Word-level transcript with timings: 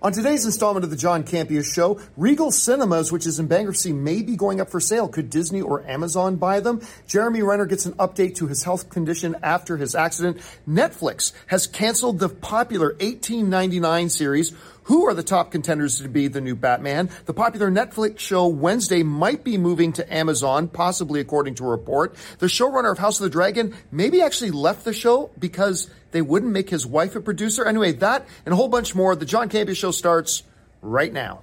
On 0.00 0.12
today's 0.12 0.46
installment 0.46 0.84
of 0.84 0.90
the 0.90 0.96
John 0.96 1.24
Campea 1.24 1.64
Show, 1.64 2.00
Regal 2.16 2.52
Cinemas, 2.52 3.10
which 3.10 3.26
is 3.26 3.40
in 3.40 3.48
bankruptcy, 3.48 3.92
may 3.92 4.22
be 4.22 4.36
going 4.36 4.60
up 4.60 4.70
for 4.70 4.78
sale. 4.78 5.08
Could 5.08 5.28
Disney 5.28 5.60
or 5.60 5.84
Amazon 5.88 6.36
buy 6.36 6.60
them? 6.60 6.82
Jeremy 7.08 7.42
Renner 7.42 7.66
gets 7.66 7.84
an 7.84 7.94
update 7.94 8.36
to 8.36 8.46
his 8.46 8.62
health 8.62 8.90
condition 8.90 9.34
after 9.42 9.76
his 9.76 9.96
accident. 9.96 10.36
Netflix 10.68 11.32
has 11.48 11.66
canceled 11.66 12.20
the 12.20 12.28
popular 12.28 12.90
1899 13.00 14.08
series. 14.08 14.52
Who 14.84 15.06
are 15.08 15.14
the 15.14 15.24
top 15.24 15.50
contenders 15.50 16.00
to 16.00 16.08
be 16.08 16.28
the 16.28 16.40
new 16.40 16.54
Batman? 16.54 17.10
The 17.26 17.34
popular 17.34 17.68
Netflix 17.68 18.20
show 18.20 18.46
Wednesday 18.46 19.02
might 19.02 19.42
be 19.42 19.58
moving 19.58 19.92
to 19.94 20.14
Amazon, 20.14 20.68
possibly 20.68 21.18
according 21.18 21.56
to 21.56 21.64
a 21.64 21.70
report. 21.70 22.14
The 22.38 22.46
showrunner 22.46 22.92
of 22.92 22.98
House 22.98 23.18
of 23.18 23.24
the 23.24 23.30
Dragon 23.30 23.74
maybe 23.90 24.22
actually 24.22 24.52
left 24.52 24.84
the 24.84 24.92
show 24.92 25.30
because 25.40 25.90
they 26.10 26.22
wouldn't 26.22 26.52
make 26.52 26.70
his 26.70 26.86
wife 26.86 27.14
a 27.16 27.20
producer. 27.20 27.64
Anyway, 27.64 27.92
that 27.92 28.26
and 28.46 28.52
a 28.52 28.56
whole 28.56 28.68
bunch 28.68 28.94
more. 28.94 29.14
The 29.16 29.26
John 29.26 29.48
Campea 29.48 29.76
Show 29.76 29.90
starts 29.90 30.42
right 30.82 31.12
now. 31.12 31.42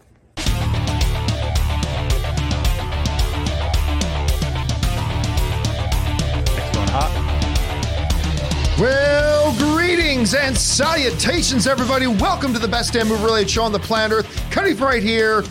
Well, 8.77 9.55
greetings 9.57 10.33
and 10.33 10.57
salutations, 10.57 11.65
everybody. 11.65 12.07
Welcome 12.07 12.51
to 12.53 12.59
the 12.59 12.67
best 12.67 12.91
damn 12.91 13.07
movie 13.07 13.23
related 13.23 13.49
show 13.49 13.63
on 13.63 13.71
the 13.71 13.79
planet 13.79 14.19
Earth, 14.19 14.51
coming 14.51 14.77
right 14.77 15.01
here 15.01 15.43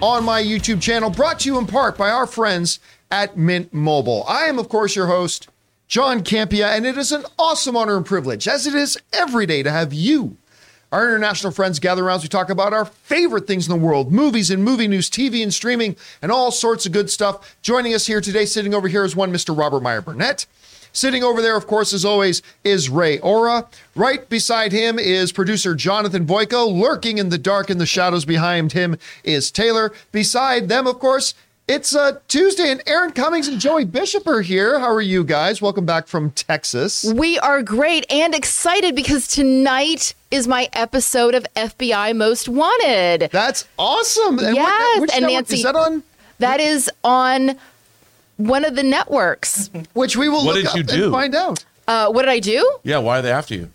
on 0.00 0.24
my 0.24 0.42
YouTube 0.42 0.80
channel, 0.80 1.10
brought 1.10 1.40
to 1.40 1.48
you 1.50 1.58
in 1.58 1.66
part 1.66 1.98
by 1.98 2.10
our 2.10 2.26
friends 2.26 2.80
at 3.10 3.36
Mint 3.36 3.74
Mobile. 3.74 4.24
I 4.26 4.44
am, 4.44 4.58
of 4.58 4.70
course, 4.70 4.96
your 4.96 5.06
host, 5.06 5.48
John 5.90 6.22
Campea, 6.22 6.76
and 6.76 6.86
it 6.86 6.96
is 6.96 7.10
an 7.10 7.24
awesome 7.36 7.76
honor 7.76 7.96
and 7.96 8.06
privilege, 8.06 8.46
as 8.46 8.64
it 8.64 8.76
is 8.76 8.96
every 9.12 9.44
day, 9.44 9.64
to 9.64 9.72
have 9.72 9.92
you, 9.92 10.36
our 10.92 11.04
international 11.04 11.52
friends, 11.52 11.80
gather 11.80 12.04
around 12.04 12.18
as 12.18 12.22
we 12.22 12.28
talk 12.28 12.48
about 12.48 12.72
our 12.72 12.84
favorite 12.84 13.48
things 13.48 13.68
in 13.68 13.76
the 13.76 13.84
world 13.84 14.12
movies 14.12 14.52
and 14.52 14.62
movie 14.62 14.86
news, 14.86 15.10
TV 15.10 15.42
and 15.42 15.52
streaming, 15.52 15.96
and 16.22 16.30
all 16.30 16.52
sorts 16.52 16.86
of 16.86 16.92
good 16.92 17.10
stuff. 17.10 17.56
Joining 17.60 17.92
us 17.92 18.06
here 18.06 18.20
today, 18.20 18.44
sitting 18.44 18.72
over 18.72 18.86
here, 18.86 19.04
is 19.04 19.16
one 19.16 19.32
Mr. 19.32 19.56
Robert 19.56 19.82
Meyer 19.82 20.00
Burnett. 20.00 20.46
Sitting 20.92 21.24
over 21.24 21.42
there, 21.42 21.56
of 21.56 21.66
course, 21.66 21.92
as 21.92 22.04
always, 22.04 22.40
is 22.62 22.88
Ray 22.88 23.18
Ora. 23.18 23.66
Right 23.96 24.28
beside 24.28 24.70
him 24.70 24.96
is 24.96 25.32
producer 25.32 25.74
Jonathan 25.74 26.24
Boyko. 26.24 26.72
Lurking 26.72 27.18
in 27.18 27.30
the 27.30 27.38
dark 27.38 27.68
in 27.68 27.78
the 27.78 27.86
shadows 27.86 28.24
behind 28.24 28.74
him 28.74 28.96
is 29.24 29.50
Taylor. 29.50 29.92
Beside 30.12 30.68
them, 30.68 30.86
of 30.86 31.00
course, 31.00 31.34
it's 31.70 31.94
uh, 31.94 32.18
Tuesday, 32.26 32.72
and 32.72 32.82
Erin 32.84 33.12
Cummings 33.12 33.46
and 33.46 33.60
Joey 33.60 33.84
Bishop 33.84 34.26
are 34.26 34.42
here. 34.42 34.80
How 34.80 34.92
are 34.92 35.00
you 35.00 35.22
guys? 35.22 35.62
Welcome 35.62 35.86
back 35.86 36.08
from 36.08 36.32
Texas. 36.32 37.04
We 37.14 37.38
are 37.38 37.62
great 37.62 38.04
and 38.10 38.34
excited 38.34 38.96
because 38.96 39.28
tonight 39.28 40.14
is 40.32 40.48
my 40.48 40.68
episode 40.72 41.36
of 41.36 41.46
FBI 41.54 42.16
Most 42.16 42.48
Wanted. 42.48 43.30
That's 43.30 43.68
awesome. 43.78 44.40
And 44.40 44.56
yes, 44.56 44.98
what, 45.00 45.14
and 45.14 45.22
network, 45.22 45.32
Nancy, 45.32 45.56
is 45.58 45.62
that 45.62 45.76
on? 45.76 46.02
That 46.40 46.58
is 46.58 46.90
on 47.04 47.56
one 48.36 48.64
of 48.64 48.74
the 48.74 48.82
networks. 48.82 49.70
Which 49.92 50.16
we 50.16 50.28
will 50.28 50.44
What 50.44 50.56
look 50.56 50.64
did 50.64 50.66
up 50.66 50.76
you 50.76 50.82
do? 50.82 51.04
and 51.04 51.12
find 51.12 51.34
out. 51.36 51.64
Uh, 51.86 52.10
what 52.10 52.22
did 52.22 52.30
I 52.30 52.40
do? 52.40 52.78
Yeah, 52.82 52.98
why 52.98 53.20
are 53.20 53.22
they 53.22 53.30
after 53.30 53.54
you? 53.54 53.70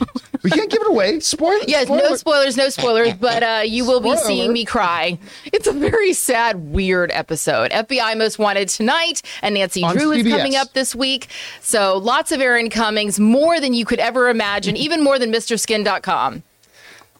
We 0.42 0.50
can't 0.50 0.70
give 0.70 0.80
it 0.80 0.86
away. 0.88 1.18
Spoil 1.18 1.58
Yes, 1.66 1.86
spoiler. 1.86 2.02
no 2.10 2.14
spoilers, 2.14 2.56
no 2.56 2.68
spoilers, 2.68 3.14
but 3.14 3.42
uh, 3.42 3.62
you 3.64 3.84
will 3.84 3.98
be 4.00 4.16
seeing 4.16 4.52
me 4.52 4.64
cry. 4.64 5.18
It's 5.46 5.66
a 5.66 5.72
very 5.72 6.12
sad, 6.12 6.72
weird 6.72 7.10
episode. 7.10 7.72
FBI 7.72 8.16
Most 8.16 8.38
Wanted 8.38 8.68
tonight, 8.68 9.22
and 9.42 9.54
Nancy 9.56 9.82
On 9.82 9.96
Drew 9.96 10.12
is 10.12 10.22
coming 10.28 10.54
up 10.54 10.72
this 10.72 10.94
week. 10.94 11.28
So 11.60 11.96
lots 11.98 12.30
of 12.30 12.40
Erin 12.40 12.70
Cummings, 12.70 13.18
more 13.18 13.58
than 13.58 13.72
you 13.74 13.84
could 13.84 13.98
ever 13.98 14.28
imagine, 14.28 14.76
even 14.76 15.02
more 15.02 15.18
than 15.18 15.32
MrSkin.com. 15.32 16.44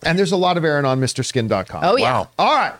And 0.04 0.18
there's 0.18 0.32
a 0.32 0.36
lot 0.36 0.56
of 0.56 0.64
Erin 0.64 0.84
on 0.84 1.00
MrSkin.com. 1.00 1.80
Oh, 1.82 1.96
yeah. 1.96 2.12
Wow. 2.12 2.28
All 2.38 2.54
right. 2.54 2.74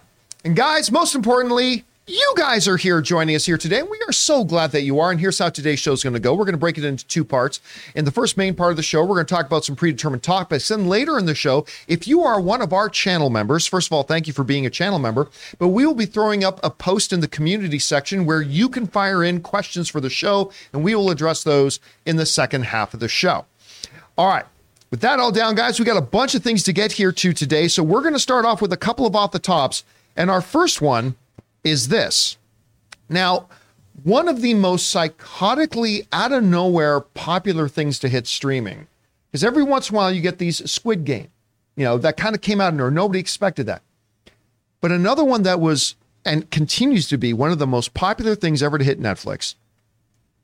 And 0.45 0.55
guys, 0.55 0.93
most 0.93 1.17
importantly, 1.17 1.85
you 2.09 2.35
guys 2.37 2.69
are 2.69 2.77
here 2.77 3.01
joining 3.01 3.35
us 3.35 3.47
here 3.47 3.59
today. 3.59 3.83
We 3.83 4.01
are 4.07 4.13
so 4.13 4.45
glad 4.45 4.71
that 4.71 4.83
you 4.83 5.01
are. 5.01 5.11
And 5.11 5.19
here's 5.19 5.41
how 5.41 5.49
today's 5.49 5.81
show 5.81 5.93
is 5.93 6.05
going 6.05 6.15
to 6.15 6.21
go. 6.21 6.35
We're 6.35 6.45
going 6.45 6.53
to 6.53 6.59
break 6.59 6.79
it 6.79 6.85
into 6.85 7.05
two 7.05 7.25
parts. 7.25 7.61
In 7.97 8.05
the 8.05 8.13
first 8.13 8.37
main 8.37 8.55
part 8.55 8.71
of 8.71 8.77
the 8.77 8.83
show, 8.85 9.03
we're 9.03 9.17
going 9.17 9.27
to 9.27 9.35
talk 9.35 9.47
about 9.47 9.65
some 9.65 9.75
predetermined 9.75 10.23
topics. 10.23 10.69
Then 10.69 10.87
later 10.87 11.19
in 11.19 11.27
the 11.27 11.35
show, 11.35 11.67
if 11.89 12.07
you 12.07 12.23
are 12.23 12.41
one 12.41 12.63
of 12.63 12.73
our 12.73 12.89
channel 12.89 13.29
members, 13.29 13.67
first 13.67 13.89
of 13.89 13.93
all, 13.93 14.05
thank 14.05 14.29
you 14.29 14.33
for 14.33 14.45
being 14.45 14.65
a 14.65 14.71
channel 14.71 15.01
member. 15.01 15.29
But 15.59 15.69
we 15.69 15.85
will 15.85 15.97
be 15.97 16.07
throwing 16.07 16.45
up 16.45 16.61
a 16.63 16.71
post 16.71 17.13
in 17.13 17.21
the 17.21 17.29
community 17.29 17.81
section 17.81 18.25
where 18.25 18.41
you 18.41 18.69
can 18.69 18.87
fire 18.87 19.25
in 19.25 19.41
questions 19.41 19.89
for 19.89 20.01
the 20.01 20.11
show, 20.11 20.53
and 20.73 20.85
we 20.85 20.95
will 20.95 21.11
address 21.11 21.43
those 21.43 21.81
in 22.05 22.15
the 22.15 22.27
second 22.27 22.67
half 22.67 22.95
of 22.95 23.01
the 23.01 23.09
show. 23.09 23.47
All 24.17 24.29
right. 24.29 24.45
With 24.93 25.01
that 25.01 25.19
all 25.19 25.33
down, 25.33 25.57
guys, 25.57 25.81
we 25.81 25.85
got 25.85 25.97
a 25.97 26.01
bunch 26.01 26.37
of 26.37 26.45
things 26.45 26.63
to 26.63 26.73
get 26.73 26.93
here 26.93 27.11
to 27.11 27.33
today. 27.33 27.67
So 27.67 27.83
we're 27.83 28.03
going 28.03 28.15
to 28.15 28.21
start 28.21 28.45
off 28.45 28.63
with 28.63 28.73
a 28.73 28.77
couple 28.77 29.07
of 29.07 29.17
off 29.17 29.33
the 29.33 29.41
tops. 29.41 29.83
And 30.15 30.31
our 30.31 30.41
first 30.41 30.81
one 30.81 31.17
is 31.67 31.89
this. 31.89 32.39
Now, 33.09 33.49
one 34.05 34.29
of 34.29 34.41
the 34.41 34.55
most 34.55 34.95
psychotically 34.95 36.07
out 36.13 36.33
of 36.33 36.45
nowhere 36.45 37.01
popular 37.01 37.69
things 37.69 37.99
to 37.99 38.09
hit 38.09 38.27
streaming 38.27 38.87
is 39.33 39.43
every 39.43 39.63
once 39.63 39.91
in 39.91 39.97
a 39.97 39.99
while 39.99 40.13
you 40.13 40.21
get 40.21 40.39
these 40.39 40.71
Squid 40.71 41.05
Game, 41.05 41.29
you 41.75 41.85
know, 41.85 41.99
that 41.99 42.17
kind 42.17 42.35
of 42.35 42.41
came 42.41 42.61
out 42.61 42.69
of 42.69 42.75
nowhere. 42.75 42.91
Nobody 42.91 43.19
expected 43.19 43.67
that. 43.67 43.83
But 44.81 44.93
another 44.93 45.25
one 45.25 45.43
that 45.43 45.61
was 45.61 45.97
and 46.25 46.51
continues 46.51 47.09
to 47.09 47.19
be 47.19 47.33
one 47.33 47.53
of 47.53 47.59
the 47.59 47.67
most 47.67 47.95
popular 47.95 48.35
things 48.35 48.63
ever 48.63 48.79
to 48.79 48.85
hit 48.85 49.01
Netflix 49.01 49.55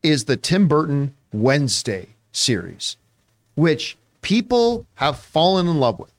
is 0.02 0.24
the 0.24 0.36
Tim 0.36 0.68
Burton 0.68 1.14
Wednesday 1.32 2.08
series, 2.32 2.96
which 3.54 3.96
people 4.22 4.86
have 4.94 5.18
fallen 5.18 5.68
in 5.68 5.78
love 5.78 5.98
with. 5.98 6.11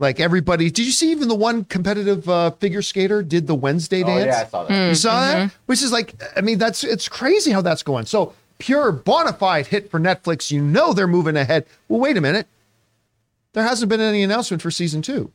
Like 0.00 0.20
everybody, 0.20 0.70
did 0.70 0.86
you 0.86 0.92
see 0.92 1.10
even 1.10 1.26
the 1.28 1.34
one 1.34 1.64
competitive 1.64 2.28
uh, 2.28 2.52
figure 2.52 2.82
skater 2.82 3.22
did 3.22 3.48
the 3.48 3.54
Wednesday 3.54 4.04
dance? 4.04 4.22
Oh 4.22 4.26
yeah, 4.26 4.40
I 4.40 4.44
saw 4.44 4.64
that. 4.64 4.88
You 4.88 4.94
saw 4.94 5.20
that? 5.20 5.52
Which 5.66 5.82
is 5.82 5.90
like, 5.90 6.14
I 6.36 6.40
mean, 6.40 6.58
that's 6.58 6.84
it's 6.84 7.08
crazy 7.08 7.50
how 7.50 7.62
that's 7.62 7.82
going. 7.82 8.06
So 8.06 8.32
pure 8.58 8.92
bona 8.92 9.32
fide 9.32 9.66
hit 9.66 9.90
for 9.90 9.98
Netflix. 9.98 10.52
You 10.52 10.62
know 10.62 10.92
they're 10.92 11.08
moving 11.08 11.36
ahead. 11.36 11.66
Well, 11.88 11.98
wait 11.98 12.16
a 12.16 12.20
minute. 12.20 12.46
There 13.54 13.64
hasn't 13.64 13.88
been 13.88 14.00
any 14.00 14.22
announcement 14.22 14.62
for 14.62 14.70
season 14.70 15.02
two. 15.02 15.32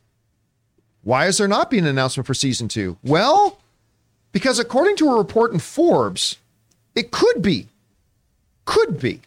Why 1.02 1.26
is 1.26 1.36
there 1.36 1.48
not 1.48 1.70
being 1.70 1.82
an 1.84 1.90
announcement 1.90 2.26
for 2.26 2.32
season 2.32 2.68
two? 2.68 2.96
Well, 3.02 3.58
because 4.32 4.58
according 4.58 4.96
to 4.96 5.10
a 5.10 5.18
report 5.18 5.52
in 5.52 5.58
Forbes, 5.58 6.38
it 6.94 7.10
could 7.10 7.42
be, 7.42 7.68
could 8.64 8.98
be. 8.98 9.20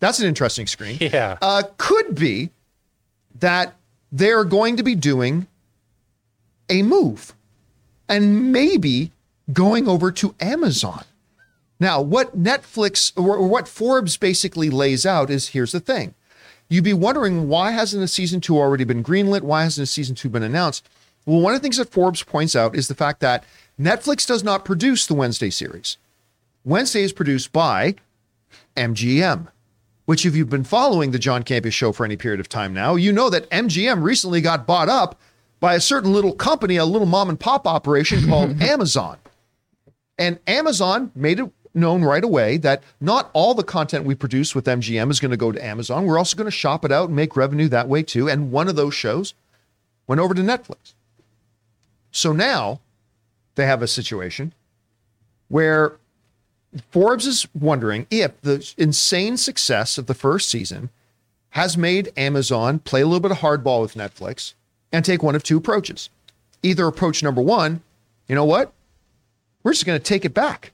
That's 0.00 0.20
an 0.20 0.26
interesting 0.26 0.66
screen. 0.66 0.96
Yeah. 1.00 1.36
Uh, 1.42 1.64
could 1.76 2.14
be 2.14 2.48
that 3.40 3.74
they're 4.14 4.44
going 4.44 4.76
to 4.76 4.84
be 4.84 4.94
doing 4.94 5.48
a 6.68 6.84
move 6.84 7.34
and 8.08 8.52
maybe 8.52 9.10
going 9.52 9.88
over 9.88 10.12
to 10.12 10.36
Amazon. 10.40 11.04
Now, 11.80 12.00
what 12.00 12.38
Netflix 12.40 13.12
or, 13.16 13.46
what 13.46 13.66
Forbes 13.66 14.16
basically 14.16 14.70
lays 14.70 15.04
out 15.04 15.30
is 15.30 15.48
here's 15.48 15.72
the 15.72 15.80
thing. 15.80 16.14
You'd 16.68 16.84
be 16.84 16.92
wondering 16.92 17.48
why 17.48 17.72
hasn't 17.72 18.04
a 18.04 18.08
season 18.08 18.40
two 18.40 18.56
already 18.56 18.84
been 18.84 19.02
greenlit? 19.02 19.42
Why 19.42 19.64
hasn't 19.64 19.82
a 19.82 19.90
season 19.90 20.14
two 20.14 20.28
been 20.28 20.44
announced? 20.44 20.88
Well, 21.26 21.40
one 21.40 21.52
of 21.52 21.60
the 21.60 21.64
things 21.64 21.78
that 21.78 21.90
Forbes 21.90 22.22
points 22.22 22.54
out 22.54 22.76
is 22.76 22.86
the 22.86 22.94
fact 22.94 23.18
that 23.20 23.44
Netflix 23.80 24.26
does 24.28 24.44
not 24.44 24.64
produce 24.64 25.06
the 25.06 25.14
Wednesday 25.14 25.50
series. 25.50 25.96
Wednesday 26.64 27.02
is 27.02 27.12
produced 27.12 27.52
by 27.52 27.96
MGM, 28.76 29.48
which, 30.06 30.26
if 30.26 30.36
you've 30.36 30.50
been 30.50 30.64
following 30.64 31.10
the 31.10 31.18
John 31.18 31.42
Campea 31.42 31.72
show 31.72 31.92
for 31.92 32.04
any 32.04 32.16
period 32.16 32.40
of 32.40 32.48
time 32.48 32.74
now, 32.74 32.94
you 32.94 33.12
know 33.12 33.30
that 33.30 33.48
MGM 33.50 34.02
recently 34.02 34.40
got 34.40 34.66
bought 34.66 34.88
up 34.88 35.18
by 35.60 35.74
a 35.74 35.80
certain 35.80 36.12
little 36.12 36.34
company, 36.34 36.76
a 36.76 36.84
little 36.84 37.06
mom 37.06 37.28
and 37.28 37.40
pop 37.40 37.66
operation 37.66 38.26
called 38.28 38.60
Amazon. 38.62 39.18
And 40.18 40.38
Amazon 40.46 41.10
made 41.14 41.40
it 41.40 41.50
known 41.74 42.02
right 42.02 42.22
away 42.22 42.56
that 42.58 42.82
not 43.00 43.30
all 43.32 43.54
the 43.54 43.64
content 43.64 44.04
we 44.04 44.14
produce 44.14 44.54
with 44.54 44.66
MGM 44.66 45.10
is 45.10 45.20
going 45.20 45.32
to 45.32 45.36
go 45.36 45.50
to 45.50 45.64
Amazon. 45.64 46.06
We're 46.06 46.18
also 46.18 46.36
going 46.36 46.46
to 46.46 46.50
shop 46.50 46.84
it 46.84 46.92
out 46.92 47.08
and 47.08 47.16
make 47.16 47.36
revenue 47.36 47.68
that 47.68 47.88
way 47.88 48.02
too. 48.02 48.28
And 48.28 48.52
one 48.52 48.68
of 48.68 48.76
those 48.76 48.94
shows 48.94 49.34
went 50.06 50.20
over 50.20 50.34
to 50.34 50.42
Netflix. 50.42 50.94
So 52.12 52.32
now 52.32 52.80
they 53.56 53.66
have 53.66 53.82
a 53.82 53.88
situation 53.88 54.52
where 55.48 55.96
Forbes 56.90 57.26
is 57.26 57.46
wondering 57.54 58.06
if 58.10 58.40
the 58.42 58.72
insane 58.76 59.36
success 59.36 59.98
of 59.98 60.06
the 60.06 60.14
first 60.14 60.48
season 60.48 60.90
has 61.50 61.76
made 61.76 62.12
Amazon 62.16 62.80
play 62.80 63.00
a 63.00 63.06
little 63.06 63.20
bit 63.20 63.30
of 63.30 63.38
hardball 63.38 63.80
with 63.80 63.94
Netflix 63.94 64.54
and 64.92 65.04
take 65.04 65.22
one 65.22 65.34
of 65.34 65.42
two 65.42 65.56
approaches. 65.56 66.10
Either 66.62 66.86
approach 66.86 67.22
number 67.22 67.40
one, 67.40 67.82
you 68.26 68.34
know 68.34 68.44
what? 68.44 68.72
We're 69.62 69.72
just 69.72 69.86
going 69.86 69.98
to 69.98 70.04
take 70.04 70.24
it 70.24 70.34
back. 70.34 70.72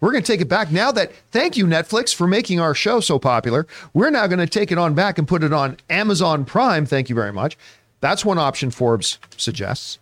We're 0.00 0.12
going 0.12 0.22
to 0.22 0.32
take 0.32 0.40
it 0.40 0.48
back 0.48 0.70
now 0.70 0.92
that, 0.92 1.12
thank 1.30 1.56
you, 1.56 1.66
Netflix, 1.66 2.14
for 2.14 2.26
making 2.26 2.60
our 2.60 2.74
show 2.74 3.00
so 3.00 3.18
popular. 3.18 3.66
We're 3.94 4.10
now 4.10 4.26
going 4.26 4.38
to 4.38 4.46
take 4.46 4.70
it 4.70 4.78
on 4.78 4.94
back 4.94 5.18
and 5.18 5.26
put 5.26 5.42
it 5.42 5.52
on 5.52 5.78
Amazon 5.88 6.44
Prime. 6.44 6.84
Thank 6.84 7.08
you 7.08 7.14
very 7.14 7.32
much. 7.32 7.56
That's 8.00 8.24
one 8.24 8.38
option 8.38 8.70
Forbes 8.70 9.18
suggests. 9.36 9.98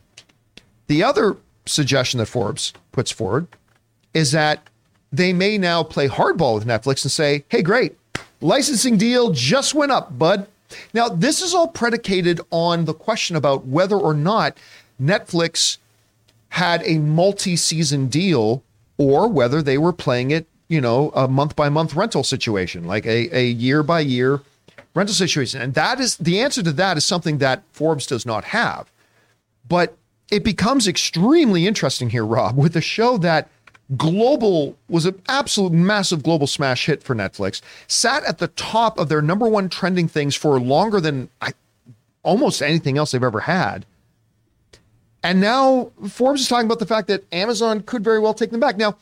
The 0.88 1.04
other 1.04 1.36
suggestion 1.66 2.18
that 2.18 2.26
Forbes 2.26 2.72
puts 2.90 3.10
forward 3.10 3.46
is 4.12 4.32
that 4.32 4.68
they 5.12 5.32
may 5.32 5.58
now 5.58 5.82
play 5.82 6.08
hardball 6.08 6.54
with 6.54 6.66
Netflix 6.66 7.04
and 7.04 7.12
say, 7.12 7.44
hey, 7.48 7.62
great, 7.62 7.96
licensing 8.40 8.96
deal 8.96 9.30
just 9.30 9.74
went 9.74 9.92
up, 9.92 10.18
bud. 10.18 10.46
Now, 10.94 11.08
this 11.08 11.42
is 11.42 11.54
all 11.54 11.68
predicated 11.68 12.40
on 12.50 12.86
the 12.86 12.94
question 12.94 13.36
about 13.36 13.66
whether 13.66 13.96
or 13.96 14.14
not 14.14 14.56
Netflix 15.00 15.76
had 16.48 16.82
a 16.84 16.98
multi 16.98 17.56
season 17.56 18.06
deal 18.06 18.62
or 18.96 19.28
whether 19.28 19.62
they 19.62 19.76
were 19.76 19.92
playing 19.92 20.30
it, 20.30 20.46
you 20.68 20.80
know, 20.80 21.10
a 21.14 21.28
month 21.28 21.56
by 21.56 21.68
month 21.68 21.94
rental 21.94 22.24
situation, 22.24 22.84
like 22.84 23.04
a, 23.04 23.36
a 23.36 23.46
year 23.46 23.82
by 23.82 24.00
year 24.00 24.40
rental 24.94 25.14
situation. 25.14 25.60
And 25.60 25.74
that 25.74 26.00
is 26.00 26.16
the 26.16 26.40
answer 26.40 26.62
to 26.62 26.72
that 26.72 26.96
is 26.96 27.04
something 27.04 27.38
that 27.38 27.62
Forbes 27.72 28.06
does 28.06 28.24
not 28.24 28.44
have. 28.44 28.90
But 29.68 29.96
it 30.30 30.44
becomes 30.44 30.88
extremely 30.88 31.66
interesting 31.66 32.10
here, 32.10 32.24
Rob, 32.24 32.56
with 32.56 32.76
a 32.76 32.80
show 32.80 33.18
that 33.18 33.48
global 33.96 34.76
was 34.88 35.06
an 35.06 35.20
absolute 35.28 35.72
massive 35.72 36.22
global 36.22 36.46
smash 36.46 36.86
hit 36.86 37.02
for 37.02 37.14
Netflix, 37.14 37.60
sat 37.86 38.24
at 38.24 38.38
the 38.38 38.48
top 38.48 38.98
of 38.98 39.08
their 39.08 39.22
number 39.22 39.48
one 39.48 39.68
trending 39.68 40.08
things 40.08 40.34
for 40.34 40.58
longer 40.60 41.00
than 41.00 41.28
I, 41.40 41.52
almost 42.22 42.62
anything 42.62 42.98
else 42.98 43.10
they've 43.12 43.22
ever 43.22 43.40
had. 43.40 43.84
And 45.22 45.40
now 45.40 45.92
Forbes 46.08 46.40
is 46.40 46.48
talking 46.48 46.66
about 46.66 46.80
the 46.80 46.86
fact 46.86 47.08
that 47.08 47.24
Amazon 47.32 47.82
could 47.82 48.02
very 48.02 48.18
well 48.18 48.34
take 48.34 48.50
them 48.50 48.60
back. 48.60 48.76
Now, 48.76 48.96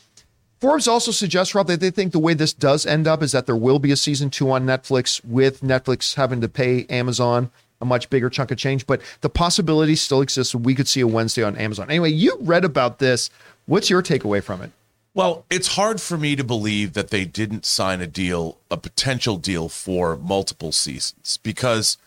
Forbes 0.61 0.87
also 0.87 1.11
suggests, 1.11 1.55
Rob, 1.55 1.69
that 1.69 1.81
they 1.81 1.91
think 1.91 2.13
the 2.13 2.19
way 2.19 2.35
this 2.35 2.53
does 2.53 2.85
end 2.85 3.07
up 3.07 3.23
is 3.23 3.33
that 3.33 3.47
there 3.47 3.57
will 3.57 3.79
be 3.79 3.93
a 3.93 3.97
season 3.97 4.29
two 4.29 4.51
on 4.51 4.67
Netflix 4.67 5.25
with 5.25 5.63
Netflix 5.63 6.17
having 6.17 6.43
to 6.43 6.49
pay 6.49 6.85
Amazon 6.91 7.51
a 7.81 7.87
much 7.87 8.11
bigger 8.11 8.29
chunk 8.29 8.51
of 8.51 8.59
change, 8.59 8.87
but 8.87 9.01
the 9.23 9.31
possibility 9.31 9.97
still 9.97 10.21
exists. 10.21 10.55
We 10.55 10.75
could 10.75 10.87
see 10.87 11.01
a 11.01 11.07
Wednesday 11.07 11.43
on 11.43 11.57
Amazon. 11.57 11.89
Anyway, 11.89 12.11
you 12.11 12.37
read 12.41 12.67
about 12.67 12.99
this. 12.99 13.31
What's 13.65 13.89
your 13.89 14.03
takeaway 14.03 14.43
from 14.43 14.61
it? 14.61 14.71
Well, 15.13 15.45
it's 15.51 15.75
hard 15.75 16.01
for 16.01 16.17
me 16.17 16.37
to 16.37 16.45
believe 16.45 16.93
that 16.93 17.11
they 17.11 17.25
didn't 17.25 17.67
sign 17.67 18.01
a 18.01 18.07
deal, 18.07 18.59
a 18.71 18.77
potential 18.77 19.37
deal 19.37 19.69
for 19.69 20.17
multiple 20.17 20.73
seasons 20.73 21.37
because 21.43 21.99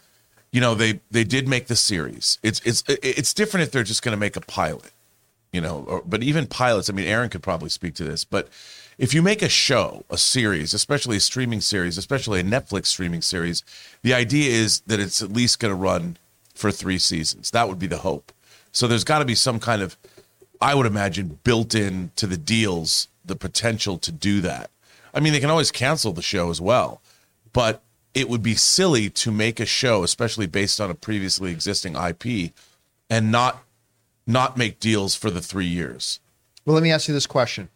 you 0.54 0.62
know, 0.62 0.76
they 0.76 1.02
they 1.10 1.24
did 1.24 1.48
make 1.48 1.66
the 1.66 1.76
series. 1.76 2.38
It's 2.44 2.62
it's 2.64 2.84
it's 2.88 3.34
different 3.34 3.66
if 3.66 3.72
they're 3.72 3.84
just 3.84 4.04
going 4.04 4.16
to 4.16 4.20
make 4.20 4.36
a 4.36 4.42
pilot, 4.42 4.92
you 5.52 5.60
know, 5.60 5.84
or, 5.88 6.04
but 6.06 6.22
even 6.22 6.46
pilots, 6.46 6.92
I 6.92 6.94
mean 6.94 7.08
Erin 7.08 7.32
could 7.32 7.42
probably 7.42 7.70
speak 7.70 7.96
to 7.96 8.04
this, 8.04 8.24
but 8.24 8.48
if 9.00 9.16
you 9.16 9.24
make 9.24 9.42
a 9.42 9.50
show, 9.50 10.06
a 10.12 10.18
series, 10.20 10.76
especially 10.76 11.18
a 11.18 11.20
streaming 11.20 11.60
series, 11.60 11.98
especially 11.98 12.40
a 12.40 12.44
Netflix 12.44 12.86
streaming 12.86 13.24
series, 13.24 13.64
the 14.04 14.14
idea 14.14 14.52
is 14.52 14.82
that 14.82 15.00
it's 15.00 15.24
at 15.24 15.34
least 15.34 15.60
going 15.60 15.72
to 15.72 15.76
run 15.76 16.18
for 16.54 16.72
3 16.72 17.00
seasons. 17.00 17.50
That 17.50 17.68
would 17.68 17.80
be 17.80 17.88
the 17.88 17.98
hope. 17.98 18.32
So 18.72 18.88
there's 18.88 19.04
got 19.04 19.20
to 19.20 19.26
be 19.26 19.34
some 19.34 19.60
kind 19.60 19.82
of 19.82 19.98
I 20.64 20.76
would 20.76 20.86
imagine 20.86 21.40
built 21.44 21.76
in 21.76 22.12
to 22.16 22.26
the 22.26 22.38
deals 22.38 23.10
the 23.26 23.36
potential 23.36 23.98
to 23.98 24.14
do 24.14 24.40
that. 24.42 24.72
I 25.14 25.20
mean, 25.20 25.34
they 25.34 25.42
can 25.42 25.50
always 25.50 25.72
cancel 25.72 26.14
the 26.14 26.22
show 26.22 26.50
as 26.50 26.62
well, 26.62 27.02
but 27.52 27.84
it 28.14 28.30
would 28.30 28.42
be 28.42 28.56
silly 28.56 29.10
to 29.10 29.30
make 29.30 29.60
a 29.60 29.66
show, 29.66 30.06
especially 30.06 30.48
based 30.48 30.80
on 30.80 30.90
a 30.90 30.96
previously 30.96 31.52
existing 31.52 31.98
IP, 31.98 32.54
and 33.10 33.30
not 33.30 33.66
not 34.26 34.56
make 34.56 34.80
deals 34.80 35.16
for 35.16 35.30
the 35.30 35.42
three 35.42 35.66
years. 35.66 36.22
Well, 36.66 36.76
let 36.76 36.84
me 36.84 36.94
ask 36.94 37.10
you 37.10 37.14
this 37.14 37.28
question. 37.28 37.68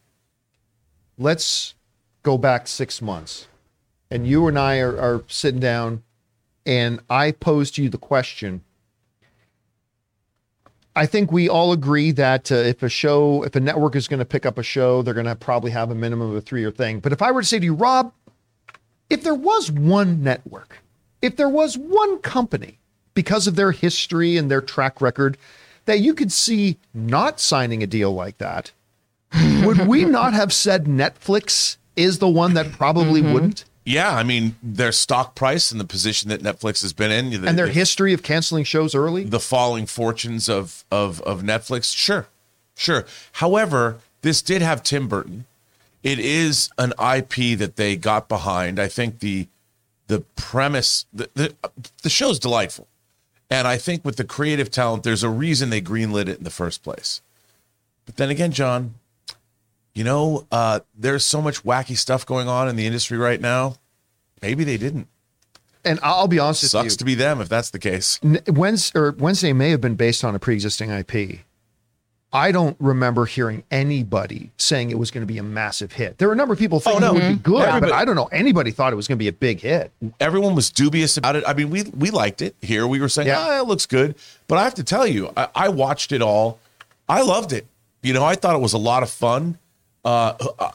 Let's 1.17 1.75
go 2.23 2.37
back 2.37 2.69
six 2.69 3.01
months, 3.01 3.49
and 4.09 4.25
you 4.25 4.47
and 4.47 4.57
I 4.57 4.79
are, 4.79 4.97
are 4.97 5.23
sitting 5.27 5.59
down, 5.59 6.03
and 6.65 7.01
I 7.09 7.33
posed 7.33 7.77
you 7.77 7.89
the 7.89 7.97
question 7.97 8.63
I 10.97 11.05
think 11.05 11.31
we 11.31 11.47
all 11.47 11.71
agree 11.73 12.11
that 12.13 12.51
uh, 12.51 12.55
if 12.55 12.81
a 12.81 12.89
show, 12.89 13.43
if 13.43 13.55
a 13.55 13.59
network 13.59 13.95
is 13.95 14.07
going 14.07 14.17
to 14.19 14.25
pick 14.25 14.47
up 14.47 14.57
a 14.57 14.63
show, 14.63 15.03
they're 15.03 15.13
going 15.13 15.27
to 15.27 15.35
probably 15.35 15.69
have 15.69 15.91
a 15.91 15.95
minimum 15.95 16.31
of 16.31 16.35
a 16.35 16.41
three 16.41 16.61
year 16.61 16.71
thing. 16.71 16.99
But 16.99 17.13
if 17.13 17.21
I 17.21 17.29
were 17.31 17.41
to 17.41 17.47
say 17.47 17.59
to 17.59 17.65
you, 17.65 17.75
Rob, 17.75 18.11
if 19.09 19.23
there 19.23 19.35
was 19.35 19.71
one 19.71 20.23
network, 20.23 20.79
if 21.21 21.35
there 21.35 21.49
was 21.49 21.77
one 21.77 22.17
company, 22.19 22.79
because 23.13 23.45
of 23.45 23.55
their 23.55 23.71
history 23.71 24.37
and 24.37 24.49
their 24.49 24.61
track 24.61 24.99
record, 24.99 25.37
that 25.85 25.99
you 25.99 26.15
could 26.15 26.31
see 26.31 26.77
not 26.93 27.39
signing 27.39 27.83
a 27.83 27.87
deal 27.87 28.11
like 28.11 28.39
that, 28.39 28.71
would 29.63 29.87
we 29.87 30.03
not 30.19 30.33
have 30.33 30.51
said 30.51 30.85
Netflix 30.85 31.77
is 31.95 32.17
the 32.17 32.27
one 32.27 32.55
that 32.55 32.71
probably 32.71 33.21
mm-hmm. 33.21 33.33
wouldn't? 33.33 33.65
Yeah, 33.87 34.13
I 34.13 34.23
mean 34.23 34.57
their 34.61 34.91
stock 34.91 35.33
price 35.33 35.71
and 35.71 35.79
the 35.79 35.85
position 35.85 36.29
that 36.29 36.41
Netflix 36.41 36.81
has 36.81 36.91
been 36.91 37.09
in, 37.09 37.29
the, 37.29 37.47
and 37.47 37.57
their 37.57 37.67
the, 37.67 37.71
history 37.71 38.11
of 38.11 38.21
canceling 38.21 38.65
shows 38.65 38.93
early, 38.93 39.23
the 39.23 39.39
falling 39.39 39.85
fortunes 39.85 40.49
of 40.49 40.83
of 40.91 41.21
of 41.21 41.41
Netflix. 41.41 41.95
Sure, 41.95 42.27
sure. 42.75 43.05
However, 43.33 43.99
this 44.23 44.41
did 44.41 44.61
have 44.61 44.83
Tim 44.83 45.07
Burton. 45.07 45.45
It 46.03 46.19
is 46.19 46.69
an 46.77 46.91
IP 46.99 47.57
that 47.57 47.77
they 47.77 47.95
got 47.95 48.27
behind. 48.27 48.77
I 48.77 48.89
think 48.89 49.19
the 49.19 49.47
the 50.07 50.19
premise 50.35 51.05
the 51.13 51.29
the, 51.33 51.55
the 52.03 52.09
show's 52.09 52.39
delightful, 52.39 52.87
and 53.49 53.69
I 53.69 53.77
think 53.77 54.03
with 54.03 54.17
the 54.17 54.25
creative 54.25 54.69
talent, 54.69 55.03
there's 55.03 55.23
a 55.23 55.29
reason 55.29 55.69
they 55.69 55.81
greenlit 55.81 56.27
it 56.27 56.39
in 56.39 56.43
the 56.43 56.49
first 56.49 56.83
place. 56.83 57.21
But 58.05 58.17
then 58.17 58.29
again, 58.29 58.51
John, 58.51 58.95
you 59.97 60.03
know, 60.03 60.45
uh, 60.51 60.81
there's 60.95 61.25
so 61.25 61.41
much 61.41 61.63
wacky 61.63 61.97
stuff 61.97 62.23
going 62.23 62.47
on 62.47 62.69
in 62.69 62.75
the 62.75 62.85
industry 62.85 63.17
right 63.17 63.41
now. 63.41 63.77
Maybe 64.43 64.63
they 64.63 64.77
didn't. 64.77 65.07
And 65.83 65.99
I'll 66.03 66.27
be 66.27 66.37
honest 66.37 66.69
Sucks 66.69 66.97
to 66.97 67.05
be 67.05 67.15
them 67.15 67.41
if 67.41 67.49
that's 67.49 67.71
the 67.71 67.79
case. 67.79 68.19
Wednesday, 68.47 68.99
or 68.99 69.11
Wednesday 69.13 69.53
may 69.53 69.71
have 69.71 69.81
been 69.81 69.95
based 69.95 70.23
on 70.23 70.35
a 70.35 70.39
pre-existing 70.39 70.91
IP. 70.91 71.39
I 72.31 72.51
don't 72.51 72.77
remember 72.79 73.25
hearing 73.25 73.63
anybody 73.71 74.51
saying 74.57 74.91
it 74.91 74.99
was 74.99 75.09
going 75.09 75.25
to 75.25 75.33
be 75.33 75.39
a 75.39 75.43
massive 75.43 75.93
hit. 75.93 76.19
There 76.19 76.27
were 76.27 76.33
a 76.35 76.37
number 76.37 76.53
of 76.53 76.59
people 76.59 76.79
thinking 76.79 77.03
oh, 77.03 77.13
no. 77.13 77.17
it 77.17 77.23
would 77.23 77.37
be 77.37 77.41
good, 77.41 77.63
Everybody, 77.63 77.91
but 77.91 77.97
I 77.97 78.05
don't 78.05 78.15
know 78.15 78.25
anybody 78.25 78.69
thought 78.69 78.93
it 78.93 78.97
was 78.97 79.07
going 79.07 79.17
to 79.17 79.23
be 79.23 79.29
a 79.29 79.33
big 79.33 79.61
hit. 79.61 79.91
Everyone 80.19 80.53
was 80.53 80.69
dubious 80.69 81.17
about 81.17 81.35
it. 81.35 81.43
I 81.47 81.55
mean, 81.55 81.71
we 81.71 81.83
we 81.83 82.11
liked 82.11 82.43
it. 82.43 82.55
Here 82.61 82.85
we 82.85 82.99
were 82.99 83.09
saying, 83.09 83.29
yeah. 83.29 83.47
oh, 83.47 83.61
it 83.61 83.67
looks 83.67 83.87
good. 83.87 84.13
But 84.47 84.59
I 84.59 84.63
have 84.63 84.75
to 84.75 84.83
tell 84.83 85.07
you, 85.07 85.31
I, 85.35 85.47
I 85.55 85.69
watched 85.69 86.11
it 86.11 86.21
all. 86.21 86.59
I 87.09 87.23
loved 87.23 87.51
it. 87.51 87.65
You 88.03 88.13
know, 88.13 88.23
I 88.25 88.35
thought 88.35 88.55
it 88.55 88.61
was 88.61 88.73
a 88.73 88.77
lot 88.77 89.01
of 89.01 89.09
fun. 89.09 89.57
Uh, 90.07 90.37
uh, 90.57 90.71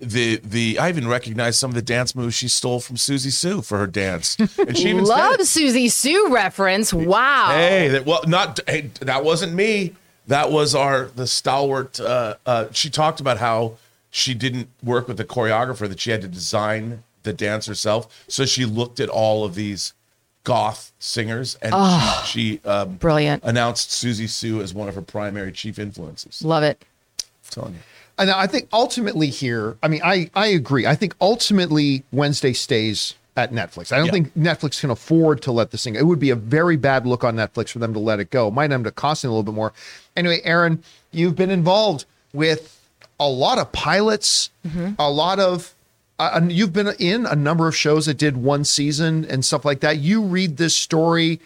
the 0.00 0.40
the 0.42 0.80
I 0.80 0.88
even 0.88 1.06
recognized 1.06 1.60
some 1.60 1.70
of 1.70 1.76
the 1.76 1.82
dance 1.82 2.16
moves 2.16 2.34
she 2.34 2.48
stole 2.48 2.80
from 2.80 2.96
Siouxsie 2.96 3.30
Sioux 3.30 3.62
for 3.62 3.78
her 3.78 3.86
dance. 3.86 4.36
And 4.58 4.76
she 4.76 4.88
even 4.90 5.04
love 5.04 5.38
Siouxsie 5.38 5.90
Sioux 5.90 6.34
reference. 6.34 6.92
Wow. 6.92 7.52
Hey, 7.52 7.86
that 7.88 8.04
well 8.04 8.24
not 8.26 8.58
hey, 8.66 8.90
that 9.00 9.22
wasn't 9.24 9.54
me. 9.54 9.94
That 10.26 10.50
was 10.50 10.74
our 10.74 11.04
the 11.14 11.28
stalwart. 11.28 12.00
Uh, 12.00 12.34
uh, 12.44 12.66
she 12.72 12.90
talked 12.90 13.20
about 13.20 13.38
how 13.38 13.76
she 14.10 14.34
didn't 14.34 14.68
work 14.82 15.06
with 15.06 15.18
the 15.18 15.24
choreographer; 15.24 15.88
that 15.88 16.00
she 16.00 16.10
had 16.10 16.22
to 16.22 16.28
design 16.28 17.04
the 17.22 17.32
dance 17.32 17.66
herself. 17.66 18.24
So 18.26 18.44
she 18.44 18.64
looked 18.64 18.98
at 18.98 19.08
all 19.08 19.44
of 19.44 19.54
these 19.54 19.92
goth 20.42 20.92
singers 20.98 21.56
and 21.62 21.72
oh, 21.74 22.24
she, 22.26 22.58
she 22.58 22.68
um, 22.68 22.96
brilliant 22.96 23.44
announced 23.44 23.90
Siouxsie 23.90 24.28
Sioux 24.28 24.60
as 24.60 24.74
one 24.74 24.88
of 24.88 24.96
her 24.96 25.00
primary 25.00 25.52
chief 25.52 25.78
influences. 25.78 26.44
Love 26.44 26.64
it. 26.64 26.84
I'm 27.20 27.50
telling 27.50 27.74
you. 27.74 27.80
And 28.18 28.30
I 28.30 28.46
think 28.46 28.68
ultimately 28.72 29.28
here, 29.28 29.76
I 29.82 29.88
mean, 29.88 30.00
I, 30.04 30.30
I 30.34 30.46
agree. 30.48 30.86
I 30.86 30.94
think 30.94 31.16
ultimately 31.20 32.04
Wednesday 32.12 32.52
stays 32.52 33.14
at 33.36 33.52
Netflix. 33.52 33.92
I 33.92 33.96
don't 33.96 34.06
yeah. 34.06 34.12
think 34.12 34.34
Netflix 34.34 34.80
can 34.80 34.90
afford 34.90 35.42
to 35.42 35.52
let 35.52 35.72
this 35.72 35.82
thing. 35.84 35.96
It 35.96 36.06
would 36.06 36.20
be 36.20 36.30
a 36.30 36.36
very 36.36 36.76
bad 36.76 37.06
look 37.06 37.24
on 37.24 37.34
Netflix 37.34 37.70
for 37.70 37.80
them 37.80 37.92
to 37.92 37.98
let 37.98 38.20
it 38.20 38.30
go. 38.30 38.50
Might 38.50 38.70
end 38.70 38.86
up 38.86 38.94
costing 38.94 39.28
a 39.28 39.32
little 39.32 39.42
bit 39.42 39.54
more. 39.54 39.72
Anyway, 40.16 40.40
Erin, 40.44 40.82
you've 41.10 41.34
been 41.34 41.50
involved 41.50 42.04
with 42.32 42.80
a 43.18 43.28
lot 43.28 43.58
of 43.58 43.72
pilots, 43.72 44.50
mm-hmm. 44.66 44.92
a 44.98 45.10
lot 45.10 45.40
of. 45.40 45.74
Uh, 46.16 46.40
you've 46.46 46.72
been 46.72 46.92
in 47.00 47.26
a 47.26 47.34
number 47.34 47.66
of 47.66 47.74
shows 47.74 48.06
that 48.06 48.16
did 48.16 48.36
one 48.36 48.64
season 48.64 49.24
and 49.24 49.44
stuff 49.44 49.64
like 49.64 49.80
that. 49.80 49.98
You 49.98 50.22
read 50.22 50.58
this 50.58 50.76
story 50.76 51.40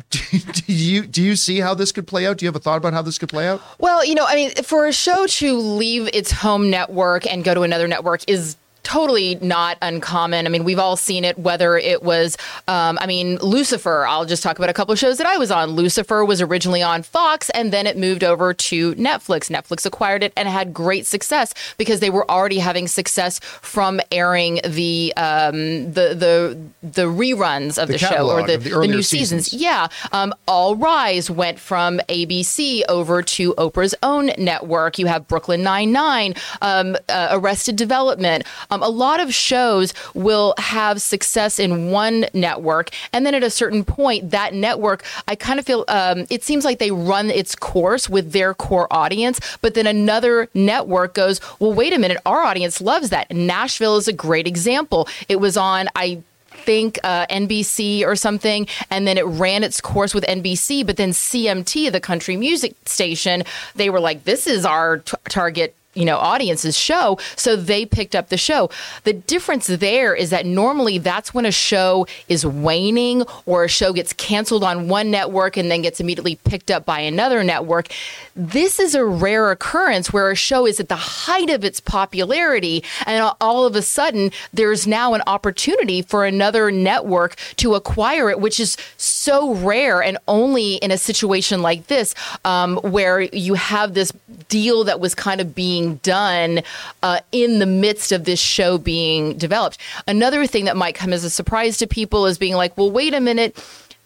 do, 0.10 0.20
you 0.66 1.06
do 1.06 1.22
you 1.22 1.36
see 1.36 1.60
how 1.60 1.74
this 1.74 1.92
could 1.92 2.06
play 2.06 2.26
out? 2.26 2.38
Do 2.38 2.44
you 2.44 2.48
have 2.48 2.56
a 2.56 2.60
thought 2.60 2.78
about 2.78 2.94
how 2.94 3.02
this 3.02 3.18
could 3.18 3.28
play 3.28 3.46
out? 3.46 3.60
Well, 3.78 4.04
you 4.04 4.14
know, 4.14 4.24
I 4.26 4.34
mean, 4.34 4.50
for 4.62 4.86
a 4.86 4.92
show 4.92 5.26
to 5.26 5.58
leave 5.58 6.08
its 6.14 6.30
home 6.30 6.70
network 6.70 7.30
and 7.30 7.44
go 7.44 7.52
to 7.52 7.62
another 7.62 7.86
network 7.86 8.22
is 8.26 8.56
totally 8.82 9.36
not 9.36 9.78
uncommon. 9.82 10.46
I 10.46 10.50
mean, 10.50 10.64
we've 10.64 10.78
all 10.78 10.96
seen 10.96 11.24
it, 11.24 11.38
whether 11.38 11.76
it 11.76 12.02
was, 12.02 12.36
um, 12.68 12.98
I 13.00 13.06
mean, 13.06 13.38
Lucifer. 13.38 14.06
I'll 14.06 14.24
just 14.24 14.42
talk 14.42 14.58
about 14.58 14.70
a 14.70 14.72
couple 14.72 14.92
of 14.92 14.98
shows 14.98 15.18
that 15.18 15.26
I 15.26 15.38
was 15.38 15.50
on. 15.50 15.70
Lucifer 15.70 16.24
was 16.24 16.40
originally 16.40 16.82
on 16.82 17.02
Fox 17.02 17.50
and 17.50 17.72
then 17.72 17.86
it 17.86 17.96
moved 17.96 18.24
over 18.24 18.52
to 18.52 18.94
Netflix. 18.94 19.50
Netflix 19.50 19.86
acquired 19.86 20.22
it 20.22 20.32
and 20.36 20.48
had 20.48 20.74
great 20.74 21.06
success 21.06 21.54
because 21.76 22.00
they 22.00 22.10
were 22.10 22.28
already 22.30 22.58
having 22.58 22.88
success 22.88 23.38
from 23.38 24.00
airing 24.10 24.60
the 24.64 25.12
um, 25.16 25.92
the 25.92 26.14
the 26.14 26.58
the 26.82 27.06
reruns 27.06 27.80
of 27.80 27.88
the, 27.88 27.94
the 27.94 27.98
show 27.98 28.30
or 28.30 28.46
the, 28.46 28.56
the, 28.56 28.70
the 28.70 28.86
new 28.86 29.02
seasons. 29.02 29.46
seasons. 29.46 29.62
Yeah. 29.62 29.88
Um, 30.12 30.34
All 30.46 30.76
Rise 30.76 31.30
went 31.30 31.58
from 31.58 31.98
ABC 32.08 32.82
over 32.88 33.22
to 33.22 33.54
Oprah's 33.54 33.94
own 34.02 34.30
network. 34.38 34.98
You 34.98 35.06
have 35.06 35.28
Brooklyn 35.28 35.62
Nine 35.62 35.92
Nine, 35.92 36.34
um, 36.60 36.96
uh, 37.08 37.28
Arrested 37.30 37.76
Development. 37.76 38.44
Um, 38.72 38.82
a 38.82 38.88
lot 38.88 39.20
of 39.20 39.34
shows 39.34 39.92
will 40.14 40.54
have 40.56 41.02
success 41.02 41.58
in 41.58 41.90
one 41.90 42.24
network, 42.32 42.88
and 43.12 43.26
then 43.26 43.34
at 43.34 43.42
a 43.42 43.50
certain 43.50 43.84
point, 43.84 44.30
that 44.30 44.54
network, 44.54 45.04
I 45.28 45.34
kind 45.34 45.58
of 45.58 45.66
feel 45.66 45.84
um, 45.88 46.26
it 46.30 46.42
seems 46.42 46.64
like 46.64 46.78
they 46.78 46.90
run 46.90 47.30
its 47.30 47.54
course 47.54 48.08
with 48.08 48.32
their 48.32 48.54
core 48.54 48.88
audience, 48.90 49.40
but 49.60 49.74
then 49.74 49.86
another 49.86 50.48
network 50.54 51.12
goes, 51.12 51.38
well, 51.60 51.74
wait 51.74 51.92
a 51.92 51.98
minute, 51.98 52.16
our 52.24 52.40
audience 52.40 52.80
loves 52.80 53.10
that. 53.10 53.30
Nashville 53.30 53.98
is 53.98 54.08
a 54.08 54.12
great 54.12 54.46
example. 54.46 55.06
It 55.28 55.36
was 55.36 55.58
on, 55.58 55.88
I 55.94 56.22
think 56.64 56.98
uh, 57.04 57.26
NBC 57.26 58.06
or 58.06 58.16
something, 58.16 58.66
and 58.90 59.06
then 59.06 59.18
it 59.18 59.26
ran 59.26 59.64
its 59.64 59.82
course 59.82 60.14
with 60.14 60.24
NBC. 60.24 60.86
But 60.86 60.96
then 60.96 61.10
CMT, 61.10 61.92
the 61.92 62.00
country 62.00 62.36
music 62.36 62.74
station, 62.86 63.44
they 63.74 63.90
were 63.90 64.00
like, 64.00 64.24
"This 64.24 64.46
is 64.46 64.64
our 64.64 64.98
t- 64.98 65.16
target." 65.28 65.74
You 65.94 66.04
know 66.04 66.16
audience's 66.16 66.76
show 66.76 67.18
so 67.36 67.56
they 67.56 67.84
picked 67.84 68.14
up 68.14 68.28
the 68.28 68.36
show. 68.36 68.70
The 69.04 69.12
difference 69.12 69.66
there 69.66 70.14
is 70.14 70.30
that 70.30 70.46
normally 70.46 70.98
that's 70.98 71.34
when 71.34 71.46
a 71.46 71.52
show 71.52 72.06
is 72.28 72.46
waning 72.46 73.24
or 73.46 73.64
a 73.64 73.68
show 73.68 73.92
gets 73.92 74.12
canceled 74.12 74.64
on 74.64 74.88
one 74.88 75.10
network 75.10 75.56
and 75.56 75.70
then 75.70 75.82
gets 75.82 76.00
immediately 76.00 76.36
picked 76.36 76.70
up 76.70 76.84
by 76.84 77.00
another 77.00 77.42
network. 77.42 77.88
This 78.34 78.78
is 78.78 78.94
a 78.94 79.04
rare 79.04 79.50
occurrence 79.50 80.12
where 80.12 80.30
a 80.30 80.36
show 80.36 80.66
is 80.66 80.80
at 80.80 80.88
the 80.88 80.96
height 80.96 81.50
of 81.50 81.64
its 81.64 81.80
popularity 81.80 82.84
and 83.06 83.34
all 83.40 83.66
of 83.66 83.76
a 83.76 83.82
sudden 83.82 84.30
there's 84.52 84.86
now 84.86 85.14
an 85.14 85.22
opportunity 85.26 86.02
for 86.02 86.24
another 86.24 86.70
network 86.70 87.36
to 87.56 87.74
acquire 87.74 88.30
it 88.30 88.40
which 88.40 88.58
is 88.60 88.76
so 88.96 89.54
rare 89.54 90.02
and 90.02 90.18
only 90.28 90.76
in 90.76 90.90
a 90.90 90.98
situation 90.98 91.62
like 91.62 91.86
this 91.88 92.14
um, 92.44 92.76
where 92.78 93.20
you 93.20 93.54
have 93.54 93.94
this 93.94 94.12
deal 94.48 94.84
that 94.84 95.00
was 95.00 95.14
kind 95.14 95.40
of 95.40 95.54
being 95.54 95.81
being 95.82 95.96
done 95.96 96.62
uh, 97.02 97.20
in 97.32 97.58
the 97.58 97.66
midst 97.66 98.12
of 98.12 98.24
this 98.24 98.40
show 98.40 98.78
being 98.78 99.36
developed. 99.36 99.78
Another 100.06 100.46
thing 100.46 100.64
that 100.66 100.76
might 100.76 100.94
come 100.94 101.12
as 101.12 101.24
a 101.24 101.30
surprise 101.30 101.76
to 101.78 101.86
people 101.86 102.26
is 102.26 102.38
being 102.38 102.54
like, 102.54 102.76
well, 102.76 102.90
wait 102.90 103.14
a 103.14 103.20
minute. 103.20 103.56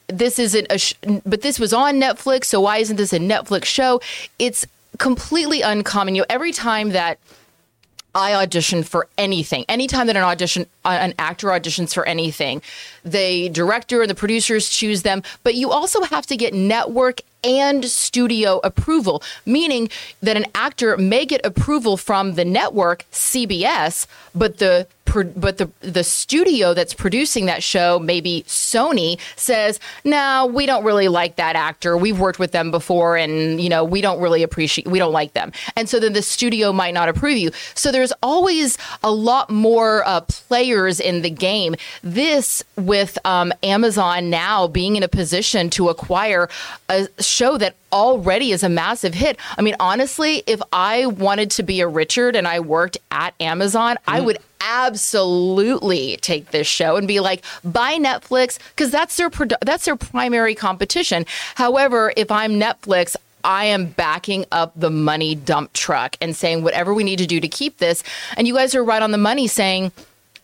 This 0.08 0.38
isn't 0.38 0.66
a 0.70 0.78
sh- 0.78 0.94
but 1.24 1.42
this 1.42 1.58
was 1.58 1.72
on 1.72 1.96
Netflix 1.96 2.44
so 2.44 2.60
why 2.60 2.78
isn't 2.78 2.96
this 2.96 3.12
a 3.12 3.18
Netflix 3.18 3.64
show? 3.64 4.00
It's 4.38 4.64
completely 4.98 5.62
uncommon. 5.62 6.14
You 6.14 6.22
know 6.22 6.26
every 6.30 6.52
time 6.52 6.90
that 6.90 7.18
I 8.16 8.32
audition 8.32 8.82
for 8.82 9.08
anything. 9.18 9.66
Anytime 9.68 10.06
that 10.06 10.16
an 10.16 10.22
audition, 10.22 10.66
uh, 10.86 10.96
an 11.00 11.12
actor 11.18 11.48
auditions 11.48 11.92
for 11.92 12.06
anything, 12.06 12.62
the 13.04 13.50
director 13.50 14.00
and 14.00 14.10
the 14.10 14.14
producers 14.14 14.70
choose 14.70 15.02
them. 15.02 15.22
But 15.42 15.54
you 15.54 15.70
also 15.70 16.00
have 16.02 16.26
to 16.28 16.36
get 16.36 16.54
network 16.54 17.20
and 17.44 17.84
studio 17.84 18.58
approval, 18.64 19.22
meaning 19.44 19.90
that 20.22 20.36
an 20.36 20.46
actor 20.54 20.96
may 20.96 21.26
get 21.26 21.44
approval 21.44 21.98
from 21.98 22.34
the 22.34 22.44
network, 22.44 23.04
CBS, 23.12 24.06
but 24.34 24.58
the 24.58 24.86
but 25.24 25.58
the 25.58 25.70
the 25.80 26.04
studio 26.04 26.74
that's 26.74 26.94
producing 26.94 27.46
that 27.46 27.62
show, 27.62 27.98
maybe 27.98 28.44
Sony, 28.46 29.18
says, 29.36 29.80
"No, 30.04 30.50
we 30.52 30.66
don't 30.66 30.84
really 30.84 31.08
like 31.08 31.36
that 31.36 31.56
actor. 31.56 31.96
We've 31.96 32.18
worked 32.18 32.38
with 32.38 32.52
them 32.52 32.70
before, 32.70 33.16
and 33.16 33.60
you 33.60 33.68
know 33.68 33.84
we 33.84 34.00
don't 34.00 34.20
really 34.20 34.42
appreciate, 34.42 34.86
we 34.88 34.98
don't 34.98 35.12
like 35.12 35.32
them." 35.32 35.52
And 35.76 35.88
so 35.88 36.00
then 36.00 36.12
the 36.12 36.22
studio 36.22 36.72
might 36.72 36.94
not 36.94 37.08
approve 37.08 37.36
you. 37.36 37.50
So 37.74 37.92
there's 37.92 38.12
always 38.22 38.78
a 39.02 39.10
lot 39.10 39.50
more 39.50 40.06
uh, 40.06 40.20
players 40.22 41.00
in 41.00 41.22
the 41.22 41.30
game. 41.30 41.74
This 42.02 42.62
with 42.76 43.18
um, 43.24 43.52
Amazon 43.62 44.30
now 44.30 44.66
being 44.66 44.96
in 44.96 45.02
a 45.02 45.08
position 45.08 45.70
to 45.70 45.88
acquire 45.88 46.48
a 46.88 47.08
show 47.20 47.58
that 47.58 47.76
already 47.92 48.52
is 48.52 48.62
a 48.62 48.68
massive 48.68 49.14
hit. 49.14 49.38
I 49.56 49.62
mean, 49.62 49.76
honestly, 49.80 50.42
if 50.46 50.60
I 50.72 51.06
wanted 51.06 51.50
to 51.52 51.62
be 51.62 51.80
a 51.80 51.88
Richard 51.88 52.36
and 52.36 52.46
I 52.46 52.60
worked 52.60 52.98
at 53.10 53.34
Amazon, 53.40 53.96
mm-hmm. 53.96 54.10
I 54.10 54.20
would 54.20 54.38
absolutely 54.60 56.16
take 56.18 56.50
this 56.50 56.66
show 56.66 56.96
and 56.96 57.06
be 57.06 57.20
like, 57.20 57.44
buy 57.64 57.98
Netflix 57.98 58.58
because 58.70 58.90
that's 58.90 59.16
their 59.16 59.30
that's 59.62 59.84
their 59.84 59.96
primary 59.96 60.54
competition. 60.54 61.24
However, 61.54 62.12
if 62.16 62.30
I'm 62.30 62.52
Netflix, 62.52 63.16
I 63.44 63.66
am 63.66 63.86
backing 63.86 64.44
up 64.50 64.72
the 64.74 64.90
money 64.90 65.36
dump 65.36 65.72
truck 65.72 66.16
and 66.20 66.34
saying 66.34 66.64
whatever 66.64 66.92
we 66.92 67.04
need 67.04 67.18
to 67.18 67.26
do 67.26 67.38
to 67.40 67.48
keep 67.48 67.78
this. 67.78 68.02
And 68.36 68.48
you 68.48 68.54
guys 68.54 68.74
are 68.74 68.82
right 68.82 69.00
on 69.00 69.12
the 69.12 69.18
money 69.18 69.46
saying 69.46 69.92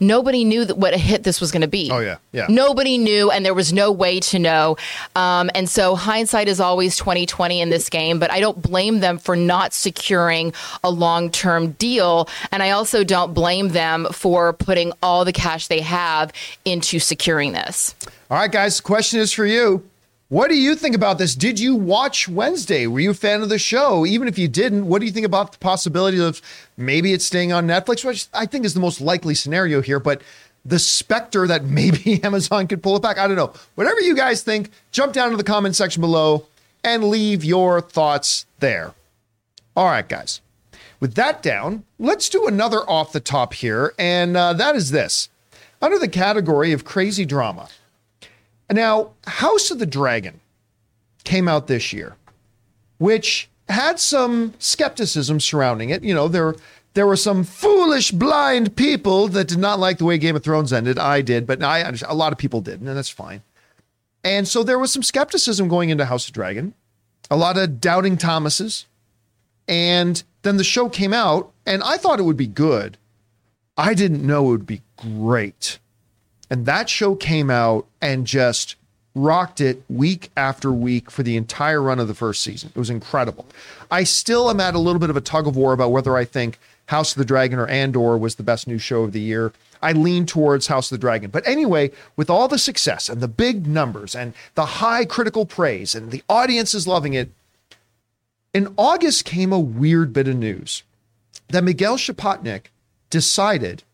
nobody 0.03 0.45
knew 0.45 0.65
that 0.65 0.77
what 0.77 0.93
a 0.93 0.99
hit 0.99 1.23
this 1.23 1.41
was 1.41 1.51
going 1.51 1.63
to 1.63 1.69
be. 1.69 1.91
Oh 1.91 2.01
yeah, 2.01 2.19
yeah. 2.33 2.47
Nobody 2.49 2.99
knew, 2.99 3.31
and 3.31 3.47
there 3.47 3.55
was 3.55 3.73
no 3.73 3.91
way 3.91 4.21
to 4.21 4.39
know. 4.39 4.77
Um, 5.17 5.51
and 5.55 5.69
so 5.69 5.95
hindsight 5.95 6.49
is 6.49 6.61
always 6.61 6.97
twenty 6.97 7.25
twenty 7.25 7.61
in 7.61 7.71
this 7.71 7.89
game. 7.89 8.19
But 8.19 8.31
I 8.31 8.41
don't 8.41 8.61
blame 8.61 9.01
them 9.01 9.19
for 9.19 9.37
not 9.37 9.73
securing 9.73 10.53
a 10.85 10.91
long 10.91 11.31
term 11.31 11.73
deal, 11.73 12.29
and 12.51 12.63
I 12.63 12.71
also 12.71 13.05
don't 13.05 13.33
blame 13.33 13.69
them 13.69 14.07
for 14.13 14.53
putting 14.53 14.93
all 15.03 15.25
the 15.25 15.33
cash 15.33 15.69
they 15.69 15.81
have 15.81 16.33
into 16.65 16.99
securing 16.99 17.53
this. 17.53 17.95
All 18.31 18.39
right, 18.39 18.51
guys. 18.51 18.81
Question 18.81 19.21
is 19.21 19.33
for 19.33 19.47
you. 19.47 19.89
What 20.33 20.49
do 20.49 20.57
you 20.57 20.77
think 20.77 20.95
about 20.95 21.19
this? 21.19 21.35
Did 21.35 21.61
you 21.61 21.77
watch 21.77 22.27
Wednesday? 22.27 22.87
Were 22.87 23.01
you 23.01 23.11
a 23.11 23.15
fan 23.15 23.43
of 23.43 23.51
the 23.51 23.59
show? 23.59 24.07
Even 24.07 24.29
if 24.29 24.39
you 24.39 24.49
didn't, 24.49 24.89
what 24.89 25.01
do 25.01 25.05
you 25.05 25.12
think 25.12 25.27
about 25.27 25.53
the 25.53 25.59
possibility 25.59 26.19
of 26.19 26.41
maybe 26.79 27.12
it's 27.12 27.27
staying 27.27 27.53
on 27.53 27.67
Netflix, 27.67 28.03
which 28.03 28.29
I 28.33 28.47
think 28.47 28.65
is 28.65 28.73
the 28.73 28.81
most 28.81 29.03
likely 29.03 29.35
scenario 29.35 29.83
here, 29.83 30.01
but 30.01 30.23
the 30.65 30.79
specter 30.79 31.47
that 31.47 31.65
maybe 31.67 32.25
Amazon 32.25 32.67
could 32.67 32.83
pull 32.83 32.97
it 32.97 33.03
back. 33.03 33.19
I 33.19 33.27
don't 33.27 33.37
know. 33.37 33.53
Whatever 33.75 34.01
you 34.01 34.17
guys 34.17 34.43
think, 34.43 34.71
jump 34.91 35.12
down 35.12 35.33
to 35.33 35.37
the 35.37 35.45
comment 35.45 35.77
section 35.77 36.01
below 36.01 36.47
and 36.83 37.05
leave 37.05 37.45
your 37.45 37.83
thoughts 37.83 38.47
there. 38.61 38.95
All 39.77 39.85
right, 39.85 40.09
guys. 40.09 40.41
With 40.99 41.12
that 41.17 41.43
down, 41.43 41.85
let's 41.99 42.31
do 42.31 42.47
another 42.47 42.89
off 42.89 43.12
the 43.12 43.21
top 43.21 43.53
here, 43.53 43.93
and 43.99 44.35
uh, 44.35 44.55
that 44.55 44.77
is 44.77 44.93
this. 44.93 45.29
Under 45.83 45.99
the 45.99 46.09
category 46.09 46.73
of 46.73 46.87
crazy 46.87 47.27
drama, 47.27 47.69
now, 48.71 49.12
House 49.26 49.71
of 49.71 49.78
the 49.78 49.87
Dragon 49.87 50.40
came 51.25 51.49
out 51.49 51.66
this 51.66 51.92
year, 51.92 52.16
which 52.99 53.49
had 53.69 53.99
some 53.99 54.54
skepticism 54.59 55.40
surrounding 55.40 55.90
it. 55.90 56.02
You 56.02 56.14
know, 56.14 56.28
there 56.28 56.54
there 56.95 57.07
were 57.07 57.16
some 57.16 57.45
foolish 57.45 58.11
blind 58.11 58.76
people 58.76 59.28
that 59.28 59.49
did 59.49 59.59
not 59.59 59.78
like 59.78 59.99
the 59.99 60.04
way 60.04 60.19
Game 60.19 60.37
of 60.37 60.42
Thrones 60.42 60.73
ended. 60.73 60.99
I 60.99 61.23
did, 61.23 61.47
but 61.47 61.62
I 61.62 61.81
a 62.07 62.14
lot 62.14 62.33
of 62.33 62.38
people 62.38 62.61
didn't, 62.61 62.88
and 62.88 62.97
that's 62.97 63.09
fine. 63.09 63.42
And 64.25 64.47
so 64.47 64.62
there 64.62 64.78
was 64.78 64.92
some 64.92 65.02
skepticism 65.02 65.69
going 65.69 65.90
into 65.90 66.04
House 66.04 66.28
of 66.28 66.35
Dragon, 66.35 66.75
a 67.31 67.37
lot 67.37 67.57
of 67.57 67.81
doubting 67.81 68.16
Thomases, 68.16 68.87
and 69.66 70.23
then 70.42 70.59
the 70.59 70.64
show 70.64 70.88
came 70.88 71.12
out, 71.12 71.52
and 71.66 71.83
I 71.83 71.97
thought 71.97 72.21
it 72.21 72.25
would 72.25 72.37
be 72.37 72.47
good. 72.47 72.99
I 73.76 73.95
didn't 73.95 74.26
know 74.26 74.47
it 74.47 74.50
would 74.50 74.66
be 74.66 74.83
great. 74.97 75.78
And 76.53 76.67
that 76.67 76.91
show 76.91 77.15
came 77.15 77.49
out 77.49 77.87
and 78.03 78.27
just 78.27 78.77
rocked 79.15 79.59
it 79.59 79.83
week 79.89 80.31
after 80.37 80.71
week 80.71 81.11
for 81.11 81.23
the 81.23 81.39
entire 81.39 81.81
run 81.81 81.99
of 81.99 82.09
the 82.09 82.15
first 82.15 82.43
season. 82.43 82.71
It 82.75 82.79
was 82.79 82.91
incredible. 82.91 83.47
I 83.91 84.05
still 84.05 84.51
am 84.51 84.61
at 84.61 84.75
a 84.75 84.79
little 84.79 84.99
bit 84.99 85.09
of 85.09 85.17
a 85.17 85.23
tug 85.23 85.47
of 85.47 85.57
war 85.57 85.73
about 85.73 85.93
whether 85.93 86.15
I 86.15 86.27
think 86.27 86.59
House 86.89 87.13
of 87.13 87.17
the 87.17 87.25
Dragon 87.25 87.59
or 87.59 87.67
Andor 87.69 88.19
was 88.19 88.35
the 88.35 88.43
best 88.43 88.69
new 88.69 88.77
show 88.77 89.03
of 89.03 89.13
the 89.13 89.21
year. 89.21 89.55
I 89.81 89.93
lean 89.93 90.27
towards 90.27 90.67
House 90.67 90.93
of 90.93 90.99
the 90.99 91.01
Dragon. 91.01 91.31
But 91.31 91.49
anyway, 91.49 91.91
with 92.17 92.29
all 92.29 92.49
the 92.49 92.59
success 92.59 93.09
and 93.09 93.23
the 93.23 93.29
big 93.29 93.67
numbers 93.67 94.15
and 94.15 94.35
the 94.55 94.67
high 94.67 95.07
critical 95.07 95.47
praise 95.47 95.95
and 95.95 96.11
the 96.11 96.23
audiences 96.29 96.87
loving 96.87 97.15
it, 97.15 97.31
in 98.53 98.75
August 98.77 99.25
came 99.25 99.55
a 99.55 99.59
weird 99.59 100.13
bit 100.13 100.29
of 100.29 100.37
news 100.37 100.83
that 101.49 101.65
Miguel 101.65 101.97
Sapochnik 101.97 102.65
decided 103.09 103.85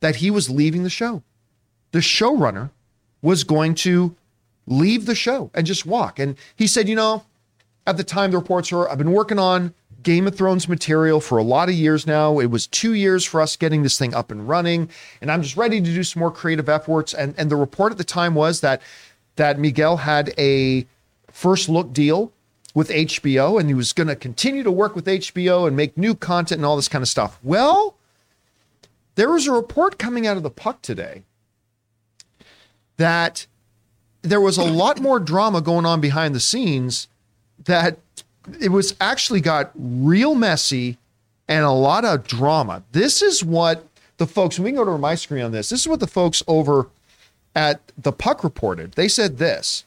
that 0.00 0.16
he 0.16 0.28
was 0.28 0.50
leaving 0.50 0.82
the 0.82 0.90
show 0.90 1.22
the 1.92 1.98
showrunner 1.98 2.70
was 3.22 3.44
going 3.44 3.74
to 3.74 4.14
leave 4.66 5.06
the 5.06 5.14
show 5.14 5.50
and 5.54 5.66
just 5.66 5.86
walk. 5.86 6.18
And 6.18 6.36
he 6.54 6.66
said, 6.66 6.88
you 6.88 6.94
know, 6.94 7.24
at 7.86 7.96
the 7.96 8.04
time 8.04 8.30
the 8.30 8.38
reports 8.38 8.72
were, 8.72 8.90
I've 8.90 8.98
been 8.98 9.12
working 9.12 9.38
on 9.38 9.74
Game 10.02 10.26
of 10.26 10.36
Thrones 10.36 10.68
material 10.68 11.20
for 11.20 11.38
a 11.38 11.42
lot 11.42 11.68
of 11.68 11.74
years 11.74 12.06
now. 12.06 12.38
It 12.38 12.46
was 12.46 12.66
two 12.66 12.94
years 12.94 13.24
for 13.24 13.40
us 13.40 13.56
getting 13.56 13.82
this 13.82 13.98
thing 13.98 14.14
up 14.14 14.30
and 14.30 14.48
running, 14.48 14.88
and 15.20 15.32
I'm 15.32 15.42
just 15.42 15.56
ready 15.56 15.80
to 15.80 15.84
do 15.84 16.02
some 16.04 16.20
more 16.20 16.30
creative 16.30 16.68
efforts. 16.68 17.12
And 17.12 17.34
and 17.36 17.50
the 17.50 17.56
report 17.56 17.90
at 17.90 17.98
the 17.98 18.04
time 18.04 18.36
was 18.36 18.60
that 18.60 18.82
that 19.34 19.58
Miguel 19.58 19.96
had 19.98 20.32
a 20.38 20.86
first 21.30 21.68
look 21.68 21.92
deal 21.92 22.32
with 22.72 22.88
HBO, 22.88 23.58
and 23.58 23.68
he 23.68 23.74
was 23.74 23.92
going 23.92 24.06
to 24.06 24.14
continue 24.14 24.62
to 24.62 24.70
work 24.70 24.94
with 24.94 25.06
HBO 25.06 25.66
and 25.66 25.76
make 25.76 25.96
new 25.96 26.14
content 26.14 26.60
and 26.60 26.66
all 26.66 26.76
this 26.76 26.88
kind 26.88 27.02
of 27.02 27.08
stuff. 27.08 27.40
Well, 27.42 27.96
there 29.16 29.30
was 29.30 29.46
a 29.46 29.52
report 29.52 29.98
coming 29.98 30.26
out 30.26 30.36
of 30.36 30.42
the 30.42 30.50
Puck 30.50 30.82
today 30.82 31.24
that 32.96 33.46
there 34.22 34.40
was 34.40 34.58
a 34.58 34.64
lot 34.64 35.00
more 35.00 35.20
drama 35.20 35.60
going 35.60 35.86
on 35.86 36.00
behind 36.00 36.34
the 36.34 36.40
scenes 36.40 37.08
that 37.64 37.98
it 38.60 38.70
was 38.70 38.94
actually 39.00 39.40
got 39.40 39.70
real 39.74 40.34
messy 40.34 40.98
and 41.48 41.64
a 41.64 41.70
lot 41.70 42.04
of 42.04 42.26
drama. 42.26 42.82
This 42.92 43.22
is 43.22 43.44
what 43.44 43.86
the 44.18 44.26
folks, 44.26 44.58
we 44.58 44.70
can 44.70 44.76
go 44.76 44.84
to 44.84 44.98
my 44.98 45.14
screen 45.14 45.44
on 45.44 45.52
this. 45.52 45.68
This 45.68 45.80
is 45.80 45.88
what 45.88 46.00
the 46.00 46.06
folks 46.06 46.42
over 46.46 46.88
at 47.54 47.80
the 47.96 48.12
Puck 48.12 48.44
reported. 48.44 48.92
They 48.92 49.08
said 49.08 49.38
this 49.38 49.84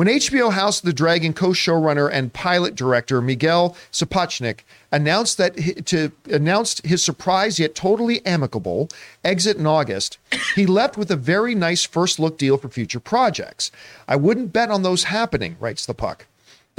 when 0.00 0.08
HBO 0.08 0.50
House 0.50 0.78
of 0.78 0.86
the 0.86 0.94
Dragon 0.94 1.34
co-showrunner 1.34 2.08
and 2.10 2.32
pilot 2.32 2.74
director 2.74 3.20
Miguel 3.20 3.76
Sapochnik 3.92 4.60
announced 4.90 5.36
that 5.36 5.84
to 5.84 6.10
announced 6.24 6.86
his 6.86 7.04
surprise 7.04 7.58
yet 7.58 7.74
totally 7.74 8.24
amicable 8.24 8.88
exit 9.22 9.58
in 9.58 9.66
August, 9.66 10.16
he 10.54 10.64
left 10.64 10.96
with 10.96 11.10
a 11.10 11.16
very 11.16 11.54
nice 11.54 11.84
first 11.84 12.18
look 12.18 12.38
deal 12.38 12.56
for 12.56 12.70
future 12.70 12.98
projects. 12.98 13.70
I 14.08 14.16
wouldn't 14.16 14.54
bet 14.54 14.70
on 14.70 14.84
those 14.84 15.04
happening, 15.04 15.58
writes 15.60 15.84
the 15.84 15.92
Puck. 15.92 16.24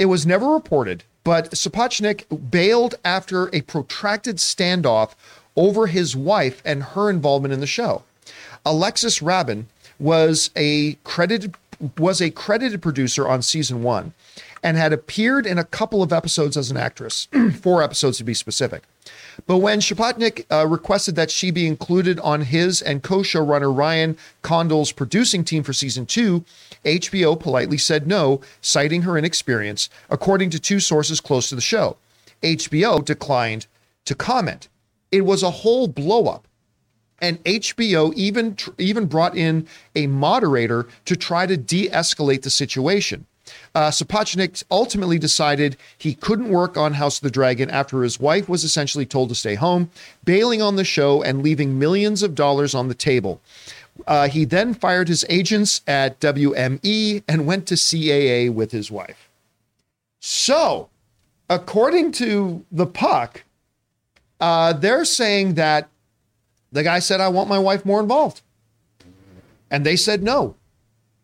It 0.00 0.06
was 0.06 0.26
never 0.26 0.48
reported, 0.48 1.04
but 1.22 1.52
Sapochnik 1.52 2.50
bailed 2.50 2.96
after 3.04 3.54
a 3.54 3.60
protracted 3.60 4.38
standoff 4.38 5.10
over 5.54 5.86
his 5.86 6.16
wife 6.16 6.60
and 6.64 6.82
her 6.82 7.08
involvement 7.08 7.54
in 7.54 7.60
the 7.60 7.68
show. 7.68 8.02
Alexis 8.66 9.20
Raben 9.20 9.66
was 10.00 10.50
a 10.56 10.94
credited 11.04 11.54
was 11.98 12.20
a 12.20 12.30
credited 12.30 12.80
producer 12.80 13.26
on 13.28 13.42
season 13.42 13.82
one 13.82 14.14
and 14.62 14.76
had 14.76 14.92
appeared 14.92 15.46
in 15.46 15.58
a 15.58 15.64
couple 15.64 16.02
of 16.02 16.12
episodes 16.12 16.56
as 16.56 16.70
an 16.70 16.76
actress, 16.76 17.26
four 17.60 17.82
episodes 17.82 18.18
to 18.18 18.24
be 18.24 18.34
specific. 18.34 18.84
But 19.46 19.58
when 19.58 19.80
Sapochnik 19.80 20.44
uh, 20.50 20.66
requested 20.66 21.16
that 21.16 21.30
she 21.30 21.50
be 21.50 21.66
included 21.66 22.20
on 22.20 22.42
his 22.42 22.80
and 22.80 23.02
co-showrunner 23.02 23.76
Ryan 23.76 24.16
Condal's 24.42 24.92
producing 24.92 25.44
team 25.44 25.62
for 25.62 25.72
season 25.72 26.06
two, 26.06 26.44
HBO 26.84 27.38
politely 27.38 27.78
said 27.78 28.06
no, 28.06 28.40
citing 28.60 29.02
her 29.02 29.18
inexperience, 29.18 29.88
according 30.10 30.50
to 30.50 30.60
two 30.60 30.78
sources 30.78 31.20
close 31.20 31.48
to 31.48 31.54
the 31.54 31.60
show. 31.60 31.96
HBO 32.42 33.04
declined 33.04 33.66
to 34.04 34.14
comment. 34.14 34.68
It 35.10 35.22
was 35.22 35.42
a 35.42 35.50
whole 35.50 35.88
blowup 35.88 36.42
and 37.22 37.42
HBO 37.44 38.12
even 38.14 38.56
even 38.76 39.06
brought 39.06 39.36
in 39.36 39.66
a 39.94 40.06
moderator 40.08 40.86
to 41.06 41.16
try 41.16 41.46
to 41.46 41.56
de-escalate 41.56 42.42
the 42.42 42.50
situation. 42.50 43.24
Uh, 43.74 43.90
Sapochnik 43.90 44.62
ultimately 44.70 45.18
decided 45.18 45.76
he 45.96 46.14
couldn't 46.14 46.48
work 46.48 46.76
on 46.76 46.94
House 46.94 47.18
of 47.18 47.22
the 47.22 47.30
Dragon 47.30 47.70
after 47.70 48.02
his 48.02 48.20
wife 48.20 48.48
was 48.48 48.64
essentially 48.64 49.06
told 49.06 49.28
to 49.30 49.34
stay 49.34 49.54
home, 49.54 49.90
bailing 50.24 50.60
on 50.60 50.76
the 50.76 50.84
show 50.84 51.22
and 51.22 51.42
leaving 51.42 51.78
millions 51.78 52.22
of 52.22 52.34
dollars 52.34 52.74
on 52.74 52.88
the 52.88 52.94
table. 52.94 53.40
Uh, 54.06 54.28
he 54.28 54.44
then 54.44 54.74
fired 54.74 55.08
his 55.08 55.24
agents 55.28 55.82
at 55.86 56.18
WME 56.20 57.22
and 57.28 57.46
went 57.46 57.66
to 57.66 57.74
CAA 57.74 58.52
with 58.52 58.72
his 58.72 58.90
wife. 58.90 59.28
So, 60.20 60.88
according 61.50 62.12
to 62.12 62.64
the 62.70 62.86
puck, 62.86 63.44
uh, 64.40 64.72
they're 64.72 65.04
saying 65.04 65.54
that 65.54 65.88
the 66.72 66.82
guy 66.82 66.98
said, 66.98 67.20
I 67.20 67.28
want 67.28 67.48
my 67.48 67.58
wife 67.58 67.84
more 67.84 68.00
involved. 68.00 68.40
And 69.70 69.86
they 69.86 69.96
said 69.96 70.22
no. 70.22 70.56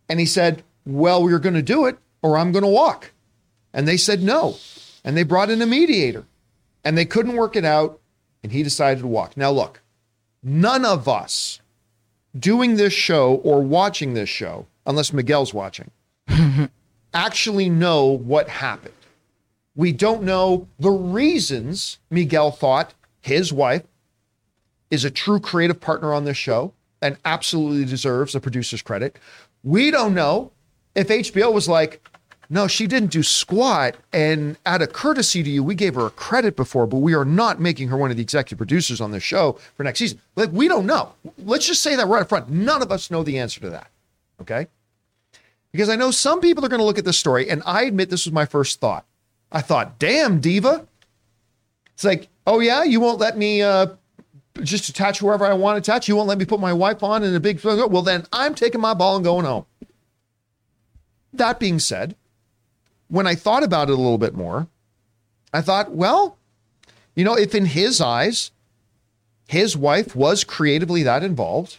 And 0.09 0.21
he 0.21 0.27
said, 0.27 0.63
Well, 0.87 1.23
we're 1.23 1.39
going 1.39 1.55
to 1.55 1.63
do 1.63 1.87
it 1.87 1.99
or 2.23 2.39
I'm 2.39 2.53
going 2.53 2.65
to 2.65 2.69
walk. 2.69 3.13
And 3.73 3.89
they 3.89 3.97
said 3.97 4.23
no. 4.23 4.57
And 5.05 5.17
they 5.17 5.23
brought 5.23 5.51
in 5.51 5.63
a 5.63 5.67
mediator 5.67 6.25
and 6.85 6.97
they 6.97 7.05
couldn't 7.05 7.37
work 7.37 7.57
it 7.57 7.65
out. 7.65 8.01
And 8.43 8.53
he 8.53 8.63
decided 8.63 9.01
to 9.01 9.07
walk. 9.07 9.37
Now, 9.37 9.51
look, 9.51 9.81
none 10.43 10.85
of 10.85 11.09
us 11.09 11.61
doing 12.39 12.77
this 12.77 12.93
show 12.93 13.35
or 13.37 13.61
watching 13.61 14.15
this 14.15 14.29
show, 14.29 14.67
unless 14.87 15.13
Miguel's 15.13 15.53
watching, 15.53 15.91
actually 17.13 17.69
know 17.69 18.05
what 18.07 18.49
happened. 18.49 18.95
We 19.75 19.93
don't 19.93 20.23
know 20.23 20.69
the 20.79 20.91
reasons 20.91 21.99
Miguel 22.11 22.51
thought 22.51 22.95
his 23.21 23.53
wife 23.53 23.83
is 24.91 25.05
a 25.05 25.11
true 25.11 25.41
creative 25.41 25.81
partner 25.81 26.13
on 26.13 26.25
this 26.25 26.37
show 26.37 26.73
and 27.03 27.17
absolutely 27.25 27.85
deserves 27.85 28.35
a 28.35 28.41
producer's 28.41 28.83
credit. 28.83 29.19
We 29.63 29.91
don't 29.91 30.15
know 30.15 30.53
if 30.95 31.09
HBO 31.09 31.53
was 31.53 31.69
like, 31.69 32.03
no, 32.51 32.67
she 32.67 32.87
didn't 32.87 33.11
do 33.11 33.23
squat. 33.23 33.97
And 34.13 34.57
out 34.65 34.81
of 34.81 34.93
courtesy 34.93 35.43
to 35.43 35.51
you, 35.51 35.63
we 35.63 35.75
gave 35.75 35.95
her 35.95 36.07
a 36.07 36.11
credit 36.11 36.57
before, 36.57 36.87
but 36.87 36.99
we 36.99 37.15
are 37.15 37.25
not 37.25 37.61
making 37.61 37.89
her 37.89 37.97
one 37.97 38.11
of 38.11 38.17
the 38.17 38.23
executive 38.23 38.59
producers 38.59 39.01
on 39.01 39.11
this 39.11 39.23
show 39.23 39.59
for 39.77 39.85
next 39.85 39.99
season. 39.99 40.21
Like, 40.35 40.51
we 40.53 40.67
don't 40.67 40.87
know. 40.87 41.13
Let's 41.39 41.67
just 41.67 41.83
say 41.83 41.95
that 41.97 42.07
right 42.07 42.23
up 42.23 42.29
front. 42.29 42.49
None 42.49 42.83
of 42.83 42.91
us 42.91 43.11
know 43.11 43.23
the 43.23 43.39
answer 43.39 43.61
to 43.61 43.71
that. 43.71 43.91
Okay. 44.41 44.67
Because 45.73 45.91
I 45.91 45.97
know 45.97 46.11
some 46.11 46.41
people 46.41 46.65
are 46.65 46.69
going 46.69 46.81
to 46.81 46.87
look 46.87 46.99
at 46.99 47.05
this 47.05 47.19
story, 47.19 47.51
and 47.51 47.63
I 47.67 47.83
admit 47.85 48.09
this 48.09 48.25
was 48.25 48.33
my 48.33 48.47
first 48.47 48.81
thought. 48.81 49.05
I 49.53 49.61
thought, 49.61 49.99
damn, 49.99 50.41
Diva. 50.41 50.87
It's 51.95 52.05
like, 52.05 52.29
oh, 52.47 52.61
yeah, 52.61 52.85
you 52.85 53.01
won't 53.01 53.19
let 53.19 53.37
me 53.37 53.61
uh, 53.61 53.89
just 54.63 54.89
attach 54.89 55.19
whoever 55.19 55.47
I 55.47 55.53
want 55.53 55.77
to 55.77 55.79
attach. 55.91 56.09
You 56.09 56.17
won't 56.17 56.29
let 56.29 56.39
me 56.39 56.45
put 56.45 56.61
my 56.61 56.73
wife 56.73 57.03
on 57.03 57.23
in 57.23 57.35
a 57.35 57.41
big. 57.41 57.63
Well, 57.63 58.03
then 58.03 58.27
I'm 58.33 58.55
taking 58.55 58.81
my 58.81 58.95
ball 58.95 59.17
and 59.17 59.25
going 59.25 59.45
home. 59.45 59.67
That 61.33 61.61
being 61.61 61.79
said, 61.79 62.17
when 63.09 63.27
I 63.27 63.35
thought 63.35 63.63
about 63.63 63.89
it 63.91 63.93
a 63.93 63.97
little 63.97 64.19
bit 64.19 64.35
more, 64.35 64.69
I 65.53 65.61
thought, 65.61 65.93
well, 65.93 66.37
you 67.15 67.25
know, 67.25 67.35
if 67.35 67.55
in 67.55 67.67
his 67.67 68.01
eyes, 68.01 68.51
his 69.47 69.77
wife 69.77 70.15
was 70.15 70.45
creatively 70.45 71.03
that 71.03 71.23
involved 71.23 71.79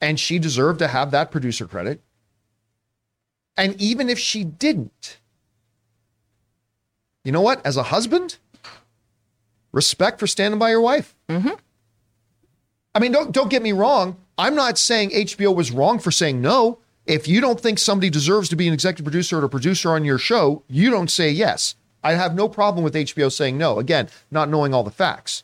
and 0.00 0.20
she 0.20 0.38
deserved 0.38 0.78
to 0.80 0.88
have 0.88 1.10
that 1.12 1.30
producer 1.30 1.66
credit, 1.66 1.98
and 3.56 3.80
even 3.80 4.10
if 4.10 4.18
she 4.18 4.44
didn't, 4.44 5.18
you 7.22 7.32
know 7.32 7.40
what? 7.40 7.64
As 7.64 7.78
a 7.78 7.84
husband, 7.84 8.36
respect 9.74 10.20
for 10.20 10.26
standing 10.26 10.58
by 10.58 10.70
your 10.70 10.80
wife. 10.80 11.14
Mm-hmm. 11.28 11.50
I 12.94 13.00
mean, 13.00 13.12
don't 13.12 13.32
don't 13.32 13.50
get 13.50 13.62
me 13.62 13.72
wrong. 13.72 14.16
I'm 14.38 14.54
not 14.54 14.78
saying 14.78 15.10
HBO 15.10 15.54
was 15.54 15.70
wrong 15.70 15.98
for 15.98 16.10
saying 16.10 16.40
no. 16.40 16.78
If 17.06 17.28
you 17.28 17.40
don't 17.40 17.60
think 17.60 17.78
somebody 17.78 18.08
deserves 18.08 18.48
to 18.48 18.56
be 18.56 18.66
an 18.66 18.72
executive 18.72 19.04
producer 19.04 19.38
or 19.38 19.44
a 19.44 19.48
producer 19.48 19.90
on 19.90 20.04
your 20.04 20.18
show, 20.18 20.62
you 20.68 20.90
don't 20.90 21.10
say 21.10 21.30
yes. 21.30 21.74
I 22.02 22.14
have 22.14 22.34
no 22.34 22.48
problem 22.48 22.84
with 22.84 22.94
HBO 22.94 23.30
saying 23.30 23.58
no. 23.58 23.78
Again, 23.78 24.08
not 24.30 24.48
knowing 24.48 24.72
all 24.72 24.84
the 24.84 24.90
facts. 24.90 25.42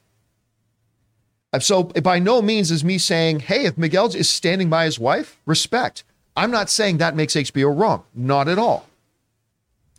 So 1.59 1.85
by 1.85 2.21
no 2.21 2.41
means 2.41 2.71
is 2.71 2.85
me 2.85 2.97
saying, 2.97 3.41
hey, 3.41 3.65
if 3.65 3.77
Miguel 3.77 4.15
is 4.15 4.31
standing 4.31 4.71
by 4.71 4.85
his 4.85 4.99
wife, 4.99 5.39
respect. 5.45 6.05
I'm 6.37 6.51
not 6.51 6.71
saying 6.71 6.99
that 6.99 7.17
makes 7.17 7.35
HBO 7.35 7.77
wrong. 7.79 8.05
Not 8.15 8.49
at 8.49 8.59
all. 8.59 8.87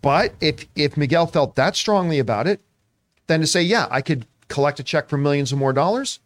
But 0.01 0.33
if 0.41 0.65
if 0.75 0.97
Miguel 0.97 1.27
felt 1.27 1.55
that 1.55 1.75
strongly 1.75 2.17
about 2.17 2.47
it, 2.47 2.61
then 3.31 3.41
to 3.41 3.47
say, 3.47 3.61
yeah, 3.61 3.87
I 3.89 4.01
could 4.01 4.25
collect 4.47 4.79
a 4.79 4.83
check 4.83 5.09
for 5.09 5.17
millions 5.17 5.51
of 5.51 5.57
more 5.57 5.73
dollars, 5.73 6.19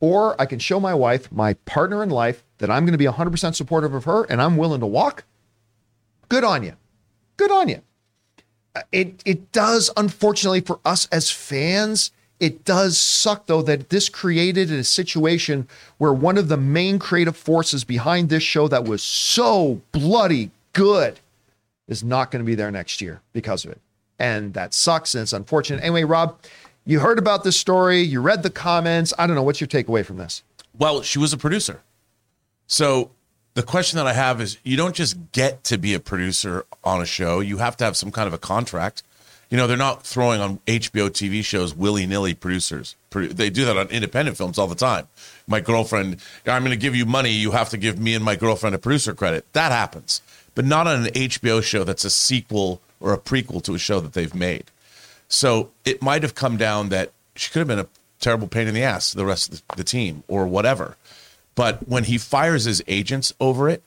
or 0.00 0.40
I 0.40 0.46
can 0.46 0.58
show 0.58 0.78
my 0.78 0.94
wife, 0.94 1.32
my 1.32 1.54
partner 1.54 2.02
in 2.02 2.10
life, 2.10 2.44
that 2.58 2.70
I'm 2.70 2.84
going 2.84 2.92
to 2.92 2.98
be 2.98 3.06
100% 3.06 3.54
supportive 3.54 3.94
of 3.94 4.04
her 4.04 4.24
and 4.24 4.40
I'm 4.42 4.56
willing 4.56 4.80
to 4.80 4.86
walk, 4.86 5.24
good 6.28 6.44
on 6.44 6.62
you. 6.62 6.74
Good 7.36 7.50
on 7.50 7.68
you. 7.68 7.82
Uh, 8.74 8.82
it, 8.92 9.22
it 9.24 9.52
does, 9.52 9.90
unfortunately, 9.96 10.60
for 10.60 10.80
us 10.84 11.06
as 11.10 11.30
fans, 11.30 12.10
it 12.40 12.64
does 12.64 12.98
suck, 12.98 13.46
though, 13.46 13.62
that 13.62 13.90
this 13.90 14.08
created 14.08 14.70
a 14.70 14.84
situation 14.84 15.68
where 15.98 16.12
one 16.12 16.38
of 16.38 16.48
the 16.48 16.56
main 16.56 16.98
creative 16.98 17.36
forces 17.36 17.84
behind 17.84 18.28
this 18.28 18.42
show 18.42 18.68
that 18.68 18.84
was 18.84 19.02
so 19.02 19.80
bloody 19.92 20.50
good 20.72 21.20
is 21.88 22.02
not 22.02 22.30
going 22.30 22.42
to 22.42 22.46
be 22.46 22.54
there 22.54 22.70
next 22.70 23.00
year 23.00 23.20
because 23.32 23.64
of 23.64 23.70
it. 23.70 23.80
And 24.22 24.54
that 24.54 24.72
sucks 24.72 25.16
and 25.16 25.22
it's 25.22 25.32
unfortunate. 25.32 25.82
Anyway, 25.82 26.04
Rob, 26.04 26.38
you 26.86 27.00
heard 27.00 27.18
about 27.18 27.42
this 27.42 27.58
story, 27.58 28.02
you 28.02 28.20
read 28.20 28.44
the 28.44 28.50
comments. 28.50 29.12
I 29.18 29.26
don't 29.26 29.34
know. 29.34 29.42
What's 29.42 29.60
your 29.60 29.66
takeaway 29.66 30.06
from 30.06 30.18
this? 30.18 30.44
Well, 30.78 31.02
she 31.02 31.18
was 31.18 31.32
a 31.32 31.36
producer. 31.36 31.80
So 32.68 33.10
the 33.54 33.64
question 33.64 33.96
that 33.96 34.06
I 34.06 34.12
have 34.12 34.40
is 34.40 34.58
you 34.62 34.76
don't 34.76 34.94
just 34.94 35.32
get 35.32 35.64
to 35.64 35.76
be 35.76 35.92
a 35.92 35.98
producer 35.98 36.64
on 36.84 37.02
a 37.02 37.04
show, 37.04 37.40
you 37.40 37.58
have 37.58 37.76
to 37.78 37.84
have 37.84 37.96
some 37.96 38.12
kind 38.12 38.28
of 38.28 38.32
a 38.32 38.38
contract. 38.38 39.02
You 39.50 39.56
know, 39.56 39.66
they're 39.66 39.76
not 39.76 40.06
throwing 40.06 40.40
on 40.40 40.60
HBO 40.68 41.10
TV 41.10 41.44
shows 41.44 41.74
willy 41.74 42.06
nilly 42.06 42.32
producers. 42.32 42.94
They 43.10 43.50
do 43.50 43.64
that 43.64 43.76
on 43.76 43.88
independent 43.88 44.36
films 44.36 44.56
all 44.56 44.68
the 44.68 44.76
time. 44.76 45.08
My 45.48 45.58
girlfriend, 45.58 46.18
I'm 46.46 46.62
going 46.62 46.70
to 46.70 46.76
give 46.76 46.94
you 46.94 47.06
money. 47.06 47.30
You 47.30 47.50
have 47.50 47.70
to 47.70 47.76
give 47.76 47.98
me 47.98 48.14
and 48.14 48.24
my 48.24 48.36
girlfriend 48.36 48.76
a 48.76 48.78
producer 48.78 49.14
credit. 49.14 49.52
That 49.52 49.72
happens, 49.72 50.22
but 50.54 50.64
not 50.64 50.86
on 50.86 51.06
an 51.06 51.12
HBO 51.12 51.60
show 51.60 51.82
that's 51.82 52.04
a 52.04 52.10
sequel 52.10 52.80
or 53.02 53.12
a 53.12 53.18
prequel 53.18 53.62
to 53.64 53.74
a 53.74 53.78
show 53.78 54.00
that 54.00 54.14
they've 54.14 54.34
made. 54.34 54.70
So 55.28 55.70
it 55.84 56.02
might 56.02 56.22
have 56.22 56.34
come 56.34 56.56
down 56.56 56.88
that 56.90 57.12
she 57.34 57.50
could 57.50 57.60
have 57.60 57.68
been 57.68 57.78
a 57.78 57.88
terrible 58.20 58.48
pain 58.48 58.68
in 58.68 58.74
the 58.74 58.82
ass 58.82 59.10
to 59.10 59.16
the 59.16 59.26
rest 59.26 59.52
of 59.52 59.76
the, 59.76 59.84
team 59.84 60.22
or 60.28 60.46
whatever. 60.46 60.96
But 61.54 61.88
when 61.88 62.04
he 62.04 62.18
fires 62.18 62.64
his 62.64 62.82
agents 62.86 63.32
over 63.40 63.68
it, 63.68 63.82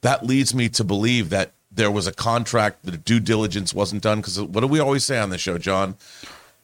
that 0.00 0.26
leads 0.26 0.54
me 0.54 0.68
to 0.70 0.84
believe 0.84 1.30
that 1.30 1.52
there 1.70 1.90
was 1.90 2.06
a 2.06 2.12
contract, 2.12 2.84
the 2.84 2.96
due 2.96 3.20
diligence 3.20 3.72
wasn't 3.72 4.02
done. 4.02 4.18
Because 4.18 4.40
what 4.40 4.60
do 4.60 4.66
we 4.66 4.80
always 4.80 5.04
say 5.04 5.18
on 5.18 5.30
the 5.30 5.38
show, 5.38 5.58
John? 5.58 5.96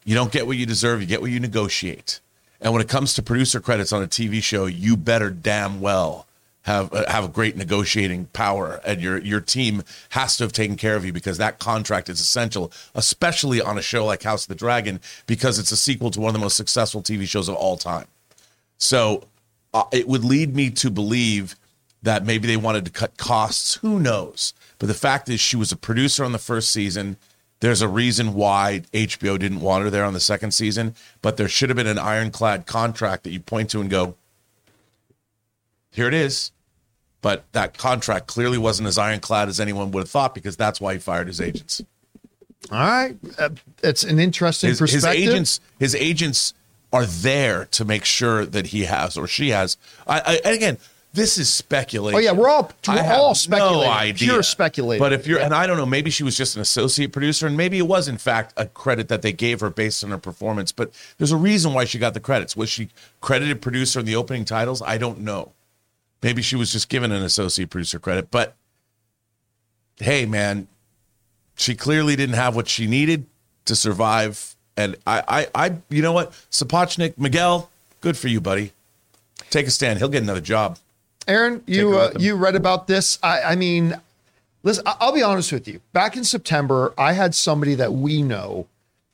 You 0.03 0.15
don't 0.15 0.31
get 0.31 0.47
what 0.47 0.57
you 0.57 0.65
deserve, 0.65 1.01
you 1.01 1.07
get 1.07 1.21
what 1.21 1.31
you 1.31 1.39
negotiate. 1.39 2.19
And 2.59 2.73
when 2.73 2.81
it 2.81 2.89
comes 2.89 3.13
to 3.13 3.23
producer 3.23 3.59
credits 3.59 3.93
on 3.93 4.03
a 4.03 4.07
TV 4.07 4.41
show, 4.41 4.65
you 4.65 4.97
better 4.97 5.29
damn 5.29 5.81
well 5.81 6.27
have 6.63 6.93
uh, 6.93 7.09
have 7.09 7.31
great 7.33 7.55
negotiating 7.55 8.25
power, 8.27 8.81
and 8.85 9.01
your 9.01 9.19
your 9.19 9.39
team 9.39 9.83
has 10.09 10.37
to 10.37 10.43
have 10.43 10.53
taken 10.53 10.75
care 10.75 10.95
of 10.95 11.05
you 11.05 11.13
because 11.13 11.37
that 11.37 11.59
contract 11.59 12.09
is 12.09 12.19
essential, 12.19 12.71
especially 12.95 13.61
on 13.61 13.77
a 13.77 13.81
show 13.81 14.05
like 14.05 14.23
House 14.23 14.45
of 14.45 14.49
the 14.49 14.55
Dragon, 14.55 14.99
because 15.27 15.59
it's 15.59 15.71
a 15.71 15.77
sequel 15.77 16.11
to 16.11 16.19
one 16.19 16.29
of 16.29 16.33
the 16.33 16.39
most 16.39 16.57
successful 16.57 17.01
TV 17.01 17.27
shows 17.27 17.47
of 17.47 17.55
all 17.55 17.77
time. 17.77 18.07
So 18.77 19.23
uh, 19.73 19.85
it 19.91 20.07
would 20.07 20.23
lead 20.23 20.55
me 20.55 20.69
to 20.71 20.89
believe 20.89 21.55
that 22.01 22.25
maybe 22.25 22.47
they 22.47 22.57
wanted 22.57 22.85
to 22.85 22.91
cut 22.91 23.17
costs. 23.17 23.75
Who 23.75 23.99
knows? 23.99 24.53
But 24.77 24.87
the 24.87 24.93
fact 24.93 25.29
is, 25.29 25.39
she 25.39 25.55
was 25.55 25.71
a 25.71 25.77
producer 25.77 26.23
on 26.23 26.33
the 26.33 26.37
first 26.37 26.69
season. 26.69 27.17
There's 27.61 27.81
a 27.81 27.87
reason 27.87 28.33
why 28.33 28.83
HBO 28.93 29.39
didn't 29.39 29.61
want 29.61 29.85
her 29.85 29.89
there 29.89 30.03
on 30.03 30.13
the 30.13 30.19
second 30.19 30.51
season, 30.51 30.95
but 31.21 31.37
there 31.37 31.47
should 31.47 31.69
have 31.69 31.77
been 31.77 31.87
an 31.87 31.97
ironclad 31.97 32.65
contract 32.65 33.23
that 33.23 33.31
you 33.31 33.39
point 33.39 33.69
to 33.69 33.79
and 33.79 33.89
go, 33.89 34.15
here 35.93 36.07
it 36.07 36.13
is. 36.13 36.51
But 37.21 37.45
that 37.53 37.77
contract 37.77 38.27
clearly 38.27 38.57
wasn't 38.57 38.89
as 38.89 38.97
ironclad 38.97 39.47
as 39.47 39.61
anyone 39.61 39.91
would 39.91 40.01
have 40.01 40.09
thought 40.09 40.35
because 40.35 40.57
that's 40.57 40.81
why 40.81 40.93
he 40.93 40.99
fired 40.99 41.27
his 41.27 41.39
agents. 41.39 41.81
All 42.69 42.77
right, 42.77 43.15
uh, 43.37 43.49
it's 43.81 44.03
an 44.03 44.19
interesting 44.19 44.69
his, 44.69 44.79
perspective. 44.79 45.11
His 45.13 45.29
agents, 45.29 45.59
his 45.79 45.95
agents 45.95 46.53
are 46.91 47.05
there 47.05 47.65
to 47.71 47.85
make 47.85 48.05
sure 48.05 48.45
that 48.45 48.67
he 48.67 48.83
has 48.83 49.17
or 49.17 49.27
she 49.27 49.49
has. 49.49 49.77
I, 50.05 50.19
I, 50.19 50.41
and 50.45 50.55
again, 50.55 50.77
this 51.13 51.37
is 51.37 51.47
speculation. 51.47 52.17
Oh 52.17 52.19
yeah, 52.19 52.31
we're 52.31 52.49
all 52.49 52.71
I 52.87 52.95
we're 52.95 53.03
have 53.03 53.19
all 53.19 53.35
speculating, 53.35 53.81
no 53.81 53.89
idea. 53.89 54.29
pure 54.29 54.43
speculating. 54.43 54.99
But 54.99 55.13
if 55.13 55.27
you're, 55.27 55.39
and 55.39 55.53
I 55.53 55.67
don't 55.67 55.77
know, 55.77 55.85
maybe 55.85 56.09
she 56.09 56.23
was 56.23 56.35
just 56.35 56.55
an 56.55 56.61
associate 56.61 57.11
producer, 57.11 57.47
and 57.47 57.55
maybe 57.55 57.77
it 57.77 57.87
was 57.87 58.07
in 58.07 58.17
fact 58.17 58.53
a 58.57 58.65
credit 58.65 59.09
that 59.09 59.21
they 59.21 59.31
gave 59.31 59.59
her 59.59 59.69
based 59.69 60.03
on 60.03 60.09
her 60.09 60.17
performance. 60.17 60.71
But 60.71 60.91
there's 61.17 61.31
a 61.31 61.37
reason 61.37 61.73
why 61.73 61.85
she 61.85 61.99
got 61.99 62.13
the 62.13 62.19
credits. 62.19 62.57
Was 62.57 62.69
she 62.69 62.89
credited 63.21 63.61
producer 63.61 63.99
in 63.99 64.05
the 64.05 64.15
opening 64.15 64.43
titles? 64.43 64.81
I 64.81 64.97
don't 64.97 65.19
know. 65.19 65.51
Maybe 66.23 66.41
she 66.41 66.55
was 66.55 66.71
just 66.71 66.87
given 66.87 67.11
an 67.11 67.21
associate 67.21 67.69
producer 67.69 67.99
credit. 67.99 68.31
But 68.31 68.55
hey, 69.97 70.25
man, 70.25 70.67
she 71.55 71.75
clearly 71.75 72.15
didn't 72.15 72.35
have 72.35 72.55
what 72.55 72.69
she 72.69 72.87
needed 72.87 73.25
to 73.65 73.75
survive. 73.75 74.55
And 74.77 74.95
I, 75.05 75.23
I, 75.27 75.65
I 75.67 75.77
you 75.89 76.01
know 76.01 76.13
what, 76.13 76.31
Sapochnik, 76.49 77.17
Miguel, 77.17 77.69
good 78.01 78.17
for 78.17 78.29
you, 78.29 78.39
buddy. 78.41 78.71
Take 79.49 79.67
a 79.67 79.71
stand. 79.71 79.99
He'll 79.99 80.09
get 80.09 80.23
another 80.23 80.41
job. 80.41 80.79
Erin, 81.27 81.61
you 81.67 81.97
uh, 81.97 82.11
you 82.17 82.35
read 82.35 82.55
about 82.55 82.87
this. 82.87 83.19
I, 83.21 83.41
I 83.41 83.55
mean, 83.55 83.95
listen, 84.63 84.83
I'll 84.85 85.13
be 85.13 85.21
honest 85.21 85.51
with 85.51 85.67
you. 85.67 85.79
Back 85.91 86.17
in 86.17 86.23
September, 86.23 86.93
I 86.97 87.13
had 87.13 87.35
somebody 87.35 87.75
that 87.75 87.93
we 87.93 88.21
know 88.21 88.67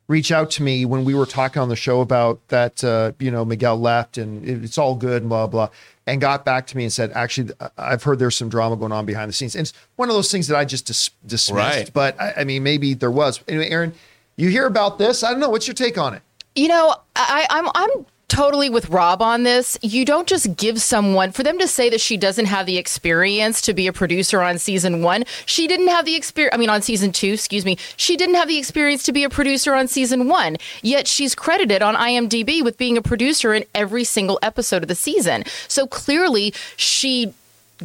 reach 0.10 0.30
out 0.34 0.52
to 0.52 0.64
me 0.64 0.84
when 0.84 1.06
we 1.06 1.14
were 1.14 1.26
talking 1.26 1.62
on 1.62 1.70
the 1.70 1.76
show 1.78 2.02
about 2.02 2.46
that. 2.50 2.84
Uh, 2.84 3.14
you 3.20 3.32
know, 3.32 3.46
Miguel 3.46 3.80
left, 3.80 4.18
and 4.18 4.44
it- 4.44 4.62
it's 4.66 4.78
all 4.78 4.96
good, 4.96 5.22
and 5.22 5.30
blah 5.30 5.48
blah. 5.48 5.70
And 6.06 6.20
got 6.20 6.44
back 6.44 6.66
to 6.68 6.76
me 6.78 6.84
and 6.84 6.92
said, 6.92 7.12
actually, 7.14 7.52
I- 7.62 7.70
I've 7.78 8.04
heard 8.04 8.18
there's 8.20 8.36
some 8.36 8.50
drama 8.50 8.76
going 8.76 8.92
on 8.92 9.06
behind 9.06 9.30
the 9.30 9.34
scenes. 9.34 9.56
And 9.56 9.62
it's 9.62 9.74
one 9.96 10.10
of 10.10 10.16
those 10.16 10.30
things 10.32 10.48
that 10.48 10.58
I 10.58 10.66
just 10.66 10.88
dis- 10.88 11.12
dismissed. 11.26 11.52
Right. 11.52 11.90
But 11.94 12.20
I, 12.20 12.34
I 12.38 12.44
mean, 12.44 12.64
maybe 12.64 12.96
there 12.96 13.12
was. 13.12 13.40
Anyway, 13.48 13.70
Erin, 13.70 13.94
you 14.36 14.50
hear 14.50 14.66
about 14.66 14.98
this? 14.98 15.24
I 15.24 15.30
don't 15.32 15.40
know. 15.40 15.50
What's 15.50 15.68
your 15.68 15.76
take 15.76 15.98
on 15.98 16.16
it? 16.16 16.24
You 16.56 16.68
know, 16.68 16.96
I, 17.16 17.46
I'm 17.50 17.68
I'm 17.76 18.06
totally 18.30 18.70
with 18.70 18.90
Rob 18.90 19.22
on 19.22 19.44
this. 19.44 19.78
You 19.82 20.06
don't 20.06 20.28
just 20.28 20.56
give 20.56 20.82
someone 20.82 21.32
for 21.32 21.44
them 21.44 21.60
to 21.60 21.68
say 21.68 21.90
that 21.90 22.00
she 22.00 22.16
doesn't 22.16 22.46
have 22.46 22.66
the 22.66 22.78
experience 22.78 23.62
to 23.64 23.74
be 23.74 23.88
a 23.88 23.94
producer 23.94 24.42
on 24.42 24.58
season 24.58 25.02
one. 25.02 25.26
She 25.46 25.68
didn't 25.68 25.90
have 25.90 26.06
the 26.06 26.16
experience. 26.16 26.56
I 26.56 26.58
mean, 26.58 26.70
on 26.70 26.82
season 26.82 27.12
two, 27.12 27.34
excuse 27.34 27.66
me. 27.66 27.78
She 27.98 28.16
didn't 28.16 28.36
have 28.36 28.48
the 28.48 28.58
experience 28.58 29.04
to 29.04 29.12
be 29.12 29.24
a 29.24 29.30
producer 29.30 29.74
on 29.74 29.88
season 29.88 30.28
one. 30.28 30.58
Yet 30.82 31.08
she's 31.08 31.36
credited 31.36 31.82
on 31.82 31.96
IMDb 31.96 32.64
with 32.64 32.78
being 32.78 32.98
a 32.98 33.02
producer 33.02 33.54
in 33.54 33.66
every 33.76 34.04
single 34.04 34.40
episode 34.42 34.84
of 34.84 34.88
the 34.88 34.96
season. 34.96 35.44
So 35.68 35.88
clearly, 35.88 36.54
she 36.78 37.34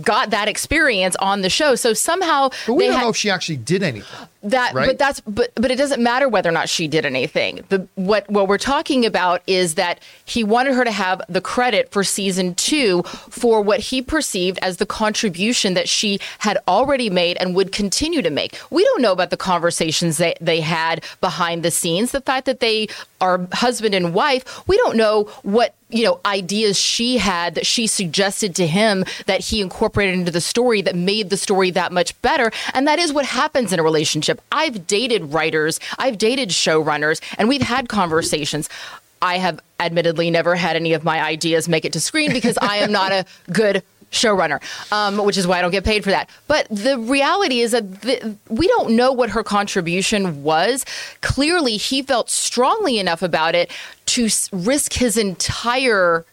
got 0.02 0.30
that 0.30 0.48
experience 0.48 1.16
on 1.16 1.42
the 1.42 1.50
show. 1.50 1.74
So 1.74 1.92
somehow 1.94 2.50
But 2.66 2.74
we 2.74 2.84
they 2.84 2.86
don't 2.88 2.96
had- 2.96 3.02
know 3.04 3.10
if 3.10 3.16
she 3.16 3.30
actually 3.30 3.56
did 3.58 3.82
anything. 3.82 4.04
that 4.42 4.74
right? 4.74 4.86
but 4.88 4.98
that's 4.98 5.20
but 5.20 5.50
but 5.54 5.70
it 5.70 5.76
doesn't 5.76 6.02
matter 6.02 6.28
whether 6.28 6.50
or 6.50 6.52
not 6.52 6.68
she 6.68 6.86
did 6.86 7.06
anything 7.06 7.64
the 7.70 7.88
what 7.94 8.28
what 8.30 8.46
we're 8.46 8.58
talking 8.58 9.06
about 9.06 9.40
is 9.46 9.76
that 9.76 10.00
he 10.26 10.44
wanted 10.44 10.74
her 10.74 10.84
to 10.84 10.90
have 10.90 11.22
the 11.30 11.40
credit 11.40 11.90
for 11.90 12.04
season 12.04 12.54
two 12.54 13.02
for 13.30 13.62
what 13.62 13.80
he 13.80 14.02
perceived 14.02 14.58
as 14.60 14.76
the 14.76 14.84
contribution 14.84 15.72
that 15.72 15.88
she 15.88 16.18
had 16.40 16.58
already 16.68 17.08
made 17.08 17.38
and 17.38 17.54
would 17.56 17.72
continue 17.72 18.20
to 18.20 18.28
make 18.28 18.54
we 18.70 18.84
don't 18.84 19.00
know 19.00 19.12
about 19.12 19.30
the 19.30 19.36
conversations 19.38 20.18
that 20.18 20.36
they 20.42 20.60
had 20.60 21.02
behind 21.22 21.62
the 21.62 21.70
scenes 21.70 22.12
the 22.12 22.20
fact 22.20 22.44
that 22.44 22.60
they 22.60 22.86
are 23.22 23.40
husband 23.54 23.94
and 23.94 24.12
wife 24.12 24.66
we 24.68 24.76
don't 24.76 24.96
know 24.98 25.22
what 25.42 25.74
you 25.94 26.04
know 26.04 26.20
ideas 26.26 26.76
she 26.76 27.18
had 27.18 27.54
that 27.54 27.66
she 27.66 27.86
suggested 27.86 28.54
to 28.56 28.66
him 28.66 29.04
that 29.26 29.40
he 29.40 29.60
incorporated 29.60 30.14
into 30.14 30.32
the 30.32 30.40
story 30.40 30.82
that 30.82 30.96
made 30.96 31.30
the 31.30 31.36
story 31.36 31.70
that 31.70 31.92
much 31.92 32.20
better. 32.20 32.50
And 32.74 32.86
that 32.88 32.98
is 32.98 33.12
what 33.12 33.24
happens 33.24 33.72
in 33.72 33.78
a 33.78 33.82
relationship. 33.82 34.40
I've 34.52 34.86
dated 34.86 35.32
writers 35.32 35.78
i've 35.98 36.18
dated 36.18 36.48
showrunners 36.48 37.20
and 37.38 37.48
we've 37.48 37.62
had 37.62 37.88
conversations. 37.88 38.68
I 39.22 39.38
have 39.38 39.60
admittedly 39.80 40.30
never 40.30 40.54
had 40.54 40.76
any 40.76 40.92
of 40.92 41.04
my 41.04 41.22
ideas 41.22 41.68
make 41.68 41.84
it 41.84 41.92
to 41.94 42.00
screen 42.00 42.32
because 42.32 42.58
i 42.58 42.76
am 42.76 42.92
not 42.92 43.12
a 43.12 43.24
good 43.52 43.82
showrunner, 44.14 44.62
um, 44.92 45.18
which 45.24 45.36
is 45.36 45.46
why 45.46 45.58
I 45.58 45.62
don't 45.62 45.70
get 45.70 45.84
paid 45.84 46.04
for 46.04 46.10
that. 46.10 46.30
But 46.46 46.66
the 46.70 46.98
reality 46.98 47.60
is 47.60 47.72
that 47.72 48.02
the, 48.02 48.36
we 48.48 48.66
don't 48.68 48.96
know 48.96 49.12
what 49.12 49.30
her 49.30 49.42
contribution 49.42 50.42
was. 50.42 50.84
Clearly, 51.20 51.76
he 51.76 52.02
felt 52.02 52.30
strongly 52.30 52.98
enough 52.98 53.22
about 53.22 53.54
it 53.54 53.70
to 54.06 54.28
risk 54.52 54.94
his 54.94 55.16
entire 55.16 56.24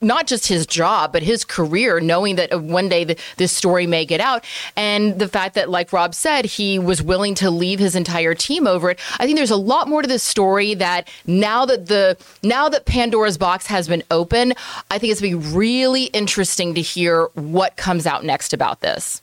not 0.00 0.26
just 0.26 0.46
his 0.46 0.66
job, 0.66 1.12
but 1.12 1.22
his 1.22 1.44
career, 1.44 2.00
knowing 2.00 2.36
that 2.36 2.52
uh, 2.52 2.58
one 2.58 2.88
day 2.88 3.04
the, 3.04 3.18
this 3.36 3.52
story 3.52 3.86
may 3.86 4.04
get 4.04 4.20
out. 4.20 4.44
And 4.76 5.18
the 5.18 5.28
fact 5.28 5.54
that, 5.54 5.70
like 5.70 5.92
Rob 5.92 6.14
said, 6.14 6.44
he 6.44 6.78
was 6.78 7.02
willing 7.02 7.34
to 7.36 7.50
leave 7.50 7.78
his 7.78 7.94
entire 7.94 8.34
team 8.34 8.66
over 8.66 8.90
it. 8.90 9.00
I 9.18 9.24
think 9.24 9.36
there's 9.36 9.50
a 9.50 9.56
lot 9.56 9.88
more 9.88 10.02
to 10.02 10.08
this 10.08 10.22
story 10.22 10.74
that 10.74 11.08
now 11.26 11.64
that 11.64 11.86
the 11.86 12.16
now 12.42 12.68
that 12.68 12.84
Pandora's 12.84 13.38
box 13.38 13.66
has 13.66 13.88
been 13.88 14.02
open, 14.10 14.52
I 14.90 14.98
think 14.98 15.12
it's 15.12 15.20
going 15.20 15.32
to 15.32 15.38
be 15.38 15.56
really 15.56 16.04
interesting 16.04 16.74
to 16.74 16.82
hear 16.82 17.26
what 17.34 17.76
comes 17.76 18.06
out 18.06 18.24
next 18.24 18.52
about 18.52 18.80
this. 18.80 19.22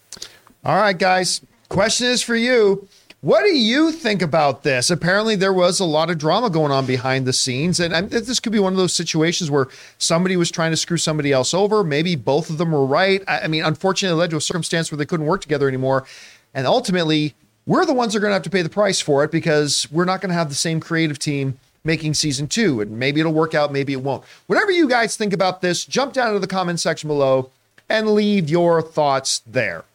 All 0.66 0.76
right, 0.76 0.98
guys. 0.98 1.42
Question 1.70 2.08
is 2.08 2.22
for 2.22 2.36
you. 2.36 2.88
What 3.24 3.44
do 3.44 3.56
you 3.56 3.94
think 3.94 4.22
about 4.22 4.64
this? 4.64 4.90
Apparently, 4.90 5.38
there 5.38 5.54
was 5.54 5.80
a 5.80 5.86
lot 5.86 6.10
of 6.10 6.18
drama 6.18 6.50
going 6.50 6.74
on 6.74 6.86
behind 6.86 7.26
the 7.26 7.32
scenes, 7.32 7.80
and 7.80 7.94
um, 7.94 8.10
this 8.10 8.42
could 8.42 8.52
be 8.52 8.60
one 8.60 8.74
of 8.74 8.78
those 8.78 8.94
situations 8.94 9.50
where 9.50 9.70
somebody 9.98 10.36
was 10.36 10.52
trying 10.52 10.72
to 10.72 10.76
screw 10.76 10.98
somebody 10.98 11.32
else 11.32 11.54
over. 11.54 11.86
Maybe 11.86 12.18
both 12.18 12.50
of 12.50 12.58
them 12.58 12.74
were 12.74 12.86
right. 12.86 13.24
I, 13.26 13.40
I 13.40 13.48
mean, 13.48 13.64
unfortunately, 13.64 14.18
it 14.18 14.20
led 14.20 14.30
to 14.32 14.36
a 14.36 14.42
circumstance 14.42 14.92
where 14.92 14.98
they 14.98 15.06
couldn't 15.06 15.26
work 15.26 15.40
together 15.40 15.70
anymore, 15.70 16.06
and 16.54 16.68
ultimately, 16.68 17.34
we're 17.66 17.86
the 17.86 17.94
ones 17.94 18.12
that 18.12 18.18
are 18.18 18.20
going 18.20 18.32
to 18.32 18.34
have 18.34 18.44
to 18.44 18.50
pay 18.50 18.62
the 18.62 18.68
price 18.68 19.00
for 19.00 19.24
it 19.24 19.32
because 19.32 19.90
we're 19.90 20.04
not 20.04 20.20
going 20.20 20.32
to 20.32 20.36
have 20.36 20.50
the 20.50 20.56
same 20.56 20.82
creative 20.82 21.18
team 21.18 21.58
making 21.86 22.16
season 22.16 22.48
two, 22.48 22.82
and 22.82 22.92
maybe 23.00 23.22
it'll 23.22 23.32
work 23.32 23.54
out, 23.56 23.72
maybe 23.72 23.94
it 23.94 24.02
won't. 24.02 24.26
Whatever 24.48 24.72
you 24.72 24.90
guys 24.90 25.16
think 25.16 25.32
about 25.32 25.62
this, 25.62 25.86
jump 25.86 26.12
down 26.12 26.28
into 26.28 26.40
the 26.40 26.48
comment 26.48 26.82
section 26.82 27.08
below 27.08 27.52
and 27.88 28.10
leave 28.10 28.50
your 28.50 28.82
thoughts 28.82 29.42
there. 29.48 29.86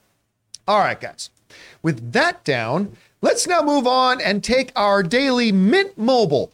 All 0.67 0.79
right, 0.79 0.99
guys. 0.99 1.29
With 1.83 2.13
that 2.13 2.43
down, 2.43 2.97
let's 3.21 3.47
now 3.47 3.63
move 3.63 3.87
on 3.87 4.21
and 4.21 4.43
take 4.43 4.73
our 4.77 5.03
daily 5.03 5.53
Mint 5.53 5.97
Mobile 5.99 6.51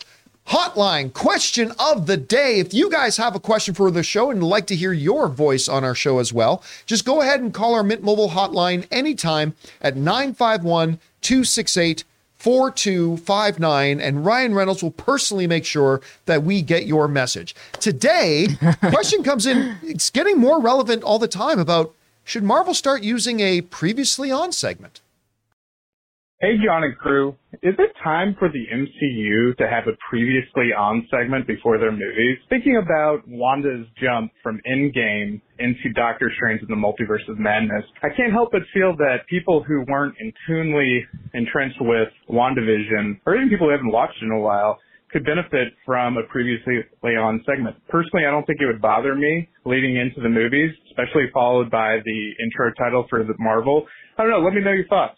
hotline 0.48 1.12
question 1.12 1.72
of 1.78 2.06
the 2.06 2.16
day. 2.16 2.58
If 2.58 2.74
you 2.74 2.90
guys 2.90 3.16
have 3.16 3.34
a 3.34 3.40
question 3.40 3.74
for 3.74 3.90
the 3.90 4.02
show 4.02 4.30
and 4.30 4.42
like 4.42 4.66
to 4.66 4.76
hear 4.76 4.92
your 4.92 5.28
voice 5.28 5.68
on 5.68 5.84
our 5.84 5.94
show 5.94 6.18
as 6.18 6.32
well, 6.32 6.62
just 6.86 7.04
go 7.04 7.22
ahead 7.22 7.40
and 7.40 7.54
call 7.54 7.74
our 7.74 7.82
Mint 7.82 8.02
Mobile 8.02 8.30
hotline 8.30 8.86
anytime 8.90 9.54
at 9.80 9.96
951 9.96 10.98
268 11.22 12.04
4259 12.36 14.00
and 14.00 14.26
Ryan 14.26 14.54
Reynolds 14.54 14.82
will 14.82 14.90
personally 14.90 15.46
make 15.46 15.64
sure 15.64 16.02
that 16.26 16.42
we 16.42 16.60
get 16.60 16.84
your 16.84 17.08
message. 17.08 17.54
Today, 17.80 18.48
question 18.80 19.22
comes 19.22 19.46
in 19.46 19.76
it's 19.82 20.10
getting 20.10 20.38
more 20.38 20.60
relevant 20.60 21.02
all 21.04 21.18
the 21.18 21.26
time 21.26 21.58
about 21.58 21.94
should 22.22 22.44
Marvel 22.44 22.74
start 22.74 23.02
using 23.02 23.40
a 23.40 23.62
previously 23.62 24.30
on 24.30 24.52
segment? 24.52 25.00
Hey, 26.44 26.60
John 26.62 26.84
and 26.84 26.94
crew. 26.98 27.34
Is 27.62 27.72
it 27.78 27.90
time 28.04 28.36
for 28.38 28.50
the 28.50 28.66
MCU 28.70 29.56
to 29.56 29.66
have 29.66 29.84
a 29.88 29.96
previously 30.10 30.76
on 30.76 31.08
segment 31.10 31.46
before 31.46 31.78
their 31.78 31.90
movies? 31.90 32.36
Thinking 32.50 32.76
about 32.76 33.26
Wanda's 33.26 33.86
jump 33.96 34.30
from 34.42 34.60
Endgame 34.68 35.40
into 35.58 35.88
Doctor 35.94 36.30
Strange 36.36 36.60
in 36.60 36.68
the 36.68 36.76
Multiverse 36.76 37.26
of 37.30 37.38
Madness, 37.38 37.86
I 38.02 38.08
can't 38.14 38.30
help 38.30 38.50
but 38.52 38.60
feel 38.74 38.94
that 38.94 39.24
people 39.30 39.64
who 39.64 39.86
weren't 39.88 40.16
intunely 40.20 41.06
entrenched 41.32 41.80
with 41.80 42.08
WandaVision, 42.28 43.20
or 43.24 43.36
even 43.36 43.48
people 43.48 43.68
who 43.68 43.72
haven't 43.72 43.90
watched 43.90 44.20
in 44.20 44.30
a 44.30 44.38
while, 44.38 44.78
could 45.12 45.24
benefit 45.24 45.72
from 45.86 46.18
a 46.18 46.24
previously 46.24 46.84
on 47.16 47.42
segment. 47.46 47.74
Personally, 47.88 48.26
I 48.28 48.30
don't 48.30 48.46
think 48.46 48.60
it 48.60 48.66
would 48.66 48.82
bother 48.82 49.14
me 49.14 49.48
leading 49.64 49.96
into 49.96 50.20
the 50.20 50.28
movies, 50.28 50.72
especially 50.90 51.24
followed 51.32 51.70
by 51.70 52.00
the 52.04 52.32
intro 52.44 52.70
title 52.76 53.06
for 53.08 53.24
the 53.24 53.32
Marvel. 53.38 53.86
I 54.18 54.22
don't 54.24 54.30
know. 54.30 54.40
Let 54.40 54.52
me 54.52 54.60
know 54.60 54.72
your 54.72 54.88
thoughts. 54.88 55.16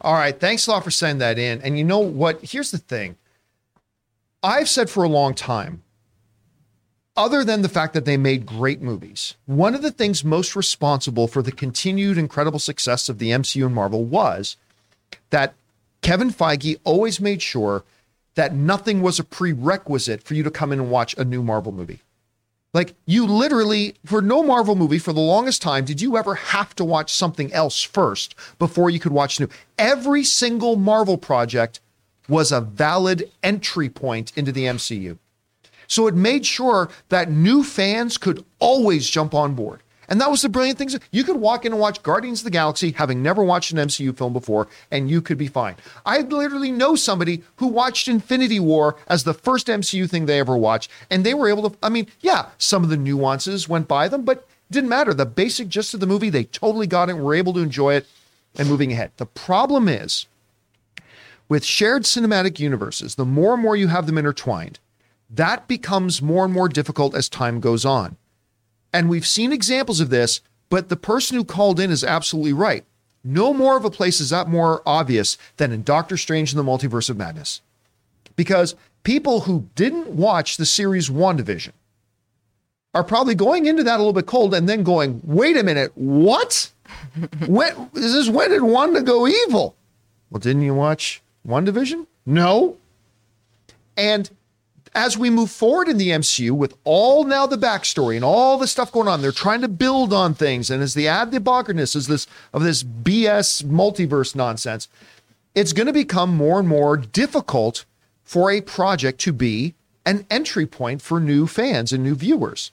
All 0.00 0.14
right. 0.14 0.38
Thanks 0.38 0.66
a 0.66 0.70
lot 0.70 0.84
for 0.84 0.90
sending 0.90 1.18
that 1.18 1.38
in. 1.38 1.60
And 1.62 1.76
you 1.76 1.84
know 1.84 1.98
what? 1.98 2.40
Here's 2.42 2.70
the 2.70 2.78
thing 2.78 3.16
I've 4.42 4.68
said 4.68 4.88
for 4.88 5.04
a 5.04 5.08
long 5.08 5.34
time, 5.34 5.82
other 7.16 7.44
than 7.44 7.62
the 7.62 7.68
fact 7.68 7.92
that 7.92 8.06
they 8.06 8.16
made 8.16 8.46
great 8.46 8.80
movies, 8.80 9.34
one 9.46 9.74
of 9.74 9.82
the 9.82 9.90
things 9.90 10.24
most 10.24 10.56
responsible 10.56 11.28
for 11.28 11.42
the 11.42 11.52
continued 11.52 12.16
incredible 12.16 12.58
success 12.58 13.08
of 13.08 13.18
the 13.18 13.30
MCU 13.30 13.66
and 13.66 13.74
Marvel 13.74 14.04
was 14.04 14.56
that 15.28 15.54
Kevin 16.02 16.30
Feige 16.30 16.78
always 16.84 17.20
made 17.20 17.42
sure 17.42 17.84
that 18.36 18.54
nothing 18.54 19.02
was 19.02 19.18
a 19.18 19.24
prerequisite 19.24 20.22
for 20.22 20.34
you 20.34 20.42
to 20.42 20.50
come 20.50 20.72
in 20.72 20.80
and 20.80 20.90
watch 20.90 21.14
a 21.18 21.24
new 21.24 21.42
Marvel 21.42 21.72
movie. 21.72 22.00
Like 22.72 22.94
you 23.04 23.26
literally, 23.26 23.94
for 24.04 24.22
no 24.22 24.44
Marvel 24.44 24.76
movie, 24.76 24.98
for 24.98 25.12
the 25.12 25.20
longest 25.20 25.60
time, 25.60 25.84
did 25.84 26.00
you 26.00 26.16
ever 26.16 26.36
have 26.36 26.74
to 26.76 26.84
watch 26.84 27.12
something 27.12 27.52
else 27.52 27.82
first 27.82 28.36
before 28.58 28.90
you 28.90 29.00
could 29.00 29.12
watch 29.12 29.40
new? 29.40 29.48
Every 29.76 30.22
single 30.22 30.76
Marvel 30.76 31.18
project 31.18 31.80
was 32.28 32.52
a 32.52 32.60
valid 32.60 33.28
entry 33.42 33.88
point 33.88 34.32
into 34.36 34.52
the 34.52 34.66
MCU. 34.66 35.18
So 35.88 36.06
it 36.06 36.14
made 36.14 36.46
sure 36.46 36.88
that 37.08 37.28
new 37.28 37.64
fans 37.64 38.16
could 38.16 38.44
always 38.60 39.10
jump 39.10 39.34
on 39.34 39.54
board. 39.54 39.82
And 40.10 40.20
that 40.20 40.30
was 40.30 40.42
the 40.42 40.48
brilliant 40.48 40.76
thing. 40.76 40.90
You 41.12 41.22
could 41.22 41.36
walk 41.36 41.64
in 41.64 41.72
and 41.72 41.80
watch 41.80 42.02
Guardians 42.02 42.40
of 42.40 42.44
the 42.44 42.50
Galaxy, 42.50 42.90
having 42.90 43.22
never 43.22 43.44
watched 43.44 43.70
an 43.70 43.78
MCU 43.78 44.14
film 44.16 44.32
before, 44.32 44.66
and 44.90 45.08
you 45.08 45.22
could 45.22 45.38
be 45.38 45.46
fine. 45.46 45.76
I 46.04 46.18
literally 46.18 46.72
know 46.72 46.96
somebody 46.96 47.44
who 47.56 47.68
watched 47.68 48.08
Infinity 48.08 48.58
War 48.58 48.96
as 49.06 49.22
the 49.22 49.32
first 49.32 49.68
MCU 49.68 50.10
thing 50.10 50.26
they 50.26 50.40
ever 50.40 50.56
watched, 50.56 50.90
and 51.10 51.24
they 51.24 51.32
were 51.32 51.48
able 51.48 51.70
to. 51.70 51.78
I 51.80 51.90
mean, 51.90 52.08
yeah, 52.20 52.46
some 52.58 52.82
of 52.82 52.90
the 52.90 52.96
nuances 52.96 53.68
went 53.68 53.86
by 53.86 54.08
them, 54.08 54.24
but 54.24 54.46
Didn't 54.70 54.88
matter. 54.88 55.12
The 55.12 55.26
basic 55.26 55.68
gist 55.68 55.94
of 55.94 56.00
the 56.00 56.06
movie, 56.06 56.30
they 56.30 56.44
totally 56.44 56.86
got 56.86 57.10
it 57.10 57.14
were 57.14 57.34
able 57.34 57.52
to 57.54 57.60
enjoy 57.60 57.94
it 57.94 58.06
and 58.56 58.68
moving 58.68 58.92
ahead. 58.92 59.10
The 59.16 59.26
problem 59.26 59.88
is 59.88 60.26
with 61.48 61.64
shared 61.64 62.04
cinematic 62.04 62.60
universes, 62.60 63.16
the 63.16 63.24
more 63.24 63.54
and 63.54 63.62
more 63.62 63.74
you 63.74 63.88
have 63.88 64.06
them 64.06 64.18
intertwined, 64.18 64.78
that 65.28 65.66
becomes 65.66 66.22
more 66.22 66.44
and 66.44 66.54
more 66.54 66.68
difficult 66.68 67.14
as 67.16 67.28
time 67.28 67.58
goes 67.60 67.84
on. 67.84 68.16
And 68.92 69.08
we've 69.08 69.26
seen 69.26 69.52
examples 69.52 70.00
of 70.00 70.10
this, 70.10 70.40
but 70.68 70.88
the 70.88 70.96
person 70.96 71.36
who 71.36 71.44
called 71.44 71.80
in 71.80 71.90
is 71.90 72.04
absolutely 72.04 72.52
right. 72.52 72.84
No 73.22 73.52
more 73.52 73.76
of 73.76 73.84
a 73.84 73.90
place 73.90 74.20
is 74.20 74.30
that 74.30 74.48
more 74.48 74.82
obvious 74.86 75.36
than 75.58 75.72
in 75.72 75.82
Doctor 75.82 76.16
Strange 76.16 76.52
and 76.52 76.58
the 76.58 76.70
Multiverse 76.70 77.10
of 77.10 77.16
Madness. 77.16 77.60
Because 78.36 78.74
people 79.02 79.40
who 79.40 79.68
didn't 79.74 80.08
watch 80.08 80.56
the 80.56 80.66
series 80.66 81.10
WandaVision 81.10 81.72
are 82.94 83.04
probably 83.04 83.34
going 83.34 83.66
into 83.66 83.84
that 83.84 83.96
a 83.96 83.98
little 83.98 84.12
bit 84.12 84.26
cold 84.26 84.54
and 84.54 84.68
then 84.68 84.82
going, 84.82 85.20
wait 85.24 85.56
a 85.56 85.62
minute, 85.62 85.92
what? 85.94 86.72
when 87.46 87.90
is 87.94 88.14
this 88.14 88.28
when 88.28 88.50
did 88.50 88.62
Wanda 88.62 89.02
go 89.02 89.28
evil? 89.28 89.76
Well, 90.30 90.40
didn't 90.40 90.62
you 90.62 90.74
watch 90.74 91.22
WandaVision? 91.46 92.06
No. 92.26 92.76
And 93.96 94.30
as 94.94 95.16
we 95.16 95.30
move 95.30 95.50
forward 95.50 95.88
in 95.88 95.98
the 95.98 96.08
MCU 96.08 96.50
with 96.50 96.76
all 96.84 97.24
now 97.24 97.46
the 97.46 97.56
backstory 97.56 98.16
and 98.16 98.24
all 98.24 98.58
the 98.58 98.66
stuff 98.66 98.90
going 98.90 99.08
on, 99.08 99.22
they're 99.22 99.32
trying 99.32 99.60
to 99.60 99.68
build 99.68 100.12
on 100.12 100.34
things. 100.34 100.70
And 100.70 100.82
as 100.82 100.94
they 100.94 101.06
add 101.06 101.30
the 101.30 101.40
boggerness 101.40 101.94
of 101.94 102.06
this 102.06 102.26
of 102.52 102.62
this 102.62 102.82
BS 102.82 103.62
multiverse 103.64 104.34
nonsense, 104.34 104.88
it's 105.54 105.72
going 105.72 105.86
to 105.86 105.92
become 105.92 106.36
more 106.36 106.58
and 106.58 106.68
more 106.68 106.96
difficult 106.96 107.84
for 108.24 108.50
a 108.50 108.60
project 108.60 109.20
to 109.20 109.32
be 109.32 109.74
an 110.06 110.26
entry 110.30 110.66
point 110.66 111.02
for 111.02 111.20
new 111.20 111.46
fans 111.46 111.92
and 111.92 112.02
new 112.02 112.14
viewers. 112.14 112.72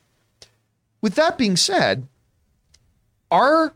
With 1.01 1.15
that 1.15 1.37
being 1.37 1.55
said, 1.55 2.07
are 3.29 3.73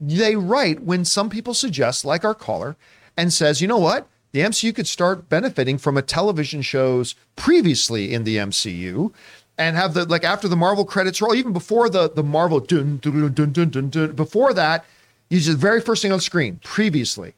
they 0.00 0.36
right 0.36 0.80
when 0.80 1.04
some 1.04 1.28
people 1.28 1.54
suggest, 1.54 2.04
like 2.04 2.24
our 2.24 2.34
caller, 2.34 2.76
and 3.16 3.32
says, 3.32 3.60
you 3.60 3.68
know 3.68 3.78
what? 3.78 4.06
The 4.34 4.40
MCU 4.40 4.74
could 4.74 4.88
start 4.88 5.28
benefiting 5.28 5.78
from 5.78 5.96
a 5.96 6.02
television 6.02 6.60
shows 6.60 7.14
previously 7.36 8.12
in 8.12 8.24
the 8.24 8.38
MCU 8.38 9.12
and 9.56 9.76
have 9.76 9.94
the 9.94 10.06
like 10.06 10.24
after 10.24 10.48
the 10.48 10.56
Marvel 10.56 10.84
credits 10.84 11.22
roll, 11.22 11.36
even 11.36 11.52
before 11.52 11.88
the 11.88 12.10
the 12.10 12.24
Marvel 12.24 12.58
dun, 12.58 12.96
dun, 12.96 13.32
dun, 13.32 13.52
dun, 13.52 13.70
dun, 13.70 13.90
dun, 13.90 14.12
before 14.16 14.52
that, 14.52 14.84
you 15.30 15.38
the 15.38 15.54
very 15.54 15.80
first 15.80 16.02
thing 16.02 16.10
on 16.10 16.18
screen 16.18 16.58
previously. 16.64 17.34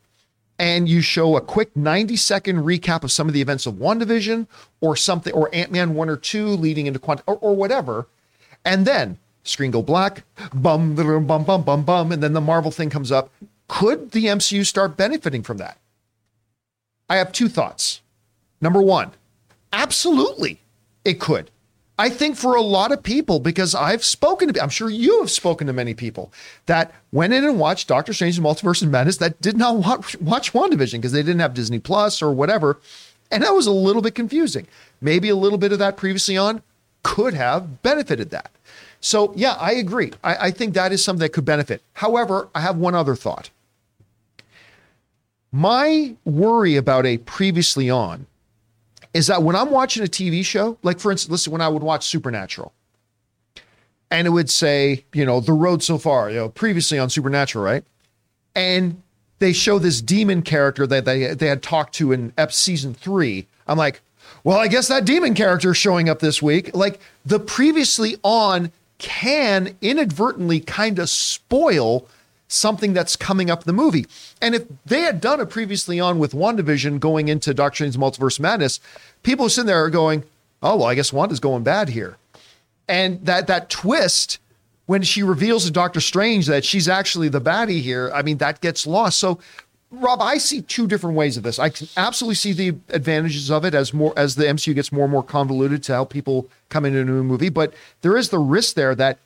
And 0.59 0.89
you 0.89 1.03
show 1.03 1.37
a 1.37 1.43
quick 1.43 1.77
90 1.77 2.17
second 2.17 2.63
recap 2.63 3.05
of 3.05 3.13
some 3.13 3.29
of 3.29 3.35
the 3.35 3.43
events 3.43 3.67
of 3.67 3.75
WandaVision 3.75 4.47
or 4.81 4.97
something, 4.97 5.35
or 5.35 5.55
Ant 5.55 5.71
Man 5.71 5.95
1 5.95 6.09
or 6.09 6.17
2 6.17 6.47
leading 6.47 6.87
into 6.87 6.99
Quantum, 6.99 7.25
or, 7.27 7.37
or 7.43 7.55
whatever. 7.55 8.07
And 8.65 8.87
then 8.87 9.19
screen 9.43 9.71
go 9.71 9.83
black, 9.83 10.25
bum, 10.55 10.95
bum, 10.95 11.27
bum, 11.27 11.45
bum, 11.45 11.63
bum, 11.63 11.85
bum, 11.85 12.11
and 12.11 12.23
then 12.23 12.33
the 12.33 12.41
Marvel 12.41 12.71
thing 12.71 12.89
comes 12.89 13.13
up. 13.13 13.31
Could 13.69 14.13
the 14.13 14.25
MCU 14.25 14.65
start 14.65 14.97
benefiting 14.97 15.43
from 15.43 15.59
that? 15.59 15.77
I 17.09 17.17
have 17.17 17.33
two 17.33 17.49
thoughts. 17.49 18.01
Number 18.61 18.81
one, 18.83 19.13
absolutely, 19.73 20.61
it 21.05 21.21
could. 21.21 21.51
I 21.99 22.11
think 22.11 22.37
for 22.37 22.55
a 22.55 22.63
lot 22.63 22.93
of 22.93 23.03
people, 23.03 23.41
because 23.41 23.75
I've 23.75 24.05
spoken 24.05 24.53
to, 24.53 24.63
I'm 24.63 24.69
sure 24.69 24.91
you 24.91 25.21
have 25.21 25.31
spoken 25.31 25.67
to 25.67 25.73
many 25.73 25.95
people 25.95 26.31
that 26.67 26.93
went 27.11 27.33
in 27.33 27.45
and 27.45 27.59
watched 27.59 27.89
Doctor 27.89 28.13
Strange 28.13 28.37
and 28.37 28.47
Multiverse 28.47 28.83
of 28.83 28.91
Madness 28.91 29.17
that 29.19 29.41
did 29.41 29.57
not 29.57 29.77
watch, 29.77 30.21
watch 30.21 30.53
WandaVision 30.53 30.99
because 30.99 31.13
they 31.13 31.23
didn't 31.23 31.41
have 31.41 31.55
Disney 31.55 31.79
Plus 31.79 32.21
or 32.21 32.33
whatever. 32.33 32.79
And 33.31 33.43
that 33.43 33.55
was 33.55 33.67
a 33.67 33.73
little 33.73 34.03
bit 34.03 34.15
confusing. 34.15 34.67
Maybe 35.01 35.31
a 35.31 35.37
little 35.37 35.59
bit 35.59 35.73
of 35.73 35.79
that 35.79 35.97
previously 35.97 36.37
on 36.37 36.63
could 37.03 37.35
have 37.35 37.83
benefited 37.83 38.31
that. 38.31 38.51
So, 39.01 39.33
yeah, 39.35 39.57
I 39.59 39.73
agree. 39.73 40.13
I, 40.23 40.49
I 40.49 40.51
think 40.51 40.75
that 40.75 40.93
is 40.93 41.03
something 41.03 41.21
that 41.21 41.33
could 41.33 41.45
benefit. 41.45 41.83
However, 41.95 42.49
I 42.55 42.61
have 42.61 42.77
one 42.77 42.95
other 42.95 43.17
thought. 43.17 43.51
My 45.57 46.15
worry 46.27 46.77
about 46.77 47.07
a 47.07 47.17
previously 47.17 47.89
on 47.89 48.27
is 49.15 49.29
that 49.29 49.43
when 49.43 49.57
I'm 49.57 49.71
watching 49.71 50.05
a 50.05 50.07
TV 50.07 50.45
show, 50.45 50.77
like 50.83 51.01
for 51.01 51.11
instance, 51.11 51.31
listen, 51.31 51.51
when 51.51 51.63
I 51.63 51.69
would 51.69 51.83
watch 51.83 52.07
Supernatural, 52.07 52.75
and 54.11 54.27
it 54.27 54.31
would 54.31 54.51
say, 54.51 55.07
you 55.15 55.25
know, 55.25 55.41
the 55.41 55.55
road 55.55 55.83
so 55.83 55.97
far, 55.97 56.29
you 56.29 56.37
know, 56.37 56.51
previously 56.51 56.99
on 56.99 57.09
Supernatural, 57.09 57.65
right? 57.65 57.85
And 58.55 59.01
they 59.39 59.55
show 59.55 59.79
this 59.79 60.03
demon 60.03 60.43
character 60.43 60.87
that 60.89 61.07
they 61.07 61.33
they 61.33 61.47
had 61.47 61.63
talked 61.63 61.95
to 61.95 62.13
in 62.13 62.35
season 62.51 62.93
three. 62.93 63.47
I'm 63.67 63.79
like, 63.79 64.03
well, 64.45 64.59
I 64.59 64.69
guess 64.69 64.89
that 64.89 65.07
demon 65.07 65.33
character 65.33 65.71
is 65.71 65.79
showing 65.79 66.11
up 66.11 66.19
this 66.19 66.43
week. 66.43 66.77
Like 66.77 67.01
the 67.25 67.41
previously 67.41 68.19
on 68.23 68.73
can 68.99 69.75
inadvertently 69.81 70.61
kind 70.61 70.99
of 70.99 71.09
spoil 71.09 72.07
something 72.49 72.93
that's 72.93 73.17
coming 73.17 73.51
up 73.51 73.65
the 73.65 73.73
movie. 73.73 74.07
And 74.41 74.55
if 74.55 74.65
they 74.85 75.01
had 75.01 75.21
done 75.21 75.41
a 75.41 75.47
previously 75.47 75.99
on 75.99 76.19
with 76.19 76.33
WandaVision 76.33 77.01
going 77.01 77.29
into 77.29 77.53
Doctor 77.55 77.77
Strange's 77.77 77.97
Multiverse 77.97 78.39
Madness, 78.39 78.81
people 79.23 79.49
sitting 79.49 79.67
there 79.67 79.85
are 79.85 79.91
going, 79.91 80.25
oh, 80.63 80.77
well, 80.77 80.87
I 80.87 80.95
guess 80.95 81.13
Wanda's 81.13 81.41
going 81.41 81.63
bad 81.63 81.89
here. 81.91 82.17
And 82.89 83.25
that 83.27 83.47
that 83.49 83.69
twist 83.69 84.39
when 84.87 85.03
she 85.03 85.23
reveals 85.23 85.65
to 85.65 85.73
Doctor 85.73 86.01
Strange 86.01 86.47
that 86.47 86.65
she's 86.65 86.89
actually 86.89 87.29
the 87.29 87.41
baddie 87.41 87.83
here, 87.83 88.11
I 88.15 88.23
mean, 88.23 88.39
that 88.39 88.61
gets 88.61 88.87
lost. 88.87 89.19
So 89.19 89.41
Rob, 89.91 90.21
I 90.21 90.39
see 90.39 90.63
two 90.63 90.87
different 90.87 91.17
ways 91.17 91.37
of 91.37 91.43
this. 91.43 91.59
I 91.59 91.69
can 91.69 91.89
absolutely 91.97 92.35
see 92.35 92.53
the 92.53 92.77
advantages 92.89 93.51
of 93.51 93.65
it 93.65 93.75
as 93.75 93.95
more 93.95 94.13
as 94.17 94.35
the 94.35 94.45
MCU 94.45 94.75
gets 94.75 94.91
more 94.91 95.05
and 95.05 95.13
more 95.13 95.23
convoluted 95.23 95.83
to 95.85 95.93
help 95.93 96.11
people 96.11 96.49
come 96.69 96.85
into 96.85 97.01
a 97.01 97.05
new 97.05 97.23
movie, 97.23 97.49
but 97.49 97.73
there 98.03 98.17
is 98.17 98.31
the 98.31 98.39
risk 98.39 98.75
there 98.75 98.95
that 98.97 99.19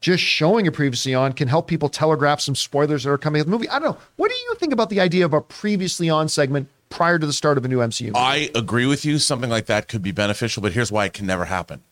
just 0.00 0.22
showing 0.22 0.66
a 0.66 0.72
previously 0.72 1.14
on 1.14 1.32
can 1.32 1.48
help 1.48 1.66
people 1.66 1.88
telegraph 1.88 2.40
some 2.40 2.54
spoilers 2.54 3.04
that 3.04 3.10
are 3.10 3.18
coming 3.18 3.40
in 3.40 3.46
the 3.46 3.50
movie. 3.50 3.68
I 3.68 3.78
don't 3.78 3.92
know. 3.92 3.98
What 4.16 4.30
do 4.30 4.36
you 4.36 4.54
think 4.56 4.72
about 4.72 4.90
the 4.90 5.00
idea 5.00 5.24
of 5.24 5.32
a 5.32 5.40
previously 5.40 6.08
on 6.08 6.28
segment 6.28 6.68
prior 6.88 7.18
to 7.18 7.26
the 7.26 7.32
start 7.32 7.58
of 7.58 7.64
a 7.64 7.68
new 7.68 7.78
MCU? 7.78 8.06
Movie? 8.06 8.16
I 8.16 8.50
agree 8.54 8.86
with 8.86 9.04
you. 9.04 9.18
Something 9.18 9.50
like 9.50 9.66
that 9.66 9.88
could 9.88 10.02
be 10.02 10.12
beneficial, 10.12 10.62
but 10.62 10.72
here's 10.72 10.92
why 10.92 11.06
it 11.06 11.12
can 11.12 11.26
never 11.26 11.46
happen. 11.46 11.82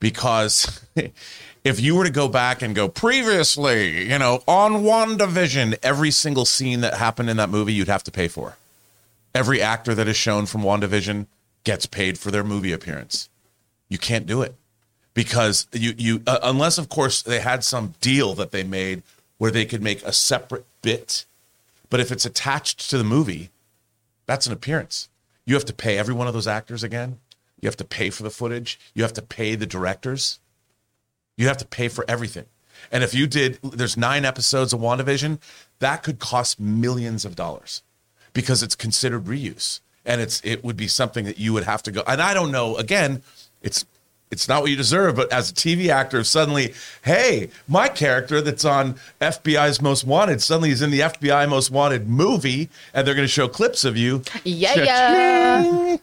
Because 0.00 0.86
if 1.64 1.80
you 1.80 1.94
were 1.94 2.04
to 2.04 2.10
go 2.10 2.28
back 2.28 2.62
and 2.62 2.74
go 2.74 2.88
previously, 2.88 4.08
you 4.10 4.18
know, 4.18 4.42
on 4.48 4.82
WandaVision, 4.82 5.78
every 5.82 6.10
single 6.10 6.44
scene 6.44 6.80
that 6.80 6.94
happened 6.94 7.28
in 7.28 7.36
that 7.36 7.50
movie, 7.50 7.74
you'd 7.74 7.88
have 7.88 8.04
to 8.04 8.10
pay 8.10 8.28
for. 8.28 8.56
Every 9.34 9.60
actor 9.60 9.94
that 9.94 10.08
is 10.08 10.16
shown 10.16 10.46
from 10.46 10.62
WandaVision 10.62 11.26
gets 11.64 11.84
paid 11.84 12.18
for 12.18 12.30
their 12.30 12.44
movie 12.44 12.72
appearance. 12.72 13.28
You 13.88 13.98
can't 13.98 14.26
do 14.26 14.40
it 14.40 14.54
because 15.16 15.66
you 15.72 15.94
you 15.96 16.22
uh, 16.26 16.38
unless 16.42 16.76
of 16.78 16.88
course 16.90 17.22
they 17.22 17.40
had 17.40 17.64
some 17.64 17.94
deal 18.00 18.34
that 18.34 18.52
they 18.52 18.62
made 18.62 19.02
where 19.38 19.50
they 19.50 19.64
could 19.64 19.82
make 19.82 20.02
a 20.04 20.12
separate 20.12 20.66
bit. 20.82 21.24
But 21.88 22.00
if 22.00 22.12
it's 22.12 22.26
attached 22.26 22.90
to 22.90 22.98
the 22.98 23.04
movie, 23.04 23.50
that's 24.26 24.46
an 24.46 24.52
appearance. 24.52 25.08
You 25.46 25.54
have 25.54 25.64
to 25.64 25.72
pay 25.72 25.98
every 25.98 26.14
one 26.14 26.28
of 26.28 26.34
those 26.34 26.46
actors 26.46 26.82
again. 26.82 27.18
You 27.60 27.66
have 27.66 27.76
to 27.78 27.84
pay 27.84 28.10
for 28.10 28.24
the 28.24 28.30
footage. 28.30 28.78
You 28.94 29.02
have 29.02 29.14
to 29.14 29.22
pay 29.22 29.54
the 29.54 29.66
directors. 29.66 30.38
You 31.36 31.48
have 31.48 31.56
to 31.58 31.66
pay 31.66 31.88
for 31.88 32.04
everything. 32.06 32.46
And 32.92 33.02
if 33.02 33.14
you 33.14 33.26
did, 33.26 33.58
there's 33.62 33.96
nine 33.96 34.24
episodes 34.24 34.72
of 34.74 34.80
WandaVision, 34.80 35.38
that 35.78 36.02
could 36.02 36.18
cost 36.18 36.60
millions 36.60 37.24
of 37.24 37.34
dollars 37.34 37.82
because 38.34 38.62
it's 38.62 38.74
considered 38.74 39.24
reuse. 39.24 39.80
And 40.04 40.20
it's 40.20 40.42
it 40.44 40.62
would 40.62 40.76
be 40.76 40.88
something 40.88 41.24
that 41.24 41.38
you 41.38 41.54
would 41.54 41.64
have 41.64 41.82
to 41.84 41.90
go. 41.90 42.02
And 42.06 42.20
I 42.20 42.34
don't 42.34 42.52
know, 42.52 42.76
again, 42.76 43.22
it's 43.62 43.86
it's 44.30 44.48
not 44.48 44.62
what 44.62 44.70
you 44.70 44.76
deserve, 44.76 45.16
but 45.16 45.32
as 45.32 45.50
a 45.50 45.54
TV 45.54 45.88
actor, 45.88 46.24
suddenly, 46.24 46.74
hey, 47.04 47.48
my 47.68 47.88
character 47.88 48.40
that's 48.40 48.64
on 48.64 48.96
FBI's 49.20 49.80
Most 49.80 50.04
Wanted, 50.04 50.42
suddenly 50.42 50.70
is 50.70 50.82
in 50.82 50.90
the 50.90 51.00
FBI 51.00 51.48
Most 51.48 51.70
Wanted 51.70 52.08
movie, 52.08 52.68
and 52.92 53.06
they're 53.06 53.14
going 53.14 53.24
to 53.26 53.32
show 53.32 53.46
clips 53.48 53.84
of 53.84 53.96
you. 53.96 54.22
Yeah, 54.44 54.74
yeah. 54.74 55.96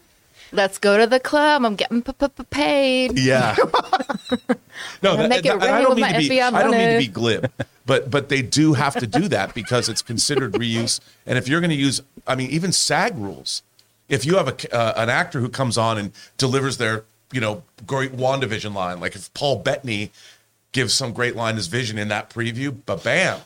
Let's 0.52 0.78
go 0.78 0.96
to 0.96 1.06
the 1.06 1.18
club. 1.18 1.64
I'm 1.64 1.74
getting 1.74 2.00
paid. 2.02 3.18
Yeah. 3.18 3.56
no, 5.02 5.16
that, 5.16 5.28
make 5.28 5.44
it 5.44 5.58
that- 5.58 5.62
I 5.62 5.82
don't 5.82 5.90
with 5.90 5.98
mean 5.98 6.12
to 6.12 6.18
be. 6.18 6.28
FBI 6.28 6.52
I 6.52 6.62
don't 6.62 6.70
mean 6.70 6.92
to 6.92 6.98
be 6.98 7.12
glib, 7.12 7.50
but 7.84 8.10
but 8.10 8.28
they 8.28 8.40
do 8.40 8.74
have 8.74 8.94
to 9.00 9.06
do 9.06 9.26
that 9.28 9.52
because 9.52 9.88
it's 9.88 10.00
considered 10.00 10.52
reuse. 10.52 11.00
And 11.26 11.36
if 11.36 11.48
you're 11.48 11.60
going 11.60 11.70
to 11.70 11.76
use, 11.76 12.00
I 12.26 12.36
mean, 12.36 12.50
even 12.50 12.70
SAG 12.72 13.18
rules. 13.18 13.62
If 14.08 14.24
you 14.24 14.36
have 14.36 14.46
a 14.46 14.74
uh, 14.74 14.92
an 14.96 15.10
actor 15.10 15.40
who 15.40 15.48
comes 15.48 15.76
on 15.76 15.98
and 15.98 16.12
delivers 16.36 16.76
their 16.76 17.04
you 17.34 17.40
know 17.40 17.62
great 17.86 18.12
WandaVision 18.12 18.74
line, 18.74 19.00
like 19.00 19.16
if 19.16 19.32
Paul 19.34 19.56
Bettany 19.56 20.12
gives 20.72 20.94
some 20.94 21.12
great 21.12 21.34
line 21.34 21.56
as 21.56 21.66
Vision 21.66 21.98
in 21.98 22.08
that 22.08 22.30
preview, 22.30 22.74
but 22.86 23.02
bam. 23.02 23.40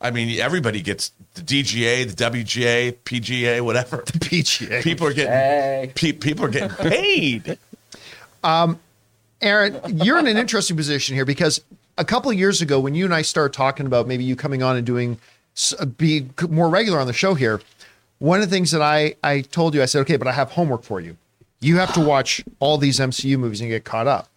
I 0.00 0.10
mean, 0.10 0.38
everybody 0.38 0.80
gets 0.80 1.10
the 1.34 1.42
DGA, 1.42 2.14
the 2.14 2.24
WGA, 2.24 2.96
PGA, 3.04 3.60
whatever. 3.60 4.04
The 4.06 4.18
PGA. 4.18 4.82
People 4.82 5.06
are 5.08 5.12
getting 5.12 5.90
pe- 5.92 6.12
people 6.12 6.44
are 6.44 6.50
getting 6.50 6.76
paid. 6.76 7.58
Um, 8.44 8.78
Erin, 9.40 9.80
you're 9.88 10.16
in 10.16 10.28
an 10.28 10.36
interesting 10.36 10.76
position 10.76 11.16
here 11.16 11.24
because 11.24 11.60
a 11.98 12.04
couple 12.04 12.30
of 12.30 12.38
years 12.38 12.62
ago, 12.62 12.78
when 12.78 12.94
you 12.94 13.04
and 13.04 13.12
I 13.12 13.22
started 13.22 13.52
talking 13.52 13.84
about 13.84 14.06
maybe 14.06 14.22
you 14.22 14.36
coming 14.36 14.62
on 14.62 14.76
and 14.76 14.86
doing 14.86 15.18
be 15.96 16.28
more 16.48 16.68
regular 16.68 17.00
on 17.00 17.08
the 17.08 17.12
show 17.12 17.34
here, 17.34 17.60
one 18.20 18.40
of 18.40 18.48
the 18.48 18.54
things 18.54 18.70
that 18.70 18.80
I 18.80 19.16
I 19.24 19.40
told 19.40 19.74
you, 19.74 19.82
I 19.82 19.86
said, 19.86 20.02
okay, 20.02 20.16
but 20.16 20.28
I 20.28 20.32
have 20.32 20.52
homework 20.52 20.84
for 20.84 21.00
you. 21.00 21.16
You 21.60 21.78
have 21.78 21.92
to 21.94 22.00
watch 22.00 22.44
all 22.60 22.78
these 22.78 22.98
MCU 22.98 23.38
movies 23.38 23.60
and 23.60 23.68
get 23.70 23.84
caught 23.84 24.06
up. 24.06 24.28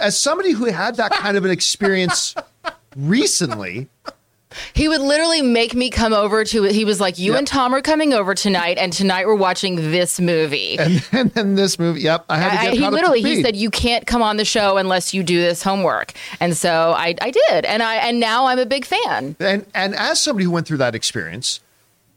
As 0.00 0.18
somebody 0.18 0.52
who 0.52 0.66
had 0.66 0.96
that 0.96 1.10
kind 1.12 1.36
of 1.36 1.44
an 1.44 1.50
experience 1.50 2.34
recently. 2.96 3.88
He 4.74 4.86
would 4.86 5.00
literally 5.00 5.40
make 5.40 5.74
me 5.74 5.88
come 5.88 6.12
over 6.12 6.44
to 6.44 6.64
it. 6.64 6.74
He 6.74 6.84
was 6.84 7.00
like, 7.00 7.18
"You 7.18 7.32
Yep. 7.32 7.38
and 7.38 7.46
Tom 7.48 7.74
are 7.74 7.80
coming 7.80 8.12
over 8.12 8.34
tonight, 8.34 8.76
and 8.78 8.92
tonight 8.92 9.26
we're 9.26 9.34
watching 9.34 9.76
this 9.76 10.20
movie." 10.20 10.76
And, 10.78 11.02
and 11.10 11.30
then 11.32 11.54
this 11.54 11.78
movie, 11.78 12.02
yep, 12.02 12.26
I 12.28 12.36
had 12.38 12.50
to 12.50 12.58
I, 12.58 12.64
get 12.64 12.74
he 12.74 12.80
caught 12.80 12.86
up 12.88 12.90
to 12.90 12.94
literally 12.96 13.22
he 13.22 13.42
said 13.42 13.56
you 13.56 13.70
can't 13.70 14.06
come 14.06 14.20
on 14.20 14.36
the 14.36 14.44
show 14.44 14.76
unless 14.76 15.14
you 15.14 15.22
do 15.22 15.40
this 15.40 15.62
homework, 15.62 16.12
and 16.38 16.54
so 16.54 16.92
I, 16.94 17.14
I 17.22 17.30
did, 17.30 17.64
and 17.64 17.82
I 17.82 17.96
and 17.96 18.20
now 18.20 18.44
I'm 18.44 18.58
a 18.58 18.66
big 18.66 18.84
fan. 18.84 19.36
And 19.40 19.64
and 19.74 19.94
as 19.94 20.20
somebody 20.20 20.44
who 20.44 20.50
went 20.50 20.66
through 20.66 20.78
that 20.78 20.94
experience, 20.94 21.60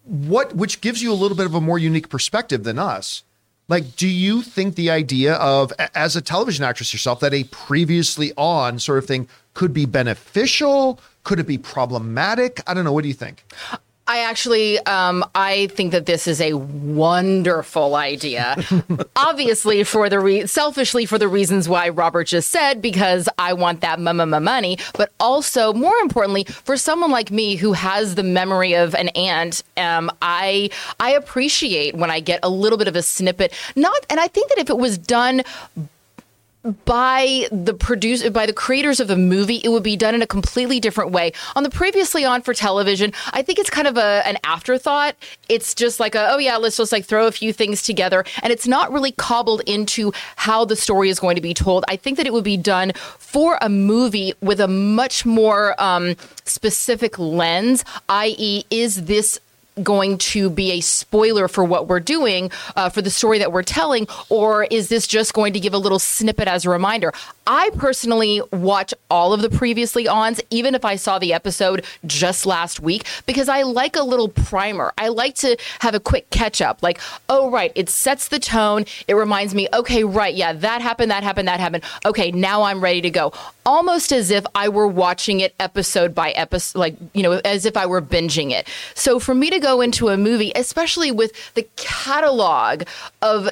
what 0.03 0.53
which 0.55 0.81
gives 0.81 1.01
you 1.01 1.13
a 1.13 1.15
little 1.15 1.37
bit 1.37 1.45
of 1.45 1.55
a 1.55 1.61
more 1.61 1.79
unique 1.79 2.09
perspective 2.09 2.65
than 2.65 2.77
us. 2.77 3.23
Like, 3.67 3.95
do 3.95 4.07
you 4.07 4.41
think 4.43 4.75
the 4.75 4.91
idea 4.91 5.33
of 5.35 5.73
as 5.95 6.15
a 6.15 6.21
television 6.21 6.63
actress 6.63 6.93
yourself 6.93 7.19
that 7.21 7.33
a 7.33 7.45
previously 7.45 8.31
on 8.37 8.79
sort 8.79 8.99
of 8.99 9.05
thing 9.05 9.27
could 9.53 9.73
be 9.73 9.85
beneficial? 9.85 10.99
Could 11.23 11.39
it 11.39 11.47
be 11.47 11.57
problematic? 11.57 12.61
I 12.67 12.73
don't 12.75 12.85
know. 12.85 12.93
What 12.93 13.01
do 13.01 13.07
you 13.07 13.15
think? 13.15 13.43
I 14.07 14.19
actually, 14.19 14.77
um, 14.79 15.25
I 15.33 15.67
think 15.67 15.91
that 15.91 16.05
this 16.05 16.27
is 16.27 16.39
a 16.39 16.53
wonderful 16.53 17.95
idea. 17.95 18.55
Obviously, 19.15 19.83
for 19.83 20.09
the 20.09 20.19
re- 20.19 20.45
selfishly 20.45 21.07
for 21.07 21.17
the 21.17 21.27
reasons 21.27 21.67
why 21.67 21.89
Robert 21.89 22.25
just 22.25 22.51
said, 22.51 22.83
because 22.83 23.27
I 23.39 23.53
want 23.53 23.81
that 23.81 23.99
mama 23.99 24.39
money, 24.39 24.77
but 24.93 25.11
also 25.19 25.73
more 25.73 25.95
importantly, 25.97 26.43
for 26.43 26.77
someone 26.77 27.09
like 27.09 27.31
me 27.31 27.55
who 27.55 27.73
has 27.73 28.13
the 28.13 28.23
memory 28.23 28.73
of 28.73 28.93
an 28.93 29.09
aunt, 29.09 29.63
um, 29.75 30.11
I 30.21 30.69
I 30.99 31.13
appreciate 31.13 31.95
when 31.95 32.11
I 32.11 32.19
get 32.19 32.39
a 32.43 32.49
little 32.49 32.77
bit 32.77 32.87
of 32.87 32.95
a 32.95 33.01
snippet. 33.01 33.53
Not, 33.75 34.05
and 34.09 34.19
I 34.19 34.27
think 34.27 34.49
that 34.49 34.59
if 34.59 34.69
it 34.69 34.77
was 34.77 34.99
done 34.99 35.41
by 36.85 37.47
the 37.51 37.73
produce 37.73 38.27
by 38.29 38.45
the 38.45 38.53
creators 38.53 38.99
of 38.99 39.07
the 39.07 39.15
movie, 39.15 39.61
it 39.63 39.69
would 39.69 39.83
be 39.83 39.95
done 39.95 40.15
in 40.15 40.21
a 40.21 40.27
completely 40.27 40.79
different 40.79 41.11
way. 41.11 41.31
On 41.55 41.63
the 41.63 41.69
previously 41.69 42.25
on 42.25 42.41
for 42.41 42.53
television, 42.53 43.13
I 43.33 43.41
think 43.41 43.59
it's 43.59 43.69
kind 43.69 43.87
of 43.87 43.97
a 43.97 44.25
an 44.25 44.37
afterthought. 44.43 45.15
It's 45.49 45.75
just 45.75 45.99
like 45.99 46.15
a 46.15 46.29
oh 46.31 46.37
yeah, 46.37 46.57
let's 46.57 46.77
just 46.77 46.91
like 46.91 47.05
throw 47.05 47.27
a 47.27 47.31
few 47.31 47.53
things 47.53 47.83
together, 47.83 48.25
and 48.41 48.51
it's 48.51 48.67
not 48.67 48.91
really 48.91 49.11
cobbled 49.11 49.61
into 49.65 50.11
how 50.35 50.65
the 50.65 50.75
story 50.75 51.09
is 51.09 51.19
going 51.19 51.35
to 51.35 51.41
be 51.41 51.53
told. 51.53 51.85
I 51.87 51.95
think 51.95 52.17
that 52.17 52.25
it 52.25 52.33
would 52.33 52.43
be 52.43 52.57
done 52.57 52.93
for 53.19 53.57
a 53.61 53.69
movie 53.69 54.33
with 54.41 54.59
a 54.59 54.67
much 54.67 55.25
more 55.25 55.79
um, 55.81 56.15
specific 56.45 57.19
lens, 57.19 57.83
i.e., 58.09 58.63
is 58.69 59.05
this 59.05 59.39
going 59.83 60.17
to 60.17 60.49
be 60.49 60.71
a 60.71 60.79
spoiler 60.79 61.47
for 61.47 61.63
what 61.63 61.87
we're 61.87 61.99
doing 61.99 62.49
uh, 62.75 62.89
for 62.89 63.01
the 63.01 63.09
story 63.09 63.39
that 63.39 63.51
we're 63.51 63.63
telling 63.63 64.07
or 64.29 64.63
is 64.65 64.89
this 64.89 65.05
just 65.05 65.33
going 65.33 65.53
to 65.53 65.59
give 65.59 65.73
a 65.73 65.77
little 65.77 65.99
snippet 65.99 66.47
as 66.47 66.65
a 66.65 66.69
reminder? 66.69 67.11
I 67.45 67.69
personally 67.77 68.41
watch 68.51 68.93
all 69.11 69.33
of 69.33 69.41
the 69.41 69.49
previously 69.49 70.07
ons 70.07 70.41
even 70.49 70.75
if 70.75 70.83
i 70.85 70.95
saw 70.95 71.19
the 71.19 71.33
episode 71.33 71.85
just 72.05 72.45
last 72.45 72.79
week 72.79 73.05
because 73.25 73.49
i 73.49 73.61
like 73.63 73.95
a 73.95 74.03
little 74.03 74.29
primer. 74.29 74.93
I 74.97 75.09
like 75.09 75.35
to 75.35 75.57
have 75.79 75.93
a 75.93 75.99
quick 75.99 76.29
catch 76.29 76.61
up 76.61 76.81
like 76.81 76.99
oh 77.29 77.51
right 77.51 77.71
it 77.75 77.89
sets 77.89 78.29
the 78.29 78.39
tone. 78.39 78.85
It 79.07 79.15
reminds 79.15 79.53
me 79.53 79.67
okay 79.73 80.03
right 80.03 80.33
yeah 80.33 80.53
that 80.53 80.81
happened 80.81 81.11
that 81.11 81.23
happened 81.23 81.47
that 81.47 81.59
happened. 81.59 81.83
Okay 82.05 82.31
now 82.31 82.63
i'm 82.63 82.81
ready 82.81 83.01
to 83.01 83.09
go 83.09 83.33
almost 83.65 84.11
as 84.11 84.31
if 84.31 84.45
i 84.55 84.69
were 84.69 84.87
watching 84.87 85.39
it 85.39 85.53
episode 85.59 86.13
by 86.13 86.31
episode 86.31 86.77
like 86.77 86.95
you 87.13 87.23
know 87.23 87.33
as 87.43 87.65
if 87.65 87.75
i 87.75 87.85
were 87.85 88.01
binging 88.01 88.51
it 88.51 88.67
so 88.93 89.19
for 89.19 89.33
me 89.35 89.49
to 89.49 89.59
go 89.59 89.81
into 89.81 90.09
a 90.09 90.17
movie, 90.17 90.51
especially 90.55 91.11
with 91.11 91.53
the 91.53 91.67
catalog 91.75 92.83
of 93.21 93.49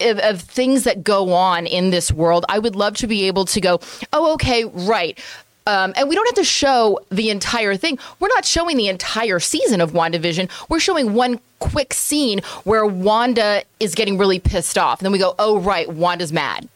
of, 0.00 0.18
of 0.20 0.40
things 0.40 0.84
that 0.84 1.02
go 1.02 1.32
on 1.32 1.66
in 1.66 1.90
this 1.90 2.12
world, 2.12 2.44
I 2.48 2.60
would 2.60 2.76
love 2.76 2.96
to 2.98 3.08
be 3.08 3.24
able 3.24 3.44
to 3.46 3.60
go, 3.60 3.80
oh, 4.12 4.34
okay, 4.34 4.64
right. 4.64 5.18
Um, 5.66 5.92
and 5.96 6.08
we 6.08 6.14
don't 6.14 6.24
have 6.26 6.36
to 6.36 6.44
show 6.44 7.00
the 7.10 7.30
entire 7.30 7.74
thing. 7.74 7.98
We're 8.20 8.28
not 8.28 8.44
showing 8.44 8.76
the 8.76 8.86
entire 8.86 9.40
season 9.40 9.80
of 9.80 9.90
WandaVision. 9.90 10.50
We're 10.68 10.78
showing 10.78 11.14
one 11.14 11.40
quick 11.58 11.94
scene 11.94 12.42
where 12.62 12.86
Wanda 12.86 13.64
is 13.80 13.96
getting 13.96 14.18
really 14.18 14.38
pissed 14.38 14.78
off. 14.78 15.00
And 15.00 15.04
then 15.04 15.12
we 15.12 15.18
go, 15.18 15.34
oh, 15.40 15.58
right, 15.58 15.88
Wanda's 15.88 16.32
mad. 16.32 16.68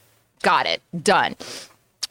Got 0.42 0.66
it. 0.66 0.82
Done. 1.04 1.36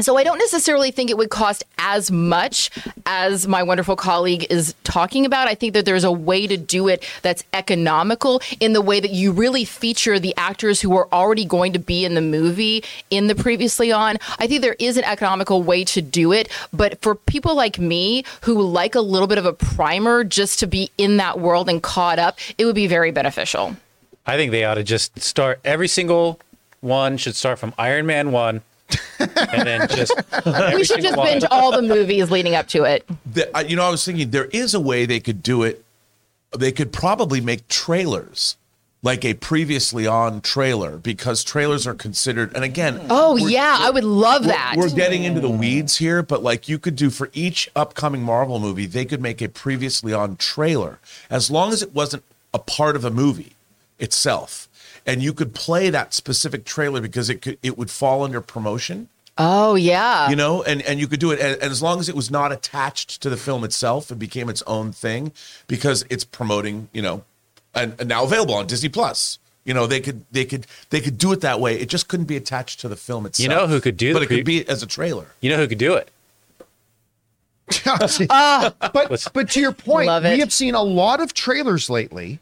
So 0.01 0.17
I 0.17 0.23
don't 0.23 0.37
necessarily 0.37 0.91
think 0.91 1.09
it 1.09 1.17
would 1.17 1.29
cost 1.29 1.63
as 1.77 2.11
much 2.11 2.69
as 3.05 3.47
my 3.47 3.63
wonderful 3.63 3.95
colleague 3.95 4.45
is 4.49 4.75
talking 4.83 5.25
about. 5.25 5.47
I 5.47 5.55
think 5.55 5.73
that 5.73 5.85
there's 5.85 6.03
a 6.03 6.11
way 6.11 6.47
to 6.47 6.57
do 6.57 6.87
it 6.87 7.07
that's 7.21 7.43
economical 7.53 8.41
in 8.59 8.73
the 8.73 8.81
way 8.81 8.99
that 8.99 9.11
you 9.11 9.31
really 9.31 9.65
feature 9.65 10.19
the 10.19 10.33
actors 10.37 10.81
who 10.81 10.95
are 10.95 11.07
already 11.11 11.45
going 11.45 11.73
to 11.73 11.79
be 11.79 12.05
in 12.05 12.15
the 12.15 12.21
movie 12.21 12.83
in 13.09 13.27
the 13.27 13.35
previously 13.35 13.91
on. 13.91 14.17
I 14.39 14.47
think 14.47 14.61
there 14.61 14.75
is 14.79 14.97
an 14.97 15.03
economical 15.03 15.63
way 15.63 15.83
to 15.85 16.01
do 16.01 16.31
it, 16.31 16.49
but 16.71 17.01
for 17.01 17.15
people 17.15 17.55
like 17.55 17.79
me 17.79 18.23
who 18.41 18.61
like 18.61 18.95
a 18.95 19.01
little 19.01 19.27
bit 19.27 19.37
of 19.37 19.45
a 19.45 19.53
primer 19.53 20.23
just 20.23 20.59
to 20.59 20.67
be 20.67 20.89
in 20.97 21.17
that 21.17 21.39
world 21.39 21.69
and 21.69 21.81
caught 21.81 22.19
up, 22.19 22.37
it 22.57 22.65
would 22.65 22.75
be 22.75 22.87
very 22.87 23.11
beneficial. 23.11 23.75
I 24.25 24.37
think 24.37 24.51
they 24.51 24.63
ought 24.63 24.75
to 24.75 24.83
just 24.83 25.19
start 25.19 25.59
every 25.65 25.87
single 25.87 26.39
one 26.79 27.17
should 27.17 27.35
start 27.35 27.59
from 27.59 27.73
Iron 27.77 28.05
Man 28.05 28.31
1 28.31 28.61
and 29.19 29.67
then 29.67 29.87
just 29.89 30.13
We 30.73 30.83
should 30.83 31.01
just 31.01 31.15
binge 31.15 31.43
all 31.51 31.71
the 31.71 31.81
movies 31.81 32.31
leading 32.31 32.55
up 32.55 32.67
to 32.69 32.83
it. 32.83 33.07
The- 33.31 33.55
I- 33.55 33.61
you 33.61 33.75
know, 33.75 33.83
I 33.83 33.89
was 33.89 34.03
thinking 34.05 34.31
there 34.31 34.45
is 34.45 34.73
a 34.73 34.79
way 34.79 35.05
they 35.05 35.19
could 35.19 35.41
do 35.43 35.63
it. 35.63 35.83
They 36.57 36.71
could 36.71 36.91
probably 36.91 37.39
make 37.41 37.67
trailers 37.67 38.57
like 39.03 39.25
a 39.25 39.33
previously 39.33 40.05
on 40.05 40.41
trailer 40.41 40.97
because 40.97 41.43
trailers 41.43 41.87
are 41.87 41.93
considered. 41.95 42.53
And 42.55 42.63
again, 42.63 43.01
Oh 43.09 43.35
yeah, 43.35 43.77
I 43.79 43.89
would 43.89 44.03
love 44.03 44.41
we're- 44.43 44.53
that. 44.53 44.75
We're 44.77 44.89
getting 44.89 45.23
into 45.23 45.39
the 45.41 45.49
weeds 45.49 45.97
here, 45.97 46.21
but 46.21 46.43
like 46.43 46.67
you 46.69 46.77
could 46.77 46.95
do 46.95 47.09
for 47.09 47.29
each 47.33 47.69
upcoming 47.75 48.21
Marvel 48.21 48.59
movie, 48.59 48.85
they 48.85 49.05
could 49.05 49.21
make 49.21 49.41
a 49.41 49.47
previously 49.49 50.13
on 50.13 50.35
trailer 50.35 50.99
as 51.29 51.49
long 51.49 51.71
as 51.73 51.81
it 51.81 51.93
wasn't 51.95 52.23
a 52.53 52.59
part 52.59 52.95
of 52.95 53.01
the 53.01 53.09
movie 53.11 53.53
itself. 53.97 54.67
And 55.11 55.21
you 55.21 55.33
could 55.33 55.53
play 55.53 55.89
that 55.89 56.13
specific 56.13 56.63
trailer 56.63 57.01
because 57.01 57.29
it 57.29 57.41
could 57.41 57.57
it 57.61 57.77
would 57.77 57.91
fall 57.91 58.23
under 58.23 58.39
promotion. 58.39 59.09
Oh 59.37 59.75
yeah. 59.75 60.29
you 60.29 60.35
know 60.35 60.63
and 60.63 60.81
and 60.83 60.99
you 60.99 61.07
could 61.07 61.19
do 61.19 61.31
it 61.31 61.39
and, 61.39 61.61
and 61.61 61.71
as 61.71 61.81
long 61.81 61.99
as 61.99 62.07
it 62.07 62.15
was 62.15 62.29
not 62.29 62.51
attached 62.51 63.21
to 63.21 63.29
the 63.29 63.37
film 63.37 63.63
itself 63.63 64.11
it 64.11 64.19
became 64.19 64.49
its 64.49 64.61
own 64.67 64.91
thing 64.91 65.31
because 65.67 66.05
it's 66.09 66.23
promoting 66.23 66.89
you 66.91 67.01
know 67.01 67.23
and, 67.73 67.95
and 67.99 68.07
now 68.09 68.23
available 68.23 68.53
on 68.53 68.67
disney 68.67 68.89
plus. 68.89 69.39
You 69.65 69.73
know 69.73 69.85
they 69.87 69.99
could 69.99 70.25
they 70.31 70.45
could 70.45 70.65
they 70.91 71.01
could 71.01 71.17
do 71.17 71.31
it 71.31 71.41
that 71.41 71.59
way. 71.59 71.79
It 71.79 71.89
just 71.89 72.07
couldn't 72.07 72.25
be 72.27 72.37
attached 72.37 72.79
to 72.81 72.87
the 72.87 72.95
film 72.95 73.25
itself 73.25 73.43
You 73.43 73.49
know 73.49 73.67
who 73.67 73.81
could 73.81 73.97
do 73.97 74.13
but 74.13 74.19
the 74.19 74.25
it 74.25 74.27
could 74.29 74.45
be 74.45 74.67
as 74.67 74.81
a 74.81 74.87
trailer. 74.87 75.27
You 75.41 75.49
know 75.51 75.57
who 75.57 75.67
could 75.67 75.77
do 75.77 75.93
it? 75.95 76.09
Ah, 78.29 78.73
but 78.93 79.27
but 79.33 79.49
to 79.51 79.59
your 79.61 79.71
point, 79.71 80.09
we 80.23 80.39
have 80.39 80.51
seen 80.51 80.75
a 80.75 80.83
lot 80.83 81.21
of 81.21 81.33
trailers 81.33 81.89
lately 81.89 82.39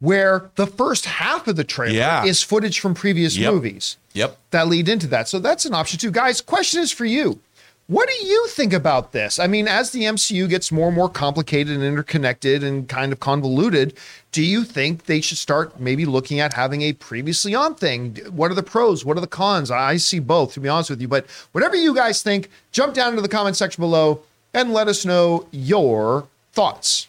where 0.00 0.50
the 0.56 0.66
first 0.66 1.06
half 1.06 1.48
of 1.48 1.56
the 1.56 1.64
trailer 1.64 1.94
Yeah. 1.94 2.24
is 2.24 2.42
footage 2.42 2.78
from 2.80 2.94
previous 2.94 3.36
Yep. 3.36 3.52
movies 3.52 3.96
yep 4.12 4.36
that 4.50 4.68
lead 4.68 4.88
into 4.88 5.06
that. 5.08 5.28
So 5.28 5.38
that's 5.38 5.64
an 5.64 5.74
option 5.74 5.98
too. 5.98 6.10
Guys, 6.10 6.40
question 6.40 6.80
is 6.82 6.92
for 6.92 7.04
you. 7.04 7.40
What 7.88 8.06
do 8.10 8.26
you 8.26 8.46
think 8.48 8.74
about 8.74 9.12
this? 9.12 9.38
I 9.38 9.46
mean, 9.46 9.66
as 9.66 9.92
the 9.92 10.04
MCU 10.04 10.46
gets 10.46 10.70
more 10.70 10.88
and 10.88 10.94
more 10.94 11.08
complicated 11.08 11.74
and 11.74 11.82
interconnected 11.82 12.62
and 12.62 12.86
kind 12.86 13.14
of 13.14 13.18
convoluted, 13.20 13.94
do 14.30 14.42
you 14.42 14.62
think 14.62 15.06
they 15.06 15.22
should 15.22 15.38
start 15.38 15.80
maybe 15.80 16.04
looking 16.04 16.38
at 16.38 16.52
having 16.52 16.82
a 16.82 16.92
previously 16.92 17.54
on 17.54 17.74
thing? 17.74 18.18
What 18.30 18.50
are 18.50 18.54
the 18.54 18.62
pros? 18.62 19.06
What 19.06 19.16
are 19.16 19.22
the 19.22 19.26
cons? 19.26 19.70
I 19.70 19.96
see 19.96 20.18
both, 20.18 20.52
to 20.52 20.60
be 20.60 20.68
honest 20.68 20.90
with 20.90 21.00
you. 21.00 21.08
But 21.08 21.24
whatever 21.52 21.76
you 21.76 21.94
guys 21.94 22.20
think, 22.22 22.50
jump 22.72 22.92
down 22.92 23.08
into 23.10 23.22
the 23.22 23.28
comment 23.28 23.56
section 23.56 23.80
below 23.80 24.20
and 24.52 24.74
let 24.74 24.86
us 24.86 25.06
know 25.06 25.46
your 25.50 26.28
thoughts. 26.52 27.08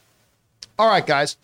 All 0.80 0.88
right, 0.88 1.06
guys. 1.06 1.36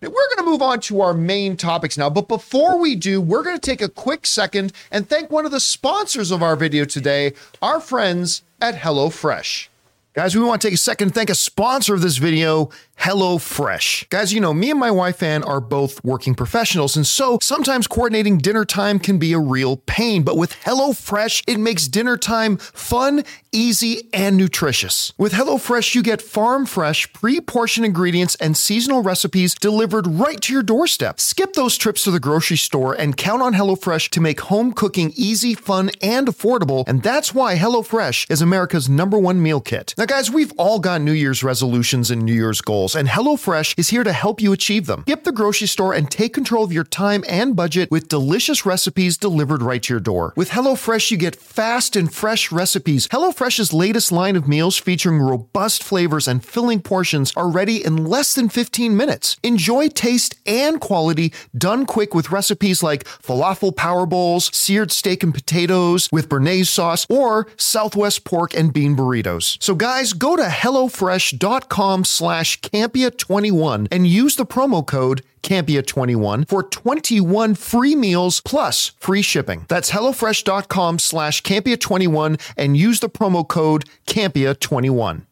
Now 0.00 0.08
we're 0.08 0.28
going 0.36 0.44
to 0.46 0.50
move 0.52 0.62
on 0.62 0.78
to 0.82 1.00
our 1.00 1.12
main 1.12 1.56
topics 1.56 1.98
now. 1.98 2.08
But 2.08 2.28
before 2.28 2.78
we 2.78 2.94
do, 2.94 3.20
we're 3.20 3.42
going 3.42 3.58
to 3.58 3.60
take 3.60 3.82
a 3.82 3.88
quick 3.88 4.24
second 4.24 4.72
and 4.92 5.08
thank 5.08 5.32
one 5.32 5.44
of 5.44 5.50
the 5.50 5.58
sponsors 5.58 6.30
of 6.30 6.44
our 6.44 6.54
video 6.54 6.84
today, 6.84 7.32
our 7.60 7.80
friends 7.80 8.44
at 8.60 8.76
HelloFresh. 8.76 9.66
Guys, 10.12 10.36
we 10.36 10.44
want 10.44 10.62
to 10.62 10.68
take 10.68 10.74
a 10.74 10.78
second 10.78 11.08
to 11.08 11.14
thank 11.14 11.28
a 11.28 11.34
sponsor 11.34 11.92
of 11.92 12.02
this 12.02 12.18
video, 12.18 12.70
HelloFresh. 12.98 14.08
Guys, 14.08 14.32
you 14.32 14.40
know, 14.40 14.54
me 14.54 14.70
and 14.70 14.80
my 14.80 14.90
wife 14.90 15.22
Ann 15.22 15.42
are 15.44 15.60
both 15.60 16.02
working 16.02 16.34
professionals, 16.34 16.96
and 16.96 17.06
so 17.06 17.38
sometimes 17.42 17.86
coordinating 17.86 18.38
dinner 18.38 18.64
time 18.64 18.98
can 18.98 19.18
be 19.18 19.32
a 19.32 19.38
real 19.38 19.76
pain. 19.78 20.22
But 20.22 20.36
with 20.36 20.52
HelloFresh, 20.62 21.44
it 21.46 21.58
makes 21.58 21.86
dinner 21.86 22.16
time 22.16 22.56
fun, 22.56 23.24
easy, 23.52 24.08
and 24.12 24.36
nutritious. 24.36 25.12
With 25.18 25.32
HelloFresh, 25.32 25.94
you 25.94 26.02
get 26.02 26.22
farm 26.22 26.66
fresh, 26.66 27.12
pre 27.12 27.40
portioned 27.40 27.84
ingredients 27.84 28.36
and 28.36 28.56
seasonal 28.56 29.02
recipes 29.02 29.54
delivered 29.54 30.06
right 30.06 30.40
to 30.42 30.52
your 30.52 30.62
doorstep. 30.62 31.20
Skip 31.20 31.52
those 31.54 31.76
trips 31.76 32.04
to 32.04 32.10
the 32.10 32.20
grocery 32.20 32.56
store 32.56 32.94
and 32.94 33.16
count 33.16 33.42
on 33.42 33.54
HelloFresh 33.54 34.08
to 34.10 34.20
make 34.20 34.40
home 34.40 34.72
cooking 34.72 35.12
easy, 35.16 35.54
fun, 35.54 35.90
and 36.00 36.26
affordable. 36.26 36.84
And 36.86 37.02
that's 37.02 37.34
why 37.34 37.56
HelloFresh 37.56 38.30
is 38.30 38.40
America's 38.40 38.88
number 38.88 39.18
one 39.18 39.42
meal 39.42 39.60
kit. 39.60 39.94
Now, 39.98 40.06
guys, 40.06 40.30
we've 40.30 40.52
all 40.56 40.78
got 40.78 41.00
New 41.00 41.12
Year's 41.12 41.44
resolutions 41.44 42.10
and 42.10 42.22
New 42.22 42.32
Year's 42.32 42.60
goals. 42.60 42.83
Goals, 42.84 42.94
and 42.94 43.08
HelloFresh 43.08 43.78
is 43.78 43.88
here 43.88 44.04
to 44.04 44.12
help 44.12 44.40
you 44.40 44.52
achieve 44.52 44.86
them. 44.86 45.02
Skip 45.02 45.24
the 45.24 45.32
grocery 45.32 45.68
store 45.68 45.94
and 45.94 46.10
take 46.10 46.34
control 46.34 46.64
of 46.64 46.72
your 46.72 46.84
time 46.84 47.24
and 47.28 47.56
budget 47.56 47.90
with 47.90 48.08
delicious 48.08 48.66
recipes 48.66 49.16
delivered 49.16 49.62
right 49.62 49.82
to 49.82 49.92
your 49.94 50.00
door. 50.00 50.32
With 50.36 50.50
HelloFresh, 50.50 51.10
you 51.10 51.16
get 51.16 51.36
fast 51.36 51.96
and 51.96 52.12
fresh 52.12 52.52
recipes. 52.52 53.08
HelloFresh's 53.08 53.72
latest 53.72 54.12
line 54.12 54.36
of 54.36 54.48
meals 54.48 54.76
featuring 54.76 55.20
robust 55.20 55.82
flavors 55.82 56.28
and 56.28 56.44
filling 56.44 56.80
portions 56.82 57.32
are 57.36 57.48
ready 57.48 57.84
in 57.84 58.04
less 58.04 58.34
than 58.34 58.48
15 58.48 58.96
minutes. 58.96 59.36
Enjoy 59.42 59.88
taste 59.88 60.34
and 60.46 60.80
quality 60.80 61.32
done 61.56 61.86
quick 61.86 62.14
with 62.14 62.30
recipes 62.30 62.82
like 62.82 63.04
falafel 63.04 63.74
power 63.74 64.06
bowls, 64.06 64.50
seared 64.54 64.92
steak 64.92 65.22
and 65.22 65.34
potatoes 65.34 66.08
with 66.12 66.28
béarnaise 66.28 66.66
sauce, 66.66 67.06
or 67.08 67.46
Southwest 67.56 68.24
pork 68.24 68.54
and 68.54 68.72
bean 68.72 68.96
burritos. 68.96 69.56
So 69.62 69.74
guys, 69.74 70.12
go 70.12 70.36
to 70.36 70.44
HelloFresh.com 70.44 72.04
slash 72.04 72.60
Campea21 72.74 73.86
and 73.92 74.04
use 74.04 74.34
the 74.34 74.44
promo 74.44 74.84
code 74.84 75.22
Campea21 75.44 76.48
for 76.48 76.64
21 76.64 77.54
free 77.54 77.94
meals 77.94 78.40
plus 78.40 78.88
free 78.98 79.22
shipping. 79.22 79.64
That's 79.68 79.92
HelloFresh.com 79.92 80.98
slash 80.98 81.40
Campea21 81.44 82.40
and 82.56 82.76
use 82.76 82.98
the 82.98 83.08
promo 83.08 83.46
code 83.46 83.84
Campea21. 84.08 85.22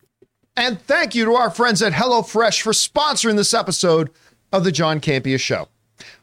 And 0.57 0.80
thank 0.82 1.16
you 1.16 1.24
to 1.24 1.32
our 1.32 1.51
friends 1.51 1.82
at 1.82 1.95
HelloFresh 1.95 2.62
for 2.62 2.72
sponsoring 2.72 3.36
this 3.36 3.55
episode 3.55 4.11
of 4.53 4.62
the 4.62 4.70
John 4.70 5.01
Campea 5.01 5.40
Show. 5.40 5.66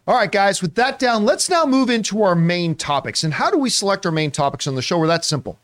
All 0.08 0.16
right, 0.16 0.32
guys, 0.32 0.62
with 0.62 0.76
that 0.76 1.00
down, 1.00 1.26
let's 1.26 1.50
now 1.50 1.66
move 1.66 1.90
into 1.90 2.24
our 2.24 2.36
main 2.36 2.76
topics. 2.76 3.26
And 3.26 3.34
how 3.34 3.52
do 3.52 3.58
we 3.58 3.70
select 3.70 4.06
our 4.06 4.12
main 4.14 4.32
topics 4.32 4.68
on 4.68 4.76
the 4.76 4.82
show? 4.82 4.98
Well, 4.98 5.10
that's 5.10 5.28
simple. 5.28 5.60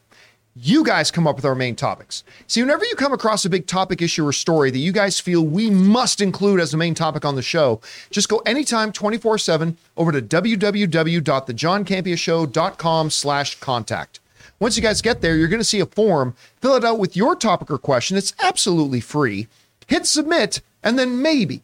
You 0.58 0.86
guys 0.86 1.12
come 1.12 1.28
up 1.28 1.36
with 1.36 1.44
our 1.44 1.54
main 1.54 1.76
topics. 1.76 2.24
See, 2.48 2.62
whenever 2.62 2.86
you 2.86 2.96
come 2.96 3.12
across 3.12 3.44
a 3.44 3.50
big 3.50 3.68
topic, 3.68 4.02
issue, 4.02 4.26
or 4.26 4.32
story 4.32 4.72
that 4.72 4.78
you 4.78 4.94
guys 4.94 5.20
feel 5.20 5.46
we 5.46 5.70
must 5.70 6.22
include 6.22 6.62
as 6.62 6.74
a 6.74 6.78
main 6.78 6.94
topic 6.94 7.26
on 7.26 7.36
the 7.36 7.42
show, 7.42 7.82
just 8.10 8.30
go 8.30 8.38
anytime 8.46 8.94
24-7 8.94 9.76
over 9.98 10.14
to 10.14 10.22
www.thejohncampeashow.com 10.22 13.10
slash 13.10 13.60
contact. 13.60 14.22
Once 14.58 14.78
you 14.78 14.82
guys 14.82 15.02
get 15.02 15.20
there, 15.20 15.36
you're 15.36 15.50
going 15.50 15.60
to 15.60 15.66
see 15.66 15.82
a 15.82 15.86
form. 15.86 16.34
Fill 16.62 16.76
it 16.76 16.86
out 16.86 17.00
with 17.00 17.18
your 17.18 17.36
topic 17.36 17.70
or 17.70 17.78
question. 17.78 18.16
It's 18.16 18.34
absolutely 18.40 19.02
free. 19.02 19.50
Hit 19.88 20.06
submit, 20.06 20.62
and 20.82 20.98
then 20.98 21.22
maybe, 21.22 21.64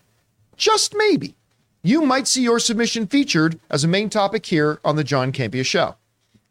just 0.58 0.94
maybe, 0.98 1.34
you 1.82 2.02
might 2.02 2.28
see 2.28 2.44
your 2.44 2.60
submission 2.60 3.08
featured 3.08 3.58
as 3.70 3.86
a 3.86 3.88
main 3.88 4.10
topic 4.10 4.48
here 4.48 4.82
on 4.84 4.98
the 4.98 5.06
John 5.06 5.32
Campea 5.32 5.66
Show. 5.66 5.96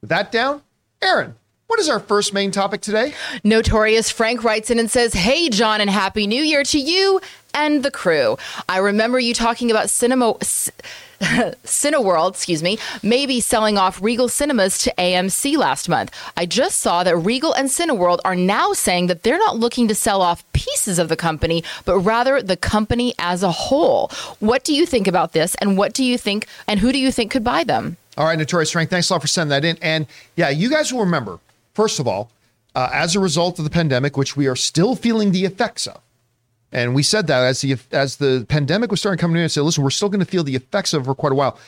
With 0.01 0.09
that 0.09 0.32
down, 0.32 0.62
Erin, 1.03 1.34
what 1.70 1.78
is 1.78 1.88
our 1.88 2.00
first 2.00 2.34
main 2.34 2.50
topic 2.50 2.80
today? 2.80 3.14
Notorious 3.44 4.10
Frank 4.10 4.42
writes 4.42 4.72
in 4.72 4.80
and 4.80 4.90
says, 4.90 5.14
Hey, 5.14 5.48
John, 5.48 5.80
and 5.80 5.88
Happy 5.88 6.26
New 6.26 6.42
Year 6.42 6.64
to 6.64 6.80
you 6.80 7.20
and 7.54 7.84
the 7.84 7.92
crew. 7.92 8.36
I 8.68 8.78
remember 8.78 9.20
you 9.20 9.32
talking 9.32 9.70
about 9.70 9.88
cinema. 9.88 10.34
Cineworld, 11.20 12.30
excuse 12.30 12.62
me, 12.62 12.78
maybe 13.02 13.40
selling 13.40 13.78
off 13.78 14.02
Regal 14.02 14.28
Cinemas 14.28 14.78
to 14.78 14.94
AMC 14.96 15.56
last 15.56 15.88
month. 15.88 16.10
I 16.36 16.44
just 16.46 16.80
saw 16.80 17.04
that 17.04 17.14
Regal 17.14 17.52
and 17.52 17.68
Cineworld 17.68 18.18
are 18.24 18.34
now 18.34 18.72
saying 18.72 19.06
that 19.08 19.22
they're 19.22 19.38
not 19.38 19.58
looking 19.58 19.86
to 19.88 19.94
sell 19.94 20.22
off 20.22 20.50
pieces 20.52 20.98
of 20.98 21.08
the 21.08 21.16
company, 21.16 21.62
but 21.84 21.98
rather 22.00 22.42
the 22.42 22.56
company 22.56 23.14
as 23.18 23.42
a 23.42 23.52
whole. 23.52 24.10
What 24.40 24.64
do 24.64 24.74
you 24.74 24.86
think 24.86 25.06
about 25.06 25.34
this? 25.34 25.54
And 25.56 25.76
what 25.76 25.92
do 25.92 26.02
you 26.02 26.16
think, 26.18 26.46
and 26.66 26.80
who 26.80 26.90
do 26.90 26.98
you 26.98 27.12
think 27.12 27.30
could 27.30 27.44
buy 27.44 27.64
them? 27.64 27.98
All 28.16 28.26
right, 28.26 28.38
Notorious 28.38 28.70
Frank, 28.70 28.90
thanks 28.90 29.08
a 29.10 29.12
lot 29.12 29.20
for 29.20 29.28
sending 29.28 29.50
that 29.50 29.64
in. 29.64 29.76
And 29.82 30.06
yeah, 30.36 30.48
you 30.48 30.70
guys 30.70 30.92
will 30.92 31.00
remember, 31.00 31.38
first 31.74 32.00
of 32.00 32.06
all, 32.06 32.30
uh, 32.74 32.88
as 32.92 33.16
a 33.16 33.20
result 33.20 33.58
of 33.58 33.64
the 33.64 33.70
pandemic, 33.70 34.16
which 34.16 34.36
we 34.36 34.46
are 34.46 34.56
still 34.56 34.94
feeling 34.94 35.32
the 35.32 35.44
effects 35.44 35.86
of, 35.86 36.00
and 36.72 36.94
we 36.94 37.02
said 37.02 37.26
that 37.26 37.44
as 37.44 37.60
the 37.62 37.76
as 37.90 38.16
the 38.16 38.46
pandemic 38.48 38.90
was 38.90 39.00
starting 39.00 39.18
coming 39.18 39.36
in 39.36 39.42
and 39.42 39.52
said, 39.52 39.62
listen, 39.62 39.82
we're 39.82 39.90
still 39.90 40.08
going 40.08 40.20
to 40.20 40.26
feel 40.26 40.44
the 40.44 40.54
effects 40.54 40.92
of 40.94 41.02
it 41.02 41.04
for 41.04 41.14
quite 41.14 41.32
a 41.32 41.34
while. 41.34 41.58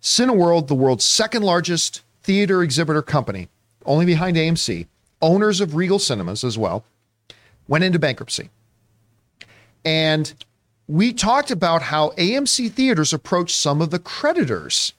Cineworld, 0.00 0.68
the 0.68 0.74
world's 0.74 1.04
second 1.04 1.42
largest 1.42 2.02
theater 2.22 2.62
exhibitor 2.62 3.02
company, 3.02 3.48
only 3.84 4.06
behind 4.06 4.36
AMC, 4.36 4.86
owners 5.20 5.60
of 5.60 5.74
Regal 5.74 5.98
Cinemas 5.98 6.44
as 6.44 6.56
well, 6.56 6.84
went 7.66 7.84
into 7.84 7.98
bankruptcy. 7.98 8.50
And 9.84 10.32
we 10.86 11.12
talked 11.12 11.50
about 11.50 11.82
how 11.82 12.10
AMC 12.10 12.70
theaters 12.72 13.12
approached 13.12 13.56
some 13.56 13.80
of 13.80 13.90
the 13.90 13.98
creditors 13.98 14.92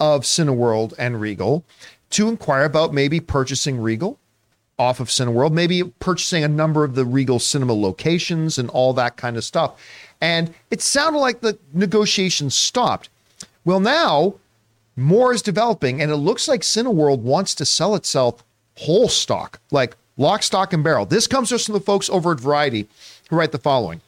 of 0.00 0.22
Cineworld 0.22 0.94
and 0.98 1.20
Regal 1.20 1.64
to 2.10 2.28
inquire 2.28 2.64
about 2.64 2.94
maybe 2.94 3.20
purchasing 3.20 3.80
Regal 3.80 4.18
off 4.78 5.00
of 5.00 5.08
Cineworld, 5.08 5.52
maybe 5.52 5.82
purchasing 5.82 6.44
a 6.44 6.48
number 6.48 6.84
of 6.84 6.94
the 6.94 7.04
Regal 7.04 7.38
cinema 7.38 7.74
locations 7.74 8.58
and 8.58 8.70
all 8.70 8.92
that 8.94 9.16
kind 9.16 9.36
of 9.36 9.44
stuff. 9.44 9.80
And 10.20 10.54
it 10.70 10.80
sounded 10.80 11.18
like 11.18 11.40
the 11.40 11.58
negotiations 11.72 12.54
stopped. 12.54 13.08
Well, 13.64 13.80
now 13.80 14.34
more 14.96 15.32
is 15.32 15.42
developing, 15.42 16.00
and 16.00 16.10
it 16.10 16.16
looks 16.16 16.48
like 16.48 16.62
Cineworld 16.62 17.20
wants 17.20 17.54
to 17.56 17.64
sell 17.64 17.94
itself 17.94 18.44
whole 18.78 19.08
stock, 19.08 19.60
like 19.70 19.96
lock, 20.16 20.42
stock, 20.42 20.72
and 20.72 20.84
barrel. 20.84 21.06
This 21.06 21.26
comes 21.26 21.50
just 21.50 21.66
from 21.66 21.74
the 21.74 21.80
folks 21.80 22.08
over 22.10 22.32
at 22.32 22.40
Variety 22.40 22.88
who 23.28 23.36
write 23.36 23.52
the 23.52 23.58
following. 23.58 24.00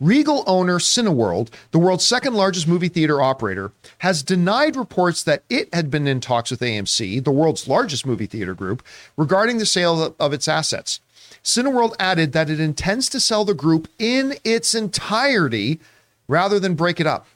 Regal 0.00 0.44
owner 0.46 0.78
Cineworld, 0.78 1.48
the 1.70 1.78
world's 1.78 2.06
second 2.06 2.34
largest 2.34 2.68
movie 2.68 2.88
theater 2.88 3.20
operator, 3.20 3.72
has 3.98 4.22
denied 4.22 4.76
reports 4.76 5.22
that 5.22 5.42
it 5.48 5.72
had 5.74 5.90
been 5.90 6.06
in 6.06 6.20
talks 6.20 6.50
with 6.50 6.60
AMC, 6.60 7.24
the 7.24 7.30
world's 7.30 7.68
largest 7.68 8.06
movie 8.06 8.26
theater 8.26 8.54
group, 8.54 8.82
regarding 9.16 9.58
the 9.58 9.66
sale 9.66 10.14
of 10.18 10.32
its 10.32 10.48
assets. 10.48 11.00
Cineworld 11.42 11.94
added 11.98 12.32
that 12.32 12.50
it 12.50 12.60
intends 12.60 13.08
to 13.08 13.20
sell 13.20 13.44
the 13.44 13.54
group 13.54 13.88
in 13.98 14.34
its 14.44 14.74
entirety 14.74 15.80
rather 16.28 16.58
than 16.58 16.74
break 16.74 16.98
it 17.00 17.06
up. 17.06 17.26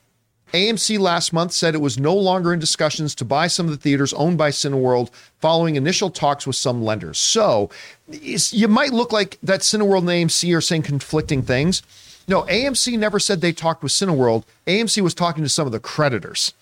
AMC 0.52 0.98
last 0.98 1.32
month 1.32 1.52
said 1.52 1.76
it 1.76 1.80
was 1.80 1.96
no 1.96 2.12
longer 2.12 2.52
in 2.52 2.58
discussions 2.58 3.14
to 3.14 3.24
buy 3.24 3.46
some 3.46 3.66
of 3.66 3.72
the 3.72 3.78
theaters 3.78 4.12
owned 4.14 4.36
by 4.36 4.50
Cineworld 4.50 5.10
following 5.38 5.76
initial 5.76 6.10
talks 6.10 6.44
with 6.44 6.56
some 6.56 6.82
lenders. 6.82 7.18
So 7.18 7.70
you 8.08 8.66
might 8.66 8.92
look 8.92 9.12
like 9.12 9.38
that 9.44 9.60
Cineworld 9.60 10.00
and 10.00 10.08
AMC 10.08 10.56
are 10.56 10.60
saying 10.60 10.82
conflicting 10.82 11.42
things. 11.42 11.82
No, 12.30 12.42
AMC 12.42 12.96
never 12.96 13.18
said 13.18 13.40
they 13.40 13.52
talked 13.52 13.82
with 13.82 13.90
Cineworld. 13.90 14.44
AMC 14.64 15.02
was 15.02 15.14
talking 15.14 15.42
to 15.42 15.50
some 15.50 15.66
of 15.66 15.72
the 15.72 15.80
creditors. 15.80 16.54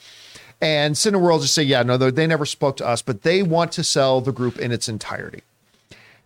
And 0.62 0.94
Cineworld 0.94 1.42
just 1.42 1.52
say, 1.52 1.62
yeah, 1.62 1.82
no, 1.82 1.98
they 1.98 2.26
never 2.26 2.46
spoke 2.46 2.78
to 2.78 2.86
us, 2.86 3.02
but 3.02 3.20
they 3.20 3.42
want 3.42 3.70
to 3.72 3.84
sell 3.84 4.22
the 4.22 4.32
group 4.32 4.58
in 4.58 4.72
its 4.72 4.88
entirety. 4.88 5.42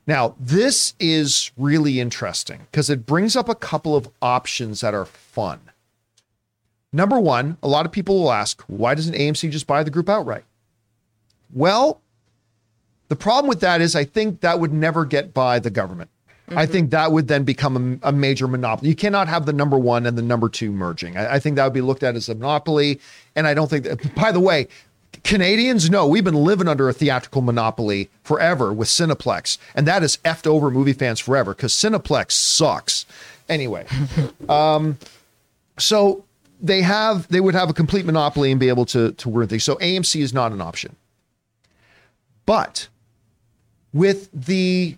Now, 0.06 0.36
this 0.38 0.94
is 1.00 1.50
really 1.56 1.98
interesting 1.98 2.68
because 2.70 2.88
it 2.88 3.04
brings 3.04 3.34
up 3.34 3.48
a 3.48 3.56
couple 3.56 3.96
of 3.96 4.08
options 4.22 4.80
that 4.80 4.94
are 4.94 5.04
fun. 5.04 5.58
Number 6.92 7.18
one, 7.18 7.56
a 7.64 7.68
lot 7.68 7.84
of 7.84 7.90
people 7.90 8.20
will 8.20 8.32
ask, 8.32 8.62
why 8.68 8.94
doesn't 8.94 9.16
AMC 9.16 9.50
just 9.50 9.66
buy 9.66 9.82
the 9.82 9.90
group 9.90 10.08
outright? 10.08 10.44
Well, 11.52 12.00
the 13.08 13.16
problem 13.16 13.48
with 13.48 13.58
that 13.60 13.80
is 13.80 13.96
I 13.96 14.04
think 14.04 14.40
that 14.40 14.60
would 14.60 14.72
never 14.72 15.04
get 15.04 15.34
by 15.34 15.58
the 15.58 15.70
government. 15.70 16.10
Mm-hmm. 16.52 16.58
I 16.58 16.66
think 16.66 16.90
that 16.90 17.12
would 17.12 17.28
then 17.28 17.44
become 17.44 18.00
a, 18.02 18.08
a, 18.08 18.12
major 18.12 18.46
monopoly. 18.46 18.90
You 18.90 18.94
cannot 18.94 19.26
have 19.28 19.46
the 19.46 19.52
number 19.52 19.78
one 19.78 20.06
and 20.06 20.16
the 20.18 20.22
number 20.22 20.48
two 20.48 20.70
merging. 20.70 21.16
I, 21.16 21.34
I, 21.34 21.38
think 21.38 21.56
that 21.56 21.64
would 21.64 21.72
be 21.72 21.80
looked 21.80 22.02
at 22.02 22.14
as 22.14 22.28
a 22.28 22.34
monopoly. 22.34 23.00
And 23.34 23.46
I 23.46 23.54
don't 23.54 23.70
think 23.70 23.84
that, 23.84 24.14
by 24.14 24.32
the 24.32 24.40
way, 24.40 24.68
Canadians 25.24 25.88
know 25.88 26.06
we've 26.06 26.24
been 26.24 26.34
living 26.34 26.68
under 26.68 26.88
a 26.88 26.92
theatrical 26.92 27.42
monopoly 27.42 28.10
forever 28.22 28.72
with 28.72 28.88
Cineplex. 28.88 29.56
And 29.74 29.86
that 29.86 30.02
has 30.02 30.18
effed 30.18 30.46
over 30.46 30.70
movie 30.70 30.92
fans 30.92 31.20
forever 31.20 31.54
because 31.54 31.72
Cineplex 31.72 32.32
sucks. 32.32 33.06
Anyway, 33.48 33.86
um, 34.48 34.98
so 35.78 36.24
they 36.60 36.82
have 36.82 37.28
they 37.28 37.40
would 37.40 37.54
have 37.54 37.70
a 37.70 37.72
complete 37.72 38.04
monopoly 38.04 38.50
and 38.50 38.60
be 38.60 38.68
able 38.68 38.86
to 38.86 39.12
to 39.12 39.30
run 39.30 39.48
things. 39.48 39.64
So 39.64 39.76
AMC 39.76 40.20
is 40.20 40.34
not 40.34 40.52
an 40.52 40.60
option. 40.60 40.96
But 42.44 42.88
with 43.92 44.28
the 44.32 44.96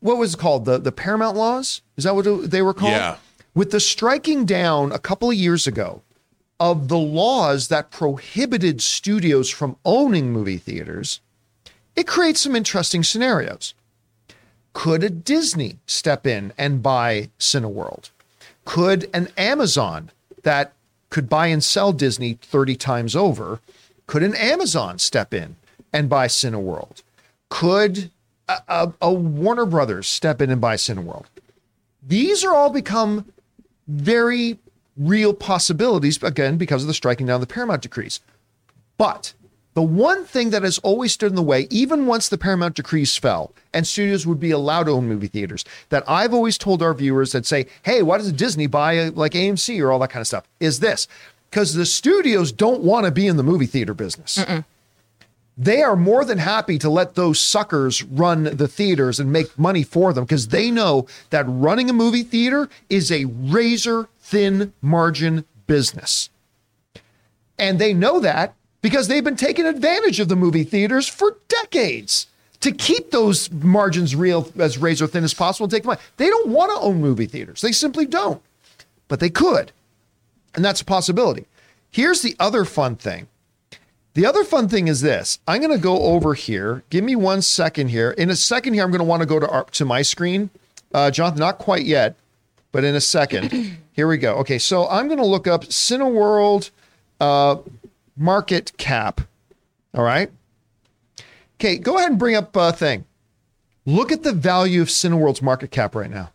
what 0.00 0.16
was 0.16 0.34
it 0.34 0.38
called 0.38 0.64
the 0.64 0.78
the 0.78 0.92
Paramount 0.92 1.36
laws? 1.36 1.82
Is 1.96 2.04
that 2.04 2.14
what 2.14 2.50
they 2.50 2.62
were 2.62 2.74
called? 2.74 2.92
Yeah. 2.92 3.16
With 3.54 3.70
the 3.70 3.80
striking 3.80 4.44
down 4.44 4.92
a 4.92 4.98
couple 4.98 5.30
of 5.30 5.36
years 5.36 5.66
ago 5.66 6.02
of 6.60 6.88
the 6.88 6.98
laws 6.98 7.68
that 7.68 7.90
prohibited 7.90 8.82
studios 8.82 9.50
from 9.50 9.76
owning 9.84 10.32
movie 10.32 10.58
theaters, 10.58 11.20
it 11.94 12.06
creates 12.06 12.40
some 12.40 12.54
interesting 12.54 13.02
scenarios. 13.02 13.74
Could 14.74 15.02
a 15.02 15.10
Disney 15.10 15.78
step 15.86 16.26
in 16.26 16.52
and 16.58 16.82
buy 16.82 17.30
Cineworld? 17.38 18.10
Could 18.66 19.08
an 19.14 19.28
Amazon 19.38 20.10
that 20.42 20.74
could 21.08 21.28
buy 21.30 21.46
and 21.46 21.64
sell 21.64 21.92
Disney 21.92 22.34
30 22.42 22.76
times 22.76 23.16
over, 23.16 23.60
could 24.06 24.22
an 24.22 24.34
Amazon 24.34 24.98
step 24.98 25.32
in 25.32 25.56
and 25.92 26.08
buy 26.08 26.26
Cineworld? 26.26 27.02
Could 27.48 28.10
a, 28.48 28.92
a, 29.00 29.12
Warner 29.12 29.66
Brothers 29.66 30.06
step 30.06 30.40
in 30.40 30.50
and 30.50 30.60
buy 30.60 30.76
Cineworld. 30.76 31.26
These 32.06 32.44
are 32.44 32.54
all 32.54 32.70
become 32.70 33.32
very 33.88 34.58
real 34.96 35.34
possibilities, 35.34 36.22
again, 36.22 36.56
because 36.56 36.82
of 36.82 36.88
the 36.88 36.94
striking 36.94 37.26
down 37.26 37.36
of 37.36 37.40
the 37.48 37.52
Paramount 37.52 37.82
decrees. 37.82 38.20
But 38.98 39.34
The 39.76 39.82
one 39.82 40.24
thing 40.24 40.48
that 40.50 40.62
has 40.62 40.78
always 40.78 41.12
stood 41.12 41.32
in 41.32 41.36
the 41.36 41.42
way, 41.42 41.66
even 41.68 42.06
once 42.06 42.30
the 42.30 42.38
Paramount 42.38 42.76
decrees 42.76 43.14
fell 43.18 43.52
and 43.74 43.86
studios 43.86 44.26
would 44.26 44.40
be 44.40 44.50
allowed 44.50 44.84
to 44.84 44.92
own 44.92 45.06
movie 45.06 45.26
theaters, 45.26 45.66
that 45.90 46.02
I've 46.08 46.32
always 46.32 46.56
told 46.56 46.82
our 46.82 46.94
viewers 46.94 47.32
that 47.32 47.44
say, 47.44 47.66
hey, 47.82 48.02
why 48.02 48.16
does 48.16 48.32
Disney 48.32 48.66
buy 48.68 48.94
a, 48.94 49.10
like 49.10 49.32
AMC 49.32 49.78
or 49.82 49.92
all 49.92 49.98
that 49.98 50.08
kind 50.08 50.22
of 50.22 50.26
stuff? 50.26 50.48
Is 50.60 50.80
this 50.80 51.06
because 51.50 51.74
the 51.74 51.84
studios 51.84 52.52
don't 52.52 52.80
want 52.80 53.04
to 53.04 53.10
be 53.10 53.26
in 53.26 53.36
the 53.36 53.42
movie 53.42 53.66
theater 53.66 53.92
business. 53.92 54.38
They 55.56 55.82
are 55.82 55.96
more 55.96 56.24
than 56.24 56.38
happy 56.38 56.78
to 56.78 56.90
let 56.90 57.14
those 57.14 57.40
suckers 57.40 58.02
run 58.02 58.44
the 58.44 58.68
theaters 58.68 59.18
and 59.18 59.32
make 59.32 59.58
money 59.58 59.82
for 59.82 60.12
them 60.12 60.24
because 60.24 60.48
they 60.48 60.70
know 60.70 61.06
that 61.30 61.46
running 61.48 61.88
a 61.88 61.94
movie 61.94 62.22
theater 62.22 62.68
is 62.90 63.10
a 63.10 63.24
razor 63.24 64.08
thin 64.20 64.74
margin 64.82 65.46
business. 65.66 66.28
And 67.58 67.78
they 67.78 67.94
know 67.94 68.20
that 68.20 68.54
because 68.82 69.08
they've 69.08 69.24
been 69.24 69.36
taking 69.36 69.64
advantage 69.66 70.20
of 70.20 70.28
the 70.28 70.36
movie 70.36 70.64
theaters 70.64 71.08
for 71.08 71.38
decades 71.48 72.26
to 72.60 72.70
keep 72.72 73.10
those 73.10 73.50
margins 73.50 74.14
real 74.14 74.50
as 74.58 74.76
razor 74.76 75.06
thin 75.06 75.24
as 75.24 75.32
possible 75.32 75.64
and 75.64 75.70
take 75.70 75.84
money. 75.84 76.00
They 76.18 76.28
don't 76.28 76.48
want 76.48 76.70
to 76.72 76.80
own 76.80 77.00
movie 77.00 77.26
theaters. 77.26 77.62
They 77.62 77.72
simply 77.72 78.04
don't. 78.04 78.42
But 79.08 79.20
they 79.20 79.30
could. 79.30 79.72
And 80.54 80.64
that's 80.64 80.80
a 80.82 80.84
possibility. 80.84 81.46
Here's 81.90 82.22
the 82.22 82.36
other 82.38 82.64
fun 82.64 82.96
thing. 82.96 83.28
The 84.16 84.24
other 84.24 84.44
fun 84.44 84.66
thing 84.70 84.88
is 84.88 85.02
this. 85.02 85.40
I'm 85.46 85.60
going 85.60 85.76
to 85.76 85.78
go 85.78 86.04
over 86.04 86.32
here. 86.32 86.82
Give 86.88 87.04
me 87.04 87.14
one 87.14 87.42
second 87.42 87.88
here. 87.88 88.12
In 88.12 88.30
a 88.30 88.34
second 88.34 88.72
here, 88.72 88.82
I'm 88.82 88.90
going 88.90 89.00
to 89.00 89.04
want 89.04 89.20
to 89.20 89.26
go 89.26 89.38
to 89.38 89.46
our, 89.46 89.64
to 89.64 89.84
my 89.84 90.00
screen. 90.00 90.48
Uh, 90.94 91.10
Jonathan, 91.10 91.40
not 91.40 91.58
quite 91.58 91.84
yet, 91.84 92.16
but 92.72 92.82
in 92.82 92.94
a 92.94 93.00
second. 93.00 93.76
here 93.92 94.08
we 94.08 94.16
go. 94.16 94.36
Okay, 94.36 94.56
so 94.56 94.88
I'm 94.88 95.08
going 95.08 95.18
to 95.18 95.26
look 95.26 95.46
up 95.46 95.64
Cineworld 95.64 96.70
uh, 97.20 97.56
market 98.16 98.72
cap. 98.78 99.20
All 99.92 100.02
right. 100.02 100.30
Okay, 101.60 101.76
go 101.76 101.98
ahead 101.98 102.08
and 102.08 102.18
bring 102.18 102.36
up 102.36 102.56
a 102.56 102.60
uh, 102.60 102.72
thing. 102.72 103.04
Look 103.84 104.10
at 104.10 104.22
the 104.22 104.32
value 104.32 104.80
of 104.80 104.88
Cineworld's 104.88 105.42
market 105.42 105.70
cap 105.70 105.94
right 105.94 106.10
now. 106.10 106.32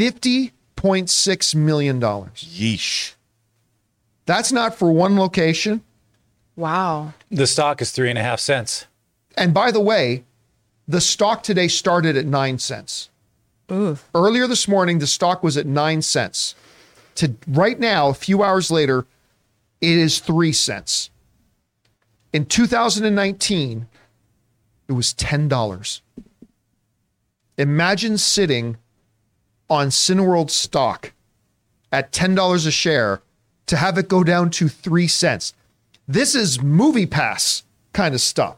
$50.6 0.00 1.54
million. 1.54 2.00
Yeesh. 2.00 3.14
That's 4.26 4.50
not 4.50 4.74
for 4.74 4.90
one 4.90 5.16
location. 5.16 5.84
Wow. 6.58 7.14
The 7.30 7.46
stock 7.46 7.80
is 7.80 7.92
three 7.92 8.10
and 8.10 8.18
a 8.18 8.22
half 8.22 8.40
cents. 8.40 8.86
And 9.36 9.54
by 9.54 9.70
the 9.70 9.80
way, 9.80 10.24
the 10.88 11.00
stock 11.00 11.44
today 11.44 11.68
started 11.68 12.16
at 12.16 12.26
nine 12.26 12.58
cents. 12.58 13.10
Earlier 14.12 14.48
this 14.48 14.66
morning, 14.66 14.98
the 14.98 15.06
stock 15.06 15.44
was 15.44 15.56
at 15.56 15.66
nine 15.66 16.02
cents. 16.02 16.56
To 17.14 17.36
right 17.46 17.78
now, 17.78 18.08
a 18.08 18.14
few 18.14 18.42
hours 18.42 18.72
later, 18.72 19.06
it 19.80 19.96
is 19.96 20.18
three 20.18 20.52
cents. 20.52 21.10
In 22.32 22.44
2019, 22.44 23.86
it 24.88 24.92
was 24.92 25.14
$10. 25.14 26.00
Imagine 27.56 28.18
sitting 28.18 28.78
on 29.70 29.90
Cineworld 29.90 30.50
stock 30.50 31.12
at 31.92 32.10
$10 32.10 32.66
a 32.66 32.70
share 32.72 33.22
to 33.66 33.76
have 33.76 33.96
it 33.96 34.08
go 34.08 34.24
down 34.24 34.50
to 34.50 34.68
three 34.68 35.06
cents. 35.06 35.54
This 36.08 36.34
is 36.34 36.60
movie 36.62 37.06
pass 37.06 37.62
kind 37.92 38.14
of 38.14 38.20
stuff. 38.20 38.56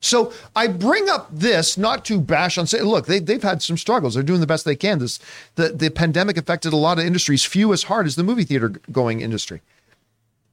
So 0.00 0.32
I 0.54 0.66
bring 0.66 1.08
up 1.08 1.28
this 1.32 1.78
not 1.78 2.04
to 2.06 2.20
bash 2.20 2.58
on 2.58 2.66
say, 2.66 2.80
look, 2.82 3.06
they, 3.06 3.18
they've 3.18 3.42
had 3.42 3.62
some 3.62 3.76
struggles. 3.78 4.14
They're 4.14 4.22
doing 4.22 4.40
the 4.40 4.46
best 4.46 4.64
they 4.64 4.76
can. 4.76 4.98
This 4.98 5.18
the, 5.54 5.70
the 5.70 5.90
pandemic 5.90 6.36
affected 6.36 6.72
a 6.72 6.76
lot 6.76 6.98
of 6.98 7.04
industries, 7.06 7.44
few 7.44 7.72
as 7.72 7.84
hard 7.84 8.06
as 8.06 8.14
the 8.16 8.22
movie 8.22 8.44
theater 8.44 8.68
going 8.92 9.20
industry. 9.20 9.62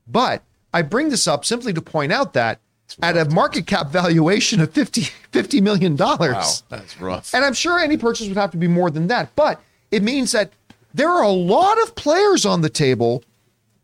But 0.08 0.44
I 0.74 0.82
bring 0.82 1.10
this 1.10 1.28
up 1.28 1.46
simply 1.46 1.74
to 1.74 1.82
point 1.82 2.12
out 2.12 2.34
that 2.34 2.60
at 3.02 3.18
a 3.18 3.26
market 3.26 3.66
cap 3.68 3.90
valuation 3.90 4.60
of 4.60 4.72
50, 4.72 5.02
$50 5.32 5.62
million, 5.62 5.96
Wow, 5.98 6.44
that's 6.70 7.00
rough. 7.00 7.34
and 7.34 7.44
I'm 7.44 7.54
sure 7.54 7.80
any 7.80 7.98
purchase 7.98 8.28
would 8.28 8.38
have 8.38 8.52
to 8.52 8.58
be 8.58 8.68
more 8.68 8.90
than 8.92 9.08
that. 9.08 9.36
But 9.36 9.62
it 9.92 10.04
means 10.04 10.32
that 10.32 10.52
there 10.94 11.10
are 11.10 11.24
a 11.24 11.30
lot 11.30 11.82
of 11.84 11.96
players 11.96 12.46
on 12.46 12.62
the 12.62 12.70
table 12.70 13.24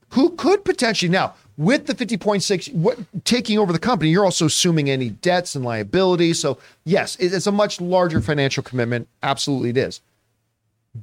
who 0.10 0.32
could 0.32 0.64
potentially 0.66 1.10
now 1.10 1.36
with 1.60 1.86
the 1.88 1.94
50.6 1.94 2.74
what 2.74 2.98
taking 3.26 3.60
over 3.60 3.74
the 3.74 3.80
company 3.80 4.10
you're 4.10 4.24
also 4.24 4.46
assuming 4.46 4.90
any 4.90 5.10
debts 5.10 5.56
and 5.56 5.66
liabilities 5.66 6.40
so 6.40 6.58
yes 6.86 7.18
it's 7.18 7.48
a 7.48 7.52
much 7.52 7.82
larger 7.82 8.22
financial 8.22 8.64
commitment 8.64 9.08
absolutely 9.22 9.70
it 9.70 9.78
is 9.78 10.00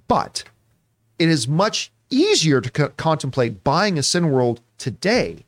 but 0.09 0.45
it 1.19 1.29
is 1.29 1.47
much 1.47 1.91
easier 2.11 2.61
to 2.61 2.71
co- 2.71 2.89
contemplate 2.97 3.65
buying 3.65 3.99
a 3.99 4.03
Cineworld 4.03 4.59
today 4.79 5.45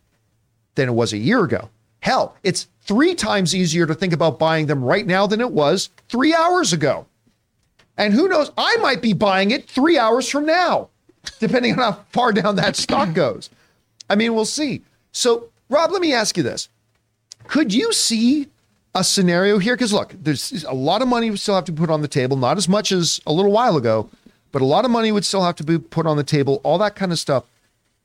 than 0.74 0.88
it 0.88 0.92
was 0.92 1.12
a 1.12 1.18
year 1.18 1.44
ago. 1.44 1.68
Hell, 2.00 2.36
it's 2.42 2.68
three 2.82 3.14
times 3.14 3.54
easier 3.54 3.86
to 3.86 3.94
think 3.94 4.12
about 4.12 4.38
buying 4.38 4.66
them 4.66 4.84
right 4.84 5.06
now 5.06 5.26
than 5.26 5.40
it 5.40 5.50
was 5.50 5.90
three 6.08 6.34
hours 6.34 6.72
ago. 6.72 7.06
And 7.96 8.14
who 8.14 8.28
knows, 8.28 8.52
I 8.56 8.76
might 8.76 9.02
be 9.02 9.12
buying 9.12 9.50
it 9.50 9.68
three 9.68 9.98
hours 9.98 10.28
from 10.28 10.46
now, 10.46 10.88
depending 11.40 11.72
on 11.72 11.78
how 11.78 12.04
far 12.10 12.32
down 12.32 12.56
that 12.56 12.76
stock 12.76 13.12
goes. 13.12 13.50
I 14.08 14.14
mean, 14.14 14.34
we'll 14.34 14.44
see. 14.44 14.82
So, 15.18 15.48
Rob, 15.68 15.90
let 15.90 16.00
me 16.00 16.14
ask 16.14 16.36
you 16.36 16.44
this. 16.44 16.68
Could 17.48 17.74
you 17.74 17.92
see 17.92 18.46
a 18.94 19.02
scenario 19.02 19.58
here? 19.58 19.74
Because 19.74 19.92
look, 19.92 20.14
there's 20.16 20.62
a 20.62 20.72
lot 20.72 21.02
of 21.02 21.08
money 21.08 21.28
we 21.28 21.36
still 21.36 21.56
have 21.56 21.64
to 21.64 21.72
put 21.72 21.90
on 21.90 22.02
the 22.02 22.08
table, 22.08 22.36
not 22.36 22.56
as 22.56 22.68
much 22.68 22.92
as 22.92 23.20
a 23.26 23.32
little 23.32 23.50
while 23.50 23.76
ago, 23.76 24.08
but 24.52 24.62
a 24.62 24.64
lot 24.64 24.84
of 24.84 24.92
money 24.92 25.10
would 25.10 25.24
still 25.24 25.42
have 25.42 25.56
to 25.56 25.64
be 25.64 25.76
put 25.76 26.06
on 26.06 26.16
the 26.16 26.22
table, 26.22 26.60
all 26.62 26.78
that 26.78 26.94
kind 26.94 27.10
of 27.10 27.18
stuff. 27.18 27.42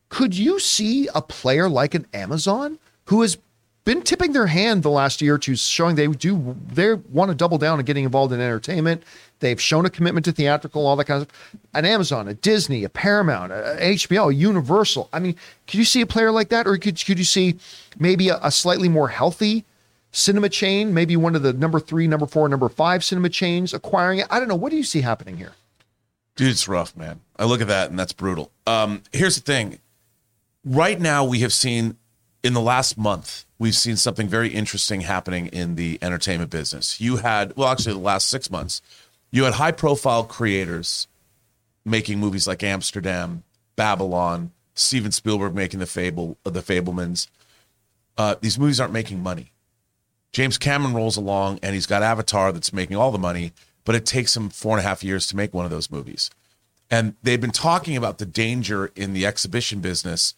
Could 0.10 0.36
you 0.36 0.60
see 0.60 1.08
a 1.14 1.22
player 1.22 1.70
like 1.70 1.94
an 1.94 2.08
Amazon 2.16 2.80
who 3.06 3.22
has 3.22 3.38
been 3.86 4.02
tipping 4.02 4.32
their 4.32 4.48
hand 4.48 4.84
the 4.84 4.90
last 4.90 5.22
year 5.22 5.38
two, 5.38 5.56
showing 5.56 5.96
they 5.96 6.08
do 6.08 6.56
they 6.72 6.94
want 6.94 7.30
to 7.30 7.36
double 7.36 7.58
down 7.58 7.80
on 7.80 7.86
getting 7.86 8.06
involved 8.06 8.34
in 8.34 8.40
entertainment. 8.40 9.04
They've 9.40 9.60
shown 9.60 9.86
a 9.86 9.90
commitment 9.90 10.24
to 10.26 10.32
theatrical, 10.32 10.86
all 10.86 10.96
that 10.96 11.06
kind 11.06 11.24
of 11.24 11.28
stuff. 11.28 11.60
An 11.74 11.86
Amazon, 11.86 12.28
a 12.28 12.34
Disney, 12.34 12.84
a 12.84 12.90
Paramount, 12.90 13.52
a 13.52 13.74
a 13.78 13.96
HBO, 13.96 14.32
a 14.32 14.34
Universal. 14.34 15.10
I 15.12 15.20
mean, 15.20 15.36
could 15.68 15.80
you 15.80 15.86
see 15.86 16.02
a 16.02 16.06
player 16.06 16.32
like 16.32 16.50
that, 16.50 16.66
or 16.66 16.78
could 16.78 17.04
could 17.06 17.20
you 17.20 17.26
see 17.26 17.58
maybe 18.00 18.30
a, 18.30 18.40
a 18.42 18.52
slightly 18.52 18.88
more 18.88 19.10
healthy 19.10 19.66
cinema 20.12 20.48
chain, 20.48 20.94
maybe 20.94 21.18
one 21.18 21.36
of 21.36 21.42
the 21.42 21.52
number 21.52 21.80
three, 21.80 22.08
number 22.08 22.26
four, 22.26 22.48
number 22.48 22.70
five 22.70 23.04
cinema 23.04 23.30
chains 23.30 23.74
acquiring 23.74 24.20
it? 24.20 24.28
I 24.30 24.40
don't 24.40 24.48
know. 24.48 24.56
What 24.56 24.70
do 24.70 24.78
you 24.78 24.84
see 24.84 25.02
happening 25.02 25.38
here? 25.38 25.54
Dude, 26.36 26.50
it's 26.50 26.68
rough, 26.68 26.96
man. 26.96 27.22
I 27.38 27.46
look 27.46 27.62
at 27.62 27.68
that 27.68 27.90
and 27.90 28.00
that's 28.00 28.14
brutal. 28.14 28.50
Um, 28.66 29.04
here's 29.12 29.36
the 29.36 29.42
thing. 29.42 29.80
Right 30.66 31.00
now, 31.00 31.26
we 31.26 31.40
have 31.40 31.54
seen 31.54 31.98
in 32.44 32.54
the 32.54 32.62
last 32.62 32.98
month, 32.98 33.46
we've 33.58 33.76
seen 33.76 33.96
something 33.96 34.28
very 34.28 34.50
interesting 34.50 35.02
happening 35.02 35.48
in 35.48 35.76
the 35.76 35.98
entertainment 36.02 36.52
business. 36.52 37.00
You 37.00 37.18
had, 37.18 37.56
well, 37.56 37.70
actually, 37.70 37.94
the 37.94 38.00
last 38.00 38.28
six 38.28 38.52
months, 38.52 38.82
you 39.32 39.46
had 39.46 39.54
high 39.54 39.72
profile 39.72 40.26
creators 40.26 41.08
making 41.86 42.20
movies 42.20 42.48
like 42.48 42.62
Amsterdam, 42.62 43.44
Babylon, 43.76 44.52
Steven 44.76 45.12
Spielberg 45.12 45.56
making 45.56 45.80
the 45.80 45.86
Fable, 45.86 46.38
the 46.44 46.62
Fabelmans. 46.62 47.28
Uh, 48.18 48.36
these 48.42 48.60
movies 48.60 48.80
aren't 48.80 48.94
making 48.94 49.24
money. 49.24 49.52
James 50.32 50.58
Cameron 50.58 50.94
rolls 50.94 51.16
along 51.16 51.60
and 51.62 51.74
he's 51.74 51.86
got 51.86 52.04
Avatar 52.04 52.52
that's 52.52 52.74
making 52.74 52.98
all 52.98 53.12
the 53.12 53.18
money, 53.18 53.54
but 53.86 53.96
it 53.96 54.06
takes 54.06 54.36
him 54.36 54.50
four 54.50 54.78
and 54.78 54.86
a 54.86 54.88
half 54.88 55.04
years 55.04 55.28
to 55.28 55.36
make 55.36 55.54
one 55.54 55.66
of 55.66 55.72
those 55.72 55.92
movies. 55.92 56.30
And 56.90 57.16
they've 57.24 57.42
been 57.42 57.52
talking 57.52 57.96
about 57.96 58.18
the 58.18 58.26
danger 58.26 58.92
in 58.96 59.14
the 59.14 59.26
exhibition 59.26 59.80
business 59.80 60.34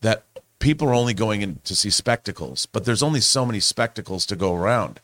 that 0.00 0.24
people 0.62 0.88
are 0.88 0.94
only 0.94 1.12
going 1.12 1.42
in 1.42 1.58
to 1.64 1.74
see 1.74 1.90
spectacles, 1.90 2.66
but 2.66 2.84
there's 2.84 3.02
only 3.02 3.20
so 3.20 3.44
many 3.44 3.60
spectacles 3.60 4.24
to 4.26 4.36
go 4.36 4.54
around. 4.54 5.00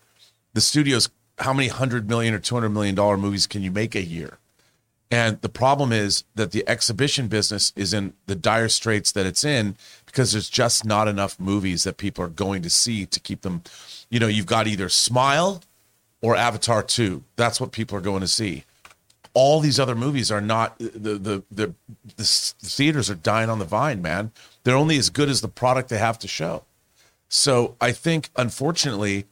The 0.54 0.60
studios, 0.60 1.10
how 1.38 1.52
many 1.52 1.68
hundred 1.68 2.08
million 2.08 2.32
or 2.32 2.38
two 2.38 2.54
hundred 2.54 2.70
million 2.70 2.94
dollar 2.94 3.18
movies 3.18 3.46
can 3.46 3.62
you 3.62 3.72
make 3.72 3.94
a 3.94 4.02
year? 4.02 4.38
And 5.10 5.40
the 5.40 5.48
problem 5.48 5.90
is 5.90 6.24
that 6.34 6.52
the 6.52 6.66
exhibition 6.68 7.28
business 7.28 7.72
is 7.74 7.92
in 7.92 8.12
the 8.26 8.34
dire 8.34 8.68
straits 8.68 9.10
that 9.12 9.26
it's 9.26 9.42
in 9.42 9.74
because 10.06 10.32
there's 10.32 10.50
just 10.50 10.84
not 10.84 11.08
enough 11.08 11.40
movies 11.40 11.82
that 11.84 11.96
people 11.96 12.24
are 12.24 12.28
going 12.28 12.62
to 12.62 12.70
see 12.70 13.04
to 13.06 13.18
keep 13.18 13.40
them. 13.40 13.62
You 14.10 14.20
know, 14.20 14.26
you've 14.26 14.46
got 14.46 14.66
either 14.66 14.88
Smile 14.88 15.62
or 16.22 16.36
Avatar 16.36 16.82
2. 16.82 17.24
That's 17.36 17.60
what 17.60 17.72
people 17.72 17.96
are 17.98 18.02
going 18.02 18.20
to 18.20 18.28
see. 18.28 18.64
All 19.34 19.60
these 19.60 19.80
other 19.80 19.94
movies 19.94 20.30
are 20.30 20.40
not 20.40 20.78
the 20.78 20.90
the 21.18 21.42
the, 21.50 21.74
the, 22.16 22.16
the 22.16 22.24
theaters 22.24 23.10
are 23.10 23.14
dying 23.14 23.50
on 23.50 23.58
the 23.58 23.64
vine, 23.64 24.00
man. 24.02 24.30
They're 24.64 24.76
only 24.76 24.98
as 24.98 25.10
good 25.10 25.28
as 25.28 25.40
the 25.40 25.48
product 25.48 25.88
they 25.88 25.98
have 25.98 26.18
to 26.20 26.28
show. 26.28 26.64
So 27.28 27.76
I 27.80 27.92
think, 27.92 28.30
unfortunately, 28.36 29.26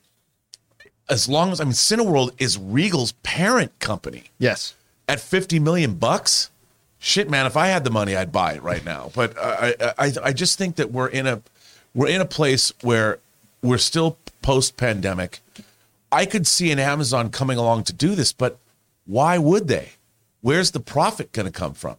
as 1.08 1.28
long 1.28 1.52
as 1.52 1.60
I 1.60 1.64
mean, 1.64 1.72
Cineworld 1.72 2.32
is 2.38 2.58
Regal's 2.58 3.12
parent 3.22 3.78
company. 3.78 4.24
Yes. 4.38 4.74
at 5.08 5.20
50 5.20 5.58
million 5.60 5.94
bucks 5.94 6.50
shit 6.98 7.28
man 7.30 7.46
if 7.46 7.56
i 7.56 7.68
had 7.68 7.84
the 7.84 7.90
money 7.90 8.16
i'd 8.16 8.32
buy 8.32 8.54
it 8.54 8.62
right 8.62 8.84
now. 8.84 9.10
But 9.14 9.38
I, 9.38 9.74
I 9.80 9.92
i 10.06 10.12
i 10.24 10.32
just 10.32 10.58
think 10.58 10.76
that 10.76 10.90
we're 10.90 11.08
in 11.08 11.26
a 11.26 11.42
we're 11.94 12.08
in 12.08 12.20
a 12.20 12.24
place 12.24 12.72
where 12.82 13.18
we're 13.62 13.78
still 13.78 14.16
post 14.42 14.76
pandemic 14.76 15.40
i 16.10 16.24
could 16.26 16.46
see 16.46 16.72
an 16.72 16.78
amazon 16.78 17.30
coming 17.30 17.58
along 17.58 17.84
to 17.84 17.92
do 17.92 18.14
this 18.14 18.32
but 18.32 18.58
why 19.06 19.38
would 19.38 19.68
they? 19.68 19.90
Where's 20.40 20.72
the 20.72 20.80
profit 20.80 21.30
going 21.32 21.46
to 21.46 21.52
come 21.52 21.74
from 21.74 21.96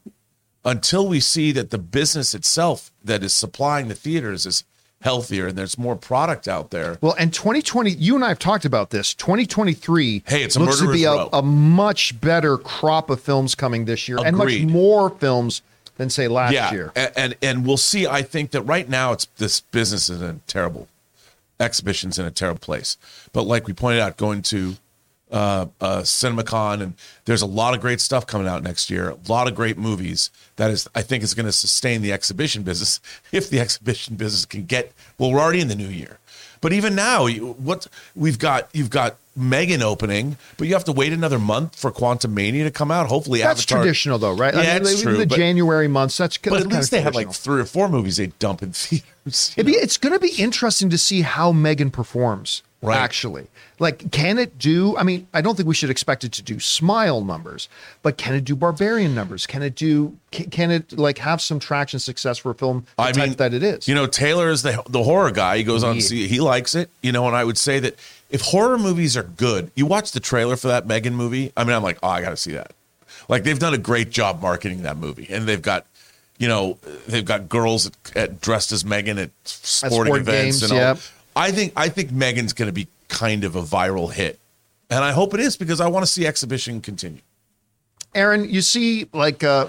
until 0.68 1.07
we 1.07 1.20
see 1.22 1.53
that 1.53 1.70
the 1.72 1.78
business 1.78 2.36
itself 2.36 2.91
that 3.03 3.24
is 3.24 3.34
supplying 3.34 3.88
the 3.88 3.95
theaters 3.95 4.45
is 4.45 4.65
healthier 5.01 5.47
and 5.47 5.57
there's 5.57 5.78
more 5.78 5.95
product 5.95 6.45
out 6.47 6.72
there. 6.72 6.97
Well, 6.99 7.15
and 7.18 7.34
2020, 7.34 7.91
you 7.91 8.15
and 8.15 8.26
I 8.26 8.28
have 8.30 8.39
talked 8.39 8.65
about 8.65 8.89
this. 8.89 9.13
2023 9.13 10.24
Hey, 10.28 10.43
it's 10.43 10.57
a 10.57 10.59
looks 10.59 10.80
to 10.80 10.91
be 10.91 11.05
a, 11.05 11.13
a 11.13 11.41
much 11.41 12.20
better 12.20 12.57
crop 12.57 13.09
of 13.09 13.22
films 13.22 13.55
coming 13.55 13.86
this 13.86 14.09
year, 14.09 14.18
and 14.24 14.36
much 14.36 14.59
more 14.63 15.09
films 15.09 15.61
than 15.95 16.09
say 16.09 16.28
last 16.28 16.53
yeah, 16.53 16.72
year. 16.72 16.91
a- 16.95 17.18
And, 17.18 17.36
and 17.41 17.65
we'll 17.65 17.78
see. 17.78 18.05
I 18.05 18.22
think 18.22 18.51
that 18.51 18.63
right 18.63 18.89
now 18.89 19.13
it's 19.13 19.26
this 19.38 19.61
business 19.61 20.09
is 20.09 20.22
in 20.22 20.28
a 20.28 20.39
terrible 20.47 20.89
exhibitions 21.59 22.20
in 22.20 22.26
a 22.26 22.32
terrible 22.32 22.59
place. 22.59 22.97
But 23.32 23.43
like 23.43 23.68
we 23.68 23.74
pointed 23.74 24.01
out, 24.01 24.18
going 24.18 24.41
to 24.43 24.76
uh, 25.32 25.65
uh, 25.82 26.01
CinemaCon, 26.01 26.82
and 26.82 26.93
there's 27.25 27.41
a 27.41 27.45
lot 27.47 27.73
of 27.73 27.82
great 27.82 27.99
stuff 28.01 28.25
coming 28.25 28.47
out 28.47 28.63
next 28.63 28.89
year. 28.89 29.09
A 29.09 29.17
lot 29.28 29.47
of 29.47 29.55
great 29.55 29.78
movies 29.78 30.30
that 30.55 30.71
is, 30.71 30.88
I 30.95 31.01
think, 31.01 31.23
is 31.23 31.34
going 31.34 31.45
to 31.45 31.51
sustain 31.51 32.01
the 32.01 32.13
exhibition 32.13 32.63
business 32.63 32.99
if 33.32 33.49
the 33.49 33.59
exhibition 33.59 34.15
business 34.15 34.45
can 34.45 34.65
get. 34.65 34.91
Well, 35.17 35.32
we're 35.32 35.39
already 35.39 35.61
in 35.61 35.67
the 35.67 35.75
new 35.75 35.88
year, 35.88 36.19
but 36.61 36.73
even 36.73 36.95
now, 36.95 37.25
you, 37.25 37.53
what 37.53 37.88
we've 38.15 38.39
got, 38.39 38.69
you've 38.73 38.89
got 38.89 39.17
Megan 39.36 39.84
opening, 39.84 40.38
but 40.57 40.67
you 40.67 40.73
have 40.73 40.86
to 40.86 40.91
wait 40.91 41.13
another 41.13 41.38
month 41.38 41.75
for 41.75 41.91
Quantumania 41.91 42.63
to 42.63 42.71
come 42.71 42.89
out. 42.89 43.07
Hopefully, 43.07 43.39
That's 43.41 43.61
Avatar- 43.61 43.80
traditional, 43.84 44.17
though, 44.17 44.34
right? 44.34 44.53
Yeah, 44.53 44.61
I 44.61 44.80
mean, 44.80 44.82
it's 44.88 45.01
true, 45.01 45.17
the 45.17 45.28
but- 45.28 45.36
January 45.36 45.88
months. 45.88 46.17
That's 46.17 46.38
But 46.38 46.53
that's 46.53 46.65
at 46.65 46.71
least 46.71 46.91
they 46.91 47.01
have 47.01 47.13
like 47.15 47.32
three 47.32 47.61
or 47.61 47.65
four 47.65 47.88
movies 47.89 48.17
they 48.17 48.28
dump 48.28 48.63
in 48.63 48.71
theaters. 48.73 49.53
Be, 49.55 49.73
it's 49.73 49.97
going 49.97 50.13
to 50.13 50.19
be 50.19 50.34
interesting 50.41 50.89
to 50.89 50.97
see 50.97 51.21
how 51.21 51.51
Megan 51.51 51.91
performs. 51.91 52.63
Right. 52.80 52.95
Actually, 52.95 53.47
like, 53.80 54.11
can 54.11 54.38
it 54.38 54.59
do? 54.59 54.95
I 54.97 55.03
mean, 55.03 55.28
I 55.34 55.41
don't 55.41 55.55
think 55.55 55.67
we 55.67 55.73
should 55.73 55.89
expect 55.89 56.23
it 56.23 56.32
to 56.34 56.43
do 56.43 56.59
smile 56.59 57.23
numbers, 57.23 57.69
but 58.03 58.17
can 58.17 58.36
it 58.36 58.43
do 58.43 58.55
barbarian 58.55 59.15
numbers? 59.15 59.47
Can 59.47 59.63
it 59.63 59.73
do? 59.73 60.15
Can, 60.30 60.51
can 60.51 60.69
it 60.69 60.95
like 60.95 61.17
have 61.17 61.41
some 61.41 61.57
traction 61.57 61.99
success 61.99 62.38
for 62.38 62.51
a 62.51 62.53
film 62.53 62.86
I 62.99 63.11
type 63.11 63.30
mean, 63.30 63.38
that 63.38 63.55
it 63.55 63.63
is? 63.63 63.88
You 63.88 63.95
know, 63.95 64.05
Taylor 64.05 64.49
is 64.49 64.61
the 64.61 64.84
the 64.89 65.01
horror 65.01 65.32
guy. 65.32 65.57
He 65.57 65.63
goes 65.63 65.84
on 65.84 65.95
Yeah. 65.95 66.01
see 66.01 66.28
he 66.28 66.39
likes 66.39 66.75
it. 66.75 66.91
You 67.01 67.11
know, 67.11 67.25
and 67.25 67.36
I 67.36 67.43
would 67.43 67.57
say 67.57 67.80
that 67.80 67.95
if 68.30 68.41
horror 68.41 68.78
movies 68.78 69.17
are 69.17 69.23
good, 69.23 69.71
you 69.75 69.88
watch 69.88 70.11
the 70.11 70.19
trailer 70.19 70.55
for 70.55 70.67
that 70.67 70.86
Megan 70.86 71.15
movie. 71.15 71.51
I 71.57 71.63
mean, 71.63 71.75
I'm 71.75 71.84
like, 71.84 71.97
oh, 72.03 72.09
I 72.09 72.21
got 72.21 72.30
to 72.30 72.38
see 72.38 72.51
that. 72.51 72.73
Like 73.28 73.43
they've 73.43 73.57
done 73.57 73.73
a 73.73 73.80
great 73.80 74.11
job 74.11 74.39
marketing 74.39 74.84
that 74.84 74.97
movie, 74.97 75.28
and 75.32 75.47
they've 75.47 75.61
got. 75.61 75.86
You 76.39 76.47
know, 76.47 76.78
they've 77.07 77.25
got 77.25 77.49
girls 77.49 77.88
at, 77.88 77.93
at 78.15 78.41
dressed 78.41 78.71
as 78.71 78.86
Megan 78.86 79.17
at 79.17 79.32
sporting 79.43 80.13
sport 80.13 80.21
events 80.21 80.59
games, 80.59 80.63
and 80.63 80.71
all. 80.71 80.78
yep. 80.78 80.99
I 81.38 81.51
think 81.51 81.73
I 81.75 81.89
think 81.89 82.11
Megan's 82.11 82.53
going 82.53 82.67
to 82.67 82.73
be 82.73 82.88
kind 83.07 83.43
of 83.43 83.55
a 83.55 83.61
viral 83.61 84.11
hit, 84.11 84.39
and 84.89 85.03
I 85.03 85.11
hope 85.11 85.33
it 85.33 85.39
is 85.39 85.55
because 85.55 85.79
I 85.79 85.88
want 85.88 86.05
to 86.05 86.11
see 86.11 86.25
exhibition 86.25 86.81
continue. 86.81 87.21
Erin, 88.15 88.49
you 88.49 88.61
see, 88.61 89.07
like 89.13 89.43
uh, 89.43 89.67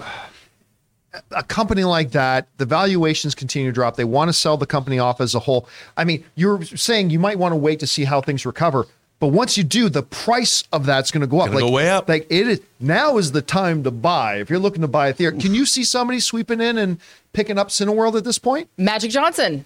a 1.31 1.43
company 1.43 1.83
like 1.83 2.11
that, 2.11 2.47
the 2.57 2.65
valuations 2.65 3.35
continue 3.35 3.69
to 3.69 3.73
drop. 3.73 3.95
They 3.95 4.03
want 4.03 4.29
to 4.29 4.33
sell 4.33 4.57
the 4.57 4.65
company 4.65 4.99
off 4.99 5.21
as 5.21 5.35
a 5.35 5.39
whole. 5.39 5.67
I 5.95 6.03
mean, 6.03 6.23
you're 6.35 6.63
saying 6.63 7.11
you 7.11 7.19
might 7.19 7.37
want 7.37 7.51
to 7.51 7.57
wait 7.57 7.79
to 7.81 7.87
see 7.87 8.05
how 8.05 8.21
things 8.21 8.45
recover. 8.45 8.87
But 9.19 9.27
once 9.27 9.57
you 9.57 9.63
do, 9.65 9.89
the 9.89 10.03
price 10.03 10.63
of 10.71 10.85
that's 10.85 11.11
going 11.11 11.21
to 11.21 11.27
go 11.27 11.41
up. 11.41 11.47
Gonna 11.47 11.59
go 11.59 11.71
way 11.71 11.89
up. 11.89 12.07
Like 12.07 12.25
it 12.29 12.47
is 12.47 12.61
now 12.79 13.17
is 13.17 13.33
the 13.33 13.41
time 13.41 13.83
to 13.83 13.91
buy. 13.91 14.37
If 14.37 14.49
you're 14.49 14.59
looking 14.59 14.81
to 14.81 14.87
buy 14.87 15.09
a 15.09 15.13
theater, 15.13 15.37
can 15.37 15.53
you 15.53 15.65
see 15.65 15.83
somebody 15.83 16.21
sweeping 16.21 16.61
in 16.61 16.77
and 16.77 16.99
picking 17.33 17.57
up 17.57 17.67
Cineworld 17.67 18.15
at 18.15 18.23
this 18.23 18.39
point? 18.39 18.69
Magic 18.77 19.11
Johnson. 19.11 19.65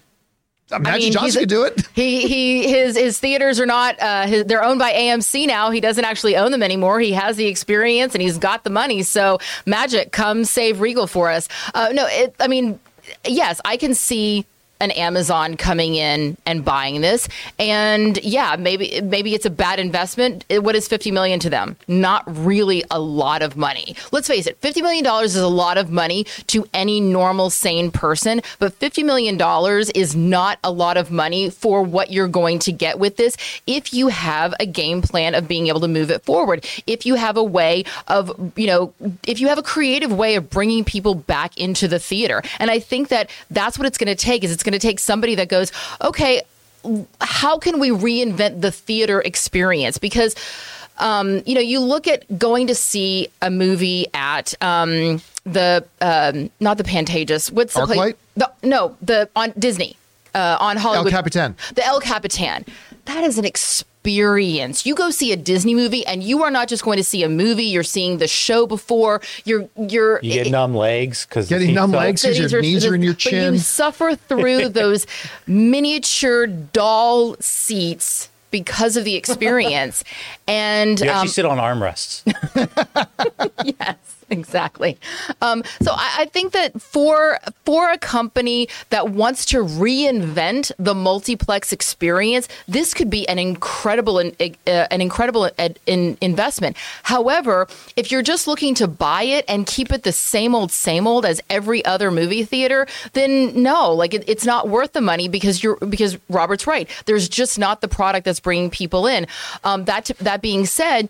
Uh, 0.72 0.78
Magic 0.78 1.02
mean, 1.02 1.12
Johnson 1.12 1.40
could 1.42 1.48
do 1.48 1.64
it. 1.64 1.86
He 1.94 2.26
he 2.26 2.68
his 2.68 2.96
his 2.96 3.20
theaters 3.20 3.60
are 3.60 3.66
not 3.66 4.00
uh 4.00 4.26
his, 4.26 4.44
they're 4.46 4.64
owned 4.64 4.78
by 4.78 4.92
AMC 4.92 5.46
now. 5.46 5.70
He 5.70 5.80
doesn't 5.80 6.04
actually 6.04 6.36
own 6.36 6.50
them 6.52 6.62
anymore. 6.62 7.00
He 7.00 7.12
has 7.12 7.36
the 7.36 7.46
experience 7.46 8.14
and 8.14 8.22
he's 8.22 8.38
got 8.38 8.64
the 8.64 8.70
money. 8.70 9.02
So 9.02 9.38
Magic, 9.66 10.10
come 10.10 10.44
save 10.44 10.80
Regal 10.80 11.06
for 11.06 11.30
us. 11.30 11.48
Uh, 11.74 11.90
no, 11.92 12.06
it, 12.08 12.34
I 12.40 12.48
mean, 12.48 12.80
yes, 13.26 13.60
I 13.64 13.76
can 13.76 13.94
see 13.94 14.46
an 14.84 14.92
Amazon 14.92 15.56
coming 15.56 15.96
in 15.96 16.36
and 16.46 16.64
buying 16.64 17.00
this, 17.00 17.28
and 17.58 18.22
yeah, 18.22 18.56
maybe 18.56 19.00
maybe 19.00 19.34
it's 19.34 19.46
a 19.46 19.50
bad 19.50 19.80
investment. 19.80 20.44
Uh, 20.50 20.62
what 20.62 20.76
is 20.76 20.86
fifty 20.86 21.10
million 21.10 21.40
to 21.40 21.50
them? 21.50 21.76
Not 21.88 22.22
really 22.26 22.84
a 22.90 23.00
lot 23.00 23.42
of 23.42 23.56
money. 23.56 23.96
Let's 24.12 24.28
face 24.28 24.46
it, 24.46 24.58
fifty 24.58 24.82
million 24.82 25.02
dollars 25.02 25.34
is 25.34 25.42
a 25.42 25.48
lot 25.48 25.78
of 25.78 25.90
money 25.90 26.24
to 26.48 26.68
any 26.72 27.00
normal 27.00 27.50
sane 27.50 27.90
person, 27.90 28.42
but 28.58 28.74
fifty 28.74 29.02
million 29.02 29.36
dollars 29.36 29.90
is 29.90 30.14
not 30.14 30.58
a 30.62 30.70
lot 30.70 30.96
of 30.96 31.10
money 31.10 31.50
for 31.50 31.82
what 31.82 32.12
you're 32.12 32.28
going 32.28 32.58
to 32.60 32.72
get 32.72 32.98
with 32.98 33.16
this. 33.16 33.36
If 33.66 33.92
you 33.94 34.08
have 34.08 34.54
a 34.60 34.66
game 34.66 35.02
plan 35.02 35.34
of 35.34 35.48
being 35.48 35.68
able 35.68 35.80
to 35.80 35.88
move 35.88 36.10
it 36.10 36.22
forward, 36.22 36.66
if 36.86 37.06
you 37.06 37.14
have 37.14 37.36
a 37.36 37.44
way 37.44 37.84
of 38.08 38.52
you 38.56 38.66
know, 38.66 38.92
if 39.26 39.40
you 39.40 39.48
have 39.48 39.58
a 39.58 39.62
creative 39.62 40.12
way 40.12 40.36
of 40.36 40.50
bringing 40.50 40.84
people 40.84 41.14
back 41.14 41.56
into 41.56 41.88
the 41.88 41.98
theater, 41.98 42.42
and 42.58 42.70
I 42.70 42.78
think 42.78 43.08
that 43.08 43.30
that's 43.50 43.78
what 43.78 43.86
it's 43.86 43.98
going 43.98 44.14
to 44.14 44.14
take. 44.14 44.44
Is 44.44 44.52
it's 44.52 44.62
going 44.62 44.73
to 44.74 44.86
take 44.86 44.98
somebody 44.98 45.34
that 45.36 45.48
goes, 45.48 45.72
okay, 46.00 46.42
how 47.20 47.58
can 47.58 47.80
we 47.80 47.90
reinvent 47.90 48.60
the 48.60 48.70
theater 48.70 49.20
experience? 49.20 49.98
Because, 49.98 50.34
um, 50.98 51.42
you 51.46 51.54
know, 51.54 51.60
you 51.60 51.80
look 51.80 52.06
at 52.06 52.38
going 52.38 52.66
to 52.66 52.74
see 52.74 53.28
a 53.40 53.50
movie 53.50 54.06
at 54.12 54.54
um, 54.62 55.20
the 55.44 55.84
um, 56.00 56.50
not 56.60 56.78
the 56.78 56.84
Pantages. 56.84 57.50
What's 57.50 57.74
the 57.74 57.86
place? 57.86 58.14
The, 58.36 58.50
no, 58.62 58.96
the 59.00 59.28
on 59.34 59.52
Disney, 59.58 59.96
uh, 60.34 60.56
on 60.60 60.76
Hollywood. 60.76 61.12
El 61.12 61.18
Capitan. 61.18 61.56
The 61.74 61.84
El 61.84 62.00
Capitan. 62.00 62.64
That 63.06 63.24
is 63.24 63.38
an 63.38 63.44
experience. 63.44 63.90
You 64.04 64.94
go 64.94 65.10
see 65.10 65.32
a 65.32 65.36
Disney 65.36 65.74
movie, 65.74 66.06
and 66.06 66.22
you 66.22 66.42
are 66.42 66.50
not 66.50 66.68
just 66.68 66.84
going 66.84 66.98
to 66.98 67.04
see 67.04 67.22
a 67.22 67.28
movie. 67.28 67.64
You're 67.64 67.82
seeing 67.82 68.18
the 68.18 68.28
show 68.28 68.66
before. 68.66 69.20
You're 69.44 69.68
you're 69.76 70.20
You 70.22 70.32
get 70.32 70.50
numb 70.50 70.74
legs 70.74 71.26
because 71.26 71.48
Getting 71.48 71.74
numb 71.74 71.90
legs 71.90 72.22
because 72.22 72.38
your 72.38 72.48
Cities 72.48 72.62
knees 72.62 72.86
are 72.86 72.94
in 72.94 73.02
your 73.02 73.14
but 73.14 73.18
chin. 73.18 73.54
you 73.54 73.58
suffer 73.58 74.14
through 74.14 74.68
those 74.80 75.06
miniature 75.46 76.46
doll 76.46 77.36
seats 77.40 78.28
because 78.50 78.96
of 78.96 79.04
the 79.04 79.16
experience. 79.16 80.04
And 80.46 81.00
You 81.00 81.06
actually 81.08 81.20
um, 81.22 81.28
sit 81.28 81.44
on 81.46 81.56
armrests. 81.56 82.22
yes, 83.80 83.96
exactly. 84.30 84.98
Um, 85.40 85.62
so 85.80 85.92
I, 85.92 86.14
I 86.20 86.24
think 86.26 86.52
that 86.52 86.80
for 86.80 87.38
for 87.64 87.90
a 87.90 87.98
company 87.98 88.68
that 88.90 89.10
wants 89.10 89.44
to 89.46 89.58
reinvent 89.58 90.72
the 90.78 90.94
multiplex 90.94 91.72
experience, 91.72 92.48
this 92.66 92.94
could 92.94 93.10
be 93.10 93.28
an 93.28 93.38
incredible 93.38 94.18
in, 94.18 94.34
uh, 94.40 94.86
an 94.90 95.00
incredible 95.00 95.50
ed- 95.58 95.78
in, 95.86 96.16
investment. 96.20 96.76
However, 97.02 97.68
if 97.96 98.10
you're 98.10 98.22
just 98.22 98.46
looking 98.46 98.74
to 98.76 98.88
buy 98.88 99.22
it 99.22 99.44
and 99.48 99.66
keep 99.66 99.92
it 99.92 100.02
the 100.02 100.12
same 100.12 100.54
old 100.54 100.72
same 100.72 101.06
old 101.06 101.24
as 101.26 101.40
every 101.50 101.84
other 101.84 102.10
movie 102.10 102.44
theater, 102.44 102.86
then 103.12 103.62
no, 103.62 103.92
like 103.92 104.14
it, 104.14 104.24
it's 104.26 104.44
not 104.44 104.68
worth 104.68 104.92
the 104.92 105.00
money 105.00 105.28
because 105.28 105.62
you're 105.62 105.76
because 105.76 106.18
Robert's 106.28 106.66
right. 106.66 106.88
There's 107.06 107.28
just 107.28 107.58
not 107.58 107.80
the 107.80 107.88
product 107.88 108.24
that's 108.24 108.40
bringing 108.40 108.70
people 108.70 109.06
in. 109.06 109.26
Um, 109.64 109.84
that 109.84 110.10
that 110.20 110.42
being 110.42 110.66
said 110.66 111.08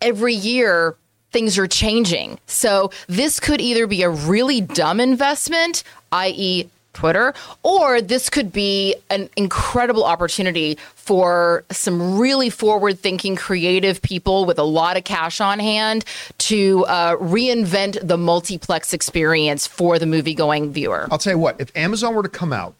every 0.00 0.34
year 0.34 0.96
things 1.30 1.58
are 1.58 1.66
changing. 1.66 2.38
So 2.46 2.90
this 3.06 3.40
could 3.40 3.60
either 3.60 3.86
be 3.86 4.02
a 4.02 4.10
really 4.10 4.60
dumb 4.60 5.00
investment, 5.00 5.84
i.e., 6.12 6.68
Twitter, 6.94 7.32
or 7.62 8.00
this 8.00 8.28
could 8.28 8.52
be 8.52 8.96
an 9.08 9.30
incredible 9.36 10.04
opportunity 10.04 10.76
for 10.96 11.64
some 11.70 12.18
really 12.18 12.50
forward 12.50 12.98
thinking, 12.98 13.36
creative 13.36 14.02
people 14.02 14.44
with 14.46 14.58
a 14.58 14.64
lot 14.64 14.96
of 14.96 15.04
cash 15.04 15.40
on 15.40 15.60
hand 15.60 16.04
to 16.38 16.84
uh, 16.86 17.14
reinvent 17.16 18.04
the 18.04 18.18
multiplex 18.18 18.92
experience 18.92 19.64
for 19.64 19.98
the 20.00 20.06
movie 20.06 20.34
going 20.34 20.72
viewer. 20.72 21.06
I'll 21.10 21.18
tell 21.18 21.34
you 21.34 21.38
what, 21.38 21.60
if 21.60 21.70
Amazon 21.76 22.16
were 22.16 22.24
to 22.24 22.28
come 22.28 22.52
out 22.52 22.74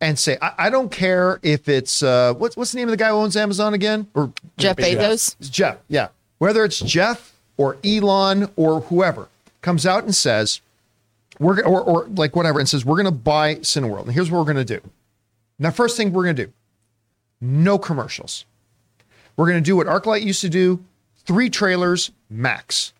and 0.00 0.16
say, 0.16 0.38
I, 0.40 0.52
I 0.58 0.70
don't 0.70 0.92
care 0.92 1.40
if 1.42 1.68
it's 1.68 2.04
uh, 2.04 2.34
what's 2.34 2.56
what's 2.56 2.70
the 2.70 2.78
name 2.78 2.86
of 2.86 2.92
the 2.92 2.96
guy 2.98 3.08
who 3.08 3.16
owns 3.16 3.36
Amazon 3.36 3.74
again? 3.74 4.06
Or 4.14 4.32
Jeff 4.58 4.76
Bezos? 4.76 5.34
It's 5.40 5.48
Jeff, 5.48 5.78
yeah. 5.88 6.08
Whether 6.38 6.64
it's 6.64 6.78
Jeff 6.78 7.34
or 7.58 7.76
Elon 7.84 8.48
or 8.56 8.80
whoever 8.82 9.28
comes 9.60 9.84
out 9.84 10.04
and 10.04 10.14
says, 10.14 10.62
we're 11.38 11.60
or, 11.62 11.82
or 11.82 12.06
like 12.06 12.34
whatever, 12.34 12.58
and 12.58 12.68
says 12.68 12.84
we're 12.84 12.96
going 12.96 13.04
to 13.04 13.10
buy 13.12 13.56
Cineworld, 13.56 14.04
and 14.04 14.12
here's 14.12 14.30
what 14.30 14.38
we're 14.38 14.52
going 14.52 14.66
to 14.66 14.80
do. 14.80 14.80
Now, 15.58 15.70
first 15.70 15.96
thing 15.96 16.12
we're 16.12 16.24
going 16.24 16.36
to 16.36 16.46
do, 16.46 16.52
no 17.40 17.78
commercials. 17.78 18.44
We're 19.36 19.46
going 19.46 19.62
to 19.62 19.64
do 19.64 19.76
what 19.76 19.86
ArcLight 19.86 20.22
used 20.22 20.40
to 20.40 20.48
do: 20.48 20.82
three 21.24 21.50
trailers 21.50 22.10
max. 22.30 22.92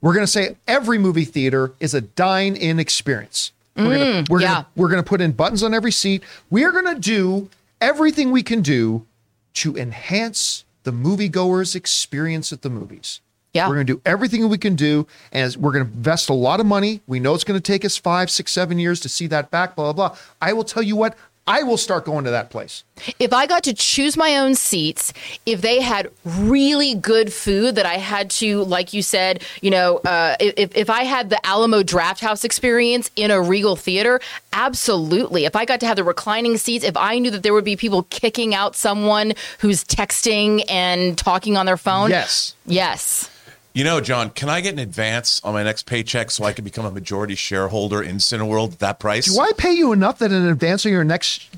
We're 0.00 0.12
going 0.12 0.26
to 0.26 0.30
say 0.30 0.56
every 0.66 0.98
movie 0.98 1.24
theater 1.24 1.72
is 1.80 1.94
a 1.94 2.00
dine-in 2.00 2.78
experience. 2.78 3.52
We're 3.76 3.84
going 3.84 3.98
to 3.98 4.22
mm, 4.22 4.28
we're 4.28 4.40
yeah. 4.40 4.64
we're 4.76 4.88
going 4.88 5.02
to 5.02 5.08
put 5.08 5.20
in 5.20 5.32
buttons 5.32 5.62
on 5.62 5.72
every 5.72 5.92
seat. 5.92 6.22
We 6.50 6.64
are 6.64 6.72
going 6.72 6.92
to 6.92 7.00
do 7.00 7.48
everything 7.80 8.32
we 8.32 8.42
can 8.42 8.60
do 8.60 9.06
to 9.54 9.76
enhance 9.76 10.64
the 10.82 10.92
moviegoer's 10.92 11.74
experience 11.74 12.52
at 12.52 12.62
the 12.62 12.70
movies. 12.70 13.20
Yeah. 13.58 13.68
We're 13.68 13.74
going 13.74 13.86
to 13.86 13.94
do 13.94 14.00
everything 14.04 14.48
we 14.48 14.58
can 14.58 14.74
do, 14.76 15.06
and 15.32 15.54
we're 15.56 15.72
going 15.72 15.84
to 15.86 15.92
invest 15.92 16.28
a 16.30 16.34
lot 16.34 16.60
of 16.60 16.66
money. 16.66 17.00
We 17.06 17.18
know 17.20 17.34
it's 17.34 17.44
going 17.44 17.60
to 17.60 17.72
take 17.72 17.84
us 17.84 17.96
five, 17.96 18.30
six, 18.30 18.52
seven 18.52 18.78
years 18.78 19.00
to 19.00 19.08
see 19.08 19.26
that 19.28 19.50
back, 19.50 19.74
blah, 19.76 19.92
blah, 19.92 20.08
blah. 20.10 20.18
I 20.40 20.52
will 20.52 20.64
tell 20.64 20.82
you 20.82 20.96
what, 20.96 21.16
I 21.46 21.62
will 21.62 21.78
start 21.78 22.04
going 22.04 22.24
to 22.26 22.30
that 22.30 22.50
place. 22.50 22.84
if 23.18 23.32
I 23.32 23.46
got 23.46 23.62
to 23.64 23.72
choose 23.72 24.18
my 24.18 24.36
own 24.36 24.54
seats, 24.54 25.14
if 25.46 25.62
they 25.62 25.80
had 25.80 26.10
really 26.24 26.94
good 26.94 27.32
food 27.32 27.74
that 27.76 27.86
I 27.86 27.94
had 27.94 28.28
to, 28.32 28.64
like 28.64 28.92
you 28.92 29.00
said, 29.00 29.42
you 29.62 29.70
know, 29.70 29.96
uh, 30.04 30.36
if, 30.40 30.76
if 30.76 30.90
I 30.90 31.04
had 31.04 31.30
the 31.30 31.40
Alamo 31.46 31.82
Drafthouse 31.82 32.44
experience 32.44 33.10
in 33.16 33.30
a 33.30 33.40
Regal 33.40 33.76
theater, 33.76 34.20
absolutely. 34.52 35.46
If 35.46 35.56
I 35.56 35.64
got 35.64 35.80
to 35.80 35.86
have 35.86 35.96
the 35.96 36.04
reclining 36.04 36.58
seats, 36.58 36.84
if 36.84 36.98
I 36.98 37.18
knew 37.18 37.30
that 37.30 37.42
there 37.42 37.54
would 37.54 37.64
be 37.64 37.76
people 37.76 38.02
kicking 38.10 38.54
out 38.54 38.76
someone 38.76 39.32
who's 39.60 39.82
texting 39.84 40.62
and 40.68 41.16
talking 41.16 41.56
on 41.56 41.64
their 41.64 41.78
phone, 41.78 42.10
Yes. 42.10 42.54
yes. 42.66 43.30
You 43.78 43.84
know, 43.84 44.00
John, 44.00 44.30
can 44.30 44.48
I 44.48 44.60
get 44.60 44.72
an 44.72 44.80
advance 44.80 45.40
on 45.44 45.54
my 45.54 45.62
next 45.62 45.86
paycheck 45.86 46.32
so 46.32 46.42
I 46.42 46.52
can 46.52 46.64
become 46.64 46.84
a 46.84 46.90
majority 46.90 47.36
shareholder 47.36 48.02
in 48.02 48.16
Cineworld 48.16 48.72
at 48.72 48.78
that 48.80 48.98
price? 48.98 49.32
Do 49.32 49.38
I 49.38 49.52
pay 49.56 49.70
you 49.70 49.92
enough 49.92 50.18
that 50.18 50.32
in 50.32 50.46
advance 50.48 50.84
of 50.84 50.90
your 50.90 51.04
next 51.04 51.48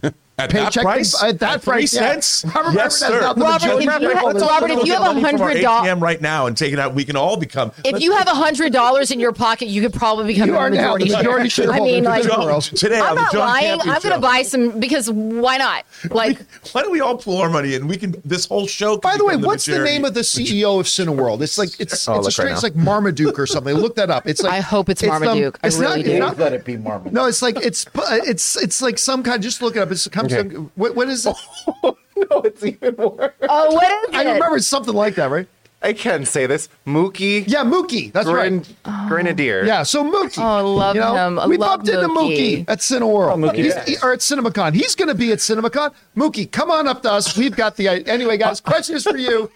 At 0.44 0.50
that 0.50 0.72
price? 0.74 1.22
At 1.22 1.38
that 1.40 1.54
At 1.56 1.62
price, 1.62 1.92
yeah. 1.94 2.00
cents? 2.00 2.44
Robert 2.54 2.72
Yes, 2.74 2.96
sir. 2.96 3.20
now 3.20 3.34
Robert, 3.34 3.74
if 3.74 3.82
you 3.82 3.90
have- 3.90 4.00
shareholder. 4.02 4.40
Robert, 4.40 4.70
if 4.70 4.84
you 4.86 4.92
have 4.94 5.02
Money 5.02 5.20
from 5.22 5.40
our 5.42 5.50
$100 5.54 6.00
right 6.00 6.20
now 6.20 6.46
and 6.46 6.56
take 6.56 6.72
it 6.72 6.78
out, 6.78 6.94
we 6.94 7.04
can 7.04 7.16
all 7.16 7.36
become. 7.36 7.72
If 7.84 8.00
you 8.00 8.12
have 8.12 8.26
a 8.26 8.34
hundred 8.34 8.72
dollars 8.72 9.10
in 9.10 9.20
your 9.20 9.32
pocket, 9.32 9.68
you 9.68 9.80
could 9.82 9.92
probably 9.94 10.26
become 10.32 10.48
You 10.48 10.54
a 10.56 10.58
are 10.58 10.70
now 10.70 10.94
the 10.96 11.04
majority, 11.04 11.16
majority 11.16 11.48
shareholder. 11.48 11.82
I 11.82 11.84
mean, 11.86 12.04
like, 12.04 12.22
John- 12.24 12.40
John, 12.48 12.60
today 12.60 13.00
I'm 13.00 13.14
not 13.14 13.34
lying. 13.34 13.78
Campea 13.80 13.94
I'm 13.94 14.02
going 14.02 14.14
to 14.14 14.20
buy 14.20 14.42
some 14.42 14.80
because 14.80 15.10
why 15.10 15.56
not? 15.56 15.84
Like, 16.10 16.38
Why 16.72 16.82
don't 16.82 16.92
we 16.92 17.00
all 17.00 17.16
pull 17.16 17.38
our 17.40 17.48
money 17.50 17.74
in? 17.74 17.86
We 17.86 17.96
can. 17.96 18.14
This 18.24 18.46
whole 18.46 18.66
show. 18.66 18.96
By 18.98 19.16
the 19.16 19.24
way, 19.24 19.36
what's 19.36 19.66
the 19.66 19.72
majority- 19.72 19.92
name 19.92 20.04
of 20.04 20.14
the 20.14 20.20
CEO 20.20 20.80
of 20.80 20.86
Cineworld? 20.86 21.40
It's 21.42 21.58
like 21.58 21.78
it's 21.80 22.08
Oh, 22.08 22.14
it's 22.14 22.18
a 22.18 22.22
look 22.22 22.32
strange, 22.32 22.46
right 22.48 22.54
it's 22.54 22.62
like 22.62 22.74
Marmaduke 22.76 23.38
or 23.38 23.46
something. 23.46 23.74
Look 23.74 23.96
that 23.96 24.10
up. 24.10 24.26
It's 24.26 24.42
like 24.44 24.52
I 24.52 24.60
hope 24.60 24.88
it's 24.88 25.02
um, 25.02 25.08
Marmaduke. 25.10 25.58
I 25.62 25.66
it's 25.68 25.76
really 25.78 25.98
not, 25.98 26.04
do. 26.04 26.10
it's 26.12 26.20
not- 26.20 26.38
Let 26.38 26.52
it 26.54 26.64
be 26.64 26.76
Marmaduke. 26.76 27.12
no, 27.12 27.26
it's 27.26 27.42
like 27.42 27.56
it's 27.64 27.86
it's 27.94 28.56
it's 28.56 28.82
like 28.82 28.98
some 28.98 29.22
kind. 29.22 29.42
Just 29.42 29.62
look 29.62 29.76
it 29.76 29.80
up. 29.80 29.90
It's 29.90 30.06
comes. 30.08 30.29
Okay. 30.32 30.56
What, 30.74 30.94
what 30.94 31.08
is 31.08 31.26
it? 31.26 31.36
Oh, 31.82 31.96
no, 32.30 32.40
it's 32.42 32.62
even 32.62 32.94
worse. 32.96 33.32
oh, 33.48 33.74
what 33.74 34.08
is 34.08 34.08
it? 34.10 34.14
I 34.14 34.34
remember 34.34 34.56
it's 34.56 34.66
something 34.66 34.92
like 34.94 35.14
that, 35.14 35.30
right? 35.30 35.48
I 35.82 35.94
can 35.94 36.26
say 36.26 36.44
this. 36.44 36.68
Mookie 36.86 37.44
Yeah, 37.46 37.64
Mookie. 37.64 38.12
That's 38.12 38.28
Gren- 38.28 38.62
right. 38.84 39.08
Grenadier. 39.08 39.62
Oh. 39.62 39.66
Yeah, 39.66 39.82
so 39.84 40.04
Mookie. 40.04 40.36
Oh, 40.38 40.42
I 40.42 40.60
love 40.60 40.94
you 40.94 41.00
know, 41.00 41.14
him. 41.14 41.38
I 41.38 41.46
we 41.46 41.56
love 41.56 41.78
bumped 41.78 41.88
into 41.88 42.08
Mookie. 42.08 42.58
Mookie 42.58 42.64
at 42.68 42.80
Cineworld. 42.80 43.32
Oh, 43.32 43.36
Mookie, 43.36 43.54
He's- 43.54 43.74
yes. 43.74 43.88
he- 43.88 43.96
or 44.02 44.12
at 44.12 44.18
CinemaCon. 44.18 44.74
He's 44.74 44.94
going 44.94 45.08
to 45.08 45.14
be 45.14 45.32
at 45.32 45.38
CinemaCon. 45.38 45.94
Mookie, 46.14 46.50
come 46.52 46.70
on 46.70 46.86
up 46.86 47.00
to 47.04 47.10
us. 47.10 47.34
We've 47.38 47.56
got 47.56 47.76
the 47.76 47.88
anyway, 47.88 48.36
guys. 48.36 48.60
Question 48.60 48.96
is 48.96 49.04
for 49.04 49.16
you. 49.16 49.50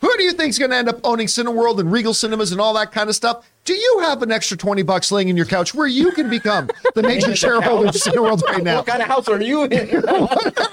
Who 0.00 0.16
do 0.16 0.22
you 0.22 0.32
think 0.32 0.50
is 0.50 0.58
going 0.58 0.70
to 0.70 0.76
end 0.78 0.88
up 0.88 0.98
owning 1.04 1.26
Cineworld 1.26 1.78
and 1.78 1.92
Regal 1.92 2.14
Cinemas 2.14 2.52
and 2.52 2.60
all 2.60 2.72
that 2.74 2.90
kind 2.90 3.08
of 3.10 3.14
stuff? 3.14 3.46
Do 3.66 3.74
you 3.74 3.98
have 4.04 4.22
an 4.22 4.32
extra 4.32 4.56
twenty 4.56 4.82
bucks 4.82 5.12
laying 5.12 5.28
in 5.28 5.36
your 5.36 5.44
couch 5.44 5.74
where 5.74 5.86
you 5.86 6.10
can 6.12 6.30
become 6.30 6.70
the 6.94 7.02
major 7.02 7.36
shareholder 7.36 7.88
of 7.88 7.94
Cineworld 7.94 8.42
right 8.44 8.62
now? 8.62 8.76
What 8.78 8.86
kind 8.86 9.02
of 9.02 9.08
house 9.08 9.28
are 9.28 9.40
you 9.40 9.64
in? 9.64 9.72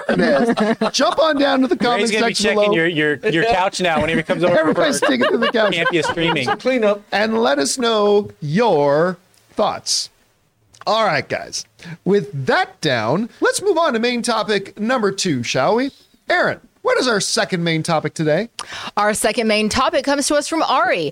It 0.10 0.20
is. 0.22 0.90
Jump 0.94 1.20
on 1.20 1.38
down 1.38 1.62
to 1.62 1.68
the 1.68 1.76
He's 1.76 1.86
comments 1.86 2.12
going 2.12 2.24
to 2.24 2.28
be 2.30 2.34
checking 2.34 2.56
below. 2.58 2.74
your, 2.74 2.88
your, 2.88 3.16
your 3.30 3.44
couch 3.54 3.82
now 3.82 4.00
whenever 4.02 4.20
he 4.20 4.24
comes 4.24 4.44
over 4.44 4.58
Everybody's 4.58 5.00
for 5.00 5.08
digging 5.08 5.30
to 5.32 5.38
the 5.38 5.52
couch. 5.52 5.74
Campea 5.76 6.04
streaming. 6.06 6.48
Clean 6.58 6.84
up. 6.86 7.04
and 7.12 7.38
let 7.38 7.60
us 7.60 7.78
know 7.78 8.32
your 8.42 9.18
thoughts. 9.52 10.10
All 10.88 11.06
right, 11.06 11.28
guys. 11.28 11.66
With 12.06 12.46
that 12.46 12.80
down, 12.80 13.30
let's 13.42 13.62
move 13.62 13.78
on 13.78 13.94
to 13.94 14.00
main 14.00 14.22
topic 14.22 14.80
number 14.80 15.12
two, 15.12 15.44
shall 15.44 15.76
we? 15.76 15.92
Erin, 16.30 16.62
what 16.88 16.98
is 16.98 17.08
our 17.10 17.20
second 17.20 17.66
main 17.66 17.84
topic 17.84 18.14
today? 18.14 18.48
Our 18.96 19.14
second 19.14 19.50
main 19.50 19.68
topic 19.68 20.06
comes 20.06 20.26
to 20.28 20.36
us 20.36 20.48
from 20.48 20.64
Ari. 20.64 21.12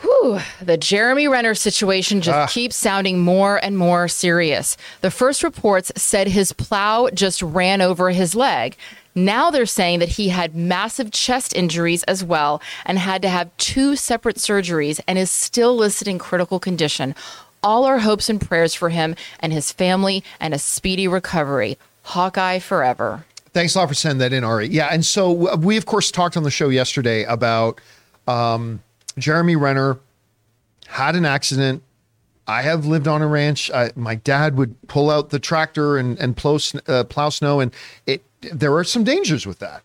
Whew, 0.00 0.38
the 0.62 0.78
Jeremy 0.78 1.28
Renner 1.28 1.54
situation 1.54 2.22
just 2.22 2.38
ah. 2.38 2.46
keeps 2.46 2.74
sounding 2.74 3.18
more 3.18 3.62
and 3.62 3.76
more 3.76 4.08
serious. 4.08 4.78
The 5.02 5.10
first 5.10 5.42
reports 5.42 5.92
said 5.96 6.28
his 6.28 6.54
plow 6.54 7.10
just 7.12 7.42
ran 7.42 7.82
over 7.82 8.08
his 8.08 8.34
leg. 8.34 8.78
Now 9.14 9.50
they're 9.50 9.66
saying 9.66 9.98
that 9.98 10.08
he 10.08 10.30
had 10.30 10.54
massive 10.54 11.12
chest 11.12 11.54
injuries 11.54 12.02
as 12.04 12.24
well 12.24 12.62
and 12.86 12.98
had 12.98 13.20
to 13.20 13.28
have 13.28 13.54
two 13.58 13.94
separate 13.94 14.36
surgeries 14.36 15.00
and 15.06 15.18
is 15.18 15.30
still 15.30 15.76
listed 15.76 16.08
in 16.08 16.18
critical 16.18 16.58
condition. 16.58 17.14
All 17.62 17.84
our 17.84 17.98
hopes 17.98 18.30
and 18.30 18.40
prayers 18.40 18.72
for 18.72 18.88
him 18.88 19.16
and 19.38 19.52
his 19.52 19.70
family 19.70 20.24
and 20.40 20.54
a 20.54 20.58
speedy 20.58 21.06
recovery. 21.06 21.76
Hawkeye 22.04 22.60
forever. 22.60 23.26
Thanks 23.52 23.74
a 23.74 23.78
lot 23.78 23.88
for 23.88 23.94
sending 23.94 24.18
that 24.18 24.32
in, 24.32 24.44
Ari. 24.44 24.68
Yeah, 24.68 24.88
and 24.90 25.04
so 25.04 25.56
we, 25.56 25.76
of 25.76 25.86
course, 25.86 26.10
talked 26.10 26.36
on 26.36 26.42
the 26.42 26.50
show 26.50 26.68
yesterday 26.68 27.24
about 27.24 27.80
um, 28.26 28.82
Jeremy 29.18 29.56
Renner 29.56 29.98
had 30.86 31.16
an 31.16 31.24
accident. 31.24 31.82
I 32.46 32.62
have 32.62 32.86
lived 32.86 33.06
on 33.06 33.20
a 33.20 33.26
ranch. 33.26 33.70
I, 33.70 33.92
my 33.94 34.14
dad 34.14 34.56
would 34.56 34.80
pull 34.88 35.10
out 35.10 35.30
the 35.30 35.38
tractor 35.38 35.98
and 35.98 36.18
and 36.18 36.36
plow, 36.36 36.58
uh, 36.86 37.04
plow 37.04 37.28
snow, 37.28 37.60
and 37.60 37.72
it 38.06 38.22
there 38.40 38.74
are 38.74 38.84
some 38.84 39.04
dangers 39.04 39.46
with 39.46 39.58
that. 39.58 39.82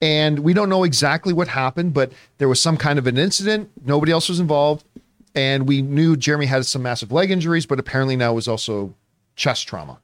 And 0.00 0.40
we 0.40 0.52
don't 0.52 0.68
know 0.68 0.84
exactly 0.84 1.32
what 1.32 1.48
happened, 1.48 1.94
but 1.94 2.12
there 2.38 2.48
was 2.48 2.60
some 2.60 2.76
kind 2.76 2.98
of 2.98 3.06
an 3.06 3.16
incident. 3.16 3.70
Nobody 3.84 4.12
else 4.12 4.28
was 4.28 4.40
involved, 4.40 4.84
and 5.34 5.68
we 5.68 5.82
knew 5.82 6.16
Jeremy 6.16 6.46
had 6.46 6.66
some 6.66 6.82
massive 6.82 7.12
leg 7.12 7.30
injuries, 7.30 7.64
but 7.64 7.78
apparently 7.78 8.16
now 8.16 8.32
it 8.32 8.34
was 8.34 8.48
also 8.48 8.92
chest 9.36 9.68
trauma. 9.68 9.98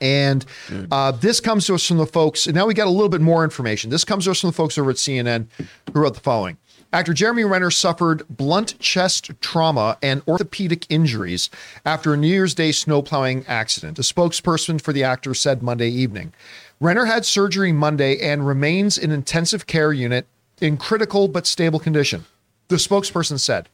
And 0.00 0.44
uh, 0.90 1.12
this 1.12 1.40
comes 1.40 1.66
to 1.66 1.74
us 1.74 1.86
from 1.86 1.98
the 1.98 2.06
folks, 2.06 2.46
and 2.46 2.54
now 2.54 2.66
we 2.66 2.74
got 2.74 2.86
a 2.86 2.90
little 2.90 3.08
bit 3.08 3.20
more 3.20 3.44
information. 3.44 3.90
This 3.90 4.04
comes 4.04 4.24
to 4.24 4.30
us 4.30 4.40
from 4.40 4.48
the 4.48 4.54
folks 4.54 4.78
over 4.78 4.90
at 4.90 4.96
CNN 4.96 5.46
who 5.92 6.00
wrote 6.00 6.14
the 6.14 6.20
following. 6.20 6.56
Actor 6.92 7.14
Jeremy 7.14 7.44
Renner 7.44 7.70
suffered 7.70 8.26
blunt 8.28 8.76
chest 8.80 9.30
trauma 9.40 9.96
and 10.02 10.22
orthopedic 10.26 10.86
injuries 10.88 11.48
after 11.84 12.12
a 12.12 12.16
New 12.16 12.26
Year's 12.26 12.54
Day 12.54 12.72
snowplowing 12.72 13.44
accident, 13.46 13.98
a 14.00 14.02
spokesperson 14.02 14.80
for 14.80 14.92
the 14.92 15.04
actor 15.04 15.32
said 15.32 15.62
Monday 15.62 15.88
evening. 15.88 16.32
Renner 16.80 17.04
had 17.04 17.24
surgery 17.24 17.70
Monday 17.70 18.18
and 18.18 18.44
remains 18.44 18.98
in 18.98 19.12
intensive 19.12 19.68
care 19.68 19.92
unit 19.92 20.26
in 20.60 20.76
critical 20.76 21.28
but 21.28 21.46
stable 21.46 21.78
condition, 21.78 22.24
the 22.68 22.76
spokesperson 22.76 23.38
said. 23.38 23.68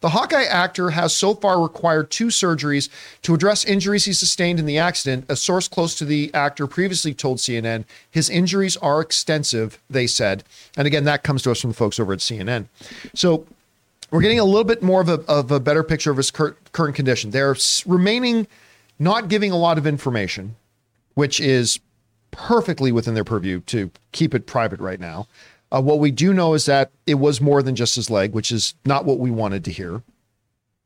The 0.00 0.10
Hawkeye 0.10 0.44
actor 0.44 0.90
has 0.90 1.14
so 1.14 1.34
far 1.34 1.60
required 1.60 2.10
two 2.10 2.26
surgeries 2.26 2.88
to 3.22 3.34
address 3.34 3.64
injuries 3.64 4.04
he 4.04 4.12
sustained 4.12 4.58
in 4.58 4.66
the 4.66 4.78
accident. 4.78 5.26
A 5.28 5.36
source 5.36 5.68
close 5.68 5.94
to 5.96 6.04
the 6.04 6.32
actor 6.34 6.66
previously 6.66 7.14
told 7.14 7.38
CNN 7.38 7.84
his 8.10 8.30
injuries 8.30 8.76
are 8.78 9.00
extensive, 9.00 9.78
they 9.90 10.06
said. 10.06 10.44
And 10.76 10.86
again, 10.86 11.04
that 11.04 11.22
comes 11.22 11.42
to 11.42 11.50
us 11.50 11.60
from 11.60 11.70
the 11.70 11.76
folks 11.76 12.00
over 12.00 12.12
at 12.12 12.20
CNN. 12.20 12.66
So 13.14 13.46
we're 14.10 14.22
getting 14.22 14.40
a 14.40 14.44
little 14.44 14.64
bit 14.64 14.82
more 14.82 15.00
of 15.00 15.08
a, 15.08 15.20
of 15.28 15.50
a 15.50 15.60
better 15.60 15.82
picture 15.82 16.10
of 16.10 16.16
his 16.16 16.30
cur- 16.30 16.56
current 16.72 16.94
condition. 16.94 17.30
They're 17.30 17.56
remaining 17.86 18.46
not 18.98 19.28
giving 19.28 19.52
a 19.52 19.56
lot 19.56 19.78
of 19.78 19.86
information, 19.86 20.56
which 21.14 21.40
is 21.40 21.78
perfectly 22.30 22.92
within 22.92 23.14
their 23.14 23.24
purview 23.24 23.60
to 23.60 23.90
keep 24.12 24.34
it 24.34 24.46
private 24.46 24.80
right 24.80 25.00
now. 25.00 25.26
Uh, 25.70 25.82
what 25.82 25.98
we 25.98 26.10
do 26.10 26.32
know 26.32 26.54
is 26.54 26.66
that 26.66 26.90
it 27.06 27.14
was 27.14 27.40
more 27.40 27.62
than 27.62 27.74
just 27.74 27.96
his 27.96 28.10
leg, 28.10 28.32
which 28.32 28.50
is 28.50 28.74
not 28.84 29.04
what 29.04 29.18
we 29.18 29.30
wanted 29.30 29.64
to 29.64 29.72
hear. 29.72 30.02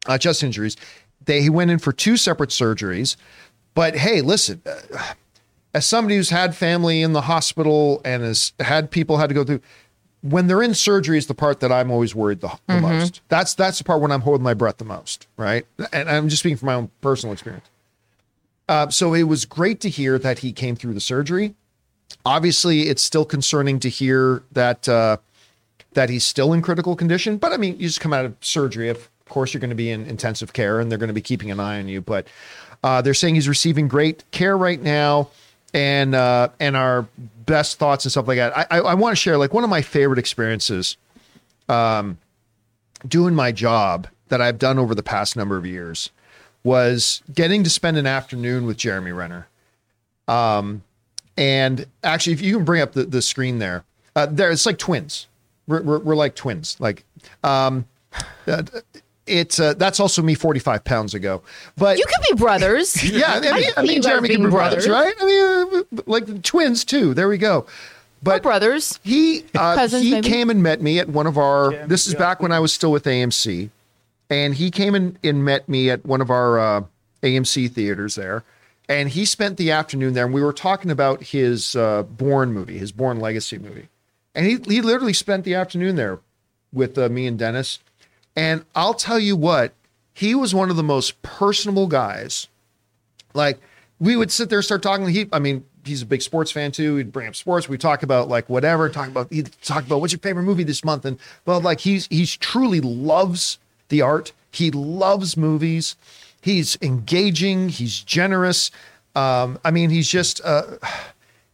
Uh, 0.07 0.18
chest 0.18 0.43
injuries. 0.43 0.76
They 1.24 1.41
he 1.41 1.51
went 1.51 1.70
in 1.70 1.78
for 1.78 1.93
two 1.93 2.16
separate 2.16 2.51
surgeries, 2.51 3.16
but 3.74 3.95
hey, 3.97 4.20
listen. 4.20 4.61
Uh, 4.66 5.14
as 5.74 5.87
somebody 5.87 6.16
who's 6.16 6.30
had 6.30 6.55
family 6.55 7.01
in 7.01 7.12
the 7.12 7.22
hospital 7.22 8.03
and 8.05 8.22
has 8.22 8.53
had 8.61 8.91
people 8.91 9.16
had 9.16 9.28
to 9.28 9.35
go 9.35 9.43
through, 9.45 9.61
when 10.22 10.47
they're 10.47 10.62
in 10.62 10.74
surgery 10.74 11.18
is 11.18 11.26
the 11.26 11.35
part 11.35 11.61
that 11.61 11.72
I'm 11.72 11.91
always 11.91 12.14
worried 12.14 12.41
the, 12.41 12.51
the 12.66 12.80
most. 12.80 13.20
That's 13.28 13.55
that's 13.55 13.78
the 13.78 13.85
part 13.85 14.01
when 14.01 14.12
I'm 14.12 14.20
holding 14.20 14.43
my 14.43 14.55
breath 14.55 14.78
the 14.78 14.85
most, 14.85 15.26
right? 15.37 15.66
And 15.93 16.09
I'm 16.09 16.28
just 16.28 16.41
speaking 16.41 16.57
from 16.57 16.66
my 16.66 16.74
own 16.74 16.91
personal 17.01 17.33
experience. 17.33 17.66
Uh, 18.68 18.89
so 18.89 19.14
it 19.14 19.24
was 19.24 19.45
great 19.45 19.80
to 19.80 19.89
hear 19.89 20.18
that 20.18 20.41
he 20.41 20.53
came 20.53 20.76
through 20.76 20.95
the 20.95 21.01
surgery. 21.01 21.55
Obviously, 22.25 22.83
it's 22.83 23.03
still 23.03 23.25
concerning 23.25 23.81
to 23.81 23.89
hear 23.89 24.43
that 24.53 24.89
uh, 24.89 25.17
that 25.95 26.11
he's 26.11 26.25
still 26.25 26.53
in 26.53 26.63
critical 26.63 26.97
condition. 26.97 27.37
But 27.37 27.53
I 27.53 27.57
mean, 27.57 27.79
you 27.79 27.87
just 27.87 28.01
come 28.01 28.13
out 28.13 28.25
of 28.25 28.37
surgery. 28.41 28.89
Of 28.89 29.09
course, 29.29 29.53
you're 29.53 29.61
going 29.61 29.71
to 29.71 29.77
be 29.77 29.91
in 29.91 30.07
intensive 30.07 30.53
care, 30.53 30.81
and 30.81 30.91
they're 30.91 30.99
going 30.99 31.09
to 31.09 31.15
be 31.15 31.23
keeping 31.23 31.51
an 31.51 31.61
eye 31.61 31.79
on 31.79 31.89
you. 31.89 32.01
But 32.01 32.27
uh, 32.83 33.03
they're 33.03 33.15
saying 33.15 33.35
he's 33.35 33.49
receiving 33.49 33.89
great 33.89 34.25
care 34.31 34.57
right 34.57 34.81
now, 34.81 35.29
and 35.75 36.15
uh, 36.15 36.49
and 36.61 36.77
our 36.77 37.07
best 37.47 37.79
thoughts 37.79 38.05
and 38.05 38.13
stuff 38.13 38.29
like 38.29 38.37
that. 38.37 38.57
I, 38.57 38.67
I, 38.71 38.79
I 38.79 38.95
want 38.95 39.13
to 39.13 39.17
share 39.17 39.37
like 39.37 39.53
one 39.53 39.65
of 39.65 39.71
my 39.71 39.83
favorite 39.83 40.19
experiences, 40.19 40.97
um, 41.69 42.19
doing 43.07 43.35
my 43.35 43.53
job 43.53 44.09
that 44.29 44.41
I've 44.41 44.59
done 44.59 44.79
over 44.79 44.95
the 44.95 45.03
past 45.03 45.37
number 45.37 45.57
of 45.57 45.67
years 45.67 46.11
was 46.65 47.23
getting 47.35 47.65
to 47.65 47.71
spend 47.71 47.97
an 47.97 48.07
afternoon 48.07 48.67
with 48.67 48.77
Jeremy 48.77 49.13
Renner. 49.13 49.49
Um, 50.29 50.83
and 51.37 51.87
actually, 52.05 52.35
if 52.35 52.41
you 52.43 52.57
can 52.57 52.64
bring 52.64 52.83
up 52.83 52.93
the, 52.93 53.05
the 53.05 53.22
screen 53.22 53.59
there, 53.59 53.85
uh, 54.16 54.26
there 54.26 54.51
it's 54.51 54.66
like 54.66 54.78
twins. 54.78 55.26
We're, 55.66 55.83
we're, 55.83 55.99
we're 56.01 56.14
like 56.16 56.35
twins. 56.35 56.76
Like, 56.80 57.05
um, 57.45 57.87
uh, 58.47 58.62
it's 59.26 59.61
uh, 59.61 59.74
that's 59.74 60.01
also 60.01 60.20
me 60.22 60.35
45 60.35 60.85
pounds 60.85 61.14
ago. 61.14 61.43
But 61.76 61.97
You 61.99 62.05
could 62.05 62.37
be 62.37 62.43
brothers. 62.43 63.03
yeah, 63.11 63.35
I 63.35 63.41
mean, 63.41 63.53
I 63.55 63.80
see 63.83 63.83
mean 63.83 63.89
you 63.89 63.95
guys 64.03 64.05
Jeremy 64.05 64.28
can 64.30 64.45
be 64.45 64.51
brothers, 64.51 64.87
brothers. 64.87 64.89
right? 64.89 65.14
I 65.20 65.24
mean, 65.74 65.85
uh, 65.99 66.03
like 66.07 66.43
twins 66.43 66.85
too. 66.85 67.14
There 67.14 67.28
we 67.28 67.39
go. 67.39 67.59
Or 67.61 67.66
But 68.22 68.43
brothers. 68.43 68.99
he 69.03 69.45
uh, 69.55 69.74
Cousins, 69.76 70.03
he 70.03 70.11
maybe? 70.12 70.28
came 70.28 70.51
and 70.51 70.62
met 70.62 70.83
me 70.83 70.99
at 70.99 71.09
one 71.09 71.26
of 71.26 71.39
our. 71.39 71.72
this 71.87 72.07
is 72.07 72.14
back 72.14 72.41
when 72.41 72.53
I 72.53 72.59
was 72.61 72.72
still 72.72 72.91
with 72.93 73.05
AMC, 73.05 73.70
and 74.28 74.55
he 74.55 74.70
came 74.70 74.95
and, 74.95 75.18
and 75.24 75.45
met 75.45 75.68
me 75.68 75.89
at 75.91 76.05
one 76.05 76.20
of 76.20 76.28
our 76.30 76.59
uh, 76.59 76.83
AMC 77.22 77.70
theaters 77.70 78.16
there, 78.16 78.43
and 78.89 79.09
he 79.09 79.24
spent 79.24 79.57
the 79.57 79.70
afternoon 79.70 80.14
there. 80.14 80.24
And 80.24 80.35
we 80.35 80.43
were 80.43 80.53
talking 80.53 80.91
about 80.91 81.22
his 81.22 81.76
uh, 81.76 82.03
Bourne 82.03 82.53
movie, 82.53 82.78
his 82.78 82.93
Bourne 82.93 83.20
Legacy 83.20 83.59
movie, 83.59 83.89
and 84.35 84.47
he 84.47 84.59
he 84.66 84.80
literally 84.80 85.12
spent 85.12 85.45
the 85.45 85.55
afternoon 85.55 85.97
there 85.97 86.20
with 86.72 86.97
uh, 86.99 87.09
me 87.09 87.26
and 87.26 87.39
Dennis. 87.39 87.78
And 88.35 88.64
I'll 88.74 88.95
tell 88.95 89.18
you 89.18 89.37
what, 89.37 89.72
he 90.14 90.35
was 90.35 90.55
one 90.55 90.70
of 90.70 90.76
the 90.76 90.83
most 90.83 91.20
personable 91.22 91.87
guys. 91.87 92.49
Like 93.35 93.61
we 93.99 94.16
would 94.16 94.30
sit 94.30 94.49
there, 94.49 94.59
and 94.59 94.64
start 94.64 94.83
talking. 94.83 95.07
He, 95.07 95.28
I 95.33 95.39
mean, 95.39 95.64
he's 95.85 96.03
a 96.03 96.07
big 96.07 96.22
sports 96.22 96.51
fan 96.51 96.72
too. 96.72 96.97
He'd 96.97 97.12
bring 97.12 97.28
up 97.28 97.37
sports. 97.37 97.68
We 97.68 97.78
talk 97.78 98.03
about 98.03 98.28
like 98.28 98.49
whatever. 98.49 98.89
Talk 98.89 99.09
about 99.09 99.33
he 99.33 99.43
talk 99.43 99.85
about 99.85 100.01
what's 100.01 100.12
your 100.12 100.20
favorite 100.20 100.45
movie 100.45 100.64
this 100.64 100.85
month, 100.85 101.05
and 101.05 101.18
well, 101.47 101.61
like 101.61 101.80
he's 101.80 102.07
he's 102.09 102.37
truly 102.37 102.80
loves 102.80 103.59
the 103.89 104.03
art. 104.03 104.33
He 104.51 104.70
loves 104.70 105.37
movies. 105.37 105.97
He's 106.43 106.76
engaging. 106.82 107.70
He's 107.70 108.01
generous. 108.01 108.70
Um, 109.14 109.59
I 109.64 109.70
mean, 109.70 109.88
he's 109.88 110.09
just 110.09 110.43
uh, 110.45 110.76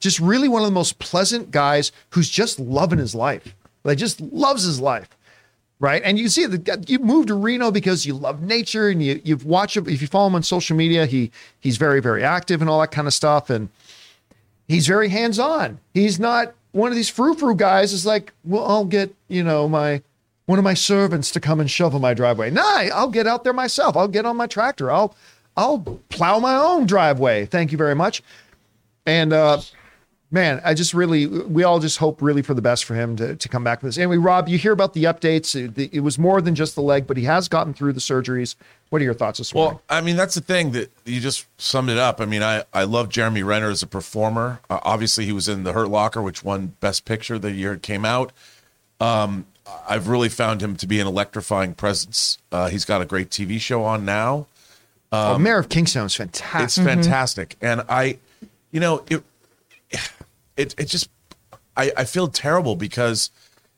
just 0.00 0.18
really 0.18 0.48
one 0.48 0.62
of 0.62 0.66
the 0.66 0.74
most 0.74 0.98
pleasant 0.98 1.52
guys 1.52 1.92
who's 2.10 2.28
just 2.28 2.58
loving 2.58 2.98
his 2.98 3.14
life. 3.14 3.54
Like 3.84 3.98
just 3.98 4.20
loves 4.20 4.64
his 4.64 4.80
life 4.80 5.08
right? 5.80 6.02
And 6.04 6.18
you 6.18 6.28
see 6.28 6.46
that 6.46 6.88
you 6.88 6.98
moved 6.98 7.28
to 7.28 7.34
Reno 7.34 7.70
because 7.70 8.06
you 8.06 8.14
love 8.14 8.42
nature 8.42 8.88
and 8.88 9.02
you 9.02 9.20
you've 9.24 9.44
watched. 9.44 9.76
If 9.76 10.00
you 10.00 10.08
follow 10.08 10.28
him 10.28 10.34
on 10.34 10.42
social 10.42 10.76
media, 10.76 11.06
he 11.06 11.30
he's 11.60 11.76
very 11.76 12.00
very 12.00 12.24
active 12.24 12.60
and 12.60 12.68
all 12.68 12.80
that 12.80 12.90
kind 12.90 13.06
of 13.06 13.14
stuff, 13.14 13.50
and 13.50 13.68
he's 14.66 14.86
very 14.86 15.08
hands 15.08 15.38
on. 15.38 15.78
He's 15.94 16.18
not 16.18 16.54
one 16.72 16.90
of 16.90 16.96
these 16.96 17.08
frou 17.08 17.34
frou 17.34 17.54
guys. 17.54 17.92
Is 17.92 18.06
like, 18.06 18.32
well, 18.44 18.66
I'll 18.66 18.84
get 18.84 19.14
you 19.28 19.42
know 19.42 19.68
my 19.68 20.02
one 20.48 20.58
of 20.58 20.64
my 20.64 20.72
servants 20.72 21.30
to 21.30 21.40
come 21.40 21.60
and 21.60 21.70
shovel 21.70 22.00
my 22.00 22.14
driveway. 22.14 22.48
Nah, 22.50 22.62
I'll 22.62 23.10
get 23.10 23.26
out 23.26 23.44
there 23.44 23.52
myself. 23.52 23.98
I'll 23.98 24.08
get 24.08 24.24
on 24.24 24.34
my 24.34 24.46
tractor. 24.46 24.90
I'll 24.90 25.14
I'll 25.58 25.80
plow 26.08 26.38
my 26.38 26.54
own 26.54 26.86
driveway. 26.86 27.44
Thank 27.44 27.70
you 27.70 27.76
very 27.76 27.94
much. 27.94 28.22
And 29.04 29.34
uh, 29.34 29.60
man, 30.30 30.62
I 30.64 30.72
just 30.72 30.94
really, 30.94 31.26
we 31.26 31.64
all 31.64 31.80
just 31.80 31.98
hope 31.98 32.22
really 32.22 32.40
for 32.40 32.54
the 32.54 32.62
best 32.62 32.86
for 32.86 32.94
him 32.94 33.14
to, 33.16 33.36
to 33.36 33.48
come 33.48 33.62
back 33.62 33.82
with 33.82 33.90
this. 33.90 33.98
Anyway, 33.98 34.16
Rob, 34.16 34.48
you 34.48 34.56
hear 34.56 34.72
about 34.72 34.94
the 34.94 35.04
updates. 35.04 35.54
It, 35.54 35.90
it 35.92 36.00
was 36.00 36.18
more 36.18 36.40
than 36.40 36.54
just 36.54 36.74
the 36.74 36.80
leg, 36.80 37.06
but 37.06 37.18
he 37.18 37.24
has 37.24 37.46
gotten 37.48 37.74
through 37.74 37.92
the 37.92 38.00
surgeries. 38.00 38.54
What 38.88 39.02
are 39.02 39.04
your 39.04 39.14
thoughts 39.14 39.38
this 39.38 39.52
morning? 39.52 39.74
Well, 39.74 39.98
I 39.98 40.00
mean, 40.00 40.16
that's 40.16 40.34
the 40.34 40.40
thing 40.40 40.72
that 40.72 40.90
you 41.04 41.20
just 41.20 41.46
summed 41.60 41.90
it 41.90 41.98
up. 41.98 42.22
I 42.22 42.24
mean, 42.24 42.42
I, 42.42 42.64
I 42.72 42.84
love 42.84 43.10
Jeremy 43.10 43.42
Renner 43.42 43.68
as 43.68 43.82
a 43.82 43.86
performer. 43.86 44.60
Uh, 44.70 44.80
obviously, 44.82 45.26
he 45.26 45.32
was 45.32 45.46
in 45.46 45.64
The 45.64 45.74
Hurt 45.74 45.88
Locker, 45.88 46.22
which 46.22 46.42
won 46.42 46.74
Best 46.80 47.04
Picture 47.04 47.38
the 47.38 47.50
year 47.50 47.74
it 47.74 47.82
came 47.82 48.06
out. 48.06 48.32
Um, 49.00 49.46
I've 49.88 50.08
really 50.08 50.28
found 50.28 50.62
him 50.62 50.76
to 50.76 50.86
be 50.86 51.00
an 51.00 51.06
electrifying 51.06 51.74
presence. 51.74 52.38
Uh, 52.52 52.68
he's 52.68 52.84
got 52.84 53.00
a 53.00 53.04
great 53.04 53.30
TV 53.30 53.60
show 53.60 53.84
on 53.84 54.04
now. 54.04 54.46
oh, 55.12 55.38
Mayor 55.38 55.58
of 55.58 55.68
Kingstown 55.68 56.06
is 56.06 56.14
fantastic. 56.14 56.64
It's 56.64 56.76
fantastic, 56.76 57.56
and 57.60 57.82
I, 57.88 58.18
you 58.70 58.80
know, 58.80 59.04
it, 59.08 59.22
it, 60.56 60.74
it 60.78 60.84
just, 60.84 61.08
I, 61.76 61.92
I 61.96 62.04
feel 62.04 62.28
terrible 62.28 62.76
because, 62.76 63.30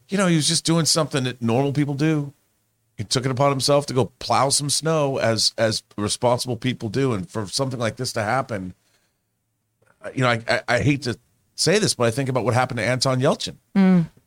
you 0.08 0.18
know, 0.18 0.26
he 0.26 0.36
was 0.36 0.48
just 0.48 0.64
doing 0.64 0.86
something 0.86 1.24
that 1.24 1.40
normal 1.40 1.72
people 1.72 1.94
do. 1.94 2.32
He 2.96 3.04
took 3.04 3.24
it 3.24 3.30
upon 3.30 3.50
himself 3.50 3.86
to 3.86 3.94
go 3.94 4.06
plow 4.18 4.48
some 4.50 4.68
snow 4.68 5.18
as 5.18 5.54
as 5.56 5.82
responsible 5.96 6.56
people 6.56 6.88
do, 6.88 7.12
and 7.12 7.30
for 7.30 7.46
something 7.46 7.78
like 7.78 7.96
this 7.96 8.12
to 8.14 8.22
happen, 8.22 8.74
you 10.14 10.22
know, 10.22 10.28
I, 10.30 10.42
I, 10.48 10.62
I 10.68 10.80
hate 10.80 11.02
to 11.02 11.18
say 11.54 11.78
this, 11.78 11.94
but 11.94 12.04
I 12.04 12.10
think 12.10 12.28
about 12.28 12.44
what 12.44 12.54
happened 12.54 12.78
to 12.78 12.84
Anton 12.84 13.20
Yelchin 13.20 13.56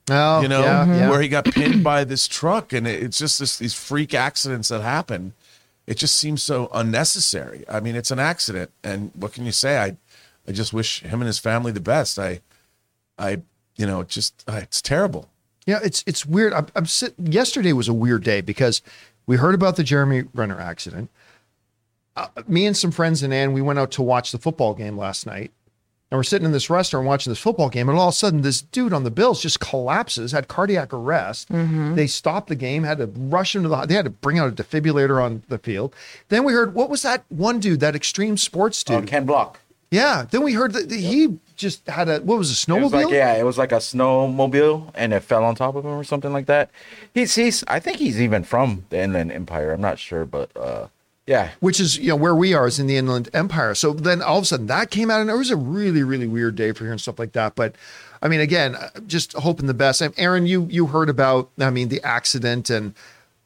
Oh, 0.10 0.42
you 0.42 0.48
know, 0.50 0.62
yeah, 0.62 0.86
yeah. 0.86 1.10
where 1.10 1.22
he 1.22 1.30
got 1.30 1.46
pinned 1.46 1.84
by 1.84 2.04
this 2.04 2.28
truck, 2.28 2.74
and 2.74 2.86
it- 2.86 3.02
it's 3.04 3.18
just 3.18 3.40
this, 3.40 3.58
these 3.58 3.74
freak 3.74 4.14
accidents 4.14 4.68
that 4.68 4.82
happen. 4.82 5.34
It 5.88 5.96
just 5.98 6.16
seems 6.16 6.42
so 6.44 6.70
unnecessary. 6.74 7.64
I 7.70 7.80
mean, 7.80 7.96
it's 7.96 8.12
an 8.12 8.20
accident, 8.20 8.72
and 8.84 9.12
what 9.16 9.34
can 9.34 9.46
you 9.46 9.52
say? 9.52 9.78
I, 9.78 9.98
I 10.48 10.52
just 10.52 10.74
wish 10.74 11.02
him 11.02 11.22
and 11.22 11.28
his 11.28 11.40
family 11.40 11.72
the 11.72 11.80
best. 11.80 12.20
I, 12.20 12.42
I, 13.18 13.42
you 13.78 13.86
know, 13.86 14.04
just 14.04 14.44
uh, 14.48 14.60
it's 14.62 14.82
terrible. 14.82 15.30
Yeah, 15.66 15.80
it's 15.84 16.04
it's 16.06 16.26
weird. 16.26 16.52
I'm, 16.54 16.68
I'm 16.76 16.86
sit- 16.86 17.16
yesterday 17.18 17.72
was 17.74 17.88
a 17.88 17.94
weird 17.94 18.24
day 18.24 18.42
because 18.42 18.82
we 19.26 19.38
heard 19.38 19.56
about 19.56 19.78
the 19.78 19.84
Jeremy 19.84 20.26
Renner 20.34 20.60
accident. 20.60 21.10
Uh, 22.16 22.28
me 22.48 22.66
and 22.66 22.76
some 22.78 22.92
friends 22.92 23.24
and 23.24 23.34
Ann, 23.34 23.54
we 23.54 23.62
went 23.62 23.80
out 23.80 23.92
to 23.92 24.02
watch 24.04 24.32
the 24.32 24.38
football 24.38 24.74
game 24.74 24.98
last 24.98 25.26
night, 25.26 25.52
and 26.14 26.20
we're 26.20 26.24
sitting 26.24 26.46
in 26.46 26.52
this 26.52 26.70
restaurant 26.70 27.08
watching 27.08 27.32
this 27.32 27.40
football 27.40 27.70
game, 27.70 27.90
and 27.90 27.98
all 27.98 28.10
of 28.10 28.14
a 28.14 28.16
sudden, 28.16 28.42
this 28.44 28.62
dude 28.62 28.94
on 28.94 29.04
the 29.04 29.10
Bills 29.10 29.42
just 29.42 29.60
collapses, 29.60 30.32
had 30.32 30.48
cardiac 30.48 30.94
arrest. 30.94 31.48
They 31.50 32.06
stopped 32.06 32.50
the 32.50 32.56
game, 32.56 32.84
had 32.84 33.00
to 33.00 33.08
rush 33.08 33.56
him 33.56 33.64
to 33.64 33.70
the. 33.70 33.86
They 33.88 33.96
had 33.96 34.06
to 34.06 34.12
bring 34.12 34.38
out 34.38 34.48
a 34.48 34.52
defibrillator 34.64 35.20
on 35.24 35.42
the 35.48 35.58
field. 35.58 35.96
Then 36.30 36.44
we 36.44 36.54
heard 36.54 36.76
what 36.76 36.92
was 36.92 37.02
that 37.02 37.24
one 37.30 37.60
dude, 37.60 37.80
that 37.80 37.96
extreme 37.96 38.38
sports 38.38 38.84
dude? 38.84 38.98
Uh, 38.98 39.08
Ken 39.08 39.26
Block. 39.26 39.60
yeah. 39.90 40.26
Then 40.30 40.44
we 40.44 40.54
heard 40.54 40.74
that 40.74 40.92
he 40.92 41.40
just 41.56 41.88
had 41.88 42.08
a 42.10 42.20
what 42.20 42.38
was 42.38 42.50
a 42.50 42.52
It 42.72 42.80
was 42.80 42.92
snowmobile? 42.92 43.06
like 43.06 43.12
yeah, 43.14 43.34
it 43.34 43.44
was 43.44 43.58
like 43.58 43.72
a 43.72 43.78
snowmobile, 43.78 44.92
and 44.94 45.14
it 45.14 45.22
fell 45.22 45.44
on 45.44 45.56
top 45.56 45.74
of 45.76 45.84
him 45.84 45.92
or 45.94 46.04
something 46.04 46.32
like 46.32 46.46
that. 46.46 46.70
He's 47.16 47.34
he's 47.34 47.64
I 47.68 47.80
think 47.80 47.98
he's 47.98 48.22
even 48.22 48.44
from 48.44 48.86
the 48.90 49.02
Inland 49.02 49.32
Empire. 49.32 49.72
I'm 49.74 49.82
not 49.82 49.98
sure, 49.98 50.26
but 50.26 50.56
uh, 50.56 50.90
yeah, 51.26 51.52
which 51.60 51.80
is 51.80 51.98
you 51.98 52.10
know 52.10 52.16
where 52.16 52.36
we 52.36 52.54
are 52.54 52.68
is 52.68 52.80
in 52.80 52.88
the 52.88 52.98
Inland 52.98 53.30
Empire. 53.34 53.76
So 53.76 53.94
then 53.94 54.22
all 54.22 54.38
of 54.38 54.44
a 54.44 54.48
sudden 54.48 54.68
that 54.68 54.92
came 54.92 55.10
out, 55.10 55.22
and 55.22 55.30
it 55.30 55.36
was 55.36 55.52
a 55.52 55.56
really 55.56 56.04
really 56.04 56.28
weird 56.28 56.56
day 56.56 56.72
for 56.74 56.84
here 56.84 56.92
and 56.92 57.02
stuff 57.02 57.20
like 57.20 57.32
that. 57.34 57.56
But 57.56 57.76
I 58.22 58.28
mean, 58.28 58.42
again, 58.42 58.76
uh, 58.76 58.90
just 59.08 59.34
hoping 59.34 59.68
the 59.68 59.74
best. 59.74 60.02
And 60.02 60.14
Erin, 60.18 60.46
you 60.48 60.68
you 60.70 60.88
heard 60.88 61.10
about 61.10 61.50
I 61.60 61.70
mean 61.70 61.90
the 61.90 62.02
accident, 62.04 62.70
and 62.70 62.94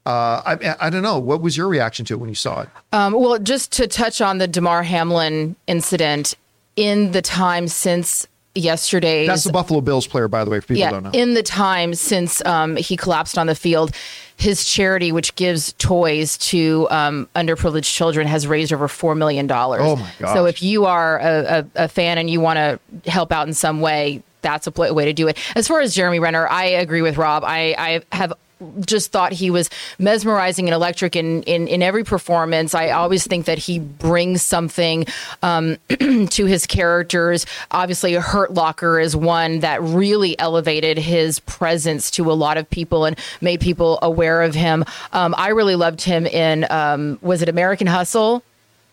uh, 0.06 0.42
I 0.46 0.76
I 0.80 0.90
don't 0.90 1.04
know 1.04 1.20
what 1.20 1.42
was 1.42 1.56
your 1.56 1.68
reaction 1.68 2.04
to 2.06 2.16
it 2.16 2.18
when 2.18 2.30
you 2.30 2.36
saw 2.36 2.62
it. 2.62 2.70
Um, 2.94 3.14
well, 3.14 3.38
just 3.38 3.72
to 3.74 3.88
touch 3.88 4.22
on 4.22 4.40
the 4.40 4.48
Damar 4.48 4.84
Hamlin 4.84 5.56
incident, 5.68 6.34
in 6.76 7.12
the 7.12 7.22
time 7.22 7.68
since 7.68 8.28
yesterday's 8.58 9.28
That's 9.28 9.44
the 9.44 9.52
Buffalo 9.52 9.82
Bills 9.82 10.08
player, 10.08 10.28
by 10.28 10.44
the 10.44 10.52
way, 10.52 10.60
for 10.60 10.68
people 10.68 10.80
yeah, 10.80 10.92
don't 10.92 11.04
know. 11.04 11.12
in 11.14 11.34
the 11.34 11.44
time 11.44 11.94
since 11.94 12.44
um, 12.46 12.76
he 12.76 12.98
collapsed 12.98 13.38
on 13.38 13.48
the 13.48 13.56
field, 13.56 13.92
his 14.36 14.66
charity, 14.66 15.12
which 15.12 15.36
gives 15.36 15.74
toys 15.74 16.38
to 16.38 16.88
um, 16.92 17.28
underprivileged 17.36 17.94
children, 17.94 18.28
has 18.28 18.48
raised 18.48 18.72
over 18.74 18.88
four 18.88 19.16
million 19.16 19.48
dollars. 19.48 19.82
Oh, 19.84 19.96
my 19.96 20.12
gosh. 20.20 20.34
So 20.34 20.46
if 20.46 20.62
you 20.62 20.86
are 20.86 21.20
a, 21.20 21.66
a, 21.76 21.84
a 21.86 21.88
fan 21.88 22.18
and 22.18 22.30
you 22.30 22.42
want 22.42 22.58
to 22.58 23.10
help 23.10 23.32
out 23.32 23.48
in 23.48 23.54
some 23.54 23.82
way, 23.82 24.22
that's 24.42 24.68
a 24.68 24.94
way 24.94 25.06
to 25.06 25.14
do 25.14 25.28
it. 25.28 25.38
As 25.56 25.68
far 25.68 25.82
as 25.82 25.96
Jeremy 25.96 26.20
Renner, 26.20 26.48
I 26.48 26.66
agree 26.66 27.02
with 27.02 27.18
Rob. 27.18 27.44
I, 27.44 27.76
I 27.78 28.16
have 28.16 28.34
just 28.82 29.12
thought 29.12 29.32
he 29.34 29.50
was 29.52 29.70
mesmerizing 30.00 30.68
and 30.68 30.74
electric 30.74 31.16
in, 31.16 31.44
in, 31.44 31.68
in 31.68 31.84
every 31.84 32.04
performance. 32.04 32.74
I 32.74 32.90
always 32.90 33.26
think 33.28 33.46
that 33.46 33.58
he 33.58 33.80
brings 33.80 34.42
something 34.42 35.06
um, 35.44 35.78
to 35.90 36.46
his 36.46 36.66
characters. 36.66 37.46
Obviously, 37.72 38.14
Hurt 38.14 38.54
Locker 38.54 39.00
is 39.00 39.16
one 39.16 39.60
that 39.60 39.82
really 39.82 40.38
elevated 40.40 40.98
his 40.98 41.40
presence 41.42 42.10
to 42.12 42.32
a 42.32 42.34
lot 42.34 42.58
of 42.58 42.70
people 42.70 43.06
and 43.06 43.18
made 43.42 43.60
people 43.60 44.00
aware 44.02 44.42
of 44.42 44.56
him. 44.56 44.84
Um, 45.14 45.36
I 45.38 45.50
really 45.50 45.76
loved 45.76 46.02
him 46.02 46.26
in, 46.26 46.66
um, 46.72 47.20
was 47.22 47.42
it 47.42 47.50
American 47.50 47.88
Hustle? 47.88 48.44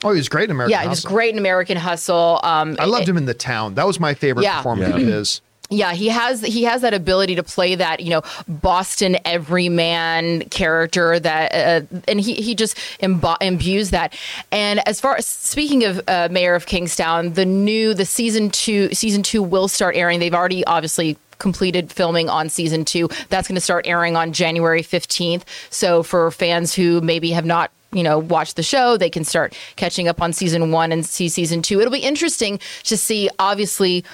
oh, 0.06 0.10
he 0.12 0.18
was 0.18 0.28
great 0.28 0.44
in 0.44 0.50
American. 0.50 0.70
yeah, 0.72 0.82
he 0.82 0.88
was 0.88 0.98
Hustle. 0.98 1.16
great 1.16 1.32
in 1.32 1.38
American 1.38 1.78
Hustle. 1.78 2.38
Um, 2.42 2.76
I 2.78 2.84
loved 2.84 3.08
him 3.08 3.16
in 3.16 3.24
the 3.24 3.32
town. 3.32 3.74
That 3.76 3.86
was 3.86 3.98
my 3.98 4.12
favorite 4.12 4.42
Yeah. 4.42 4.58
performance 4.58 4.94
of 4.94 5.00
his. 5.00 5.40
Yeah, 5.70 5.94
he 5.94 6.08
has 6.08 6.42
he 6.42 6.64
has 6.64 6.82
that 6.82 6.92
ability 6.92 7.36
to 7.36 7.42
play 7.42 7.74
that 7.74 8.00
you 8.00 8.10
know 8.10 8.22
Boston 8.46 9.16
everyman 9.24 10.42
character 10.50 11.18
that, 11.18 11.54
uh, 11.54 12.00
and 12.06 12.20
he 12.20 12.34
he 12.34 12.54
just 12.54 12.76
imbu- 13.00 13.40
imbues 13.40 13.90
that. 13.90 14.14
And 14.52 14.86
as 14.86 15.00
far 15.00 15.16
as 15.16 15.26
speaking 15.26 15.84
of 15.84 16.02
uh, 16.06 16.28
Mayor 16.30 16.54
of 16.54 16.66
Kingstown, 16.66 17.32
the 17.32 17.46
new 17.46 17.94
the 17.94 18.04
season 18.04 18.50
two 18.50 18.92
season 18.92 19.22
two 19.22 19.42
will 19.42 19.68
start 19.68 19.96
airing. 19.96 20.20
They've 20.20 20.34
already 20.34 20.64
obviously 20.66 21.16
completed 21.38 21.90
filming 21.90 22.28
on 22.28 22.50
season 22.50 22.84
two. 22.84 23.08
That's 23.30 23.48
going 23.48 23.56
to 23.56 23.60
start 23.60 23.86
airing 23.86 24.16
on 24.16 24.34
January 24.34 24.82
fifteenth. 24.82 25.46
So 25.70 26.02
for 26.02 26.30
fans 26.30 26.74
who 26.74 27.00
maybe 27.00 27.30
have 27.30 27.46
not 27.46 27.70
you 27.94 28.02
know 28.02 28.18
watched 28.18 28.56
the 28.56 28.62
show 28.62 28.96
they 28.96 29.08
can 29.08 29.24
start 29.24 29.56
catching 29.76 30.08
up 30.08 30.20
on 30.20 30.32
season 30.32 30.72
one 30.72 30.90
and 30.90 31.06
see 31.06 31.28
season 31.28 31.62
two 31.62 31.80
it'll 31.80 31.92
be 31.92 32.00
interesting 32.00 32.58
to 32.82 32.96
see 32.96 33.30
obviously 33.38 34.04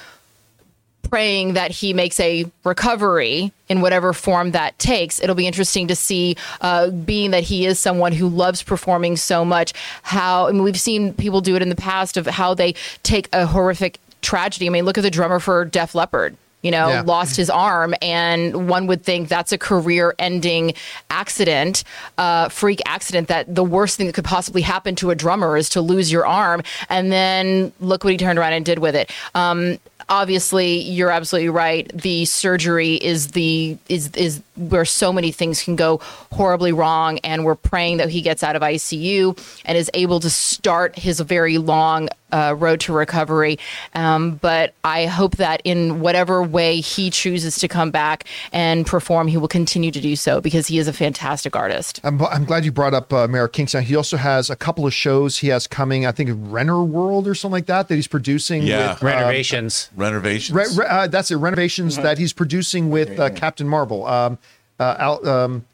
praying 1.03 1.53
that 1.53 1.71
he 1.71 1.93
makes 1.93 2.19
a 2.19 2.45
recovery 2.63 3.51
in 3.69 3.81
whatever 3.81 4.13
form 4.13 4.51
that 4.51 4.77
takes. 4.79 5.21
It'll 5.21 5.35
be 5.35 5.47
interesting 5.47 5.87
to 5.87 5.95
see, 5.95 6.35
uh, 6.61 6.89
being 6.89 7.31
that 7.31 7.43
he 7.43 7.65
is 7.65 7.79
someone 7.79 8.11
who 8.11 8.27
loves 8.27 8.63
performing 8.63 9.17
so 9.17 9.43
much, 9.43 9.73
how, 10.03 10.47
I 10.47 10.51
mean, 10.51 10.63
we've 10.63 10.79
seen 10.79 11.13
people 11.13 11.41
do 11.41 11.55
it 11.55 11.61
in 11.61 11.69
the 11.69 11.75
past 11.75 12.17
of 12.17 12.25
how 12.27 12.53
they 12.53 12.75
take 13.03 13.27
a 13.33 13.45
horrific 13.45 13.99
tragedy. 14.21 14.67
I 14.67 14.69
mean, 14.69 14.85
look 14.85 14.97
at 14.97 15.01
the 15.03 15.11
drummer 15.11 15.39
for 15.39 15.65
Def 15.65 15.95
Leppard. 15.95 16.37
You 16.63 16.69
know, 16.69 16.89
Yeah. 16.89 17.01
lost 17.03 17.37
his 17.37 17.49
arm, 17.49 17.95
and 18.03 18.69
one 18.69 18.85
would 18.85 19.03
think 19.03 19.29
that's 19.29 19.51
a 19.51 19.57
career-ending 19.57 20.75
accident, 21.09 21.83
uh, 22.19 22.49
freak 22.49 22.79
accident. 22.85 23.29
That 23.29 23.55
the 23.55 23.63
worst 23.63 23.97
thing 23.97 24.05
that 24.05 24.13
could 24.13 24.25
possibly 24.25 24.61
happen 24.61 24.95
to 24.97 25.09
a 25.09 25.15
drummer 25.15 25.57
is 25.57 25.69
to 25.69 25.81
lose 25.81 26.11
your 26.11 26.23
arm, 26.27 26.61
and 26.87 27.11
then 27.11 27.71
look 27.79 28.03
what 28.03 28.11
he 28.11 28.17
turned 28.17 28.37
around 28.37 28.53
and 28.53 28.63
did 28.63 28.77
with 28.77 28.95
it. 28.95 29.09
Um, 29.33 29.79
obviously 30.11 30.79
you're 30.79 31.09
absolutely 31.09 31.49
right. 31.49 31.89
The 31.97 32.25
surgery 32.25 32.95
is 32.95 33.29
the 33.29 33.77
is 33.87 34.11
is 34.11 34.43
where 34.57 34.85
so 34.85 35.11
many 35.11 35.31
things 35.31 35.63
can 35.63 35.75
go 35.75 35.99
horribly 36.31 36.73
wrong 36.73 37.17
and 37.19 37.45
we're 37.45 37.55
praying 37.55 37.97
that 37.97 38.09
he 38.09 38.21
gets 38.21 38.43
out 38.43 38.55
of 38.55 38.61
ICU 38.61 39.39
and 39.65 39.77
is 39.77 39.89
able 39.93 40.19
to 40.19 40.29
start 40.29 40.99
his 40.99 41.19
very 41.21 41.57
long 41.57 42.09
uh, 42.31 42.55
road 42.57 42.79
to 42.81 42.93
recovery. 42.93 43.59
Um, 43.93 44.35
but 44.35 44.73
I 44.83 45.05
hope 45.05 45.37
that 45.37 45.61
in 45.63 45.99
whatever 46.01 46.41
way 46.43 46.79
he 46.79 47.09
chooses 47.09 47.57
to 47.57 47.67
come 47.67 47.91
back 47.91 48.25
and 48.51 48.85
perform, 48.85 49.27
he 49.27 49.37
will 49.37 49.47
continue 49.47 49.91
to 49.91 50.01
do 50.01 50.15
so 50.15 50.41
because 50.41 50.67
he 50.67 50.77
is 50.77 50.87
a 50.87 50.93
fantastic 50.93 51.55
artist. 51.55 51.99
I'm, 52.03 52.21
I'm 52.23 52.45
glad 52.45 52.65
you 52.65 52.71
brought 52.71 52.93
up 52.93 53.11
uh, 53.13 53.27
Mayor 53.27 53.47
Kingstown. 53.47 53.83
He 53.83 53.95
also 53.95 54.17
has 54.17 54.49
a 54.49 54.55
couple 54.55 54.85
of 54.85 54.93
shows 54.93 55.39
he 55.39 55.47
has 55.49 55.67
coming. 55.67 56.05
I 56.05 56.11
think 56.11 56.31
Renner 56.33 56.83
World 56.83 57.27
or 57.27 57.35
something 57.35 57.53
like 57.53 57.65
that 57.67 57.87
that 57.87 57.95
he's 57.95 58.07
producing. 58.07 58.63
Yeah. 58.63 58.93
with, 58.93 59.03
uh, 59.03 59.05
Rennervations. 59.07 59.89
Rennervations. 59.95 60.53
Re- 60.53 60.83
re- 60.83 60.87
uh, 60.89 61.07
that's 61.07 61.31
it. 61.31 61.37
Rennervations 61.37 62.01
that 62.01 62.17
he's 62.17 62.33
producing 62.33 62.89
with 62.89 63.19
uh, 63.19 63.29
Captain 63.31 63.67
Marvel. 63.67 64.05
Um, 64.05 64.37
uh, 64.79 64.95
Al, 64.99 65.29
um, 65.29 65.65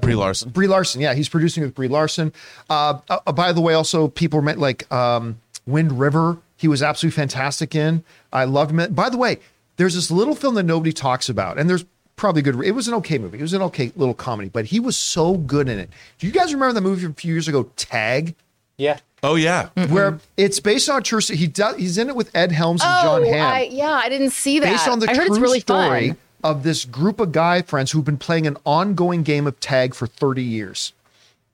Brie 0.00 0.14
Larson. 0.14 0.50
Brie 0.50 0.66
Larson. 0.66 1.00
Yeah, 1.00 1.14
he's 1.14 1.28
producing 1.28 1.62
with 1.62 1.74
Brie 1.74 1.88
Larson. 1.88 2.32
Uh, 2.68 2.98
uh, 3.08 3.32
by 3.32 3.52
the 3.52 3.60
way, 3.60 3.74
also 3.74 4.08
people 4.08 4.42
meant 4.42 4.58
like 4.58 4.90
um, 4.92 5.40
Wind 5.66 5.98
River. 5.98 6.38
He 6.56 6.68
was 6.68 6.82
absolutely 6.82 7.16
fantastic 7.16 7.74
in. 7.74 8.04
I 8.32 8.44
loved 8.44 8.72
him. 8.72 8.92
By 8.92 9.08
the 9.08 9.16
way, 9.16 9.38
there's 9.76 9.94
this 9.94 10.10
little 10.10 10.34
film 10.34 10.54
that 10.56 10.64
nobody 10.64 10.92
talks 10.92 11.28
about, 11.28 11.58
and 11.58 11.68
there's 11.68 11.84
probably 12.16 12.42
good. 12.42 12.60
It 12.62 12.72
was 12.72 12.86
an 12.86 12.94
okay 12.94 13.18
movie. 13.18 13.38
It 13.38 13.42
was 13.42 13.54
an 13.54 13.62
okay 13.62 13.92
little 13.96 14.14
comedy, 14.14 14.50
but 14.50 14.66
he 14.66 14.78
was 14.78 14.96
so 14.96 15.36
good 15.36 15.68
in 15.68 15.78
it. 15.78 15.88
Do 16.18 16.26
you 16.26 16.32
guys 16.32 16.52
remember 16.52 16.74
the 16.74 16.82
movie 16.82 17.02
from 17.02 17.12
a 17.12 17.14
few 17.14 17.32
years 17.32 17.48
ago, 17.48 17.70
Tag? 17.76 18.34
Yeah. 18.76 18.98
Oh 19.22 19.34
yeah. 19.34 19.68
Where 19.88 20.18
it's 20.36 20.60
based 20.60 20.88
on 20.88 20.98
a 20.98 21.02
true. 21.02 21.20
He 21.20 21.46
does. 21.46 21.76
He's 21.76 21.98
in 21.98 22.08
it 22.08 22.16
with 22.16 22.34
Ed 22.34 22.52
Helms 22.52 22.82
and 22.82 23.02
John 23.02 23.22
oh, 23.22 23.32
Hamm 23.32 23.52
I, 23.52 23.62
yeah, 23.64 23.92
I 23.92 24.08
didn't 24.08 24.30
see 24.30 24.58
that. 24.58 24.66
based 24.66 24.88
on 24.88 24.98
the 24.98 25.10
I 25.10 25.14
heard 25.14 25.26
true 25.26 25.34
it's 25.34 25.38
really 25.38 25.60
story 25.60 26.08
fun. 26.08 26.18
of 26.44 26.62
this 26.62 26.84
group 26.84 27.20
of 27.20 27.32
guy 27.32 27.62
friends 27.62 27.90
who've 27.90 28.04
been 28.04 28.16
playing 28.16 28.46
an 28.46 28.56
ongoing 28.64 29.22
game 29.22 29.46
of 29.46 29.58
tag 29.60 29.94
for 29.94 30.06
30 30.06 30.42
years. 30.42 30.92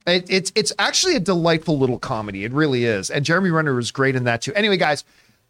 It, 0.07 0.25
it's 0.29 0.51
it's 0.55 0.71
actually 0.79 1.15
a 1.15 1.19
delightful 1.19 1.77
little 1.77 1.99
comedy. 1.99 2.45
It 2.45 2.53
really 2.53 2.85
is, 2.85 3.09
and 3.09 3.25
Jeremy 3.25 3.49
Renner 3.51 3.75
was 3.75 3.91
great 3.91 4.15
in 4.15 4.23
that 4.23 4.41
too. 4.41 4.53
Anyway, 4.55 4.77
guys, 4.77 5.03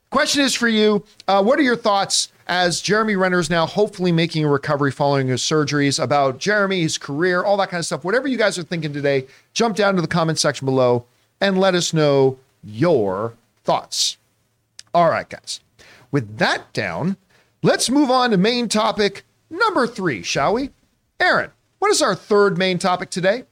question 0.10 0.42
is 0.44 0.56
for 0.56 0.68
you: 0.68 1.06
uh, 1.28 1.44
What 1.44 1.60
are 1.60 1.64
your 1.64 1.76
thoughts 1.76 2.32
as 2.48 2.82
Jeremy 2.82 3.16
Renner 3.16 3.40
is 3.40 3.52
now 3.52 3.68
hopefully 3.68 4.12
making 4.12 4.44
a 4.44 4.50
recovery 4.50 4.92
following 4.92 5.28
his 5.28 5.44
surgeries? 5.44 6.02
About 6.04 6.40
Jeremy, 6.40 6.82
his 6.82 6.98
career, 6.98 7.44
all 7.44 7.56
that 7.58 7.70
kind 7.70 7.80
of 7.80 7.86
stuff. 7.86 8.04
Whatever 8.04 8.28
you 8.28 8.38
guys 8.38 8.58
are 8.58 8.64
thinking 8.64 8.94
today, 8.94 9.28
jump 9.54 9.76
down 9.76 9.96
to 9.96 10.02
the 10.02 10.08
comment 10.08 10.40
section 10.40 10.66
below 10.66 11.06
and 11.40 11.60
let 11.60 11.76
us 11.76 11.94
know 11.94 12.40
your 12.64 13.34
thoughts. 13.64 14.18
All 14.92 15.10
right, 15.10 15.30
guys. 15.30 15.60
With 16.12 16.38
that 16.40 16.74
down, 16.74 17.18
let's 17.62 17.92
move 17.92 18.10
on 18.10 18.32
to 18.32 18.38
main 18.38 18.70
topic 18.70 19.24
number 19.52 19.86
three, 19.86 20.24
shall 20.24 20.54
we? 20.54 20.72
Erin, 21.20 21.52
what 21.80 21.92
is 21.92 22.02
our 22.02 22.16
third 22.16 22.58
main 22.58 22.80
topic 22.80 23.10
today? 23.10 23.44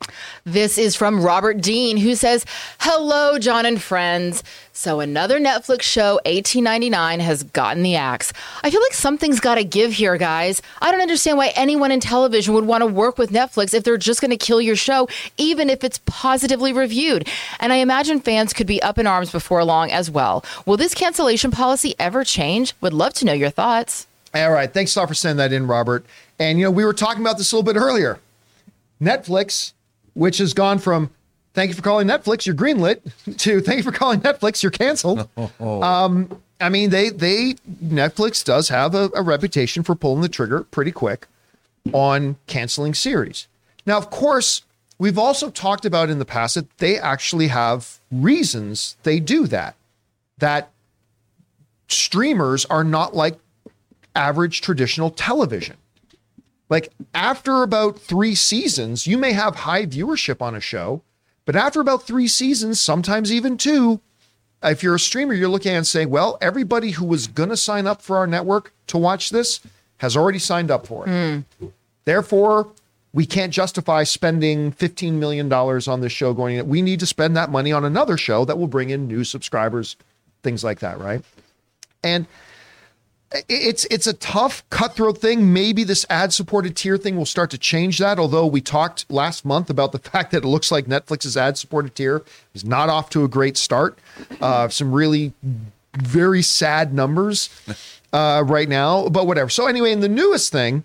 This 0.45 0.77
is 0.77 0.95
from 0.95 1.21
Robert 1.23 1.61
Dean, 1.61 1.97
who 1.97 2.15
says, 2.15 2.45
Hello, 2.79 3.37
John 3.37 3.65
and 3.65 3.81
friends. 3.81 4.43
So, 4.73 4.99
another 4.99 5.39
Netflix 5.39 5.83
show, 5.83 6.15
1899, 6.25 7.19
has 7.19 7.43
gotten 7.43 7.83
the 7.83 7.95
axe. 7.95 8.33
I 8.63 8.71
feel 8.71 8.81
like 8.81 8.93
something's 8.93 9.39
got 9.39 9.55
to 9.55 9.63
give 9.63 9.93
here, 9.93 10.17
guys. 10.17 10.61
I 10.81 10.91
don't 10.91 11.01
understand 11.01 11.37
why 11.37 11.53
anyone 11.55 11.91
in 11.91 11.99
television 11.99 12.53
would 12.55 12.65
want 12.65 12.81
to 12.81 12.87
work 12.87 13.17
with 13.17 13.29
Netflix 13.29 13.73
if 13.73 13.83
they're 13.83 13.97
just 13.97 14.21
going 14.21 14.31
to 14.31 14.37
kill 14.37 14.59
your 14.59 14.75
show, 14.75 15.07
even 15.37 15.69
if 15.69 15.83
it's 15.83 15.99
positively 16.05 16.73
reviewed. 16.73 17.27
And 17.59 17.71
I 17.71 17.77
imagine 17.77 18.19
fans 18.19 18.53
could 18.53 18.67
be 18.67 18.81
up 18.81 18.97
in 18.97 19.07
arms 19.07 19.31
before 19.31 19.63
long 19.63 19.91
as 19.91 20.09
well. 20.09 20.43
Will 20.65 20.77
this 20.77 20.93
cancellation 20.93 21.51
policy 21.51 21.95
ever 21.99 22.23
change? 22.23 22.73
Would 22.81 22.93
love 22.93 23.13
to 23.13 23.25
know 23.25 23.33
your 23.33 23.49
thoughts. 23.51 24.07
All 24.33 24.51
right. 24.51 24.71
Thanks 24.71 24.93
a 24.95 24.99
lot 24.99 25.07
for 25.07 25.13
sending 25.13 25.37
that 25.37 25.53
in, 25.53 25.65
Robert. 25.67 26.05
And, 26.39 26.59
you 26.59 26.65
know, 26.65 26.71
we 26.71 26.85
were 26.85 26.93
talking 26.93 27.21
about 27.21 27.37
this 27.37 27.51
a 27.51 27.55
little 27.55 27.71
bit 27.71 27.79
earlier. 27.79 28.19
Netflix, 29.01 29.73
which 30.13 30.37
has 30.39 30.53
gone 30.53 30.79
from 30.79 31.09
thank 31.53 31.69
you 31.69 31.75
for 31.75 31.81
calling 31.81 32.07
Netflix, 32.07 32.45
you're 32.45 32.55
greenlit, 32.55 33.01
to 33.37 33.61
thank 33.61 33.77
you 33.77 33.83
for 33.83 33.91
calling 33.91 34.19
Netflix, 34.21 34.61
you're 34.61 34.71
canceled. 34.71 35.27
Um, 35.59 36.41
I 36.59 36.69
mean, 36.69 36.89
they, 36.89 37.09
they, 37.09 37.55
Netflix 37.83 38.43
does 38.43 38.69
have 38.69 38.95
a, 38.95 39.09
a 39.13 39.21
reputation 39.21 39.83
for 39.83 39.95
pulling 39.95 40.21
the 40.21 40.29
trigger 40.29 40.63
pretty 40.63 40.91
quick 40.91 41.27
on 41.93 42.37
canceling 42.47 42.93
series. 42.93 43.47
Now, 43.85 43.97
of 43.97 44.09
course, 44.09 44.61
we've 44.97 45.17
also 45.17 45.49
talked 45.49 45.85
about 45.85 46.09
in 46.09 46.19
the 46.19 46.25
past 46.25 46.55
that 46.55 46.77
they 46.77 46.97
actually 46.97 47.49
have 47.49 47.99
reasons 48.11 48.95
they 49.03 49.19
do 49.19 49.47
that. 49.47 49.75
That 50.37 50.71
streamers 51.87 52.65
are 52.65 52.83
not 52.83 53.15
like 53.15 53.37
average 54.15 54.61
traditional 54.61 55.09
television. 55.09 55.77
Like 56.69 56.91
after 57.13 57.63
about 57.63 57.99
three 57.99 58.35
seasons, 58.35 59.05
you 59.05 59.17
may 59.17 59.33
have 59.33 59.55
high 59.55 59.85
viewership 59.85 60.41
on 60.41 60.55
a 60.55 60.59
show, 60.59 61.01
but 61.45 61.55
after 61.55 61.79
about 61.79 62.03
three 62.03 62.27
seasons, 62.27 62.81
sometimes 62.81 63.31
even 63.31 63.57
two, 63.57 64.01
if 64.63 64.81
you're 64.81 64.95
a 64.95 64.99
streamer, 64.99 65.33
you're 65.33 65.49
looking 65.49 65.73
at 65.73 65.77
and 65.77 65.87
saying, 65.87 66.09
well, 66.09 66.37
everybody 66.41 66.91
who 66.91 67.05
was 67.05 67.27
going 67.27 67.49
to 67.49 67.57
sign 67.57 67.85
up 67.85 68.01
for 68.01 68.17
our 68.17 68.25
network 68.25 68.73
to 68.87 68.97
watch 68.97 69.29
this 69.29 69.59
has 69.97 70.17
already 70.17 70.39
signed 70.39 70.71
up 70.71 70.87
for 70.87 71.07
it. 71.07 71.45
Hmm. 71.59 71.67
Therefore, 72.03 72.69
we 73.13 73.25
can't 73.25 73.53
justify 73.53 74.03
spending 74.03 74.71
$15 74.73 75.13
million 75.13 75.51
on 75.51 76.01
this 76.01 76.11
show 76.11 76.33
going 76.33 76.57
in. 76.57 76.67
We 76.67 76.81
need 76.81 76.99
to 76.99 77.05
spend 77.05 77.37
that 77.37 77.49
money 77.49 77.71
on 77.71 77.85
another 77.85 78.17
show 78.17 78.43
that 78.45 78.57
will 78.57 78.67
bring 78.67 78.89
in 78.89 79.07
new 79.07 79.23
subscribers, 79.23 79.95
things 80.43 80.63
like 80.63 80.79
that, 80.79 80.99
right? 80.99 81.21
And 82.03 82.27
it's 83.49 83.85
it's 83.85 84.07
a 84.07 84.13
tough 84.13 84.67
cutthroat 84.69 85.17
thing. 85.17 85.53
Maybe 85.53 85.83
this 85.83 86.05
ad 86.09 86.33
supported 86.33 86.75
tier 86.75 86.97
thing 86.97 87.17
will 87.17 87.25
start 87.25 87.49
to 87.51 87.57
change 87.57 87.97
that. 87.99 88.19
Although 88.19 88.45
we 88.45 88.61
talked 88.61 89.09
last 89.11 89.45
month 89.45 89.69
about 89.69 89.91
the 89.91 89.99
fact 90.11 90.31
that 90.31 90.43
it 90.43 90.47
looks 90.47 90.71
like 90.71 90.85
Netflix's 90.85 91.37
ad 91.37 91.57
supported 91.57 91.95
tier 91.95 92.23
is 92.53 92.65
not 92.65 92.89
off 92.89 93.09
to 93.11 93.23
a 93.23 93.27
great 93.27 93.57
start. 93.57 93.99
Uh, 94.41 94.67
some 94.69 94.91
really 94.91 95.33
very 95.93 96.41
sad 96.41 96.93
numbers 96.93 97.49
uh, 98.13 98.43
right 98.45 98.69
now, 98.69 99.09
but 99.09 99.27
whatever. 99.27 99.49
So 99.49 99.67
anyway, 99.67 99.91
in 99.91 100.01
the 100.01 100.09
newest 100.09 100.51
thing, 100.51 100.83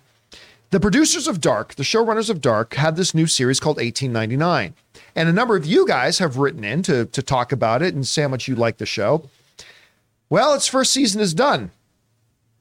the 0.71 0.79
producers 0.79 1.27
of 1.27 1.41
Dark, 1.41 1.75
the 1.75 1.83
showrunners 1.83 2.29
of 2.29 2.39
Dark, 2.39 2.75
had 2.75 2.95
this 2.95 3.13
new 3.13 3.27
series 3.27 3.59
called 3.59 3.77
1899. 3.77 4.73
And 5.15 5.27
a 5.27 5.33
number 5.33 5.57
of 5.57 5.65
you 5.65 5.85
guys 5.85 6.19
have 6.19 6.37
written 6.37 6.63
in 6.63 6.81
to, 6.83 7.05
to 7.05 7.21
talk 7.21 7.51
about 7.51 7.81
it 7.81 7.93
and 7.93 8.07
say 8.07 8.21
how 8.21 8.29
much 8.29 8.47
you 8.47 8.55
like 8.55 8.77
the 8.77 8.85
show. 8.85 9.29
Well, 10.29 10.53
its 10.53 10.67
first 10.67 10.93
season 10.93 11.19
is 11.19 11.33
done, 11.33 11.71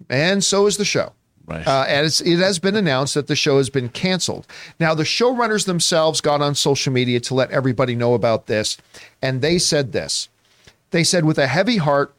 and 0.08 0.42
so 0.42 0.66
is 0.66 0.76
the 0.76 0.84
show. 0.84 1.12
Right. 1.46 1.66
Uh, 1.66 1.84
and 1.88 2.06
it 2.06 2.38
has 2.38 2.60
been 2.60 2.76
announced 2.76 3.14
that 3.14 3.26
the 3.26 3.34
show 3.34 3.56
has 3.56 3.70
been 3.70 3.88
canceled. 3.88 4.46
Now, 4.78 4.94
the 4.94 5.02
showrunners 5.02 5.66
themselves 5.66 6.20
got 6.20 6.40
on 6.40 6.54
social 6.54 6.92
media 6.92 7.18
to 7.20 7.34
let 7.34 7.50
everybody 7.50 7.96
know 7.96 8.14
about 8.14 8.46
this, 8.46 8.76
and 9.20 9.40
they 9.40 9.58
said 9.58 9.90
this. 9.90 10.28
They 10.92 11.02
said, 11.02 11.24
with 11.24 11.38
a 11.38 11.48
heavy 11.48 11.78
heart, 11.78 12.14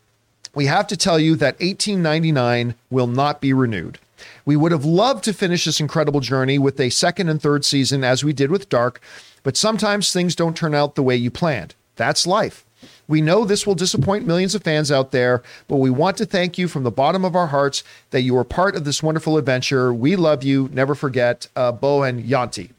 we 0.53 0.65
have 0.65 0.86
to 0.88 0.97
tell 0.97 1.17
you 1.17 1.36
that 1.38 1.59
1899 1.59 2.75
will 2.89 3.07
not 3.07 3.39
be 3.39 3.53
renewed. 3.53 3.99
We 4.45 4.57
would 4.57 4.73
have 4.73 4.86
loved 4.86 5.23
to 5.25 5.34
finish 5.34 5.65
this 5.65 5.79
incredible 5.79 6.19
journey 6.19 6.59
with 6.59 6.79
a 6.79 6.89
second 6.89 7.29
and 7.29 7.41
third 7.41 7.63
season 7.63 8.03
as 8.03 8.23
we 8.23 8.34
did 8.34 8.51
with 8.51 8.69
Dark, 8.69 8.99
but 9.43 9.55
sometimes 9.55 10.11
things 10.11 10.36
don't 10.36 10.57
turn 10.57 10.75
out 10.75 10.95
the 10.95 11.03
way 11.03 11.15
you 11.15 11.32
planned. 11.32 11.75
That's 11.95 12.27
life. 12.27 12.65
We 13.07 13.21
know 13.21 13.45
this 13.45 13.67
will 13.67 13.75
disappoint 13.75 14.25
millions 14.25 14.55
of 14.55 14.63
fans 14.63 14.91
out 14.91 15.11
there, 15.11 15.43
but 15.67 15.77
we 15.77 15.89
want 15.89 16.17
to 16.17 16.25
thank 16.25 16.57
you 16.57 16.67
from 16.67 16.83
the 16.83 16.91
bottom 16.91 17.25
of 17.25 17.35
our 17.35 17.47
hearts 17.47 17.83
that 18.11 18.21
you 18.21 18.33
were 18.33 18.43
part 18.43 18.75
of 18.75 18.85
this 18.85 19.03
wonderful 19.03 19.37
adventure. 19.37 19.93
We 19.93 20.15
love 20.15 20.43
you. 20.43 20.69
Never 20.71 20.95
forget, 20.95 21.47
uh, 21.55 21.71
Bo 21.71 22.03
and 22.03 22.23
Jantje. 22.23 22.71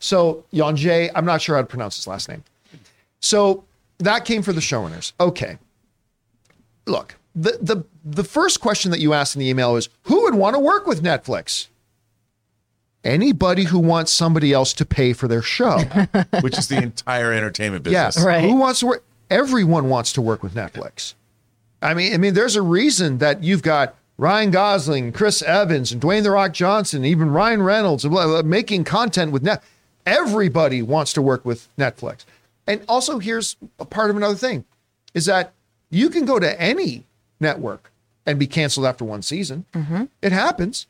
So, 0.00 0.44
Yonjay, 0.52 1.10
I'm 1.14 1.24
not 1.24 1.42
sure 1.42 1.56
how 1.56 1.62
to 1.62 1.66
pronounce 1.66 1.96
his 1.96 2.06
last 2.06 2.28
name. 2.28 2.44
So 3.20 3.64
that 3.98 4.24
came 4.24 4.42
for 4.42 4.52
the 4.52 4.60
showrunners. 4.60 5.12
Okay. 5.18 5.58
Look, 6.86 7.16
the, 7.34 7.58
the, 7.60 7.84
the 8.04 8.24
first 8.24 8.60
question 8.60 8.90
that 8.90 9.00
you 9.00 9.12
asked 9.12 9.36
in 9.36 9.40
the 9.40 9.48
email 9.48 9.76
is 9.76 9.88
who 10.04 10.22
would 10.22 10.34
want 10.34 10.54
to 10.54 10.60
work 10.60 10.86
with 10.86 11.02
Netflix? 11.02 11.68
Anybody 13.04 13.64
who 13.64 13.78
wants 13.78 14.10
somebody 14.10 14.52
else 14.52 14.72
to 14.74 14.84
pay 14.84 15.12
for 15.12 15.28
their 15.28 15.42
show. 15.42 15.78
which 16.40 16.58
is 16.58 16.68
the 16.68 16.82
entire 16.82 17.32
entertainment 17.32 17.84
business. 17.84 17.96
Yes. 17.96 18.14
business. 18.16 18.26
Right. 18.26 18.44
Who 18.44 18.56
wants 18.56 18.80
to 18.80 18.86
work? 18.86 19.04
Everyone 19.30 19.88
wants 19.88 20.12
to 20.14 20.22
work 20.22 20.42
with 20.42 20.54
Netflix. 20.54 21.14
I 21.82 21.94
mean, 21.94 22.14
I 22.14 22.16
mean, 22.16 22.34
there's 22.34 22.56
a 22.56 22.62
reason 22.62 23.18
that 23.18 23.42
you've 23.42 23.62
got 23.62 23.94
Ryan 24.16 24.50
Gosling, 24.50 25.12
Chris 25.12 25.42
Evans, 25.42 25.92
and 25.92 26.02
Dwayne 26.02 26.24
the 26.24 26.30
Rock 26.30 26.52
Johnson, 26.52 27.04
even 27.04 27.30
Ryan 27.30 27.62
Reynolds, 27.62 28.04
blah, 28.04 28.26
blah, 28.26 28.42
making 28.42 28.84
content 28.84 29.30
with 29.32 29.44
Netflix. 29.44 29.62
Everybody 30.04 30.82
wants 30.82 31.12
to 31.12 31.22
work 31.22 31.44
with 31.44 31.68
Netflix. 31.76 32.24
And 32.66 32.82
also, 32.88 33.18
here's 33.18 33.56
a 33.78 33.84
part 33.84 34.10
of 34.10 34.16
another 34.16 34.34
thing: 34.34 34.64
is 35.14 35.26
that 35.26 35.52
you 35.90 36.10
can 36.10 36.24
go 36.24 36.38
to 36.38 36.60
any 36.60 37.04
network 37.40 37.92
and 38.26 38.38
be 38.38 38.46
canceled 38.46 38.86
after 38.86 39.04
one 39.04 39.22
season. 39.22 39.64
Mm-hmm. 39.72 40.04
It 40.20 40.32
happens. 40.32 40.86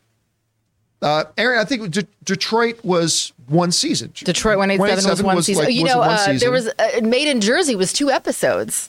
Uh, 1.00 1.24
Erin, 1.36 1.58
I 1.60 1.64
think 1.64 1.90
De- 1.90 2.06
Detroit 2.24 2.78
was 2.84 3.32
one 3.46 3.70
season. 3.72 4.12
Detroit 4.14 4.58
187 4.58 5.10
was 5.10 5.22
one 5.22 5.42
season. 5.42 5.64
like- 5.64 5.74
you 5.74 5.84
was 5.84 5.92
know, 5.94 6.00
uh, 6.02 6.16
season. 6.18 6.38
there 6.38 6.50
was 6.50 6.68
uh, 6.78 7.00
Made 7.02 7.28
in 7.28 7.40
Jersey 7.40 7.76
was 7.76 7.92
two 7.92 8.10
episodes. 8.10 8.88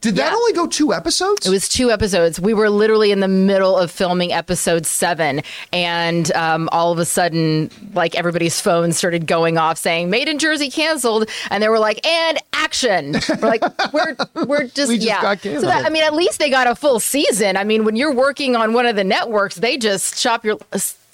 Did 0.00 0.14
that 0.16 0.30
Yeah. 0.30 0.36
only 0.36 0.52
go 0.52 0.68
two 0.68 0.94
episodes? 0.94 1.44
It 1.44 1.50
was 1.50 1.68
two 1.68 1.90
episodes. 1.90 2.38
We 2.40 2.54
were 2.54 2.70
literally 2.70 3.10
in 3.10 3.18
the 3.18 3.26
middle 3.28 3.76
of 3.76 3.90
filming 3.90 4.32
episode 4.32 4.86
seven, 4.86 5.42
and 5.72 6.30
um, 6.32 6.68
all 6.70 6.92
of 6.92 6.98
a 7.00 7.04
sudden, 7.04 7.70
like 7.92 8.14
everybody's 8.14 8.60
phones 8.60 8.96
started 8.96 9.26
going 9.26 9.58
off 9.58 9.78
saying 9.78 10.08
"Made 10.08 10.28
in 10.28 10.38
Jersey 10.38 10.70
canceled," 10.70 11.28
and 11.50 11.60
they 11.60 11.68
were 11.68 11.80
like, 11.80 12.06
"And 12.06 12.38
action. 12.52 13.16
We're 13.28 13.48
like, 13.48 13.62
we're 13.92 14.16
we're 14.46 14.64
just, 14.68 14.88
We 14.90 14.94
just 14.96 15.08
yeah. 15.08 15.22
got 15.22 15.40
so 15.40 15.60
that, 15.62 15.84
I 15.84 15.90
mean, 15.90 16.04
at 16.04 16.14
least 16.14 16.38
they 16.38 16.50
got 16.50 16.68
a 16.68 16.76
full 16.76 17.00
season. 17.00 17.56
I 17.56 17.64
mean, 17.64 17.84
when 17.84 17.96
you're 17.96 18.14
working 18.14 18.54
on 18.54 18.72
one 18.72 18.86
of 18.86 18.94
the 18.94 19.04
networks, 19.04 19.56
they 19.56 19.76
just 19.76 20.22
chop 20.22 20.44
your. 20.44 20.58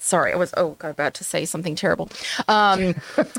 Sorry, 0.07 0.31
I 0.33 0.35
was 0.35 0.53
oh 0.57 0.71
God, 0.79 0.89
about 0.89 1.13
to 1.15 1.23
say 1.23 1.45
something 1.45 1.75
terrible. 1.75 2.09
Um, 2.47 2.95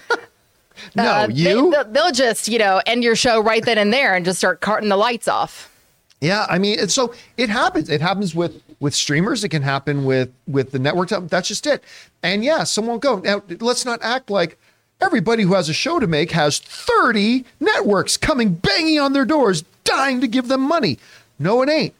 No, 0.95 1.03
uh, 1.05 1.27
they- 1.27 1.33
you. 1.33 1.71
they'll, 1.73 1.85
they'll 1.85 2.13
just 2.13 2.47
you 2.47 2.59
know 2.59 2.81
end 2.87 3.03
your 3.03 3.17
show 3.17 3.43
right 3.43 3.65
then 3.65 3.79
and 3.79 3.93
there 3.93 4.15
and 4.15 4.25
just 4.25 4.39
start 4.39 4.61
carting 4.61 4.89
the 4.89 4.97
lights 4.97 5.27
off. 5.27 5.73
Yeah, 6.21 6.47
I 6.49 6.59
mean, 6.59 6.89
so 6.89 7.15
it 7.37 7.49
happens. 7.49 7.89
It 7.91 8.01
happens 8.01 8.35
with 8.35 8.63
with 8.81 8.95
streamers. 8.95 9.43
It 9.43 9.49
can 9.49 9.63
happen 9.63 10.05
with 10.05 10.33
with 10.47 10.71
the 10.71 10.79
network. 10.79 11.09
That's 11.09 11.49
just 11.49 11.67
it. 11.67 11.83
And 12.23 12.45
yeah, 12.45 12.63
someone 12.65 12.95
will 12.95 12.99
go. 13.01 13.19
Now, 13.19 13.43
let's 13.61 13.85
not 13.85 13.99
act 14.03 14.31
like 14.31 14.57
everybody 15.01 15.43
who 15.43 15.55
has 15.55 15.69
a 15.69 15.73
show 15.73 15.99
to 15.99 16.07
make 16.07 16.31
has 16.33 16.59
30 16.61 17.45
networks 17.61 18.17
coming 18.17 18.55
banging 18.55 18.99
on 19.01 19.13
their 19.13 19.25
doors, 19.25 19.63
dying 19.85 20.21
to 20.21 20.29
give 20.29 20.47
them 20.49 20.61
money. 20.61 20.99
No, 21.41 21.63
it 21.63 21.69
ain't. 21.69 21.95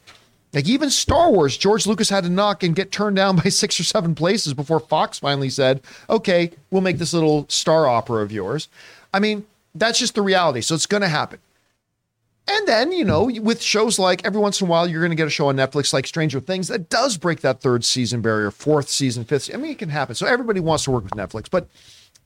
Like 0.53 0.67
even 0.67 0.89
Star 0.89 1.31
Wars, 1.31 1.57
George 1.57 1.85
Lucas 1.85 2.09
had 2.09 2.23
to 2.23 2.29
knock 2.29 2.63
and 2.63 2.75
get 2.75 2.91
turned 2.91 3.15
down 3.15 3.35
by 3.43 3.49
six 3.49 3.79
or 3.79 3.83
seven 3.83 4.15
places 4.15 4.53
before 4.53 4.79
Fox 4.79 5.19
finally 5.19 5.49
said, 5.49 5.81
"Okay, 6.09 6.51
we'll 6.71 6.81
make 6.81 6.97
this 6.97 7.13
little 7.13 7.45
star 7.49 7.87
opera 7.87 8.21
of 8.21 8.31
yours." 8.31 8.67
I 9.13 9.19
mean, 9.19 9.45
that's 9.75 9.99
just 9.99 10.15
the 10.15 10.21
reality. 10.21 10.61
So 10.61 10.75
it's 10.75 10.85
going 10.85 11.01
to 11.01 11.07
happen. 11.07 11.39
And 12.47 12.67
then, 12.67 12.91
you 12.91 13.05
know, 13.05 13.25
with 13.25 13.61
shows 13.61 13.99
like 13.99 14.25
every 14.25 14.41
once 14.41 14.59
in 14.59 14.65
a 14.65 14.69
while, 14.69 14.87
you're 14.87 15.01
going 15.01 15.11
to 15.11 15.15
get 15.15 15.27
a 15.27 15.31
show 15.31 15.49
on 15.49 15.55
Netflix 15.55 15.93
like 15.93 16.07
Stranger 16.07 16.39
Things 16.39 16.67
that 16.69 16.89
does 16.89 17.15
break 17.15 17.41
that 17.41 17.61
third 17.61 17.85
season 17.85 18.21
barrier, 18.21 18.49
fourth 18.49 18.89
season, 18.89 19.23
fifth. 19.23 19.51
I 19.53 19.57
mean, 19.57 19.71
it 19.71 19.77
can 19.77 19.89
happen. 19.89 20.15
So 20.15 20.25
everybody 20.25 20.59
wants 20.59 20.85
to 20.85 20.91
work 20.91 21.03
with 21.03 21.13
Netflix. 21.13 21.47
But 21.49 21.67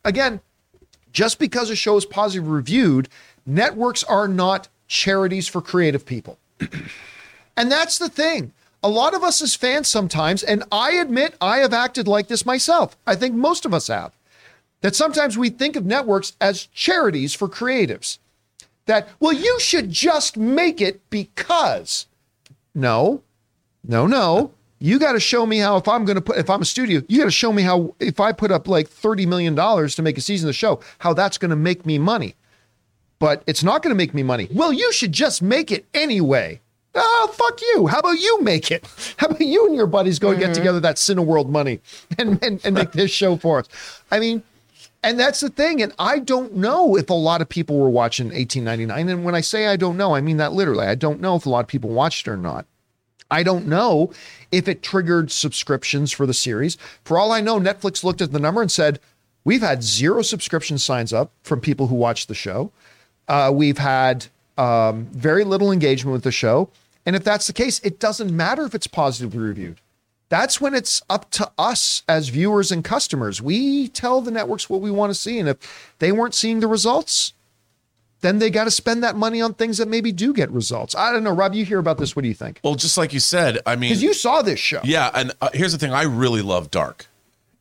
again, 0.06 0.40
just 1.12 1.40
because 1.40 1.70
a 1.70 1.76
show 1.76 1.98
is 1.98 2.06
positively 2.06 2.52
reviewed, 2.52 3.10
networks 3.46 4.04
are 4.06 4.30
not 4.30 4.70
charities 4.88 5.50
for 5.50 5.62
creative 5.62 6.06
people. 6.06 6.40
and 7.56 7.72
that's 7.72 7.98
the 7.98 8.10
thing. 8.10 8.54
A 8.84 8.90
lot 8.90 9.14
of 9.14 9.24
us 9.24 9.42
as 9.42 9.56
fans 9.56 9.88
sometimes, 9.88 10.44
and 10.44 10.64
I 10.72 10.94
admit 10.94 11.36
I 11.40 11.60
have 11.60 11.74
acted 11.74 12.08
like 12.08 12.28
this 12.28 12.46
myself. 12.46 12.98
I 13.08 13.16
think 13.16 13.34
most 13.36 13.66
of 13.66 13.74
us 13.74 13.88
have. 13.88 14.14
That 14.82 14.96
sometimes 14.96 15.38
we 15.38 15.50
think 15.50 15.78
of 15.78 15.86
networks 15.86 16.36
as 16.42 16.66
charities 16.66 17.34
for 17.34 17.48
creatives 17.48 18.18
that, 18.86 19.08
well, 19.20 19.34
you 19.34 19.60
should 19.60 19.90
just 19.90 20.38
make 20.38 20.82
it 20.82 21.02
because. 21.10 22.08
No, 22.76 23.22
no, 23.84 24.08
no. 24.08 24.52
You 24.80 25.00
got 25.00 25.14
to 25.14 25.20
show 25.20 25.46
me 25.46 25.60
how, 25.60 25.78
if 25.78 25.88
I'm 25.88 26.04
going 26.04 26.18
to 26.18 26.22
put, 26.22 26.38
if 26.38 26.50
I'm 26.50 26.62
a 26.62 26.66
studio, 26.66 27.02
you 27.08 27.20
got 27.20 27.26
to 27.26 27.32
show 27.32 27.54
me 27.54 27.62
how, 27.62 27.96
if 28.00 28.20
I 28.20 28.34
put 28.34 28.52
up 28.52 28.68
like 28.68 28.90
$30 28.90 29.26
million 29.28 29.56
to 29.56 30.02
make 30.02 30.18
a 30.18 30.22
season 30.22 30.48
of 30.48 30.50
the 30.50 30.54
show, 30.54 30.82
how 31.00 31.14
that's 31.14 31.38
going 31.38 31.52
to 31.52 31.56
make 31.56 31.86
me 31.86 31.98
money. 31.98 32.36
But 33.20 33.44
it's 33.48 33.64
not 33.64 33.82
going 33.82 33.96
to 33.96 33.98
make 33.98 34.14
me 34.14 34.24
money. 34.24 34.50
Well, 34.52 34.74
you 34.74 34.92
should 34.92 35.14
just 35.14 35.42
make 35.42 35.72
it 35.72 35.86
anyway. 35.94 36.60
Oh, 36.96 37.34
fuck 37.34 37.60
you. 37.62 37.88
How 37.88 38.00
about 38.00 38.20
you 38.20 38.42
make 38.42 38.72
it? 38.72 38.86
How 39.18 39.28
about 39.28 39.42
you 39.42 39.66
and 39.66 39.76
your 39.76 39.88
buddies 39.88 40.20
go 40.20 40.36
get 40.38 40.54
together 40.54 40.80
that 40.82 40.98
Cineworld 40.98 41.50
money 41.50 41.80
and, 42.18 42.44
and, 42.44 42.64
and 42.64 42.76
make 42.76 42.92
this 42.92 43.12
show 43.12 43.36
for 43.36 43.60
us? 43.60 44.02
I 44.12 44.20
mean, 44.20 44.44
and 45.02 45.20
that's 45.20 45.42
the 45.42 45.50
thing. 45.50 45.82
And 45.82 45.94
I 45.98 46.20
don't 46.20 46.56
know 46.56 46.96
if 46.96 47.10
a 47.10 47.16
lot 47.16 47.42
of 47.42 47.50
people 47.50 47.80
were 47.80 47.90
watching 47.90 48.28
1899. 48.28 49.10
And 49.10 49.24
when 49.26 49.36
I 49.36 49.42
say 49.42 49.68
I 49.68 49.76
don't 49.76 49.98
know, 49.98 50.16
I 50.16 50.22
mean 50.22 50.38
that 50.38 50.54
literally. 50.54 50.86
I 50.86 50.96
don't 50.96 51.20
know 51.20 51.36
if 51.36 51.46
a 51.46 51.50
lot 51.50 51.62
of 51.62 51.68
people 51.68 51.90
watched 51.90 52.28
it 52.28 52.32
or 52.32 52.38
not. 52.38 52.66
I 53.32 53.42
don't 53.42 53.68
know 53.68 54.14
if 54.52 54.68
it 54.68 54.84
triggered 54.84 55.32
subscriptions 55.32 56.12
for 56.12 56.28
the 56.28 56.34
series. 56.34 56.78
For 57.04 57.18
all 57.18 57.32
I 57.32 57.42
know, 57.42 57.60
Netflix 57.60 58.04
looked 58.04 58.22
at 58.22 58.32
the 58.32 58.40
number 58.40 58.62
and 58.62 58.72
said, 58.72 59.00
We've 59.44 59.62
had 59.62 59.84
zero 59.84 60.22
subscription 60.22 60.78
signs 60.78 61.12
up 61.12 61.32
from 61.42 61.60
people 61.60 61.88
who 61.88 61.96
watched 61.96 62.28
the 62.30 62.36
show. 62.36 62.72
Uh, 63.28 63.52
we've 63.54 63.78
had 63.78 64.28
um, 64.58 65.06
very 65.12 65.44
little 65.44 65.72
engagement 65.72 66.14
with 66.14 66.24
the 66.24 66.32
show. 66.32 66.70
And 67.06 67.16
if 67.16 67.24
that's 67.24 67.48
the 67.48 67.54
case, 67.54 67.80
it 67.80 68.00
doesn't 68.00 68.36
matter 68.36 68.66
if 68.66 68.74
it's 68.74 68.88
positively 68.88 69.40
reviewed. 69.40 69.82
That's 70.30 70.60
when 70.60 70.74
it's 70.74 71.02
up 71.10 71.30
to 71.32 71.52
us 71.58 72.02
as 72.08 72.30
viewers 72.30 72.72
and 72.72 72.84
customers. 72.84 73.42
We 73.42 73.88
tell 73.90 74.22
the 74.22 74.32
networks 74.32 74.70
what 74.70 74.82
we 74.82 74.90
want 74.90 75.12
to 75.12 75.14
see. 75.14 75.38
And 75.38 75.50
if 75.50 75.94
they 76.00 76.12
weren't 76.12 76.34
seeing 76.34 76.60
the 76.60 76.68
results, 76.68 77.34
then 78.22 78.40
they 78.40 78.50
got 78.50 78.64
to 78.64 78.72
spend 78.72 79.04
that 79.04 79.16
money 79.16 79.42
on 79.42 79.54
things 79.54 79.78
that 79.78 79.88
maybe 79.88 80.12
do 80.12 80.34
get 80.34 80.50
results. 80.50 80.96
I 80.96 81.12
don't 81.12 81.24
know. 81.24 81.34
Rob, 81.34 81.54
you 81.54 81.66
hear 81.66 81.78
about 81.78 81.98
this. 81.98 82.16
What 82.16 82.24
do 82.24 82.30
you 82.30 82.34
think? 82.34 82.62
Well, 82.64 82.76
just 82.76 82.98
like 82.98 83.14
you 83.14 83.20
said, 83.20 83.60
I 83.66 83.76
mean, 83.76 83.90
Because 83.90 84.02
you 84.02 84.14
saw 84.14 84.42
this 84.42 84.60
show. 84.60 84.80
Yeah, 84.84 85.12
and 85.14 85.34
uh, 85.42 85.50
here's 85.54 85.74
the 85.74 85.78
thing: 85.78 85.94
I 85.94 86.04
really 86.04 86.42
love 86.42 86.72
Dark, 86.72 87.08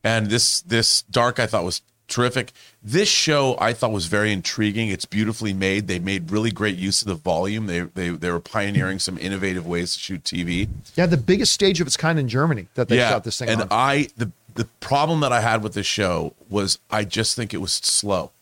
and 0.05 0.29
this 0.29 0.61
this 0.63 1.03
Dark 1.03 1.41
I 1.41 1.47
thought 1.47 1.65
was 1.65 1.83
terrific. 2.09 2.53
This 2.83 3.09
show 3.09 3.57
I 3.59 3.73
thought 3.73 3.93
was 3.93 4.07
very 4.07 4.33
intriguing. 4.33 4.89
It's 4.89 5.05
beautifully 5.05 5.53
made. 5.53 5.87
They 5.87 5.99
made 5.99 6.31
really 6.31 6.51
great 6.51 6.77
use 6.77 7.03
of 7.03 7.09
the 7.09 7.15
volume. 7.15 7.67
They 7.67 7.81
they 7.81 8.11
they 8.11 8.31
were 8.31 8.41
pioneering 8.41 8.99
some 8.99 9.19
innovative 9.19 9.67
ways 9.67 9.95
to 9.95 10.01
shoot 10.01 10.25
TV. 10.25 10.69
Yeah, 10.95 11.07
the 11.07 11.17
biggest 11.17 11.53
stage 11.53 11.81
of 11.81 11.87
its 11.87 11.97
kind 11.97 12.19
in 12.19 12.29
Germany 12.29 12.69
that 12.75 12.89
they 12.89 12.97
yeah, 12.97 13.11
shot 13.11 13.25
this 13.25 13.39
thing 13.39 13.49
and 13.49 13.63
on. 13.63 13.69
I 13.71 14.09
the 14.17 14.31
the 14.55 14.67
problem 14.81 15.21
that 15.21 15.33
I 15.33 15.41
had 15.41 15.63
with 15.63 15.75
this 15.75 15.87
show 15.87 16.35
was 16.49 16.79
I 16.91 17.05
just 17.05 17.37
think 17.37 17.55
it 17.55 17.59
was 17.59 17.73
slow. 17.73 18.33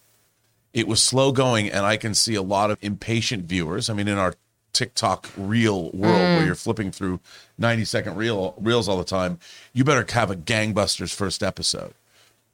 It 0.72 0.86
was 0.86 1.02
slow 1.02 1.32
going, 1.32 1.68
and 1.68 1.84
I 1.84 1.96
can 1.96 2.14
see 2.14 2.34
a 2.36 2.42
lot 2.42 2.70
of 2.70 2.78
impatient 2.80 3.44
viewers. 3.44 3.90
I 3.90 3.94
mean, 3.94 4.06
in 4.06 4.18
our 4.18 4.34
TikTok 4.72 5.28
reel 5.36 5.90
world 5.90 6.20
where 6.20 6.40
mm. 6.40 6.46
you're 6.46 6.54
flipping 6.54 6.92
through 6.92 7.20
90 7.58 7.84
second 7.84 8.16
reel 8.16 8.54
reels 8.58 8.88
all 8.88 8.96
the 8.98 9.04
time, 9.04 9.38
you 9.72 9.84
better 9.84 10.06
have 10.12 10.30
a 10.30 10.36
gangbusters 10.36 11.12
first 11.12 11.42
episode. 11.42 11.92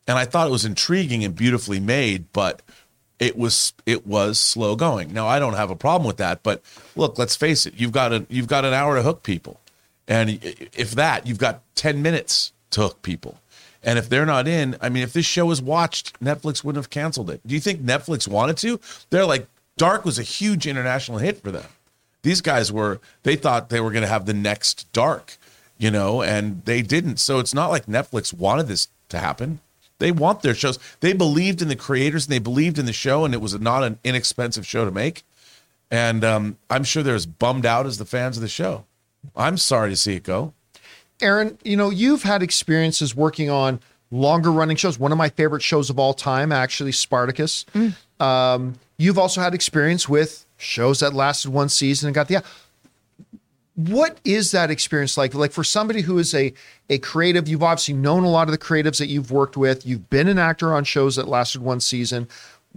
And 0.08 0.18
I 0.18 0.24
thought 0.24 0.46
it 0.46 0.52
was 0.52 0.64
intriguing 0.64 1.24
and 1.24 1.34
beautifully 1.34 1.80
made, 1.80 2.32
but 2.32 2.62
it 3.18 3.36
was 3.36 3.72
it 3.86 4.06
was 4.06 4.38
slow 4.38 4.76
going. 4.76 5.12
Now 5.12 5.26
I 5.26 5.38
don't 5.38 5.54
have 5.54 5.70
a 5.70 5.76
problem 5.76 6.06
with 6.06 6.18
that, 6.18 6.42
but 6.42 6.62
look, 6.94 7.18
let's 7.18 7.36
face 7.36 7.66
it, 7.66 7.74
you've 7.76 7.92
got 7.92 8.12
a 8.12 8.26
you've 8.28 8.46
got 8.46 8.64
an 8.64 8.74
hour 8.74 8.96
to 8.96 9.02
hook 9.02 9.22
people. 9.22 9.60
And 10.08 10.38
if 10.42 10.92
that, 10.92 11.26
you've 11.26 11.38
got 11.38 11.62
10 11.74 12.00
minutes 12.00 12.52
to 12.70 12.82
hook 12.82 13.02
people. 13.02 13.40
And 13.82 13.98
if 13.98 14.08
they're 14.08 14.26
not 14.26 14.48
in, 14.48 14.76
I 14.80 14.88
mean, 14.88 15.02
if 15.02 15.12
this 15.12 15.26
show 15.26 15.46
was 15.46 15.62
watched, 15.62 16.18
Netflix 16.20 16.64
wouldn't 16.64 16.82
have 16.82 16.90
canceled 16.90 17.30
it. 17.30 17.40
Do 17.46 17.54
you 17.54 17.60
think 17.60 17.82
Netflix 17.82 18.26
wanted 18.28 18.56
to? 18.58 18.80
They're 19.10 19.26
like, 19.26 19.46
Dark 19.76 20.04
was 20.04 20.18
a 20.18 20.22
huge 20.22 20.66
international 20.66 21.18
hit 21.18 21.42
for 21.42 21.50
them. 21.50 21.66
These 22.22 22.40
guys 22.40 22.72
were, 22.72 23.00
they 23.22 23.36
thought 23.36 23.68
they 23.68 23.80
were 23.80 23.90
going 23.90 24.02
to 24.02 24.08
have 24.08 24.26
the 24.26 24.34
next 24.34 24.92
Dark, 24.92 25.36
you 25.78 25.90
know, 25.90 26.22
and 26.22 26.64
they 26.64 26.82
didn't. 26.82 27.18
So 27.18 27.38
it's 27.38 27.54
not 27.54 27.70
like 27.70 27.86
Netflix 27.86 28.32
wanted 28.32 28.66
this 28.66 28.88
to 29.10 29.18
happen. 29.18 29.60
They 29.98 30.12
want 30.12 30.42
their 30.42 30.54
shows. 30.54 30.78
They 31.00 31.12
believed 31.12 31.62
in 31.62 31.68
the 31.68 31.76
creators 31.76 32.26
and 32.26 32.32
they 32.32 32.38
believed 32.38 32.78
in 32.78 32.86
the 32.86 32.92
show, 32.92 33.24
and 33.24 33.32
it 33.32 33.40
was 33.40 33.58
not 33.58 33.82
an 33.82 33.98
inexpensive 34.04 34.66
show 34.66 34.84
to 34.84 34.90
make. 34.90 35.24
And 35.90 36.24
um, 36.24 36.58
I'm 36.68 36.84
sure 36.84 37.02
they're 37.02 37.14
as 37.14 37.26
bummed 37.26 37.64
out 37.64 37.86
as 37.86 37.98
the 37.98 38.04
fans 38.04 38.36
of 38.36 38.42
the 38.42 38.48
show. 38.48 38.84
I'm 39.34 39.56
sorry 39.56 39.90
to 39.90 39.96
see 39.96 40.14
it 40.14 40.22
go. 40.22 40.52
Erin, 41.20 41.58
you 41.64 41.76
know, 41.76 41.90
you've 41.90 42.24
had 42.24 42.42
experiences 42.42 43.14
working 43.16 43.48
on 43.48 43.80
longer 44.10 44.52
running 44.52 44.76
shows. 44.76 44.98
One 44.98 45.12
of 45.12 45.18
my 45.18 45.28
favorite 45.30 45.62
shows 45.62 45.88
of 45.88 45.98
all 45.98 46.12
time, 46.14 46.52
actually, 46.52 46.92
Spartacus. 46.92 47.64
Um, 48.20 48.74
you've 48.98 49.18
also 49.18 49.40
had 49.40 49.54
experience 49.54 50.08
with 50.08 50.44
shows 50.58 51.00
that 51.00 51.14
lasted 51.14 51.50
one 51.50 51.68
season 51.68 52.08
and 52.08 52.14
got 52.14 52.28
the. 52.28 52.42
What 53.76 54.18
is 54.24 54.52
that 54.52 54.70
experience 54.70 55.18
like? 55.18 55.34
Like 55.34 55.52
for 55.52 55.62
somebody 55.62 56.00
who 56.00 56.18
is 56.18 56.34
a 56.34 56.54
a 56.88 56.98
creative, 56.98 57.46
you've 57.46 57.62
obviously 57.62 57.94
known 57.94 58.24
a 58.24 58.30
lot 58.30 58.48
of 58.48 58.52
the 58.52 58.58
creatives 58.58 58.98
that 58.98 59.08
you've 59.08 59.30
worked 59.30 59.56
with. 59.56 59.84
You've 59.84 60.08
been 60.08 60.28
an 60.28 60.38
actor 60.38 60.74
on 60.74 60.84
shows 60.84 61.16
that 61.16 61.28
lasted 61.28 61.60
one 61.60 61.80
season. 61.80 62.26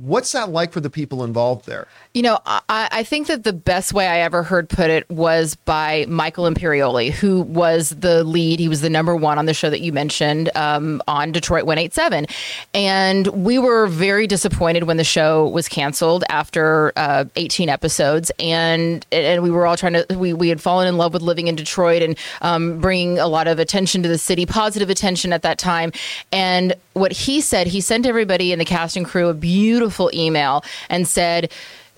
What's 0.01 0.31
that 0.31 0.49
like 0.49 0.71
for 0.71 0.79
the 0.79 0.89
people 0.89 1.25
involved 1.25 1.65
there? 1.65 1.85
You 2.13 2.21
know, 2.21 2.39
I, 2.45 2.61
I 2.69 3.03
think 3.03 3.27
that 3.27 3.43
the 3.43 3.51
best 3.51 3.91
way 3.91 4.07
I 4.07 4.19
ever 4.19 4.43
heard 4.43 4.69
put 4.69 4.89
it 4.89 5.09
was 5.09 5.55
by 5.55 6.05
Michael 6.07 6.45
Imperioli, 6.45 7.11
who 7.11 7.41
was 7.41 7.89
the 7.89 8.23
lead. 8.23 8.61
He 8.61 8.69
was 8.69 8.79
the 8.79 8.89
number 8.89 9.13
one 9.13 9.37
on 9.37 9.45
the 9.45 9.53
show 9.53 9.69
that 9.69 9.81
you 9.81 9.91
mentioned 9.91 10.49
um, 10.55 11.01
on 11.05 11.33
Detroit 11.33 11.65
187. 11.65 12.27
And 12.73 13.27
we 13.27 13.59
were 13.59 13.87
very 13.87 14.25
disappointed 14.25 14.83
when 14.83 14.95
the 14.95 15.03
show 15.03 15.49
was 15.49 15.67
canceled 15.67 16.23
after 16.29 16.93
uh, 16.95 17.25
18 17.35 17.67
episodes. 17.67 18.31
And 18.39 19.05
and 19.11 19.43
we 19.43 19.51
were 19.51 19.67
all 19.67 19.75
trying 19.75 19.93
to, 19.93 20.05
we, 20.17 20.31
we 20.31 20.47
had 20.47 20.61
fallen 20.61 20.87
in 20.87 20.95
love 20.95 21.11
with 21.11 21.21
living 21.21 21.47
in 21.47 21.55
Detroit 21.55 22.01
and 22.01 22.17
um, 22.41 22.79
bringing 22.79 23.19
a 23.19 23.27
lot 23.27 23.47
of 23.47 23.59
attention 23.59 24.01
to 24.03 24.09
the 24.09 24.17
city, 24.17 24.45
positive 24.45 24.89
attention 24.89 25.33
at 25.33 25.41
that 25.41 25.57
time. 25.57 25.91
And 26.31 26.73
what 26.93 27.11
he 27.11 27.41
said, 27.41 27.67
he 27.67 27.81
sent 27.81 28.05
everybody 28.05 28.53
in 28.53 28.59
the 28.59 28.65
cast 28.65 28.95
and 28.95 29.05
crew 29.05 29.27
a 29.27 29.33
beautiful 29.33 29.88
email 30.13 30.63
and 30.89 31.07
said, 31.07 31.51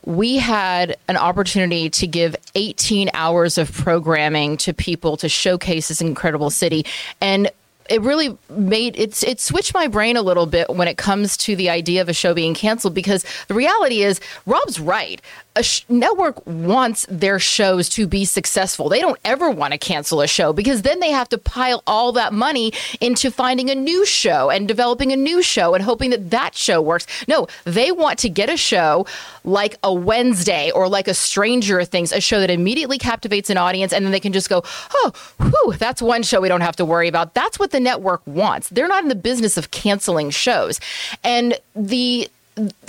we 0.03 0.37
had 0.37 0.95
an 1.07 1.17
opportunity 1.17 1.89
to 1.89 2.07
give 2.07 2.35
18 2.55 3.11
hours 3.13 3.57
of 3.57 3.71
programming 3.71 4.57
to 4.57 4.73
people 4.73 5.17
to 5.17 5.29
showcase 5.29 5.89
this 5.89 6.01
incredible 6.01 6.49
city. 6.49 6.85
And 7.19 7.51
it 7.91 8.01
really 8.01 8.37
made 8.49 8.97
it's 8.97 9.21
it 9.21 9.39
switched 9.39 9.73
my 9.73 9.87
brain 9.87 10.15
a 10.15 10.21
little 10.21 10.45
bit 10.45 10.69
when 10.69 10.87
it 10.87 10.97
comes 10.97 11.35
to 11.35 11.55
the 11.55 11.69
idea 11.69 12.01
of 12.01 12.07
a 12.07 12.13
show 12.13 12.33
being 12.33 12.53
canceled 12.53 12.93
because 12.93 13.25
the 13.47 13.53
reality 13.53 14.01
is 14.01 14.21
Rob's 14.45 14.79
right. 14.79 15.21
A 15.57 15.63
sh- 15.63 15.83
network 15.89 16.47
wants 16.47 17.05
their 17.09 17.37
shows 17.37 17.89
to 17.89 18.07
be 18.07 18.23
successful. 18.23 18.87
They 18.87 19.01
don't 19.01 19.19
ever 19.25 19.51
want 19.51 19.73
to 19.73 19.77
cancel 19.77 20.21
a 20.21 20.27
show 20.27 20.53
because 20.53 20.83
then 20.83 21.01
they 21.01 21.11
have 21.11 21.27
to 21.27 21.37
pile 21.37 21.83
all 21.85 22.13
that 22.13 22.31
money 22.31 22.71
into 23.01 23.29
finding 23.29 23.69
a 23.69 23.75
new 23.75 24.05
show 24.05 24.49
and 24.49 24.65
developing 24.65 25.11
a 25.11 25.17
new 25.17 25.41
show 25.41 25.73
and 25.73 25.83
hoping 25.83 26.11
that 26.11 26.29
that 26.29 26.55
show 26.55 26.81
works. 26.81 27.05
No, 27.27 27.47
they 27.65 27.91
want 27.91 28.17
to 28.19 28.29
get 28.29 28.49
a 28.49 28.55
show 28.55 29.05
like 29.43 29.75
a 29.83 29.93
Wednesday 29.93 30.71
or 30.71 30.87
like 30.87 31.09
a 31.09 31.13
Stranger 31.13 31.83
Things, 31.83 32.13
a 32.13 32.21
show 32.21 32.39
that 32.39 32.49
immediately 32.49 32.97
captivates 32.97 33.49
an 33.49 33.57
audience, 33.57 33.91
and 33.91 34.05
then 34.05 34.13
they 34.13 34.21
can 34.21 34.31
just 34.31 34.47
go, 34.47 34.63
oh, 34.93 35.11
whew, 35.37 35.73
that's 35.77 36.01
one 36.01 36.23
show 36.23 36.39
we 36.39 36.47
don't 36.47 36.61
have 36.61 36.77
to 36.77 36.85
worry 36.85 37.09
about. 37.09 37.33
That's 37.33 37.59
what 37.59 37.71
the 37.71 37.80
network 37.83 38.21
wants. 38.25 38.69
They're 38.69 38.87
not 38.87 39.03
in 39.03 39.09
the 39.09 39.15
business 39.15 39.57
of 39.57 39.71
canceling 39.71 40.29
shows. 40.29 40.79
And 41.23 41.57
the 41.75 42.29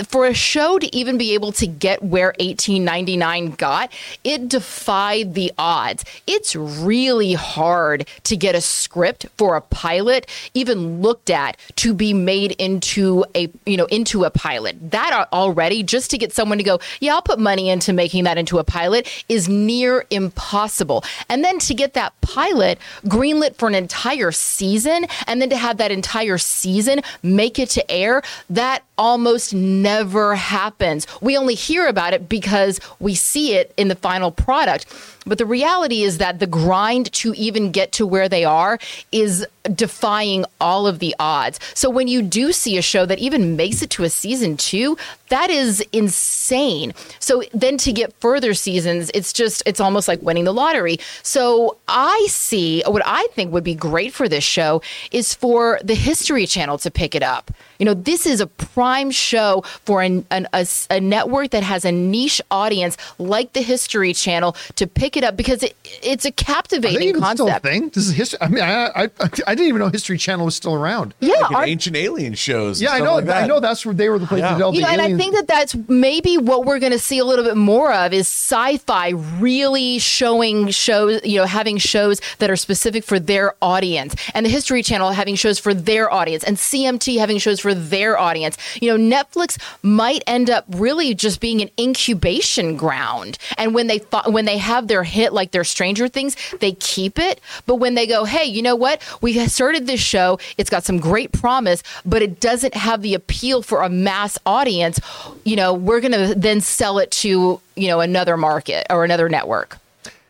for 0.09 0.27
a 0.27 0.35
show 0.35 0.79
to 0.79 0.95
even 0.95 1.17
be 1.19 1.35
able 1.35 1.53
to 1.53 1.67
get 1.67 2.03
where 2.03 2.35
1899 2.41 3.53
got, 3.53 3.93
it 4.25 4.49
defied 4.49 5.35
the 5.35 5.53
odds. 5.57 6.05
It's 6.27 6.57
really 6.57 7.35
hard 7.35 8.09
to 8.25 8.37
get 8.37 8.55
a 8.55 8.61
script 8.61 9.27
for 9.37 9.55
a 9.57 9.61
pilot 9.61 10.27
even 10.55 11.01
looked 11.01 11.31
at 11.31 11.57
to 11.77 11.95
be 11.95 12.13
made 12.13 12.53
into 12.53 13.25
a, 13.35 13.49
you 13.65 13.77
know, 13.77 13.87
into 13.87 14.25
a 14.25 14.31
pilot. 14.31 14.91
That 14.91 15.29
already 15.33 15.83
just 15.83 16.11
to 16.11 16.19
get 16.19 16.33
someone 16.33 16.59
to 16.59 16.65
go, 16.65 16.81
"Yeah, 17.01 17.15
I'll 17.15 17.23
put 17.23 17.39
money 17.39 17.69
into 17.69 17.93
making 17.93 18.25
that 18.25 18.39
into 18.39 18.59
a 18.59 18.65
pilot" 18.65 19.09
is 19.29 19.49
near 19.49 20.07
impossible. 20.11 21.05
And 21.29 21.45
then 21.45 21.59
to 21.61 21.75
get 21.75 21.95
that 21.95 22.21
pilot 22.23 22.79
greenlit 23.05 23.57
for 23.57 23.69
an 23.69 23.75
entire 23.75 24.33
season 24.33 25.07
and 25.27 25.43
then 25.43 25.51
to 25.51 25.57
have 25.57 25.77
that 25.77 25.91
entire 25.91 26.39
season 26.39 27.03
make 27.23 27.59
it 27.59 27.69
to 27.71 27.91
air, 27.91 28.23
that 28.49 28.83
almost 28.97 29.53
never 29.53 30.35
happens. 30.35 31.07
We 31.21 31.37
only 31.37 31.55
hear 31.55 31.87
about 31.87 32.15
it 32.15 32.29
because 32.29 32.81
we 32.99 33.15
see 33.15 33.55
it 33.55 33.75
in 33.77 33.89
the 33.89 33.97
final 33.97 34.31
product. 34.31 34.87
But 35.25 35.39
the 35.39 35.47
reality 35.47 36.03
is 36.03 36.19
that 36.19 36.39
the 36.39 36.47
grind 36.47 37.13
to 37.15 37.33
even 37.35 37.71
get 37.71 37.93
to 37.93 38.07
where 38.07 38.29
they 38.29 38.45
are 38.45 38.79
is 39.13 39.47
defying 39.75 40.45
all 40.61 40.87
of 40.87 40.99
the 40.99 41.15
odds. 41.19 41.61
So 41.75 41.89
when 41.89 42.09
you 42.09 42.23
do 42.23 42.53
see 42.53 42.77
a 42.77 42.83
show 42.83 43.07
that 43.07 43.19
even 43.21 43.57
makes 43.57 43.83
it 43.83 43.91
to 43.91 44.05
a 44.05 44.11
season 44.11 44.57
two, 44.57 44.97
that 45.29 45.51
is 45.51 45.81
insane. 45.93 46.93
So 47.21 47.45
then 47.55 47.77
to 47.79 47.93
get 47.93 48.13
further 48.15 48.55
seasons, 48.55 49.11
it's 49.15 49.33
just, 49.33 49.63
it's 49.65 49.81
almost 49.81 50.09
like 50.09 50.21
winning 50.23 50.45
the 50.45 50.53
lottery. 50.53 50.99
So 51.23 51.77
I 51.87 52.27
see 52.29 52.83
what 52.87 53.03
I 53.07 53.27
think 53.33 53.53
would 53.53 53.65
be 53.65 53.75
great 53.75 54.13
for 54.13 54.29
this 54.29 54.45
show 54.45 54.83
is 55.13 55.35
for 55.35 55.79
the 55.85 55.95
History 55.95 56.47
Channel 56.47 56.79
to 56.79 56.91
pick 56.91 57.15
it 57.15 57.23
up. 57.23 57.53
You 57.83 57.87
know, 57.87 57.95
this 57.95 58.27
is 58.27 58.41
a 58.41 58.47
prime 58.47 59.11
show 59.11 59.63
for 59.85 60.03
an, 60.03 60.25
an, 60.31 60.47
a, 60.53 60.65
a 60.89 61.01
network 61.01 61.51
that 61.51 61.65
has 61.65 61.85
a 61.85 61.91
niche 61.91 62.41
audience 62.49 62.97
like 63.19 63.55
the 63.55 63.61
History 63.61 64.13
Channel 64.15 64.55
to 64.77 64.87
pick 64.87 65.17
it 65.17 65.25
up 65.25 65.37
because 65.37 65.65
it, 65.65 65.75
it's 66.01 66.25
a 66.25 66.29
Are 66.29 66.31
they 66.31 66.45
captivating 66.45 67.09
even 67.09 67.25
still 67.25 67.49
a 67.49 67.51
concept. 67.51 67.65
thing? 67.67 67.89
This 67.89 68.07
is 68.07 68.13
history. 68.15 68.39
I 68.41 68.47
mean, 68.47 68.63
I, 68.63 68.87
I 68.95 69.03
I 69.49 69.55
didn't 69.57 69.67
even 69.67 69.81
know 69.81 69.89
History 69.89 70.17
Channel 70.17 70.45
was 70.45 70.55
still 70.55 70.75
around. 70.75 71.13
Yeah, 71.19 71.35
Like 71.41 71.51
our- 71.51 71.65
ancient 71.67 71.97
alien 71.97 72.35
shows. 72.35 72.81
Yeah, 72.81 72.93
I 72.93 73.01
know. 73.01 73.17
like 73.17 73.25
that. 73.25 73.43
I 73.43 73.47
know 73.49 73.59
that's 73.59 73.85
where 73.85 73.97
they 73.97 74.09
were 74.09 74.21
the 74.21 74.27
place 74.29 74.43
to 74.43 74.47
Yeah. 74.47 74.53
develop 74.53 74.77
you 74.77 74.83
know, 74.83 74.87
the 74.87 74.93
and 74.93 75.03
I 75.03 75.17
think 75.17 75.35
that 75.35 75.49
that's 75.49 75.75
maybe 75.89 76.39
what 76.39 76.65
we're 76.65 76.79
going 76.79 76.93
to 76.93 77.01
see 77.01 77.19
a 77.19 77.25
little 77.25 77.45
bit 77.45 77.57
more 77.57 77.93
of 77.93 78.13
is 78.13 78.29
sci-fi 78.29 79.09
really 79.41 79.99
showing 79.99 80.69
shows, 80.71 81.21
you 81.25 81.39
know, 81.39 81.47
having 81.47 81.79
shows 81.79 82.21
that 82.39 82.49
are 82.49 82.57
specific 82.57 83.03
for 83.03 83.19
their 83.19 83.57
audience, 83.61 84.15
and 84.35 84.47
the 84.47 84.51
History 84.51 84.85
Channel 84.85 85.11
having 85.11 85.35
shows 85.35 85.59
for 85.59 85.75
their 85.75 86.13
audience, 86.13 86.45
and 86.45 86.57
CMT 86.57 87.19
having 87.19 87.39
shows 87.39 87.59
for 87.59 87.72
their 87.75 88.19
audience. 88.19 88.57
You 88.81 88.97
know, 88.97 89.17
Netflix 89.17 89.61
might 89.83 90.23
end 90.27 90.51
up 90.51 90.65
really 90.69 91.15
just 91.15 91.41
being 91.41 91.61
an 91.61 91.71
incubation 91.79 92.77
ground, 92.77 93.39
and 93.59 93.75
when 93.75 93.87
they 93.87 93.99
fo- 93.99 94.31
when 94.31 94.45
they 94.45 94.59
have 94.59 94.89
their 94.89 95.05
hit 95.05 95.33
like 95.33 95.51
their 95.51 95.65
Stranger 95.65 96.09
Things, 96.09 96.37
they 96.61 96.73
keep 96.73 97.19
it. 97.19 97.41
But 97.67 97.77
when 97.77 97.95
they 97.95 98.07
go, 98.07 98.25
hey, 98.25 98.45
you 98.45 98.63
know 98.63 98.77
what? 98.77 99.03
We 99.21 99.47
started 99.49 99.87
this 99.87 100.01
show. 100.01 100.39
It's 100.59 100.71
got 100.71 100.85
some 100.85 100.99
great 100.99 101.33
promise, 101.33 101.83
but 102.05 102.23
it 102.23 102.41
doesn't 102.41 102.75
have 102.75 103.03
the 103.03 103.15
appeal 103.15 103.63
for 103.63 103.83
a 103.83 103.89
mass 103.89 104.39
audience. 104.47 105.01
You 105.45 105.57
know, 105.57 105.75
we're 105.75 106.01
going 106.01 106.13
to 106.13 106.35
then 106.37 106.61
sell 106.61 106.99
it 106.99 107.11
to, 107.13 107.61
you 107.77 107.89
know, 107.89 108.01
another 108.01 108.37
market 108.37 108.87
or 108.91 109.05
another 109.05 109.29
network. 109.29 109.79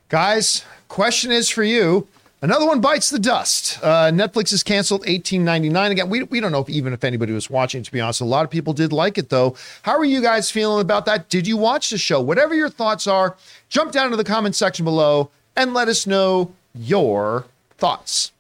Guys, 0.09 0.64
question 0.89 1.32
is 1.32 1.48
for 1.48 1.64
you. 1.64 2.06
Another 2.43 2.66
one 2.66 2.81
bites 2.81 3.09
the 3.09 3.20
dust. 3.20 3.78
Uh, 3.85 4.10
Netflix 4.10 4.51
has 4.51 4.64
canceled 4.64 5.02
1899 5.02 5.93
again. 5.93 6.10
We, 6.10 6.24
we 6.24 6.40
don't 6.40 6.51
know 6.51 6.59
if 6.59 6.69
even 6.69 6.93
if 6.93 7.05
anybody 7.05 7.32
was 7.32 7.48
watching, 7.48 7.85
to 7.85 7.93
be 7.93 8.01
honest. 8.01 8.20
A 8.20 8.24
lot 8.24 8.44
of 8.44 8.51
people 8.51 8.73
did 8.73 8.93
like 8.93 9.16
it 9.16 9.28
though. 9.28 9.55
How 9.82 9.97
are 9.97 10.05
you 10.05 10.20
guys 10.20 10.51
feeling 10.51 10.81
about 10.81 11.06
that? 11.06 11.28
Did 11.28 11.47
you 11.47 11.56
watch 11.56 11.90
the 11.90 11.98
show? 11.98 12.20
Whatever 12.20 12.52
your 12.52 12.69
thoughts 12.69 13.06
are, 13.06 13.36
jump 13.69 13.93
down 13.93 14.10
to 14.10 14.16
the 14.16 14.24
comment 14.24 14.56
section 14.56 14.85
below 14.85 15.31
and 15.56 15.73
let 15.73 15.86
us 15.86 16.05
know 16.05 16.52
your 16.74 17.47
thoughts. 17.78 18.32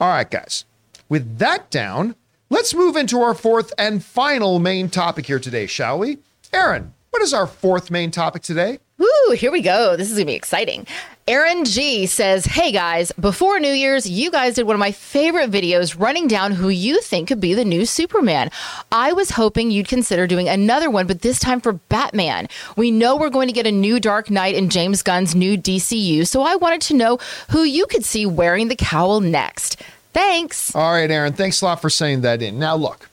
All 0.00 0.08
right, 0.08 0.30
guys. 0.30 0.64
With 1.10 1.36
that 1.36 1.70
down, 1.70 2.14
let's 2.48 2.72
move 2.72 2.96
into 2.96 3.20
our 3.20 3.34
fourth 3.34 3.74
and 3.76 4.02
final 4.02 4.58
main 4.58 4.88
topic 4.88 5.26
here 5.26 5.38
today, 5.38 5.66
shall 5.66 5.98
we? 5.98 6.16
Erin, 6.50 6.94
what 7.10 7.20
is 7.22 7.34
our 7.34 7.46
fourth 7.46 7.90
main 7.90 8.10
topic 8.10 8.40
today? 8.40 8.78
Ooh, 9.00 9.36
here 9.36 9.52
we 9.52 9.60
go. 9.60 9.96
This 9.96 10.08
is 10.08 10.14
going 10.14 10.26
to 10.26 10.32
be 10.32 10.34
exciting. 10.34 10.86
Aaron 11.28 11.66
G 11.66 12.06
says, 12.06 12.46
Hey 12.46 12.72
guys, 12.72 13.12
before 13.12 13.60
New 13.60 13.74
Year's, 13.74 14.08
you 14.08 14.30
guys 14.30 14.54
did 14.54 14.66
one 14.66 14.74
of 14.74 14.80
my 14.80 14.92
favorite 14.92 15.50
videos 15.50 16.00
running 16.00 16.26
down 16.26 16.52
who 16.52 16.70
you 16.70 17.02
think 17.02 17.28
could 17.28 17.38
be 17.38 17.52
the 17.52 17.66
new 17.66 17.84
Superman. 17.84 18.50
I 18.90 19.12
was 19.12 19.32
hoping 19.32 19.70
you'd 19.70 19.88
consider 19.88 20.26
doing 20.26 20.48
another 20.48 20.90
one, 20.90 21.06
but 21.06 21.20
this 21.20 21.38
time 21.38 21.60
for 21.60 21.74
Batman. 21.74 22.48
We 22.76 22.90
know 22.90 23.14
we're 23.14 23.28
going 23.28 23.48
to 23.48 23.52
get 23.52 23.66
a 23.66 23.70
new 23.70 24.00
Dark 24.00 24.30
Knight 24.30 24.54
in 24.54 24.70
James 24.70 25.02
Gunn's 25.02 25.34
new 25.34 25.58
DCU, 25.58 26.26
so 26.26 26.40
I 26.40 26.56
wanted 26.56 26.80
to 26.80 26.94
know 26.94 27.18
who 27.50 27.62
you 27.62 27.84
could 27.84 28.06
see 28.06 28.24
wearing 28.24 28.68
the 28.68 28.76
cowl 28.76 29.20
next. 29.20 29.82
Thanks. 30.14 30.74
All 30.74 30.92
right, 30.92 31.10
Aaron, 31.10 31.34
thanks 31.34 31.60
a 31.60 31.66
lot 31.66 31.82
for 31.82 31.90
saying 31.90 32.22
that 32.22 32.40
in. 32.40 32.58
Now, 32.58 32.74
look, 32.74 33.10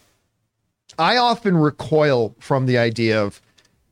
I 0.98 1.18
often 1.18 1.58
recoil 1.58 2.34
from 2.40 2.66
the 2.66 2.78
idea 2.78 3.22
of, 3.22 3.42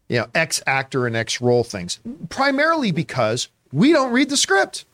you 0.08 0.20
know, 0.20 0.28
X 0.34 0.64
actor 0.66 1.08
and 1.08 1.18
X 1.18 1.42
role 1.42 1.66
things, 1.66 2.00
primarily 2.30 2.94
because 2.94 3.50
we 3.74 3.92
don't 3.92 4.14
read 4.14 4.30
the 4.30 4.38
script, 4.38 4.86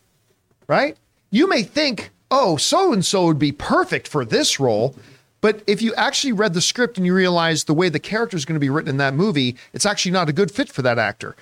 right? 0.67 0.97
You 1.29 1.47
may 1.47 1.61
think, 1.63 2.09
oh, 2.31 2.57
so 2.57 2.91
and 2.93 3.05
so 3.05 3.25
would 3.25 3.37
be 3.37 3.51
perfect 3.51 4.07
for 4.07 4.25
this 4.25 4.59
role. 4.59 4.95
But 5.41 5.61
if 5.67 5.81
you 5.81 5.93
actually 5.95 6.33
read 6.33 6.53
the 6.53 6.61
script 6.61 6.97
and 6.97 7.05
you 7.05 7.13
realize 7.13 7.65
the 7.65 7.73
way 7.73 7.89
the 7.89 7.99
character 7.99 8.35
is 8.35 8.45
going 8.45 8.55
to 8.55 8.59
be 8.59 8.69
written 8.69 8.89
in 8.89 8.97
that 8.97 9.13
movie, 9.13 9.55
it's 9.73 9.85
actually 9.85 10.11
not 10.11 10.29
a 10.29 10.33
good 10.33 10.51
fit 10.51 10.69
for 10.69 10.81
that 10.81 10.97
actor. 10.97 11.35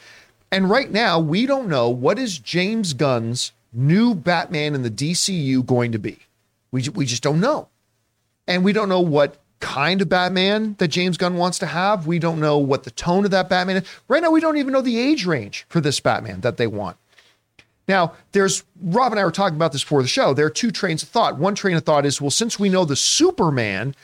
And 0.51 0.69
right 0.69 0.91
now, 0.91 1.19
we 1.19 1.45
don't 1.45 1.67
know 1.67 1.89
what 1.89 2.19
is 2.19 2.39
James 2.39 2.93
Gunn's 2.93 3.51
new 3.73 4.15
Batman 4.15 4.75
in 4.75 4.83
the 4.83 4.91
DCU 4.91 5.65
going 5.65 5.91
to 5.91 5.99
be. 5.99 6.19
We, 6.71 6.87
we 6.89 7.05
just 7.05 7.23
don't 7.23 7.39
know. 7.39 7.69
And 8.47 8.63
we 8.63 8.73
don't 8.73 8.89
know 8.89 9.01
what 9.01 9.37
kind 9.59 10.01
of 10.01 10.09
Batman 10.09 10.75
that 10.77 10.89
James 10.89 11.17
Gunn 11.17 11.35
wants 11.35 11.59
to 11.59 11.65
have. 11.65 12.07
We 12.07 12.19
don't 12.19 12.39
know 12.39 12.57
what 12.57 12.83
the 12.83 12.91
tone 12.91 13.25
of 13.25 13.31
that 13.31 13.49
Batman 13.49 13.77
is. 13.77 13.83
Right 14.07 14.21
now, 14.21 14.31
we 14.31 14.39
don't 14.39 14.57
even 14.57 14.73
know 14.73 14.81
the 14.81 14.99
age 14.99 15.25
range 15.25 15.65
for 15.69 15.81
this 15.81 15.99
Batman 15.99 16.41
that 16.41 16.57
they 16.57 16.67
want. 16.67 16.97
Now, 17.87 18.13
there's 18.33 18.63
Rob 18.81 19.13
and 19.13 19.19
I 19.19 19.25
were 19.25 19.31
talking 19.31 19.55
about 19.55 19.71
this 19.71 19.83
before 19.83 20.01
the 20.01 20.07
show. 20.07 20.33
There 20.33 20.45
are 20.45 20.51
two 20.51 20.71
trains 20.71 21.03
of 21.03 21.09
thought. 21.09 21.37
One 21.37 21.55
train 21.55 21.77
of 21.77 21.83
thought 21.83 22.05
is, 22.05 22.21
well, 22.21 22.31
since 22.31 22.59
we 22.59 22.69
know 22.69 22.85
the 22.85 22.95
Superman 22.95 23.95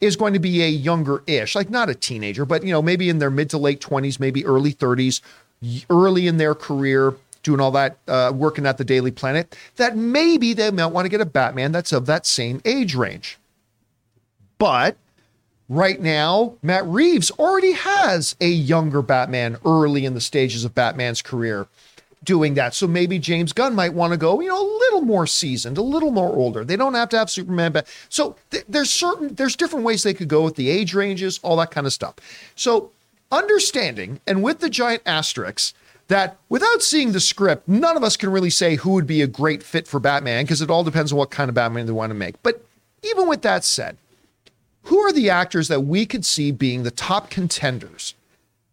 is 0.00 0.16
going 0.16 0.32
to 0.32 0.38
be 0.38 0.62
a 0.62 0.68
younger-ish, 0.68 1.54
like 1.54 1.70
not 1.70 1.88
a 1.88 1.94
teenager, 1.94 2.44
but 2.44 2.64
you 2.64 2.70
know, 2.70 2.82
maybe 2.82 3.08
in 3.08 3.18
their 3.18 3.30
mid 3.30 3.50
to 3.50 3.58
late 3.58 3.80
20s, 3.80 4.20
maybe 4.20 4.44
early 4.44 4.72
30s, 4.72 5.20
early 5.90 6.26
in 6.26 6.36
their 6.36 6.54
career, 6.54 7.14
doing 7.42 7.60
all 7.60 7.70
that, 7.72 7.98
uh, 8.08 8.32
working 8.34 8.66
at 8.66 8.78
the 8.78 8.84
Daily 8.84 9.10
Planet, 9.10 9.56
that 9.76 9.96
maybe 9.96 10.52
they 10.52 10.70
might 10.70 10.86
want 10.86 11.04
to 11.04 11.08
get 11.08 11.20
a 11.20 11.26
Batman 11.26 11.72
that's 11.72 11.92
of 11.92 12.06
that 12.06 12.26
same 12.26 12.60
age 12.64 12.94
range. 12.94 13.38
But 14.58 14.96
right 15.68 16.00
now, 16.00 16.54
Matt 16.62 16.86
Reeves 16.86 17.32
already 17.32 17.72
has 17.72 18.36
a 18.40 18.48
younger 18.48 19.02
Batman 19.02 19.56
early 19.64 20.04
in 20.04 20.14
the 20.14 20.20
stages 20.20 20.64
of 20.64 20.74
Batman's 20.74 21.22
career 21.22 21.66
doing 22.24 22.54
that. 22.54 22.74
So 22.74 22.86
maybe 22.86 23.18
James 23.18 23.52
Gunn 23.52 23.74
might 23.74 23.94
want 23.94 24.12
to 24.12 24.16
go, 24.16 24.40
you 24.40 24.48
know, 24.48 24.60
a 24.60 24.70
little 24.78 25.02
more 25.02 25.26
seasoned, 25.26 25.78
a 25.78 25.82
little 25.82 26.10
more 26.10 26.34
older. 26.34 26.64
They 26.64 26.76
don't 26.76 26.94
have 26.94 27.08
to 27.10 27.18
have 27.18 27.30
Superman 27.30 27.72
back. 27.72 27.86
So 28.08 28.36
th- 28.50 28.64
there's 28.68 28.90
certain 28.90 29.34
there's 29.34 29.56
different 29.56 29.84
ways 29.84 30.02
they 30.02 30.14
could 30.14 30.28
go 30.28 30.42
with 30.42 30.56
the 30.56 30.68
age 30.68 30.94
ranges, 30.94 31.40
all 31.42 31.56
that 31.56 31.70
kind 31.70 31.86
of 31.86 31.92
stuff. 31.92 32.14
So 32.54 32.90
understanding 33.30 34.20
and 34.26 34.42
with 34.42 34.60
the 34.60 34.70
giant 34.70 35.02
asterisks 35.06 35.74
that 36.08 36.36
without 36.48 36.82
seeing 36.82 37.12
the 37.12 37.20
script, 37.20 37.66
none 37.66 37.96
of 37.96 38.04
us 38.04 38.16
can 38.16 38.30
really 38.30 38.50
say 38.50 38.76
who 38.76 38.90
would 38.90 39.06
be 39.06 39.22
a 39.22 39.26
great 39.26 39.62
fit 39.62 39.88
for 39.88 39.98
Batman 39.98 40.44
because 40.44 40.60
it 40.60 40.70
all 40.70 40.84
depends 40.84 41.12
on 41.12 41.18
what 41.18 41.30
kind 41.30 41.48
of 41.48 41.54
Batman 41.54 41.86
they 41.86 41.92
want 41.92 42.10
to 42.10 42.14
make. 42.14 42.40
But 42.42 42.64
even 43.02 43.28
with 43.28 43.42
that 43.42 43.64
said, 43.64 43.96
who 44.84 44.98
are 44.98 45.12
the 45.12 45.30
actors 45.30 45.68
that 45.68 45.82
we 45.82 46.06
could 46.06 46.26
see 46.26 46.50
being 46.50 46.82
the 46.82 46.90
top 46.90 47.30
contenders 47.30 48.14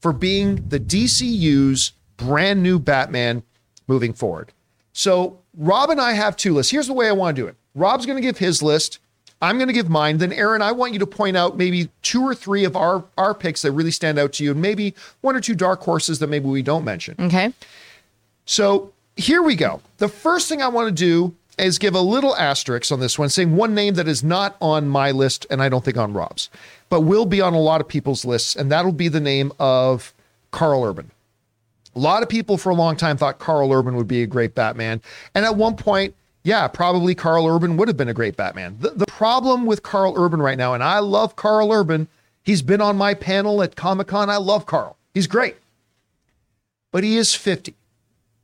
for 0.01 0.11
being 0.11 0.67
the 0.69 0.79
DCU's 0.79 1.91
brand 2.19 2.61
new 2.61 2.77
Batman 2.79 3.43
moving 3.87 4.13
forward? 4.13 4.51
So, 4.93 5.39
Rob 5.57 5.89
and 5.89 5.99
I 5.99 6.13
have 6.13 6.35
two 6.35 6.53
lists. 6.53 6.71
Here's 6.71 6.87
the 6.87 6.93
way 6.93 7.07
I 7.07 7.11
want 7.11 7.35
to 7.35 7.41
do 7.41 7.47
it 7.47 7.55
Rob's 7.75 8.05
going 8.05 8.17
to 8.17 8.21
give 8.21 8.37
his 8.37 8.61
list. 8.61 8.99
I'm 9.41 9.57
going 9.57 9.67
to 9.67 9.73
give 9.73 9.89
mine. 9.89 10.17
Then, 10.17 10.33
Erin, 10.33 10.61
I 10.61 10.73
want 10.73 10.91
you 10.91 10.99
to 10.99 11.07
point 11.07 11.37
out 11.37 11.57
maybe 11.57 11.89
two 12.01 12.23
or 12.23 12.35
three 12.35 12.65
of 12.65 12.75
our 12.75 13.05
our 13.17 13.33
picks 13.33 13.61
that 13.61 13.71
really 13.71 13.91
stand 13.91 14.19
out 14.19 14.33
to 14.33 14.43
you, 14.43 14.51
and 14.51 14.61
maybe 14.61 14.93
one 15.21 15.35
or 15.35 15.41
two 15.41 15.55
dark 15.55 15.81
horses 15.81 16.19
that 16.19 16.27
maybe 16.27 16.47
we 16.47 16.61
don't 16.61 16.83
mention. 16.83 17.15
Okay. 17.19 17.53
So 18.45 18.91
here 19.15 19.41
we 19.41 19.55
go. 19.55 19.81
The 19.97 20.07
first 20.07 20.49
thing 20.49 20.61
I 20.61 20.67
want 20.67 20.87
to 20.87 20.93
do 20.93 21.35
is 21.57 21.77
give 21.77 21.93
a 21.93 22.01
little 22.01 22.35
asterisk 22.35 22.91
on 22.91 22.99
this 22.99 23.19
one, 23.19 23.29
saying 23.29 23.55
one 23.55 23.75
name 23.75 23.95
that 23.95 24.07
is 24.07 24.23
not 24.23 24.55
on 24.61 24.87
my 24.87 25.11
list 25.11 25.45
and 25.49 25.61
I 25.61 25.69
don't 25.69 25.83
think 25.83 25.97
on 25.97 26.13
Rob's, 26.13 26.49
but 26.89 27.01
will 27.01 27.25
be 27.25 27.41
on 27.41 27.53
a 27.53 27.59
lot 27.59 27.81
of 27.81 27.87
people's 27.87 28.25
lists, 28.25 28.55
and 28.55 28.71
that'll 28.71 28.91
be 28.91 29.07
the 29.09 29.19
name 29.19 29.51
of 29.59 30.13
Karl 30.51 30.83
Urban. 30.83 31.11
A 31.95 31.99
lot 31.99 32.23
of 32.23 32.29
people 32.29 32.57
for 32.57 32.69
a 32.69 32.75
long 32.75 32.95
time 32.95 33.17
thought 33.17 33.39
Karl 33.39 33.71
Urban 33.71 33.95
would 33.95 34.07
be 34.07 34.21
a 34.21 34.27
great 34.27 34.55
Batman. 34.55 35.01
And 35.35 35.45
at 35.45 35.55
one 35.55 35.75
point, 35.75 36.13
yeah, 36.43 36.67
probably 36.67 37.15
Karl 37.15 37.47
Urban 37.47 37.77
would 37.77 37.87
have 37.87 37.97
been 37.97 38.07
a 38.09 38.13
great 38.13 38.37
Batman. 38.37 38.77
The, 38.79 38.91
the 38.91 39.05
problem 39.07 39.65
with 39.65 39.83
Karl 39.83 40.13
Urban 40.17 40.41
right 40.41 40.57
now, 40.57 40.73
and 40.73 40.83
I 40.83 40.99
love 40.99 41.35
Karl 41.35 41.71
Urban, 41.71 42.07
he's 42.43 42.61
been 42.61 42.81
on 42.81 42.95
my 42.95 43.13
panel 43.13 43.61
at 43.61 43.75
Comic 43.75 44.07
Con. 44.07 44.29
I 44.29 44.37
love 44.37 44.65
Karl, 44.65 44.95
he's 45.13 45.27
great. 45.27 45.57
But 46.91 47.03
he 47.03 47.17
is 47.17 47.35
50. 47.35 47.75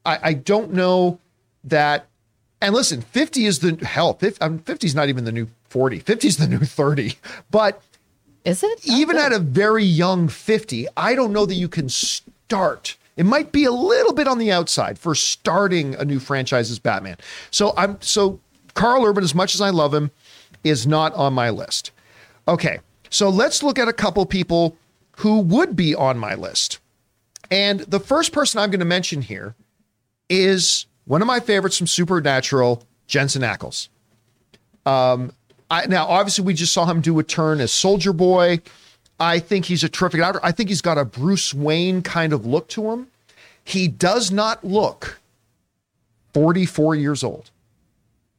I, 0.06 0.20
I 0.22 0.34
don't 0.34 0.74
know 0.74 1.20
that. 1.64 2.08
And 2.62 2.74
listen, 2.74 3.02
50 3.02 3.46
is 3.46 3.60
the 3.60 3.76
hell, 3.86 4.14
50, 4.14 4.42
I 4.42 4.50
mean, 4.50 4.60
50 4.60 4.88
is 4.88 4.96
not 4.96 5.10
even 5.10 5.24
the 5.26 5.32
new 5.32 5.48
40, 5.70 6.00
50 6.00 6.28
is 6.28 6.38
the 6.38 6.48
new 6.48 6.60
30. 6.60 7.16
But 7.52 7.82
Is 8.44 8.64
it? 8.64 8.86
even 8.88 9.18
at 9.18 9.32
a 9.34 9.40
very 9.40 9.84
young 9.84 10.28
50, 10.28 10.88
I 10.96 11.16
don't 11.16 11.32
know 11.34 11.46
that 11.46 11.56
you 11.56 11.68
can 11.68 11.90
start. 11.90 12.98
It 13.18 13.26
might 13.26 13.52
be 13.52 13.64
a 13.66 13.72
little 13.72 14.14
bit 14.14 14.28
on 14.28 14.38
the 14.40 14.52
outside 14.52 15.00
for 15.00 15.16
starting 15.16 15.96
a 15.96 16.04
new 16.04 16.20
franchise 16.20 16.70
as 16.70 16.80
Batman. 16.80 17.18
So 17.50 17.74
I'm 17.78 18.02
so 18.02 18.40
Karl 18.74 19.06
Urban, 19.06 19.24
as 19.24 19.34
much 19.34 19.56
as 19.56 19.62
I 19.62 19.70
love 19.70 19.94
him, 19.94 20.12
is 20.64 20.86
not 20.86 21.14
on 21.14 21.34
my 21.34 21.50
list. 21.50 21.92
Okay, 22.48 22.80
so 23.10 23.30
let's 23.30 23.64
look 23.64 23.80
at 23.80 23.88
a 23.88 23.94
couple 23.94 24.26
people 24.26 24.78
who 25.18 25.40
would 25.40 25.76
be 25.76 25.96
on 25.96 26.18
my 26.18 26.36
list. 26.36 26.80
And 27.50 27.82
the 27.82 28.00
first 28.00 28.34
person 28.34 28.60
I'm 28.60 28.70
going 28.70 28.80
to 28.80 28.86
mention 28.86 29.22
here 29.22 29.56
is 30.30 30.86
one 31.06 31.22
of 31.22 31.28
my 31.28 31.40
favorites 31.40 31.78
from 31.78 31.88
Supernatural, 31.88 32.84
Jensen 33.08 33.44
Ackles. 33.44 33.88
Um, 34.86 35.32
I, 35.70 35.86
now, 35.86 36.06
obviously, 36.06 36.44
we 36.44 36.54
just 36.54 36.74
saw 36.74 36.86
him 36.86 37.02
do 37.02 37.18
a 37.20 37.24
turn 37.24 37.62
as 37.62 37.72
Soldier 37.72 38.14
Boy. 38.14 38.60
I 39.20 39.40
think 39.40 39.66
he's 39.66 39.84
a 39.84 39.90
terrific 39.90 40.22
actor. 40.22 40.40
I 40.44 40.52
think 40.52 40.70
he's 40.70 40.82
got 40.82 40.98
a 40.98 41.06
Bruce 41.06 41.54
Wayne 41.54 42.02
kind 42.02 42.34
of 42.34 42.46
look 42.46 42.68
to 42.70 42.92
him. 42.92 43.08
He 43.64 43.88
does 43.88 44.32
not 44.32 44.64
look 44.64 45.20
44 46.34 46.96
years 46.96 47.24
old. 47.24 47.50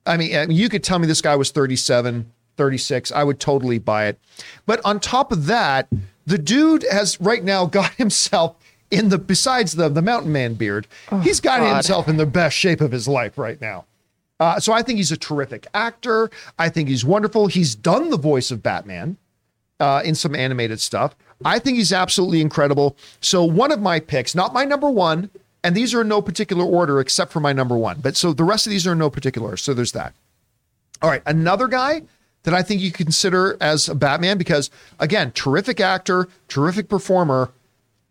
I 0.05 0.16
mean, 0.16 0.36
I 0.36 0.47
mean, 0.47 0.57
you 0.57 0.69
could 0.69 0.85
tell 0.85 0.98
me 0.98 1.07
this 1.07 1.23
guy 1.23 1.35
was 1.35 1.51
37, 1.51 2.31
36. 2.57 3.11
I 3.12 3.24
would 3.24 3.40
totally 3.40 3.78
buy 3.78 4.07
it. 4.07 4.19
But 4.66 4.81
on 4.85 5.01
top 5.01 5.32
of 5.32 5.47
that, 5.47 5.89
the 6.27 6.39
dude 6.39 6.85
has 6.90 7.20
right 7.20 7.43
now 7.43 7.66
got 7.66 7.93
himself 7.94 8.57
in 8.90 9.09
the, 9.09 9.19
besides 9.19 9.73
the, 9.73 9.89
the 9.89 10.03
mountain 10.03 10.31
man 10.31 10.55
beard, 10.55 10.86
he's 11.23 11.40
got 11.40 11.59
God. 11.59 11.74
himself 11.74 12.07
in 12.07 12.19
the 12.19 12.27
best 12.27 12.57
shape 12.57 12.81
of 12.81 12.93
his 12.93 13.09
life 13.09 13.36
right 13.36 13.61
now. 13.61 13.85
Uh, 14.39 14.61
so 14.61 14.73
I 14.73 14.82
think 14.82 14.98
he's 14.98 15.11
a 15.11 15.16
terrific 15.16 15.66
actor. 15.74 16.31
I 16.59 16.69
think 16.69 16.89
he's 16.89 17.05
wonderful. 17.05 17.47
He's 17.47 17.74
done 17.74 18.11
the 18.11 18.19
voice 18.19 18.51
of 18.51 18.62
Batman 18.62 19.16
uh, 19.81 20.03
in 20.05 20.15
some 20.15 20.35
animated 20.35 20.81
stuff. 20.81 21.16
I 21.44 21.59
think 21.59 21.77
he's 21.77 21.93
absolutely 21.93 22.40
incredible. 22.40 22.97
So 23.20 23.44
one 23.44 23.70
of 23.73 23.81
my 23.81 24.01
picks, 24.01 24.35
not 24.35 24.55
my 24.55 24.65
number 24.65 24.89
one, 24.89 25.31
and 25.62 25.74
these 25.74 25.94
are 25.94 26.03
in 26.03 26.09
no 26.09 26.23
particular 26.23 26.65
order 26.65 27.01
except 27.01 27.32
for 27.32 27.40
my 27.40 27.53
number 27.53 27.77
one. 27.77 28.01
But 28.01 28.16
so 28.16 28.32
the 28.32 28.44
rest 28.44 28.66
of 28.66 28.70
these 28.70 28.86
are 28.86 28.93
in 28.93 28.98
no 28.98 29.11
particular. 29.11 29.57
So 29.57 29.74
there's 29.74 29.93
that. 29.93 30.15
All 31.03 31.11
right, 31.11 31.23
another 31.27 31.69
guy 31.69 32.03
that 32.44 32.55
I 32.55 32.62
think 32.62 32.81
you 32.81 32.93
consider 32.93 33.57
as 33.61 33.89
a 33.89 33.94
Batman 33.94 34.39
because 34.39 34.70
again, 34.98 35.32
terrific 35.32 35.81
actor, 35.81 36.28
terrific 36.48 36.89
performer, 36.89 37.51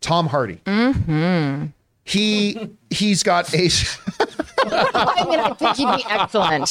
Tom 0.00 0.28
Hardy. 0.28 0.60
Mm-hmm. 0.66 1.66
He 2.04 2.70
he's 2.90 3.22
got 3.22 3.52
a 3.52 3.68
I 4.72 5.26
mean, 5.28 5.40
I 5.40 5.52
think 5.54 5.76
he'd 5.76 5.96
be 5.96 6.04
excellent. 6.08 6.68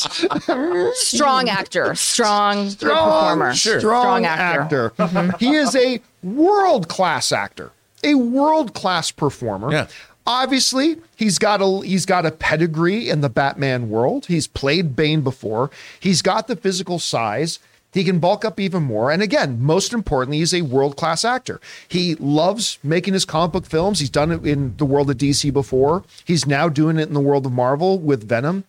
Strong 0.96 1.50
actor, 1.50 1.96
strong, 1.96 2.72
performer, 2.76 3.54
strong, 3.54 3.80
strong 3.80 4.26
actor. 4.26 4.62
actor. 4.62 5.04
Mm-hmm. 5.04 5.38
he 5.40 5.56
is 5.56 5.76
a 5.76 6.02
world 6.24 6.88
class 6.88 7.32
actor, 7.32 7.72
a 8.04 8.16
world 8.16 8.74
class 8.74 9.12
performer. 9.12 9.72
Yeah. 9.72 9.88
Obviously, 10.28 10.98
he's 11.16 11.38
got 11.38 11.62
a 11.62 11.86
he's 11.86 12.06
got 12.06 12.26
a 12.26 12.32
pedigree 12.32 13.10
in 13.10 13.22
the 13.22 13.30
Batman 13.30 13.90
world. 13.90 14.26
He's 14.26 14.48
played 14.48 14.96
Bane 14.96 15.22
before. 15.22 15.70
He's 16.00 16.22
got 16.22 16.48
the 16.48 16.56
physical 16.56 16.98
size. 16.98 17.60
He 17.96 18.04
can 18.04 18.20
bulk 18.20 18.44
up 18.44 18.60
even 18.60 18.84
more. 18.84 19.10
And 19.10 19.22
again, 19.22 19.64
most 19.64 19.94
importantly, 19.94 20.40
he's 20.40 20.54
a 20.54 20.64
world 20.64 20.98
class 20.98 21.24
actor. 21.24 21.62
He 21.88 22.16
loves 22.16 22.78
making 22.84 23.14
his 23.14 23.24
comic 23.24 23.54
book 23.54 23.66
films. 23.66 24.02
He's 24.02 24.10
done 24.10 24.34
it 24.34 24.46
in 24.46 24.76
the 24.76 24.84
world 24.84 25.10
of 25.10 25.18
DC 25.18 25.54
before. 25.54 26.04
He's 26.26 26.46
now 26.46 26.68
doing 26.68 27.00
it 27.00 27.08
in 27.08 27.14
the 27.14 27.22
world 27.22 27.46
of 27.46 27.54
Marvel 27.54 27.98
with 27.98 28.28
Venom. 28.28 28.66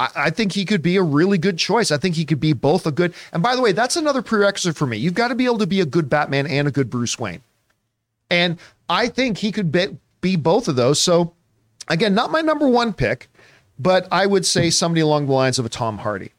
I, 0.00 0.08
I 0.16 0.30
think 0.30 0.54
he 0.54 0.64
could 0.64 0.82
be 0.82 0.96
a 0.96 1.04
really 1.04 1.38
good 1.38 1.56
choice. 1.56 1.92
I 1.92 1.98
think 1.98 2.16
he 2.16 2.24
could 2.24 2.40
be 2.40 2.52
both 2.52 2.84
a 2.84 2.90
good. 2.90 3.14
And 3.32 3.44
by 3.44 3.54
the 3.54 3.62
way, 3.62 3.70
that's 3.70 3.94
another 3.94 4.22
prerequisite 4.22 4.76
for 4.76 4.86
me. 4.88 4.96
You've 4.96 5.14
got 5.14 5.28
to 5.28 5.36
be 5.36 5.44
able 5.44 5.58
to 5.58 5.68
be 5.68 5.80
a 5.80 5.86
good 5.86 6.10
Batman 6.10 6.48
and 6.48 6.66
a 6.66 6.72
good 6.72 6.90
Bruce 6.90 7.16
Wayne. 7.16 7.42
And 8.28 8.58
I 8.90 9.06
think 9.06 9.38
he 9.38 9.52
could 9.52 9.70
be, 9.70 9.96
be 10.20 10.34
both 10.34 10.66
of 10.66 10.74
those. 10.74 11.00
So, 11.00 11.32
again, 11.86 12.12
not 12.12 12.32
my 12.32 12.40
number 12.40 12.66
one 12.66 12.92
pick, 12.92 13.28
but 13.78 14.08
I 14.10 14.26
would 14.26 14.44
say 14.44 14.68
somebody 14.70 15.00
along 15.00 15.26
the 15.26 15.32
lines 15.32 15.60
of 15.60 15.64
a 15.64 15.68
Tom 15.68 15.98
Hardy. 15.98 16.32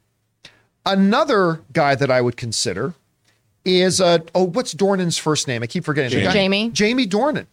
Another 0.85 1.61
guy 1.73 1.95
that 1.95 2.11
I 2.11 2.21
would 2.21 2.37
consider 2.37 2.93
is 3.63 3.99
uh 3.99 4.19
oh, 4.35 4.43
what's 4.43 4.73
Dornan's 4.73 5.17
first 5.17 5.47
name? 5.47 5.63
I 5.63 5.67
keep 5.67 5.83
forgetting. 5.83 6.17
The 6.19 6.25
guy- 6.25 6.33
Jamie. 6.33 6.69
Jamie 6.69 7.07
Dornan. 7.07 7.47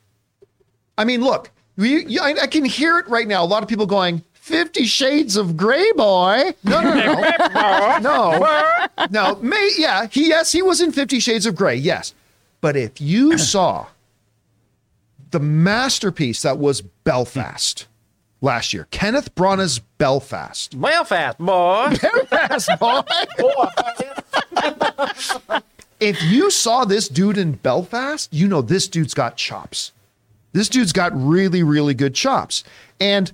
I 0.98 1.04
mean, 1.04 1.22
look, 1.22 1.50
you, 1.76 1.98
you, 2.00 2.20
I, 2.20 2.34
I 2.42 2.46
can 2.46 2.64
hear 2.66 2.98
it 2.98 3.08
right 3.08 3.26
now. 3.26 3.42
A 3.42 3.46
lot 3.46 3.62
of 3.62 3.68
people 3.68 3.86
going, 3.86 4.22
Fifty 4.34 4.84
Shades 4.84 5.36
of 5.36 5.56
Grey, 5.56 5.90
boy. 5.92 6.52
No, 6.64 6.80
no, 6.82 6.94
no, 7.54 7.98
no, 8.00 9.06
no. 9.10 9.34
May 9.36 9.70
yeah, 9.78 10.06
he 10.08 10.28
yes, 10.28 10.52
he 10.52 10.60
was 10.60 10.80
in 10.80 10.92
Fifty 10.92 11.18
Shades 11.18 11.46
of 11.46 11.54
Grey, 11.54 11.76
yes. 11.76 12.12
But 12.60 12.76
if 12.76 13.00
you 13.00 13.38
saw 13.38 13.86
the 15.30 15.40
masterpiece 15.40 16.42
that 16.42 16.58
was 16.58 16.82
Belfast 16.82 17.86
last 18.42 18.74
year, 18.74 18.86
Kenneth 18.90 19.34
Branagh's 19.34 19.78
Belfast. 19.78 20.78
Belfast, 20.78 21.38
boy. 21.38 21.94
Belfast, 22.30 22.68
boy. 22.78 23.02
if 26.00 26.22
you 26.22 26.50
saw 26.50 26.84
this 26.84 27.08
dude 27.08 27.38
in 27.38 27.52
Belfast, 27.52 28.28
you 28.32 28.46
know 28.46 28.60
this 28.60 28.88
dude's 28.88 29.14
got 29.14 29.36
chops. 29.36 29.92
This 30.52 30.68
dude's 30.68 30.92
got 30.92 31.12
really, 31.14 31.62
really 31.62 31.94
good 31.94 32.14
chops. 32.14 32.62
And 33.00 33.32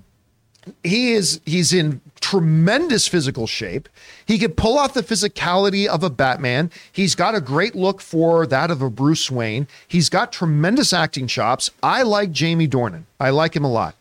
he 0.85 1.13
is 1.13 1.41
he's 1.45 1.73
in 1.73 2.01
tremendous 2.21 3.09
physical 3.09 3.47
shape. 3.47 3.89
He 4.27 4.39
could 4.39 4.57
pull 4.57 4.79
off 4.79 4.95
the 4.95 5.03
physicality 5.03 5.87
of 5.87 6.03
a 6.03 6.11
Batman. 6.11 6.71
He's 6.93 7.15
got 7.15 7.35
a 7.35 7.41
great 7.41 7.75
look 7.75 8.01
for 8.01 8.47
that 8.47 8.71
of 8.71 8.83
a 8.83 8.91
Bruce 8.91 9.31
Wayne. 9.31 9.67
He's 9.87 10.09
got 10.09 10.33
tremendous 10.33 10.93
acting 10.93 11.27
chops. 11.27 11.71
I 11.83 12.03
like 12.03 12.33
Jamie 12.33 12.69
Dornan. 12.69 13.05
I 13.19 13.31
like 13.31 13.57
him 13.57 13.65
a 13.65 13.71
lot. 13.71 13.95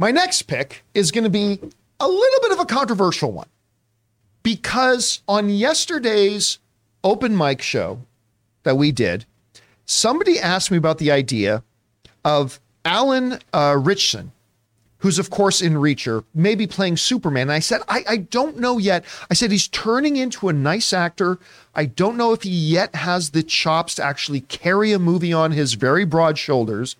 My 0.00 0.12
next 0.12 0.42
pick 0.42 0.84
is 0.94 1.10
going 1.10 1.24
to 1.24 1.30
be 1.30 1.58
a 1.98 2.08
little 2.08 2.40
bit 2.40 2.52
of 2.52 2.60
a 2.60 2.64
controversial 2.64 3.32
one 3.32 3.48
because 4.44 5.22
on 5.26 5.50
yesterday's 5.50 6.60
open 7.02 7.36
mic 7.36 7.60
show 7.60 7.98
that 8.62 8.76
we 8.76 8.92
did, 8.92 9.24
somebody 9.84 10.38
asked 10.38 10.70
me 10.70 10.76
about 10.76 10.98
the 10.98 11.10
idea 11.10 11.64
of 12.24 12.60
Alan 12.84 13.40
uh, 13.52 13.76
Ritchson, 13.76 14.30
who's 14.98 15.18
of 15.18 15.30
course 15.30 15.60
in 15.60 15.74
Reacher, 15.74 16.24
maybe 16.32 16.68
playing 16.68 16.96
Superman. 16.96 17.42
And 17.42 17.52
I 17.52 17.58
said, 17.58 17.80
I, 17.88 18.04
I 18.08 18.16
don't 18.18 18.56
know 18.58 18.78
yet. 18.78 19.04
I 19.28 19.34
said 19.34 19.50
he's 19.50 19.66
turning 19.66 20.14
into 20.14 20.48
a 20.48 20.52
nice 20.52 20.92
actor. 20.92 21.40
I 21.74 21.86
don't 21.86 22.16
know 22.16 22.32
if 22.32 22.44
he 22.44 22.50
yet 22.50 22.94
has 22.94 23.30
the 23.30 23.42
chops 23.42 23.96
to 23.96 24.04
actually 24.04 24.42
carry 24.42 24.92
a 24.92 24.98
movie 25.00 25.32
on 25.32 25.50
his 25.50 25.74
very 25.74 26.04
broad 26.04 26.38
shoulders. 26.38 26.94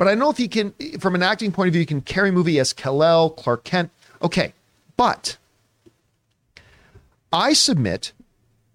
But 0.00 0.08
I 0.08 0.14
know 0.14 0.30
if 0.30 0.38
he 0.38 0.48
can, 0.48 0.72
from 0.98 1.14
an 1.14 1.22
acting 1.22 1.52
point 1.52 1.68
of 1.68 1.74
view, 1.74 1.80
he 1.80 1.86
can 1.86 2.00
carry 2.00 2.30
a 2.30 2.32
movie 2.32 2.58
as 2.58 2.72
Kal-El, 2.72 3.28
Clark 3.28 3.64
Kent. 3.64 3.90
Okay, 4.22 4.54
but 4.96 5.36
I 7.30 7.52
submit 7.52 8.12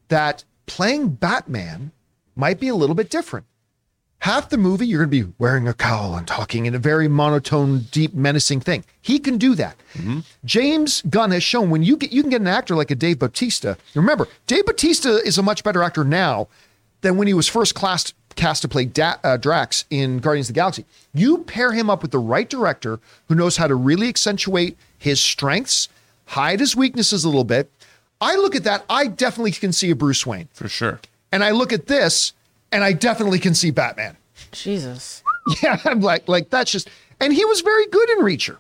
that 0.10 0.44
playing 0.68 1.10
Batman 1.10 1.94
might 2.36 2.60
be 2.60 2.68
a 2.68 2.76
little 2.76 2.94
bit 2.94 3.10
different. 3.10 3.48
Half 4.20 4.50
the 4.50 4.60
movie, 4.60 4.86
you're 4.86 5.04
going 5.04 5.20
to 5.20 5.26
be 5.26 5.34
wearing 5.40 5.68
a 5.68 5.74
cowl 5.74 6.16
and 6.16 6.28
talking 6.28 6.68
in 6.68 6.76
a 6.76 6.80
very 6.80 7.08
monotone, 7.08 7.88
deep, 7.90 8.14
menacing 8.14 8.60
thing. 8.60 8.86
He 9.02 9.18
can 9.18 9.40
do 9.40 9.56
that. 9.56 9.78
Mm-hmm. 9.96 10.20
James 10.46 11.02
Gunn 11.10 11.32
has 11.32 11.42
shown 11.42 11.72
when 11.72 11.82
you 11.82 11.98
get 11.98 12.12
you 12.12 12.22
can 12.22 12.30
get 12.30 12.42
an 12.42 12.48
actor 12.48 12.76
like 12.76 12.92
a 12.92 12.96
Dave 12.96 13.18
Bautista. 13.18 13.78
Remember, 13.96 14.28
Dave 14.46 14.68
Bautista 14.68 15.16
is 15.26 15.40
a 15.40 15.44
much 15.44 15.64
better 15.64 15.82
actor 15.82 16.04
now 16.04 16.50
than 17.02 17.18
when 17.18 17.26
he 17.26 17.34
was 17.34 17.48
first 17.48 17.74
classed, 17.74 18.14
cast 18.36 18.62
to 18.62 18.68
play 18.68 18.86
da- 18.86 19.18
uh, 19.24 19.38
Drax 19.38 19.86
in 19.90 20.20
Guardians 20.20 20.50
of 20.50 20.56
the 20.56 20.60
Galaxy. 20.60 20.86
You 21.14 21.40
pair 21.40 21.72
him 21.72 21.90
up 21.90 22.02
with 22.02 22.12
the 22.12 22.20
right 22.20 22.50
director 22.50 23.00
who 23.28 23.36
knows 23.36 23.58
how 23.58 23.68
to 23.68 23.76
really 23.76 24.08
accentuate 24.10 24.78
his 24.98 25.20
strengths, 25.22 25.90
hide 26.28 26.60
his 26.60 26.76
weaknesses 26.76 27.24
a 27.24 27.28
little 27.30 27.44
bit. 27.44 27.70
I 28.22 28.36
look 28.36 28.56
at 28.56 28.64
that, 28.64 28.86
I 28.90 29.08
definitely 29.08 29.52
can 29.52 29.72
see 29.74 29.90
a 29.92 29.96
Bruce 29.96 30.26
Wayne. 30.26 30.48
For 30.54 30.68
sure. 30.68 31.00
And 31.32 31.44
I 31.44 31.52
look 31.52 31.74
at 31.74 31.88
this, 31.88 32.34
and 32.72 32.84
I 32.84 32.94
definitely 32.94 33.40
can 33.40 33.54
see 33.54 33.72
Batman. 33.72 34.18
Jesus. 34.52 35.22
Yeah, 35.62 35.80
I'm 35.86 36.02
like, 36.02 36.28
like 36.28 36.50
that's 36.50 36.72
just, 36.72 36.90
and 37.20 37.32
he 37.32 37.46
was 37.46 37.62
very 37.62 37.86
good 37.86 38.10
in 38.10 38.18
Reacher. 38.22 38.58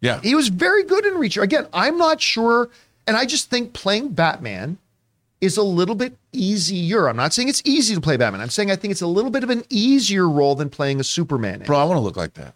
Yeah. 0.00 0.20
He 0.20 0.34
was 0.34 0.48
very 0.48 0.82
good 0.82 1.06
in 1.06 1.14
Reacher. 1.14 1.40
Again, 1.40 1.68
I'm 1.72 1.98
not 1.98 2.20
sure, 2.20 2.68
and 3.06 3.16
I 3.16 3.26
just 3.26 3.48
think 3.48 3.72
playing 3.72 4.08
Batman 4.08 4.78
is 5.40 5.56
a 5.56 5.62
little 5.62 5.94
bit 5.94 6.16
easier. 6.32 7.08
I'm 7.08 7.16
not 7.16 7.32
saying 7.32 7.48
it's 7.48 7.62
easy 7.64 7.94
to 7.94 8.00
play 8.00 8.16
Batman. 8.16 8.40
I'm 8.40 8.50
saying 8.50 8.70
I 8.70 8.76
think 8.76 8.92
it's 8.92 9.00
a 9.00 9.06
little 9.06 9.30
bit 9.30 9.42
of 9.42 9.50
an 9.50 9.64
easier 9.70 10.28
role 10.28 10.54
than 10.54 10.68
playing 10.70 11.00
a 11.00 11.04
Superman. 11.04 11.62
Bro, 11.66 11.78
I 11.78 11.84
want 11.84 11.96
to 11.96 12.00
look 12.02 12.16
like 12.16 12.34
that. 12.34 12.54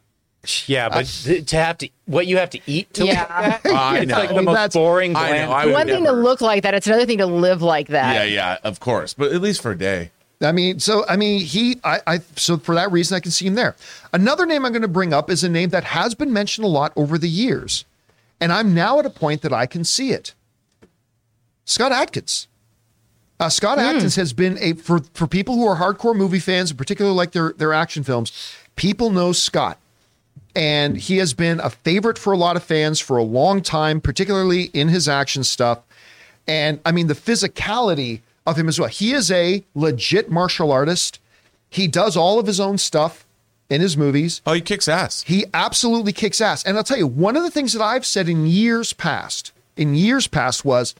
Yeah, 0.66 0.90
but 0.90 1.06
th- 1.06 1.46
to 1.50 1.56
have 1.56 1.78
to 1.78 1.88
what 2.04 2.26
you 2.26 2.36
have 2.36 2.50
to 2.50 2.60
eat 2.66 2.92
to 2.94 3.06
Yeah. 3.06 3.20
look 3.20 3.30
like 3.30 3.62
that, 3.62 3.66
I 3.74 3.98
it's 4.00 4.08
know. 4.10 4.18
like 4.18 4.28
the 4.28 4.42
most 4.42 4.54
That's- 4.54 4.74
boring. 4.74 5.16
I 5.16 5.38
know. 5.38 5.52
I 5.52 5.66
One 5.66 5.86
thing 5.86 6.04
to 6.04 6.12
look 6.12 6.42
like 6.42 6.64
that, 6.64 6.74
it's 6.74 6.86
another 6.86 7.06
thing 7.06 7.18
to 7.18 7.26
live 7.26 7.62
like 7.62 7.88
that. 7.88 8.14
Yeah, 8.14 8.24
yeah, 8.24 8.58
of 8.62 8.78
course. 8.80 9.14
But 9.14 9.32
at 9.32 9.40
least 9.40 9.62
for 9.62 9.70
a 9.72 9.78
day. 9.78 10.10
I 10.42 10.52
mean, 10.52 10.80
so 10.80 11.06
I 11.08 11.16
mean, 11.16 11.40
he, 11.40 11.78
I, 11.82 12.00
I, 12.06 12.18
so 12.36 12.58
for 12.58 12.74
that 12.74 12.92
reason, 12.92 13.16
I 13.16 13.20
can 13.20 13.30
see 13.30 13.46
him 13.46 13.54
there. 13.54 13.74
Another 14.12 14.44
name 14.44 14.66
I'm 14.66 14.72
going 14.72 14.82
to 14.82 14.88
bring 14.88 15.14
up 15.14 15.30
is 15.30 15.42
a 15.42 15.48
name 15.48 15.70
that 15.70 15.84
has 15.84 16.14
been 16.14 16.34
mentioned 16.34 16.66
a 16.66 16.68
lot 16.68 16.92
over 16.96 17.16
the 17.16 17.28
years, 17.28 17.86
and 18.38 18.52
I'm 18.52 18.74
now 18.74 18.98
at 18.98 19.06
a 19.06 19.10
point 19.10 19.40
that 19.42 19.52
I 19.54 19.64
can 19.64 19.84
see 19.84 20.10
it. 20.10 20.34
Scott 21.64 21.92
Adkins. 21.92 22.48
Uh, 23.40 23.48
Scott 23.48 23.78
Adkins 23.78 24.16
has 24.16 24.32
been 24.32 24.56
a 24.60 24.74
for 24.74 25.00
for 25.12 25.26
people 25.26 25.56
who 25.56 25.66
are 25.66 25.76
hardcore 25.76 26.14
movie 26.14 26.38
fans, 26.38 26.70
in 26.70 26.76
particular 26.76 27.10
like 27.10 27.32
their 27.32 27.52
their 27.52 27.72
action 27.72 28.04
films. 28.04 28.32
People 28.76 29.10
know 29.10 29.32
Scott, 29.32 29.78
and 30.54 30.96
he 30.96 31.16
has 31.18 31.34
been 31.34 31.60
a 31.60 31.70
favorite 31.70 32.18
for 32.18 32.32
a 32.32 32.36
lot 32.36 32.56
of 32.56 32.62
fans 32.62 33.00
for 33.00 33.16
a 33.16 33.22
long 33.22 33.60
time, 33.60 34.00
particularly 34.00 34.64
in 34.72 34.88
his 34.88 35.08
action 35.08 35.42
stuff. 35.42 35.80
And 36.46 36.80
I 36.84 36.92
mean, 36.92 37.08
the 37.08 37.14
physicality 37.14 38.20
of 38.46 38.56
him 38.56 38.68
as 38.68 38.78
well. 38.78 38.88
He 38.88 39.12
is 39.12 39.30
a 39.30 39.64
legit 39.74 40.30
martial 40.30 40.70
artist. 40.70 41.18
He 41.70 41.88
does 41.88 42.16
all 42.16 42.38
of 42.38 42.46
his 42.46 42.60
own 42.60 42.78
stuff 42.78 43.26
in 43.70 43.80
his 43.80 43.96
movies. 43.96 44.42
Oh, 44.46 44.52
he 44.52 44.60
kicks 44.60 44.86
ass. 44.86 45.22
He 45.22 45.46
absolutely 45.54 46.12
kicks 46.12 46.40
ass. 46.40 46.62
And 46.62 46.76
I'll 46.76 46.84
tell 46.84 46.98
you, 46.98 47.06
one 47.06 47.36
of 47.36 47.42
the 47.42 47.50
things 47.50 47.72
that 47.72 47.82
I've 47.82 48.06
said 48.06 48.28
in 48.28 48.46
years 48.46 48.92
past, 48.92 49.52
in 49.76 49.94
years 49.94 50.26
past, 50.26 50.64
was 50.64 50.94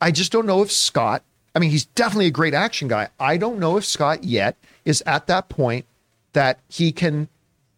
I 0.00 0.10
just 0.10 0.32
don't 0.32 0.46
know 0.46 0.62
if 0.62 0.70
Scott, 0.70 1.22
I 1.54 1.58
mean, 1.60 1.70
he's 1.70 1.84
definitely 1.84 2.26
a 2.26 2.30
great 2.32 2.54
action 2.54 2.88
guy. 2.88 3.08
I 3.20 3.36
don't 3.36 3.58
know 3.58 3.76
if 3.76 3.84
Scott 3.84 4.24
yet 4.24 4.56
is 4.84 5.02
at 5.06 5.26
that 5.28 5.48
point 5.48 5.86
that 6.32 6.58
he 6.68 6.90
can 6.92 7.28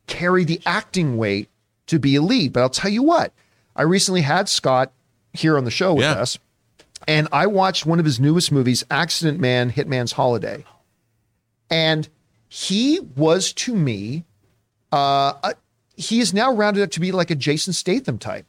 carry 0.06 0.44
the 0.44 0.60
acting 0.64 1.16
weight 1.18 1.48
to 1.88 1.98
be 1.98 2.16
a 2.16 2.22
lead. 2.22 2.52
But 2.52 2.60
I'll 2.62 2.70
tell 2.70 2.90
you 2.90 3.02
what, 3.02 3.32
I 3.74 3.82
recently 3.82 4.22
had 4.22 4.48
Scott 4.48 4.92
here 5.32 5.58
on 5.58 5.64
the 5.64 5.70
show 5.70 5.92
with 5.92 6.04
Yeah. 6.04 6.12
us, 6.12 6.38
and 7.06 7.28
I 7.32 7.46
watched 7.46 7.84
one 7.84 7.98
of 7.98 8.06
his 8.06 8.18
newest 8.18 8.50
movies, 8.50 8.82
Accident 8.90 9.38
Man 9.38 9.70
Hitman's 9.70 10.12
Holiday. 10.12 10.64
And 11.70 12.08
he 12.48 13.00
was 13.16 13.52
to 13.52 13.74
me 13.74 14.24
uh, 14.92 15.52
he 15.96 16.20
is 16.20 16.32
now 16.32 16.52
rounded 16.52 16.82
up 16.82 16.90
to 16.92 17.00
be 17.00 17.12
like 17.12 17.30
a 17.30 17.34
Jason 17.34 17.72
Statham 17.72 18.18
type. 18.18 18.46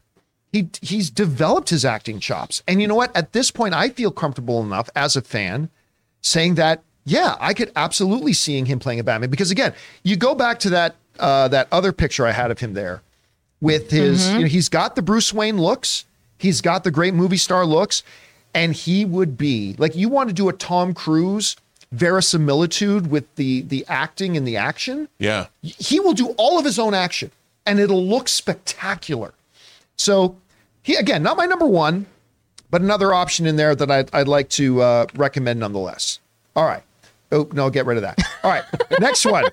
He 0.53 0.69
he's 0.81 1.09
developed 1.09 1.69
his 1.69 1.83
acting 1.83 2.19
chops, 2.19 2.63
and 2.67 2.81
you 2.81 2.87
know 2.87 2.95
what? 2.95 3.15
At 3.15 3.33
this 3.33 3.51
point, 3.51 3.73
I 3.73 3.89
feel 3.89 4.11
comfortable 4.11 4.61
enough 4.61 4.89
as 4.95 5.15
a 5.15 5.21
fan 5.21 5.69
saying 6.21 6.55
that 6.55 6.83
yeah, 7.05 7.35
I 7.39 7.53
could 7.53 7.71
absolutely 7.75 8.33
seeing 8.33 8.65
him 8.65 8.79
playing 8.79 8.99
a 8.99 9.03
Batman 9.03 9.29
because 9.29 9.51
again, 9.51 9.73
you 10.03 10.15
go 10.17 10.35
back 10.35 10.59
to 10.59 10.69
that 10.71 10.95
uh, 11.19 11.47
that 11.49 11.67
other 11.71 11.91
picture 11.91 12.25
I 12.25 12.31
had 12.31 12.51
of 12.51 12.59
him 12.59 12.73
there 12.73 13.01
with 13.61 13.91
his 13.91 14.31
you 14.33 14.39
know, 14.41 14.45
he's 14.47 14.69
got 14.69 14.95
the 14.95 15.01
Bruce 15.01 15.33
Wayne 15.33 15.57
looks, 15.59 16.05
he's 16.37 16.61
got 16.61 16.83
the 16.83 16.91
great 16.91 17.13
movie 17.13 17.37
star 17.37 17.65
looks, 17.65 18.03
and 18.53 18.73
he 18.73 19.03
would 19.05 19.37
be 19.37 19.75
like 19.77 19.95
you 19.95 20.09
want 20.09 20.29
to 20.29 20.33
do 20.33 20.47
a 20.49 20.53
Tom 20.53 20.93
Cruise 20.93 21.55
verisimilitude 21.91 23.07
with 23.11 23.33
the 23.35 23.61
the 23.61 23.85
acting 23.87 24.35
and 24.37 24.47
the 24.47 24.57
action 24.57 25.07
Yeah. 25.19 25.47
he 25.61 25.99
will 25.99 26.13
do 26.13 26.29
all 26.37 26.57
of 26.59 26.65
his 26.65 26.79
own 26.79 26.93
action 26.93 27.31
and 27.65 27.79
it'll 27.79 28.05
look 28.05 28.27
spectacular. 28.29 29.33
So 29.97 30.37
he 30.83 30.95
again, 30.95 31.23
not 31.23 31.37
my 31.37 31.45
number 31.45 31.65
one, 31.65 32.05
but 32.69 32.81
another 32.81 33.13
option 33.13 33.45
in 33.45 33.55
there 33.55 33.75
that 33.75 33.89
I'd, 33.91 34.09
I'd 34.13 34.27
like 34.27 34.49
to 34.51 34.81
uh, 34.81 35.05
recommend 35.15 35.59
nonetheless. 35.59 36.19
All 36.55 36.65
right. 36.65 36.83
Oh 37.31 37.47
no, 37.51 37.69
get 37.69 37.85
rid 37.85 37.97
of 37.97 38.03
that. 38.03 38.17
All 38.43 38.49
right, 38.51 38.63
next 39.01 39.25
one. 39.25 39.45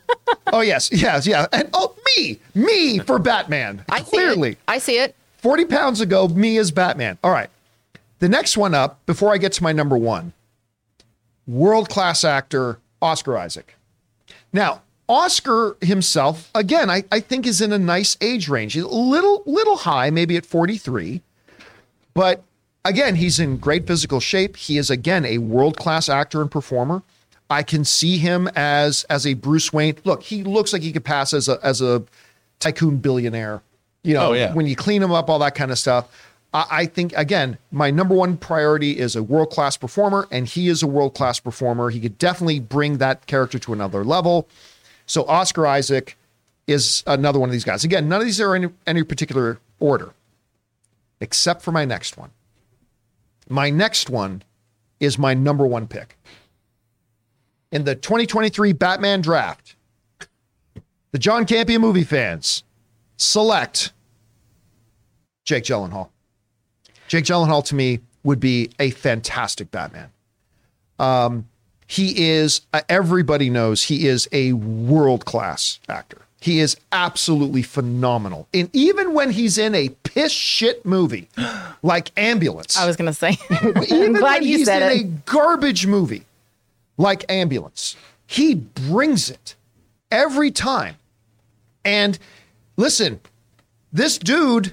Oh 0.53 0.61
yes, 0.61 0.91
yes, 0.93 1.27
yeah, 1.27 1.47
and 1.53 1.69
oh 1.73 1.97
me, 2.17 2.39
me 2.55 3.01
for 3.01 3.19
Batman. 3.19 3.85
I 3.89 4.03
see 4.03 4.11
Clearly, 4.11 4.51
it. 4.53 4.59
I 4.69 4.79
see 4.79 4.99
it. 4.99 5.17
forty 5.39 5.65
pounds 5.65 6.01
ago, 6.01 6.29
me 6.29 6.57
as 6.59 6.71
Batman. 6.71 7.19
All 7.25 7.33
right, 7.33 7.51
the 8.21 8.29
next 8.29 8.57
one 8.57 8.75
up 8.75 9.05
before 9.07 9.33
I 9.33 9.39
get 9.39 9.51
to 9.55 9.63
my 9.65 9.73
number 9.73 9.97
one, 9.99 10.35
world 11.49 11.89
class 11.89 12.23
actor 12.23 12.79
Oscar 13.03 13.37
Isaac. 13.37 13.75
Now, 14.53 14.83
Oscar 15.09 15.77
himself, 15.81 16.51
again, 16.55 16.89
I, 16.91 17.05
I 17.13 17.21
think 17.21 17.47
is 17.47 17.61
in 17.61 17.73
a 17.73 17.79
nice 17.79 18.17
age 18.21 18.49
range. 18.49 18.73
He's 18.73 18.83
a 18.85 18.89
little, 18.89 19.43
little 19.47 19.77
high, 19.77 20.11
maybe 20.11 20.37
at 20.37 20.47
43. 20.47 21.21
But 22.15 22.43
again, 22.85 23.17
he's 23.17 23.39
in 23.39 23.59
great 23.59 23.87
physical 23.87 24.21
shape. 24.21 24.57
He 24.57 24.79
is 24.79 24.91
again 24.91 25.25
a 25.25 25.39
world-class 25.39 26.09
actor 26.09 26.41
and 26.41 26.51
performer. 26.51 27.03
I 27.51 27.63
can 27.63 27.85
see 27.85 28.17
him 28.17 28.49
as 28.57 29.05
as 29.11 29.27
a 29.27 29.35
Bruce 29.35 29.73
Wayne. 29.73 29.97
Look, 30.05 30.23
he 30.23 30.43
looks 30.43 30.73
like 30.73 30.81
he 30.83 30.93
could 30.93 31.05
pass 31.05 31.35
as 31.35 31.49
a 31.49 31.59
as 31.63 31.83
a 31.83 32.03
tycoon 32.59 32.97
billionaire. 32.97 33.61
You 34.03 34.15
know, 34.15 34.31
Oh, 34.31 34.33
yeah. 34.33 34.53
when 34.55 34.67
you 34.67 34.77
clean 34.77 35.03
him 35.03 35.13
up, 35.13 35.29
all 35.29 35.39
that 35.41 35.55
kind 35.55 35.71
of 35.71 35.79
stuff. 35.79 36.09
I, 36.55 36.67
I 36.71 36.87
think 36.87 37.13
again, 37.17 37.59
my 37.71 37.91
number 37.91 38.15
one 38.15 38.39
priority 38.39 38.99
is 38.99 39.15
a 39.15 39.23
world 39.23 39.51
class 39.51 39.77
performer, 39.77 40.27
and 40.31 40.47
he 40.49 40.69
is 40.69 40.83
a 40.83 40.87
world 40.87 41.15
class 41.15 41.39
performer. 41.39 41.91
He 41.91 42.01
could 42.01 42.17
definitely 42.17 42.61
bring 42.61 42.97
that 42.99 43.27
character 43.27 43.59
to 43.59 43.73
another 43.75 44.05
level. 44.05 44.49
So 45.07 45.25
Oscar 45.27 45.67
Isaac 45.67 46.17
is 46.67 47.03
another 47.07 47.39
one 47.39 47.49
of 47.49 47.53
these 47.53 47.65
guys. 47.65 47.85
Again, 47.85 48.09
none 48.09 48.21
of 48.21 48.27
these 48.27 48.41
are 48.41 48.57
in 48.57 48.75
any 48.87 49.03
particular 49.03 49.59
order, 49.79 50.15
except 51.21 51.63
for 51.63 51.73
my 51.73 51.85
next 51.85 52.17
one. 52.17 52.31
My 53.49 53.71
next 53.71 54.09
one 54.09 54.43
is 55.01 55.19
my 55.19 55.35
number 55.35 55.67
one 55.67 55.87
pick. 55.87 56.17
In 57.71 57.85
the 57.85 57.95
2023 57.95 58.73
Batman 58.73 59.21
draft, 59.21 59.77
the 61.13 61.19
John 61.19 61.45
Campea 61.45 61.79
movie 61.79 62.05
fans 62.05 62.65
select 63.17 63.93
Jake 65.45 65.65
Gyllenhaal. 65.65 66.09
Jake 67.09 67.25
Gyllenhaal 67.25 67.65
to 67.67 67.75
me 67.75 68.01
would 68.23 68.41
be 68.41 68.71
a 68.79 68.91
fantastic 68.91 69.71
Batman. 69.71 70.11
Um, 70.99 71.49
he 71.87 72.29
is, 72.31 72.63
uh, 72.73 72.81
everybody 72.89 73.51
knows 73.51 73.85
he 73.85 74.07
is 74.07 74.29
a 74.33 74.53
world 74.55 75.25
class 75.25 75.81
actor. 75.89 76.19
He 76.41 76.61
is 76.61 76.77
absolutely 76.93 77.63
phenomenal. 77.63 78.49
And 78.53 78.69
even 78.75 79.15
when 79.15 79.31
he's 79.31 79.57
in 79.57 79.75
a 79.75 79.89
piss 80.03 80.33
shit 80.33 80.85
movie 80.85 81.29
like 81.83 82.11
Ambulance, 82.19 82.77
I 82.77 82.87
was 82.87 82.97
going 82.97 83.11
to 83.11 83.15
say. 83.15 83.39
even 83.89 84.13
glad 84.15 84.41
when 84.41 84.43
you 84.43 84.59
he's 84.59 84.67
said 84.67 84.83
in 84.83 84.99
it. 84.99 85.01
a 85.01 85.05
garbage 85.25 85.87
movie 85.87 86.27
like 86.99 87.25
Ambulance, 87.31 87.97
he 88.27 88.55
brings 88.55 89.31
it 89.31 89.55
every 90.11 90.51
time. 90.51 90.97
And 91.85 92.19
listen, 92.77 93.21
this 93.93 94.19
dude 94.19 94.73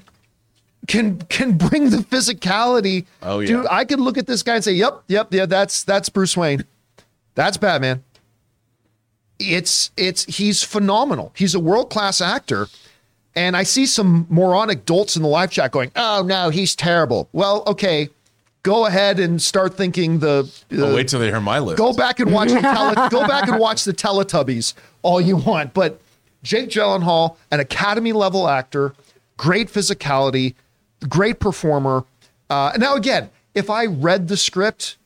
can 0.87 1.19
can 1.23 1.57
bring 1.57 1.89
the 1.89 1.97
physicality. 1.97 3.05
Oh, 3.21 3.39
yeah. 3.39 3.47
Dude, 3.47 3.67
I 3.69 3.85
could 3.85 3.99
look 3.99 4.17
at 4.17 4.27
this 4.27 4.43
guy 4.43 4.55
and 4.55 4.63
say, 4.63 4.73
"Yep, 4.73 5.03
yep, 5.07 5.33
yeah, 5.33 5.45
that's 5.45 5.83
that's 5.83 6.09
Bruce 6.09 6.35
Wayne. 6.35 6.65
That's 7.35 7.57
Batman." 7.57 8.03
It's 9.39 9.91
it's 9.97 10.25
he's 10.25 10.63
phenomenal. 10.63 11.31
He's 11.35 11.55
a 11.55 11.59
world-class 11.59 12.21
actor. 12.21 12.67
And 13.33 13.55
I 13.55 13.63
see 13.63 13.85
some 13.85 14.27
moronic 14.29 14.85
dolts 14.85 15.15
in 15.15 15.21
the 15.21 15.27
live 15.29 15.51
chat 15.51 15.71
going, 15.71 15.91
"Oh 15.95 16.21
no, 16.25 16.49
he's 16.49 16.75
terrible." 16.75 17.29
Well, 17.31 17.63
okay, 17.65 18.09
go 18.63 18.85
ahead 18.85 19.19
and 19.19 19.41
start 19.41 19.75
thinking 19.75 20.19
the. 20.19 20.51
Oh, 20.73 20.93
wait 20.93 21.07
till 21.07 21.19
they 21.19 21.27
hear 21.27 21.41
my 21.41 21.59
list. 21.59 21.77
Go 21.77 21.93
back 21.93 22.19
and 22.19 22.31
watch 22.31 22.49
the 22.49 22.59
tele- 22.61 23.09
go 23.09 23.27
back 23.27 23.47
and 23.47 23.59
watch 23.59 23.83
the 23.83 23.93
Teletubbies 23.93 24.73
all 25.01 25.21
you 25.21 25.37
want, 25.37 25.73
but 25.73 25.99
Jake 26.43 26.69
Gyllenhaal, 26.69 27.37
an 27.51 27.59
Academy 27.59 28.13
level 28.13 28.47
actor, 28.47 28.93
great 29.37 29.67
physicality, 29.67 30.55
great 31.07 31.39
performer. 31.39 32.05
Uh, 32.49 32.73
now 32.77 32.95
again, 32.95 33.29
if 33.55 33.69
I 33.69 33.85
read 33.85 34.27
the 34.27 34.37
script 34.37 34.97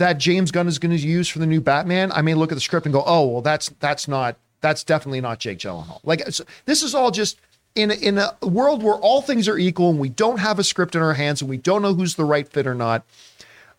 that 0.00 0.16
James 0.16 0.50
Gunn 0.50 0.66
is 0.66 0.78
going 0.78 0.96
to 0.96 0.98
use 0.98 1.28
for 1.28 1.40
the 1.40 1.46
new 1.46 1.60
Batman, 1.60 2.10
I 2.12 2.22
may 2.22 2.32
look 2.32 2.50
at 2.50 2.54
the 2.54 2.60
script 2.60 2.86
and 2.86 2.92
go, 2.92 3.04
"Oh, 3.06 3.26
well, 3.26 3.42
that's 3.42 3.68
that's 3.80 4.08
not 4.08 4.36
that's 4.62 4.82
definitely 4.82 5.20
not 5.20 5.38
Jake 5.38 5.58
Gyllenhaal." 5.58 6.00
Like 6.04 6.24
this 6.64 6.82
is 6.82 6.94
all 6.94 7.10
just 7.10 7.38
in 7.74 7.90
a, 7.90 7.94
in 7.94 8.16
a 8.16 8.34
world 8.42 8.82
where 8.82 8.94
all 8.94 9.20
things 9.20 9.46
are 9.46 9.58
equal 9.58 9.90
and 9.90 9.98
we 9.98 10.08
don't 10.08 10.38
have 10.38 10.58
a 10.58 10.64
script 10.64 10.94
in 10.94 11.02
our 11.02 11.12
hands 11.12 11.42
and 11.42 11.50
we 11.50 11.58
don't 11.58 11.82
know 11.82 11.92
who's 11.92 12.14
the 12.14 12.24
right 12.24 12.48
fit 12.48 12.66
or 12.66 12.74
not. 12.74 13.04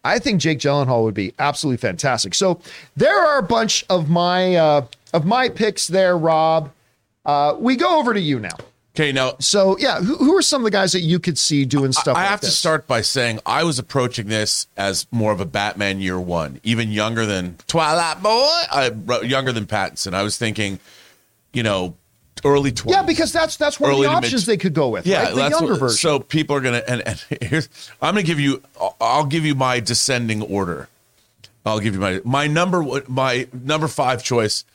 I 0.03 0.19
think 0.19 0.39
Jake 0.39 0.59
Gyllenhaal 0.59 1.03
would 1.03 1.15
be 1.15 1.33
absolutely 1.39 1.77
fantastic. 1.77 2.35
So 2.35 2.61
there 2.95 3.19
are 3.19 3.39
a 3.39 3.43
bunch 3.43 3.83
of 3.89 4.07
my 4.07 4.55
uh, 4.55 4.85
of 5.13 5.25
my 5.25 5.49
picks 5.49 5.87
there, 5.87 6.15
Rob. 6.15 6.71
Uh, 7.25 7.55
we 7.57 7.75
go 7.75 7.97
over 7.97 8.13
to 8.13 8.21
you 8.21 8.39
now. 8.39 8.57
Okay, 8.93 9.13
now 9.13 9.35
So 9.39 9.77
yeah, 9.79 10.01
who, 10.01 10.15
who 10.17 10.37
are 10.37 10.41
some 10.41 10.61
of 10.61 10.65
the 10.65 10.71
guys 10.71 10.91
that 10.91 10.99
you 10.99 11.19
could 11.19 11.37
see 11.37 11.63
doing 11.63 11.93
stuff? 11.93 12.17
I 12.17 12.21
like 12.21 12.29
have 12.29 12.41
to 12.41 12.47
start 12.51 12.87
by 12.87 13.01
saying 13.01 13.39
I 13.45 13.63
was 13.63 13.79
approaching 13.79 14.27
this 14.27 14.67
as 14.75 15.07
more 15.11 15.31
of 15.31 15.39
a 15.39 15.45
Batman 15.45 16.01
year 16.01 16.19
one, 16.19 16.59
even 16.63 16.91
younger 16.91 17.25
than 17.25 17.55
Twilight 17.67 18.21
Boy, 18.21 18.29
uh, 18.71 18.91
I, 19.09 19.21
younger 19.21 19.53
than 19.53 19.65
Pattinson. 19.65 20.13
I 20.13 20.23
was 20.23 20.37
thinking, 20.37 20.79
you 21.53 21.63
know, 21.63 21.95
early 22.43 22.73
20s. 22.73 22.91
Yeah, 22.91 23.03
because 23.03 23.31
that's 23.31 23.55
that's 23.55 23.79
one 23.79 23.91
of 23.91 23.97
the 23.97 24.03
mid- 24.03 24.11
options 24.11 24.45
they 24.45 24.57
could 24.57 24.73
go 24.73 24.89
with. 24.89 25.07
Yeah, 25.07 25.23
right? 25.23 25.29
the 25.29 25.35
that's 25.35 25.51
younger 25.51 25.73
what- 25.73 25.79
version. 25.79 25.97
So 25.97 26.19
people 26.19 26.57
are 26.57 26.61
gonna 26.61 26.83
and, 26.85 27.01
and 27.07 27.25
here's 27.41 27.69
I'm 28.01 28.13
gonna 28.15 28.23
give 28.23 28.41
you 28.41 28.61
I'll- 28.79 28.97
I'll 28.99 29.25
give 29.25 29.45
you 29.45 29.55
my 29.55 29.79
descending 29.79 30.41
order. 30.41 30.89
I'll 31.65 31.79
give 31.79 31.93
you 31.93 32.01
my 32.01 32.19
my 32.25 32.47
number 32.47 32.83
my 33.07 33.47
number 33.53 33.87
five 33.87 34.21
choice. 34.21 34.65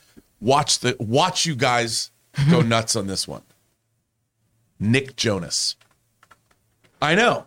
Watch 0.40 0.78
the 0.78 0.96
watch 0.98 1.44
you 1.44 1.54
guys 1.54 2.10
go 2.48 2.62
nuts 2.62 2.96
on 2.96 3.08
this 3.08 3.28
one. 3.28 3.42
Nick 4.78 5.16
Jonas. 5.16 5.76
I 7.00 7.14
know, 7.14 7.46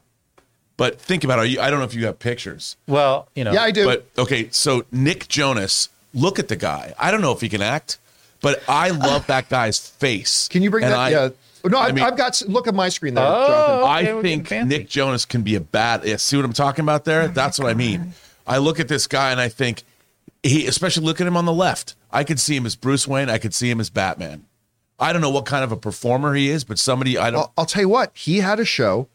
but 0.78 1.00
think 1.02 1.24
about 1.24 1.44
it. 1.46 1.50
You, 1.50 1.60
I 1.62 1.70
don't 1.70 1.80
know 1.80 1.86
if 1.86 1.94
you 1.96 2.06
have 2.06 2.20
pictures, 2.20 2.78
Well, 2.88 3.28
you 3.36 3.44
know. 3.44 3.52
yeah, 3.52 3.64
I 3.64 3.72
do. 3.72 3.86
but 3.86 4.06
okay. 4.18 4.50
So 4.52 4.86
Nick 4.92 5.28
Jonas, 5.28 5.90
look 6.14 6.40
at 6.40 6.48
the 6.48 6.56
guy. 6.56 6.94
I 7.00 7.10
don't 7.12 7.22
know 7.22 7.32
if 7.32 7.42
he 7.42 7.50
can 7.50 7.62
act, 7.62 7.98
but 8.42 8.62
I 8.68 8.90
love 8.90 9.26
that 9.28 9.50
guy's 9.50 9.80
face. 9.80 10.48
Can 10.48 10.62
you 10.62 10.70
bring 10.70 10.84
And 10.84 10.94
that? 10.94 11.00
I- 11.00 11.10
yeah. 11.10 11.30
No, 11.66 11.78
I 11.78 11.88
I've, 11.88 11.96
mean- 11.96 12.06
I've 12.06 12.16
got. 12.16 12.42
Look 12.48 12.68
at 12.68 12.74
my 12.76 12.88
screen 12.88 13.16
there, 13.16 13.26
Oh. 13.28 13.48
Jonathan. 13.48 14.08
Okay, 14.08 14.24
I 14.24 14.40
think. 14.62 14.68
Nick 14.70 14.88
Jonas 14.88 15.26
can 15.26 15.42
be 15.42 15.56
a 15.56 15.60
bad. 15.60 16.06
Yeah, 16.06 16.16
see 16.16 16.38
what 16.38 16.46
I'm 16.46 16.54
talking 16.54 16.84
about 16.84 17.04
there? 17.04 17.28
That's 17.28 17.60
what 17.60 17.70
I 17.70 17.74
mean. 17.74 18.14
I 18.48 18.60
look 18.60 18.80
at 18.80 18.88
this 18.88 19.08
guy 19.08 19.32
and 19.32 19.42
I 19.42 19.50
think 19.50 19.84
he, 20.42 20.68
especially 20.68 21.06
look 21.06 21.20
at 21.20 21.28
him 21.28 21.36
on 21.36 21.44
the 21.44 21.52
left. 21.54 21.96
I 22.12 22.24
could 22.24 22.40
see 22.40 22.56
him 22.56 22.66
as 22.66 22.78
Bruce 22.78 23.08
Wayne. 23.10 23.30
I 23.30 23.40
could 23.40 23.54
see 23.54 23.70
him 23.70 23.82
as 23.82 23.90
Batman. 23.90 24.46
I 25.00 25.14
don't 25.14 25.22
know 25.22 25.30
what 25.30 25.46
kind 25.46 25.64
of 25.64 25.72
a 25.72 25.78
performer 25.78 26.34
he 26.36 26.50
is, 26.50 26.64
but 26.64 26.78
somebody 26.80 27.18
I 27.18 27.32
don't. 27.32 27.40
I'll, 27.42 27.54
I'll 27.60 27.66
tell 27.66 27.82
you 27.84 27.90
what. 27.90 28.12
He 28.16 28.40
had 28.40 28.60
a 28.60 28.66
show 28.66 29.08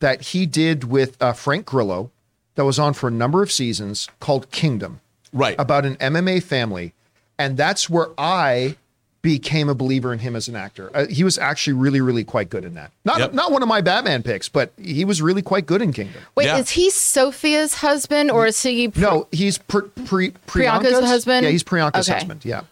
that 0.00 0.20
he 0.22 0.46
did 0.46 0.84
with 0.84 1.20
uh, 1.22 1.32
Frank 1.32 1.66
Grillo 1.66 2.10
that 2.54 2.64
was 2.64 2.78
on 2.78 2.94
for 2.94 3.08
a 3.08 3.10
number 3.12 3.42
of 3.42 3.50
seasons 3.52 4.08
called 4.20 4.50
Kingdom. 4.50 5.00
right. 5.32 5.54
about 5.58 5.84
an 5.84 5.96
MMA 5.96 6.42
family, 6.42 6.94
and 7.38 7.56
that's 7.56 7.90
where 7.90 8.08
I 8.16 8.76
became 9.22 9.68
a 9.68 9.74
believer 9.74 10.12
in 10.12 10.20
him 10.20 10.36
as 10.36 10.46
an 10.46 10.54
actor. 10.54 10.88
Uh, 10.94 11.04
he 11.06 11.24
was 11.24 11.36
actually 11.36 11.72
really, 11.72 12.00
really 12.00 12.22
quite 12.22 12.48
good 12.48 12.64
in 12.64 12.74
that. 12.74 12.92
Not 13.04 13.18
Yep. 13.18 13.32
not 13.34 13.50
one 13.50 13.60
of 13.62 13.68
my 13.68 13.80
Batman 13.80 14.22
picks, 14.22 14.48
but 14.48 14.72
he 14.80 15.04
was 15.04 15.20
really 15.20 15.42
quite 15.42 15.66
good 15.66 15.82
in 15.82 15.92
Kingdom. 15.92 16.22
Wait, 16.36 16.44
Yeah. 16.46 16.58
is 16.58 16.70
he 16.70 16.90
Sophia's 16.90 17.74
husband 17.74 18.30
or 18.30 18.46
is 18.46 18.62
he? 18.62 18.90
No, 18.94 19.26
he's 19.32 19.58
pre, 19.58 19.82
pre, 20.04 20.30
Priyanka's 20.30 20.92
Priyanka's 20.92 21.04
husband? 21.06 21.44
Yeah, 21.44 21.50
he's 21.50 21.64
Priyanka's 21.64 22.08
Okay. 22.08 22.18
husband. 22.20 22.44
Yeah. 22.44 22.62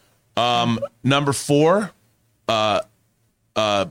Number 1.03 1.33
four, 1.33 1.91
uh, 2.49 2.81
uh, 3.57 3.87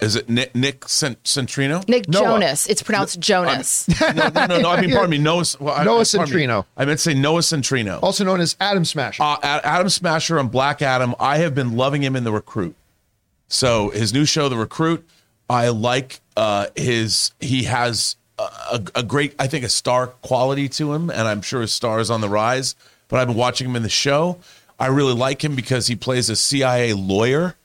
is 0.00 0.16
it 0.16 0.28
Nick, 0.30 0.54
Nick 0.54 0.80
Centineo? 0.82 1.86
Nick 1.88 2.08
Noah. 2.08 2.22
Jonas. 2.22 2.66
It's 2.66 2.82
pronounced 2.82 3.20
Jonas. 3.20 3.86
no, 4.00 4.28
no, 4.28 4.46
no, 4.46 4.60
no. 4.60 4.70
I 4.70 4.80
mean, 4.80 4.90
pardon 4.92 5.10
me, 5.10 5.18
Noah. 5.28 5.44
Well, 5.60 5.74
I- 5.74 5.84
Noah 5.84 6.04
pardon 6.10 6.34
me. 6.36 6.42
Centineo. 6.46 6.64
I 6.76 6.84
meant 6.84 6.98
to 6.98 7.02
say 7.02 7.14
Noah 7.14 7.40
Centineo. 7.40 8.02
Also 8.02 8.24
known 8.24 8.40
as 8.40 8.56
Atom 8.60 8.84
Smasher. 8.84 9.22
Uh, 9.22 9.38
Atom 9.42 9.88
Smasher 9.90 10.38
and 10.38 10.50
Black 10.50 10.80
Adam. 10.80 11.14
I 11.20 11.38
have 11.38 11.54
been 11.54 11.76
loving 11.76 12.02
him 12.02 12.16
in 12.16 12.24
The 12.24 12.32
Recruit. 12.32 12.74
So 13.48 13.90
his 13.90 14.14
new 14.14 14.24
show, 14.24 14.48
The 14.48 14.56
Recruit, 14.56 15.06
I 15.50 15.68
like 15.68 16.20
uh, 16.36 16.68
his. 16.76 17.32
He 17.40 17.64
has 17.64 18.16
a, 18.38 18.42
a, 18.72 18.82
a 18.96 19.02
great, 19.02 19.34
I 19.38 19.48
think, 19.48 19.64
a 19.64 19.68
star 19.68 20.06
quality 20.06 20.68
to 20.70 20.94
him, 20.94 21.10
and 21.10 21.22
I'm 21.28 21.42
sure 21.42 21.60
his 21.60 21.72
star 21.74 22.00
is 22.00 22.10
on 22.10 22.20
the 22.20 22.28
rise. 22.28 22.74
But 23.08 23.18
I've 23.20 23.26
been 23.26 23.36
watching 23.36 23.68
him 23.68 23.76
in 23.76 23.82
the 23.82 23.88
show. 23.88 24.38
I 24.78 24.86
really 24.86 25.12
like 25.12 25.44
him 25.44 25.56
because 25.56 25.88
he 25.88 25.96
plays 25.96 26.30
a 26.30 26.36
CIA 26.36 26.94
lawyer 26.94 27.56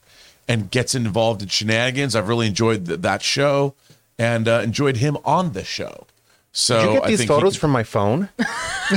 and 0.48 0.70
gets 0.72 0.94
involved 0.96 1.42
in 1.42 1.48
shenanigans. 1.50 2.16
I've 2.16 2.28
really 2.28 2.48
enjoyed 2.48 2.86
th- 2.86 3.02
that 3.02 3.22
show 3.22 3.74
and 4.18 4.48
uh, 4.48 4.62
enjoyed 4.64 4.98
him 4.98 5.18
on 5.26 5.54
the 5.54 5.64
show. 5.64 6.06
So 6.52 6.80
Did 6.80 6.86
you 6.88 6.94
get 6.94 7.04
I 7.04 7.08
these 7.08 7.18
think 7.20 7.28
photos 7.28 7.54
can- 7.56 7.60
from 7.62 7.72
my 7.72 7.84
phone? 7.84 8.30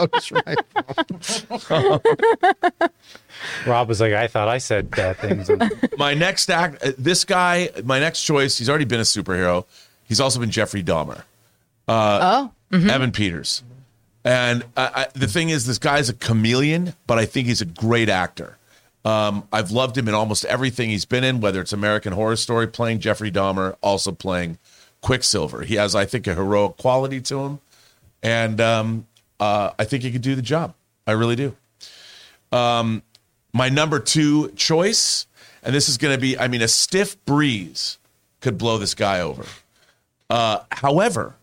That's 0.00 0.32
right. 0.32 0.58
Rob 3.66 3.88
was 3.88 4.00
like, 4.00 4.12
I 4.12 4.26
thought 4.26 4.48
I 4.48 4.58
said 4.58 4.90
bad 4.90 5.16
things. 5.18 5.50
my 5.98 6.14
next 6.14 6.50
act, 6.50 6.82
uh, 6.82 6.92
this 6.98 7.24
guy, 7.24 7.70
my 7.84 7.98
next 8.00 8.22
choice. 8.24 8.58
He's 8.58 8.68
already 8.68 8.84
been 8.84 9.00
a 9.00 9.04
superhero. 9.04 9.64
He's 10.04 10.20
also 10.20 10.40
been 10.40 10.50
Jeffrey 10.50 10.82
Dahmer. 10.82 11.22
oh, 11.88 12.50
Evan 12.72 13.12
Peters. 13.12 13.62
And 14.24 14.64
I, 14.76 14.90
I, 14.94 15.06
the 15.14 15.26
thing 15.28 15.48
is, 15.50 15.66
this 15.66 15.78
guy's 15.78 16.08
a 16.08 16.14
chameleon, 16.14 16.94
but 17.06 17.18
I 17.18 17.24
think 17.26 17.46
he's 17.46 17.60
a 17.60 17.64
great 17.66 18.08
actor. 18.08 18.56
Um, 19.08 19.48
I've 19.50 19.70
loved 19.70 19.96
him 19.96 20.06
in 20.06 20.12
almost 20.12 20.44
everything 20.44 20.90
he's 20.90 21.06
been 21.06 21.24
in, 21.24 21.40
whether 21.40 21.62
it's 21.62 21.72
American 21.72 22.12
Horror 22.12 22.36
Story, 22.36 22.66
playing 22.66 22.98
Jeffrey 22.98 23.30
Dahmer, 23.30 23.74
also 23.80 24.12
playing 24.12 24.58
Quicksilver. 25.00 25.62
He 25.62 25.76
has, 25.76 25.94
I 25.94 26.04
think, 26.04 26.26
a 26.26 26.34
heroic 26.34 26.76
quality 26.76 27.22
to 27.22 27.40
him, 27.40 27.60
and 28.22 28.60
um, 28.60 29.06
uh, 29.40 29.70
I 29.78 29.84
think 29.84 30.02
he 30.02 30.12
could 30.12 30.20
do 30.20 30.34
the 30.34 30.42
job. 30.42 30.74
I 31.06 31.12
really 31.12 31.36
do. 31.36 31.56
Um, 32.52 33.02
my 33.54 33.70
number 33.70 33.98
two 33.98 34.50
choice, 34.50 35.26
and 35.62 35.74
this 35.74 35.88
is 35.88 35.96
going 35.96 36.14
to 36.14 36.20
be, 36.20 36.38
I 36.38 36.48
mean, 36.48 36.60
a 36.60 36.68
stiff 36.68 37.16
breeze 37.24 37.96
could 38.42 38.58
blow 38.58 38.76
this 38.76 38.94
guy 38.94 39.22
over. 39.22 39.46
Uh, 40.28 40.58
however, 40.70 41.34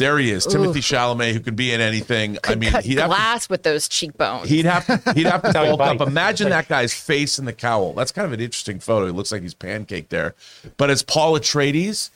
there 0.00 0.18
he 0.18 0.30
is, 0.30 0.46
Timothy 0.46 0.80
Chalamet, 0.80 1.34
who 1.34 1.40
could 1.40 1.54
be 1.54 1.72
in 1.72 1.80
anything. 1.80 2.38
I 2.42 2.54
mean, 2.54 2.70
cut 2.70 2.84
he'd 2.84 2.98
have 2.98 3.10
to 3.10 3.16
glass 3.16 3.48
with 3.48 3.62
those 3.62 3.88
cheekbones. 3.88 4.48
He'd 4.48 4.64
have 4.64 4.86
to, 4.86 5.12
he'd 5.12 5.26
have 5.26 5.42
to 5.42 5.52
bulk 5.52 5.80
up. 5.80 5.98
bites. 5.98 6.10
Imagine 6.10 6.48
that 6.48 6.68
guy's 6.68 6.92
face 6.94 7.38
in 7.38 7.44
the 7.44 7.52
cowl. 7.52 7.92
That's 7.92 8.10
kind 8.10 8.26
of 8.26 8.32
an 8.32 8.40
interesting 8.40 8.80
photo. 8.80 9.06
He 9.06 9.12
looks 9.12 9.30
like 9.30 9.42
he's 9.42 9.54
pancaked 9.54 10.08
there. 10.08 10.34
But 10.78 10.90
as 10.90 11.02
Paul 11.02 11.38
Atreides, 11.38 12.10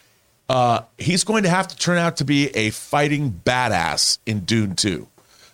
uh, 0.48 0.80
he's 0.98 1.24
going 1.24 1.42
to 1.44 1.50
have 1.50 1.68
to 1.68 1.76
turn 1.76 1.98
out 1.98 2.16
to 2.16 2.24
be 2.24 2.48
a 2.56 2.70
fighting 2.70 3.40
badass 3.44 4.18
in 4.26 4.40
Dune 4.40 4.74
2. 4.76 5.06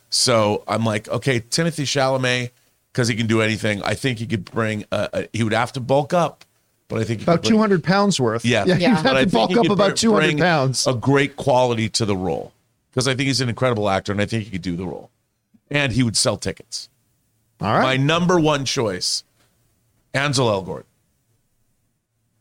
So 0.08 0.64
I'm 0.66 0.84
like, 0.84 1.08
okay, 1.08 1.40
Timothy 1.40 1.84
Chalamet, 1.84 2.50
because 2.92 3.08
he 3.08 3.14
can 3.14 3.26
do 3.26 3.40
anything. 3.42 3.82
I 3.82 3.94
think 3.94 4.18
he 4.18 4.26
could 4.26 4.44
bring. 4.44 4.84
A, 4.92 5.08
a, 5.12 5.28
he 5.32 5.44
would 5.44 5.52
have 5.52 5.72
to 5.72 5.80
bulk 5.80 6.12
up, 6.12 6.44
but 6.90 7.00
I 7.00 7.04
think 7.04 7.22
About 7.22 7.36
could 7.36 7.42
bring- 7.44 7.52
200 7.52 7.82
pounds 7.84 8.20
worth. 8.20 8.44
yeah, 8.44 8.64
Yeah, 8.66 8.74
you 8.74 8.80
Yeah. 8.82 9.02
have 9.02 9.18
to 9.20 9.26
bulk 9.28 9.56
up 9.56 9.70
about 9.70 9.96
200 9.96 10.26
bring 10.26 10.38
pounds. 10.38 10.86
A 10.86 10.92
great 10.92 11.36
quality 11.36 11.88
to 11.88 12.04
the 12.04 12.14
role 12.16 12.52
because 12.90 13.08
I 13.08 13.14
think 13.14 13.28
he's 13.28 13.40
an 13.40 13.48
incredible 13.48 13.88
actor, 13.88 14.12
and 14.12 14.20
I 14.20 14.26
think 14.26 14.44
he 14.44 14.50
could 14.50 14.60
do 14.62 14.76
the 14.76 14.84
role, 14.86 15.08
and 15.70 15.92
he 15.92 16.02
would 16.02 16.16
sell 16.16 16.36
tickets. 16.36 16.88
All 17.62 17.72
right, 17.72 17.82
My 17.82 17.96
number 17.96 18.38
one 18.38 18.64
choice, 18.66 19.22
Ansel 20.12 20.48
Elgort. 20.48 20.84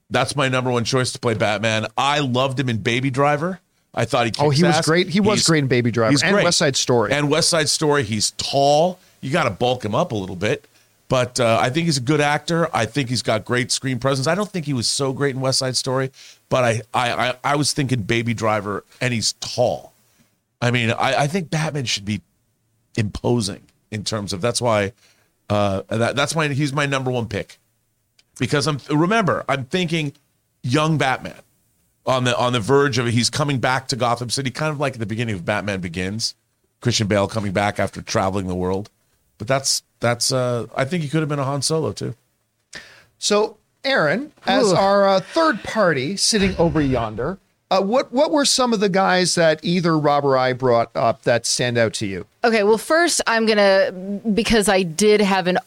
That's 0.09 0.35
my 0.35 0.49
number 0.49 0.71
one 0.71 0.85
choice 0.85 1.11
to 1.11 1.19
play 1.19 1.35
Batman. 1.35 1.85
I 1.97 2.19
loved 2.19 2.59
him 2.59 2.67
in 2.69 2.77
Baby 2.77 3.11
Driver. 3.11 3.59
I 3.93 4.05
thought 4.05 4.25
he. 4.27 4.31
Oh, 4.39 4.49
he 4.49 4.61
kicks 4.63 4.77
was 4.77 4.85
great. 4.85 5.09
He 5.09 5.19
was 5.19 5.39
He's- 5.39 5.47
great 5.47 5.59
in 5.59 5.67
Baby 5.67 5.91
Driver 5.91 6.11
he's 6.11 6.23
and 6.23 6.33
great. 6.33 6.43
West 6.45 6.57
Side 6.57 6.75
Story. 6.75 7.11
And 7.11 7.29
West 7.29 7.49
Side 7.49 7.69
Story. 7.69 8.03
He's 8.03 8.31
tall. 8.31 8.99
You 9.21 9.31
got 9.31 9.43
to 9.43 9.49
bulk 9.51 9.83
him 9.85 9.93
up 9.93 10.11
a 10.11 10.15
little 10.15 10.35
bit. 10.35 10.65
But 11.09 11.39
uh, 11.39 11.57
I 11.59 11.69
think 11.69 11.85
he's 11.85 11.97
a 11.97 12.01
good 12.01 12.21
actor. 12.21 12.69
I 12.73 12.85
think 12.85 13.09
he's 13.09 13.23
got 13.23 13.43
great 13.43 13.71
screen 13.71 13.99
presence. 13.99 14.27
I 14.27 14.35
don't 14.35 14.49
think 14.49 14.65
he 14.65 14.73
was 14.73 14.87
so 14.87 15.11
great 15.11 15.35
in 15.35 15.41
West 15.41 15.59
Side 15.59 15.75
Story, 15.75 16.11
but 16.47 16.63
I 16.63 16.81
I 16.93 17.11
I, 17.29 17.35
I 17.43 17.55
was 17.55 17.73
thinking 17.73 18.03
Baby 18.03 18.33
Driver, 18.33 18.85
and 19.01 19.13
he's 19.13 19.33
tall. 19.33 19.93
I 20.61 20.71
mean, 20.71 20.91
I, 20.91 21.23
I 21.23 21.27
think 21.27 21.49
Batman 21.49 21.85
should 21.85 22.05
be 22.05 22.21
imposing 22.95 23.63
in 23.91 24.03
terms 24.03 24.33
of 24.33 24.41
that's 24.41 24.61
why 24.61 24.93
uh, 25.49 25.81
that, 25.89 26.15
that's 26.15 26.35
why 26.35 26.47
he's 26.49 26.73
my 26.73 26.85
number 26.85 27.09
one 27.09 27.27
pick 27.27 27.57
because 28.39 28.67
I'm 28.67 28.79
remember 28.89 29.43
I'm 29.47 29.65
thinking 29.65 30.13
young 30.63 30.97
Batman 30.97 31.39
on 32.05 32.23
the 32.23 32.37
on 32.37 32.53
the 32.53 32.59
verge 32.59 32.97
of 32.97 33.07
he's 33.07 33.29
coming 33.29 33.59
back 33.59 33.87
to 33.89 33.95
Gotham 33.95 34.29
City, 34.29 34.49
kind 34.49 34.71
of 34.71 34.79
like 34.79 34.97
the 34.97 35.05
beginning 35.05 35.35
of 35.35 35.45
Batman 35.45 35.81
Begins, 35.81 36.33
Christian 36.81 37.07
Bale 37.07 37.27
coming 37.27 37.51
back 37.51 37.79
after 37.79 38.01
traveling 38.01 38.47
the 38.47 38.55
world. 38.55 38.89
But 39.39 39.47
that's 39.47 39.81
that's 39.99 40.31
uh, 40.31 40.67
I 40.75 40.85
think 40.85 41.01
he 41.01 41.09
could 41.09 41.21
have 41.21 41.29
been 41.29 41.39
a 41.39 41.43
Han 41.43 41.63
Solo 41.63 41.91
too. 41.91 42.13
So, 43.17 43.57
Erin, 43.83 44.31
as 44.45 44.71
our 44.71 45.07
uh, 45.07 45.19
third 45.19 45.63
party 45.63 46.15
sitting 46.15 46.55
over 46.57 46.79
yonder, 46.79 47.39
uh, 47.71 47.81
what 47.81 48.11
what 48.11 48.31
were 48.31 48.45
some 48.45 48.73
of 48.73 48.79
the 48.79 48.89
guys 48.89 49.35
that 49.35 49.59
either 49.63 49.97
Rob 49.97 50.25
or 50.25 50.37
I 50.37 50.53
brought 50.53 50.91
up 50.95 51.23
that 51.23 51.45
stand 51.45 51.77
out 51.77 51.93
to 51.95 52.05
you? 52.05 52.25
Okay, 52.43 52.63
well, 52.63 52.77
first 52.77 53.21
I'm 53.25 53.45
gonna 53.45 53.91
because 54.33 54.69
I 54.69 54.83
did 54.83 55.21
have 55.21 55.47
an 55.47 55.57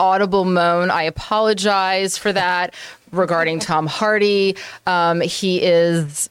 audible 0.00 0.44
moan. 0.44 0.90
I 0.90 1.02
apologize 1.02 2.16
for 2.16 2.32
that 2.32 2.74
regarding 3.10 3.58
Tom 3.58 3.86
Hardy. 3.86 4.56
Um, 4.86 5.20
he 5.20 5.62
is 5.62 6.30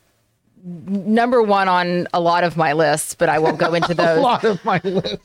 number 0.68 1.42
one 1.42 1.68
on 1.68 2.08
a 2.14 2.20
lot 2.20 2.44
of 2.44 2.58
my 2.58 2.74
lists, 2.74 3.16
but 3.16 3.30
I 3.30 3.40
won't 3.40 3.58
go 3.58 3.74
into 3.74 3.94
those. 3.94 4.18
A 4.18 4.22
lot 4.22 4.44
of 4.44 4.64
my 4.66 4.82
list. 4.84 5.18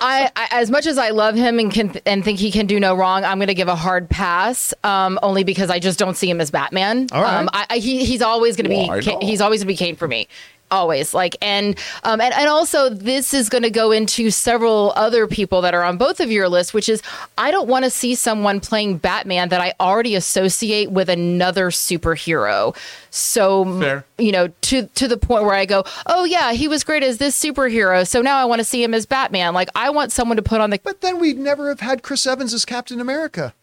I, 0.00 0.30
I 0.34 0.48
as 0.52 0.70
much 0.70 0.86
as 0.86 0.98
I 0.98 1.10
love 1.10 1.34
him 1.36 1.58
and 1.58 1.70
can 1.70 2.00
and 2.06 2.24
think 2.24 2.38
he 2.38 2.50
can 2.50 2.66
do 2.66 2.80
no 2.80 2.94
wrong, 2.94 3.24
I'm 3.24 3.38
going 3.38 3.48
to 3.48 3.54
give 3.54 3.68
a 3.68 3.76
hard 3.76 4.08
pass. 4.08 4.74
Um, 4.82 5.18
only 5.22 5.44
because 5.44 5.70
I 5.70 5.78
just 5.78 5.98
don't 5.98 6.16
see 6.16 6.28
him 6.28 6.40
as 6.40 6.50
Batman. 6.50 7.08
All 7.12 7.22
right. 7.22 7.36
Um, 7.36 7.48
I, 7.52 7.66
I, 7.70 7.78
he 7.78 8.04
he's 8.04 8.22
always 8.22 8.56
going 8.56 8.64
to 8.64 8.70
be 8.70 9.26
he's 9.26 9.40
always 9.40 9.62
going 9.62 9.76
to 9.76 9.84
be 9.84 9.90
Bane 9.90 9.96
for 9.96 10.08
me. 10.08 10.28
Always 10.70 11.14
like 11.14 11.36
and 11.40 11.78
um 12.04 12.20
and, 12.20 12.34
and 12.34 12.48
also 12.48 12.88
this 12.88 13.32
is 13.34 13.48
going 13.48 13.62
to 13.62 13.70
go 13.70 13.90
into 13.90 14.30
several 14.30 14.92
other 14.96 15.26
people 15.26 15.60
that 15.60 15.74
are 15.74 15.82
on 15.82 15.96
both 15.96 16.20
of 16.20 16.30
your 16.30 16.48
lists 16.48 16.74
which 16.74 16.88
is 16.88 17.02
i 17.38 17.50
don't 17.50 17.68
want 17.68 17.84
to 17.84 17.90
see 17.90 18.14
someone 18.14 18.60
playing 18.60 18.96
batman 18.96 19.48
that 19.48 19.60
i 19.60 19.72
already 19.80 20.14
associate 20.14 20.90
with 20.90 21.08
another 21.08 21.70
superhero 21.70 22.76
so 23.10 23.80
Fair. 23.80 24.04
you 24.18 24.32
know 24.32 24.48
to 24.62 24.86
to 24.88 25.08
the 25.08 25.16
point 25.16 25.44
where 25.44 25.54
i 25.54 25.64
go 25.64 25.84
oh 26.06 26.24
yeah 26.24 26.52
he 26.52 26.68
was 26.68 26.84
great 26.84 27.02
as 27.02 27.18
this 27.18 27.38
superhero 27.38 28.06
so 28.06 28.22
now 28.22 28.38
i 28.38 28.44
want 28.44 28.58
to 28.60 28.64
see 28.64 28.82
him 28.82 28.94
as 28.94 29.06
batman 29.06 29.54
like 29.54 29.68
i 29.74 29.90
want 29.90 30.12
someone 30.12 30.36
to 30.36 30.42
put 30.42 30.60
on 30.60 30.70
the 30.70 30.80
But 30.82 31.00
then 31.00 31.18
we'd 31.20 31.38
never 31.38 31.68
have 31.68 31.80
had 31.80 32.02
Chris 32.02 32.26
Evans 32.26 32.54
as 32.54 32.64
Captain 32.64 33.00
America. 33.00 33.54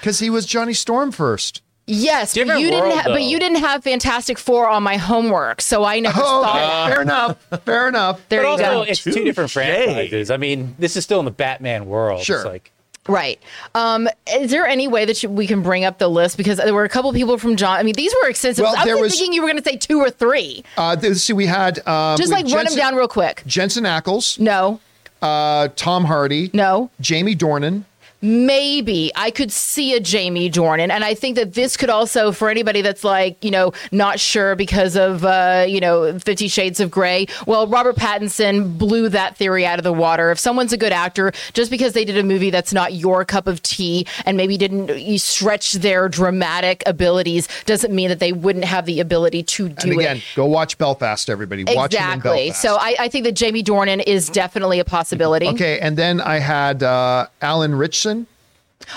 Because 0.00 0.18
he 0.18 0.30
was 0.30 0.46
Johnny 0.46 0.74
Storm 0.74 1.12
first. 1.12 1.62
Yes 1.86 2.32
but 2.34 2.40
Different 2.40 2.60
you 2.62 2.70
didn't 2.70 2.88
world, 2.88 3.00
ha- 3.00 3.08
but 3.12 3.22
you 3.22 3.38
didn't 3.38 3.58
have 3.58 3.84
fantastic 3.84 4.38
four 4.38 4.68
on 4.68 4.82
my 4.82 4.96
homework 4.96 5.60
so 5.60 5.84
i 5.84 6.00
never 6.00 6.18
Oh, 6.22 6.42
saw 6.42 6.88
fair 6.88 7.02
enough. 7.02 7.36
Fair 7.64 7.88
enough. 7.88 8.20
there 8.28 8.42
But 8.42 8.46
you 8.46 8.50
also, 8.52 8.62
go 8.64 8.82
it's 8.82 9.02
two 9.02 9.12
different 9.24 9.50
Touche. 9.50 9.64
franchises. 9.64 10.30
I 10.30 10.36
mean, 10.36 10.74
this 10.78 10.96
is 10.96 11.04
still 11.04 11.18
in 11.18 11.24
the 11.24 11.30
Batman 11.30 11.86
world. 11.86 12.22
Sure. 12.22 12.36
It's 12.36 12.44
like, 12.46 12.70
Right. 13.06 13.38
Um, 13.74 14.08
is 14.34 14.50
there 14.50 14.66
any 14.66 14.88
way 14.88 15.04
that 15.04 15.22
you, 15.22 15.28
we 15.28 15.46
can 15.46 15.60
bring 15.62 15.84
up 15.84 15.98
the 15.98 16.08
list? 16.08 16.38
Because 16.38 16.56
there 16.56 16.72
were 16.72 16.84
a 16.84 16.88
couple 16.88 17.12
people 17.12 17.36
from 17.36 17.54
John. 17.56 17.78
I 17.78 17.82
mean, 17.82 17.94
these 17.94 18.14
were 18.22 18.30
extensive. 18.30 18.62
Well, 18.62 18.74
I 18.78 18.86
was 18.94 19.02
was- 19.02 19.12
thinking 19.12 19.34
you 19.34 19.42
were 19.42 19.48
going 19.48 19.62
to 19.62 19.68
say 19.68 19.76
two 19.76 19.98
or 19.98 20.08
three. 20.08 20.64
Uh, 20.78 20.96
th- 20.96 21.14
see, 21.16 21.34
we 21.34 21.44
had 21.44 21.86
um, 21.86 22.16
Just 22.16 22.30
we 22.30 22.36
like 22.36 22.46
had 22.48 22.54
run 22.56 22.64
them 22.64 22.76
down 22.76 22.94
real 22.94 23.06
quick. 23.08 23.42
Jensen 23.46 23.84
Ackles, 23.84 24.38
No, 24.40 24.80
uh, 25.20 25.68
Tom 25.76 26.04
Hardy, 26.06 26.48
no. 26.54 26.90
Jamie 26.98 27.36
Dornan, 27.36 27.84
Maybe 28.24 29.12
I 29.14 29.30
could 29.30 29.52
see 29.52 29.94
a 29.94 30.00
Jamie 30.00 30.50
Dornan, 30.50 30.90
and 30.90 31.04
I 31.04 31.12
think 31.12 31.36
that 31.36 31.52
this 31.52 31.76
could 31.76 31.90
also, 31.90 32.32
for 32.32 32.48
anybody 32.48 32.80
that's 32.80 33.04
like, 33.04 33.44
you 33.44 33.50
know, 33.50 33.72
not 33.92 34.18
sure 34.18 34.56
because 34.56 34.96
of, 34.96 35.26
uh, 35.26 35.66
you 35.68 35.78
know, 35.78 36.18
Fifty 36.18 36.48
Shades 36.48 36.80
of 36.80 36.90
Grey. 36.90 37.26
Well, 37.46 37.66
Robert 37.66 37.96
Pattinson 37.96 38.78
blew 38.78 39.10
that 39.10 39.36
theory 39.36 39.66
out 39.66 39.78
of 39.78 39.84
the 39.84 39.92
water. 39.92 40.30
If 40.30 40.38
someone's 40.38 40.72
a 40.72 40.78
good 40.78 40.92
actor, 40.92 41.32
just 41.52 41.70
because 41.70 41.92
they 41.92 42.06
did 42.06 42.16
a 42.16 42.22
movie 42.22 42.48
that's 42.48 42.72
not 42.72 42.94
your 42.94 43.26
cup 43.26 43.46
of 43.46 43.60
tea 43.62 44.06
and 44.24 44.38
maybe 44.38 44.56
didn't 44.56 44.98
you 44.98 45.18
stretch 45.18 45.72
their 45.72 46.08
dramatic 46.08 46.82
abilities, 46.86 47.46
doesn't 47.66 47.94
mean 47.94 48.08
that 48.08 48.20
they 48.20 48.32
wouldn't 48.32 48.64
have 48.64 48.86
the 48.86 49.00
ability 49.00 49.42
to 49.42 49.68
do 49.68 49.90
and 49.90 50.00
again, 50.00 50.16
it. 50.16 50.24
go 50.34 50.46
watch 50.46 50.78
Belfast, 50.78 51.28
everybody. 51.28 51.64
Watch 51.64 51.92
him 51.92 52.02
in 52.02 52.08
Exactly. 52.14 52.30
Belfast. 52.48 52.62
So 52.62 52.76
I, 52.76 52.96
I 53.00 53.08
think 53.08 53.24
that 53.24 53.32
Jamie 53.32 53.62
Dornan 53.62 54.02
is 54.06 54.30
definitely 54.30 54.80
a 54.80 54.84
possibility. 54.86 55.48
okay, 55.48 55.78
and 55.78 55.98
then 55.98 56.22
I 56.22 56.38
had 56.38 56.82
uh, 56.82 57.26
Alan 57.42 57.74
Ritchson. 57.74 58.13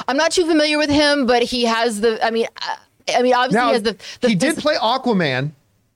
I'm 0.08 0.18
not 0.18 0.32
too 0.32 0.46
familiar 0.46 0.78
with 0.78 0.90
him, 0.90 1.26
but 1.26 1.44
he 1.44 1.64
has 1.66 2.02
the. 2.02 2.24
I 2.26 2.32
mean, 2.32 2.48
uh, 2.62 2.76
I 3.16 3.22
mean, 3.22 3.34
obviously 3.34 3.58
Now 3.60 3.68
he 3.68 3.74
has 3.74 3.84
the. 3.84 3.98
the 4.22 4.30
he 4.30 4.36
did 4.36 4.56
phys- 4.56 4.62
play 4.62 4.76
Aquaman 4.76 5.52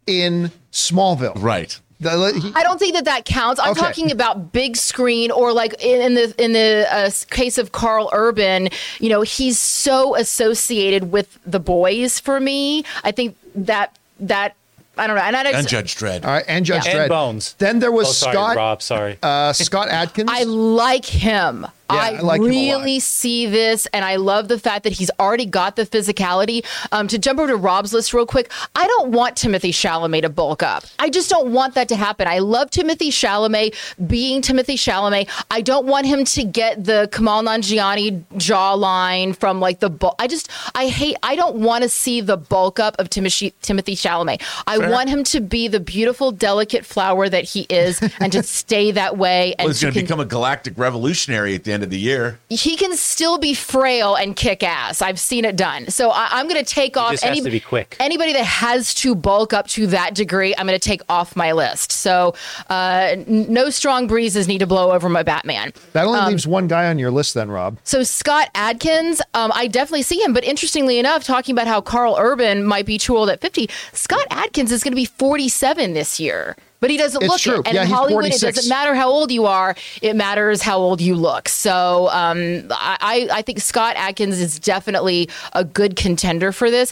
in 0.08 0.52
Smallville. 0.72 1.34
Right. 1.42 1.80
I 2.04 2.64
don't 2.64 2.80
think 2.80 2.96
that 2.96 3.06
that 3.06 3.26
counts. 3.26 3.62
I'm 3.62 3.72
Okay. 3.74 3.82
talking 3.82 4.12
about 4.12 4.52
big 4.52 4.76
screen 4.76 5.30
or 5.30 5.54
like 5.54 5.76
in, 5.84 6.02
in 6.02 6.14
the 6.16 6.44
in 6.44 6.52
the 6.54 6.88
uh, 6.92 7.12
case 7.30 7.60
of 7.60 7.74
Karl 7.74 8.10
Urban. 8.12 8.70
You 9.00 9.10
know, 9.10 9.22
he's 9.22 9.60
so 9.60 10.16
associated 10.16 11.12
with 11.12 11.38
the 11.46 11.60
boys 11.60 12.18
for 12.20 12.40
me. 12.40 12.86
I 13.04 13.12
think 13.12 13.38
that 13.54 14.00
that 14.20 14.56
I 14.98 15.06
don't 15.06 15.16
know. 15.16 15.22
And, 15.22 15.36
I, 15.36 15.52
And 15.52 15.68
Judge 15.68 15.96
Dredd. 15.96 16.26
all 16.26 16.32
right, 16.32 16.46
and 16.48 16.66
Judge 16.66 16.88
Yeah. 16.88 16.94
Dredd. 16.96 17.00
And 17.02 17.10
Bones. 17.10 17.54
Then 17.60 17.78
there 17.78 17.92
was 17.92 18.08
oh, 18.08 18.12
sorry, 18.14 18.34
Scott 18.36 18.56
Rob. 18.56 18.82
Sorry. 18.82 19.18
uh, 19.22 19.54
Scott 19.54 19.88
Adkins. 19.90 20.30
I 20.34 20.44
like 20.44 21.06
him. 21.06 21.68
I, 21.92 22.18
I 22.18 22.20
like 22.22 22.42
him 22.42 22.46
a 22.46 22.48
lot. 22.48 22.54
really 22.54 23.00
see 23.00 23.46
this, 23.48 23.88
and 23.94 24.04
I 24.04 24.16
love 24.16 24.48
the 24.48 24.60
fact 24.60 24.84
that 24.84 24.94
he's 24.94 25.12
already 25.20 25.46
got 25.46 25.76
the 25.76 25.86
physicality. 25.86 26.66
Um, 26.92 27.08
to 27.08 27.18
jump 27.18 27.40
over 27.40 27.50
to 27.50 27.56
Rob's 27.56 27.94
list 27.94 28.14
real 28.14 28.26
quick, 28.26 28.52
I 28.76 28.88
don't 28.88 29.12
want 29.12 29.36
Timothy 29.36 29.72
Chalamet 29.72 30.22
to 30.22 30.30
bulk 30.30 30.64
up. 30.64 30.84
I 31.00 31.10
just 31.10 31.30
don't 31.30 31.52
want 31.52 31.76
that 31.76 31.88
to 31.90 31.96
happen. 31.96 32.28
I 32.28 32.40
love 32.40 32.70
Timothy 32.70 33.10
Chalamet 33.10 33.76
being 34.08 34.42
Timothy 34.42 34.76
Chalamet. 34.76 35.30
I 35.50 35.62
don't 35.62 35.86
want 35.86 36.06
him 36.06 36.26
to 36.26 36.44
get 36.44 36.84
the 36.84 37.10
Kumail 37.12 37.44
Nanjiani 37.44 38.24
jawline 38.36 39.36
from 39.36 39.60
like 39.60 39.80
the 39.80 39.90
bulk. 39.90 40.16
I 40.20 40.28
just, 40.28 40.50
I 40.76 40.88
hate, 40.88 41.18
I 41.24 41.36
don't 41.36 41.58
want 41.58 41.84
to 41.84 41.90
see 41.90 42.22
the 42.22 42.38
bulk 42.38 42.80
up 42.80 42.96
of 43.00 43.10
Timothy, 43.10 43.54
Timothy 43.62 43.96
Chalamet. 43.96 44.42
I 44.68 44.90
want 44.90 45.10
him 45.10 45.24
to 45.26 45.42
be 45.42 45.68
the 45.68 45.80
beautiful, 45.80 46.32
delicate 46.32 46.86
flower 46.86 47.30
that 47.30 47.44
he 47.44 47.66
is 47.70 48.02
and 48.20 48.32
to 48.32 48.44
stay 48.62 48.92
that 48.92 49.18
way. 49.18 49.54
And 49.58 49.66
Well, 49.66 49.70
he's 49.70 49.82
going 49.82 49.94
to 49.94 50.02
become 50.02 50.20
a 50.20 50.26
galactic 50.26 50.78
revolutionary 50.78 51.56
at 51.56 51.64
the 51.64 51.74
end 51.74 51.81
of 51.84 51.90
the 51.90 52.00
year. 52.00 52.40
he 52.50 52.76
can 52.76 52.96
still 52.96 53.38
be 53.38 53.54
frail 53.54 54.16
and 54.16 54.36
kick 54.36 54.64
ass. 54.64 55.02
I've 55.02 55.20
seen 55.20 55.46
it 55.46 55.56
done. 55.56 55.90
So 55.90 56.10
I, 56.10 56.28
I'm 56.32 56.48
going 56.48 56.64
to 56.64 56.70
take 56.70 56.98
off 56.98 57.12
just 57.12 57.24
has 57.24 57.42
to 57.42 57.50
be 57.50 57.60
quick. 57.60 57.96
anybody 58.00 58.34
that 58.34 58.46
has 58.46 58.94
to 58.96 59.16
bulk 59.16 59.54
up 59.54 59.68
to 59.70 59.88
that 59.88 60.16
degree. 60.16 60.54
I'm 60.58 60.68
going 60.68 60.80
to 60.80 60.90
take 60.90 61.02
off 61.10 61.36
my 61.36 61.52
list. 61.52 61.92
So 61.92 62.36
uh, 62.70 63.16
no 63.28 63.70
strong 63.70 64.08
breezes 64.08 64.48
need 64.48 64.60
to 64.60 64.68
blow 64.68 64.92
over 64.92 65.10
my 65.10 65.24
Batman. 65.24 65.74
that 65.94 66.06
um, 66.06 66.16
only 66.16 66.32
leaves 66.32 66.48
one 66.48 66.68
guy 66.68 66.88
on 66.88 67.00
your 67.00 67.12
list, 67.12 67.34
then, 67.34 67.50
Rob. 67.50 67.78
So 67.84 68.04
Scott 68.04 68.50
Adkins, 68.56 69.22
um, 69.34 69.52
I 69.54 69.68
definitely 69.68 70.04
see 70.04 70.22
him. 70.22 70.34
But 70.34 70.44
interestingly 70.44 71.00
enough, 71.00 71.24
talking 71.24 71.54
about 71.54 71.68
how 71.68 71.82
Karl 71.82 72.16
Urban 72.20 72.64
might 72.64 72.86
be 72.86 72.98
too 72.98 73.18
old 73.18 73.30
at 73.30 73.42
50, 73.42 73.70
Scott 73.94 74.26
Adkins 74.30 74.72
is 74.72 74.84
going 74.84 74.92
to 74.92 74.96
be 74.96 75.06
47 75.06 75.94
this 75.94 76.20
year. 76.20 76.56
But 76.82 76.90
he 76.90 76.98
doesn't 76.98 77.22
It's 77.22 77.30
look 77.32 77.40
true. 77.40 77.60
it. 77.62 77.68
And 77.68 77.76
Yeah, 77.76 77.84
in 77.84 77.88
Hollywood, 77.90 78.24
46. 78.24 78.44
it 78.44 78.56
doesn't 78.56 78.70
matter 78.70 78.94
how 78.96 79.10
old 79.10 79.32
you 79.32 79.46
are; 79.46 79.76
it 80.02 80.16
matters 80.16 80.62
how 80.64 80.80
old 80.80 81.00
you 81.00 81.16
look. 81.16 81.48
So 81.48 82.10
um, 82.12 82.68
I, 82.72 83.30
I 83.32 83.42
think 83.44 83.60
Scott 83.60 83.96
Adkins 83.98 84.40
is 84.40 84.60
definitely 84.60 85.30
a 85.54 85.64
good 85.64 85.96
contender 85.96 86.52
for 86.52 86.70
this. 86.72 86.92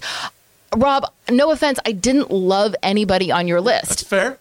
Rob, 0.77 1.11
no 1.31 1.49
offense, 1.51 1.79
I 1.85 1.91
didn't 1.91 2.29
love 2.29 2.75
anybody 2.83 3.31
on 3.31 3.47
your 3.47 3.57
It's 3.57 3.65
list. 3.89 4.07
fair. 4.07 4.37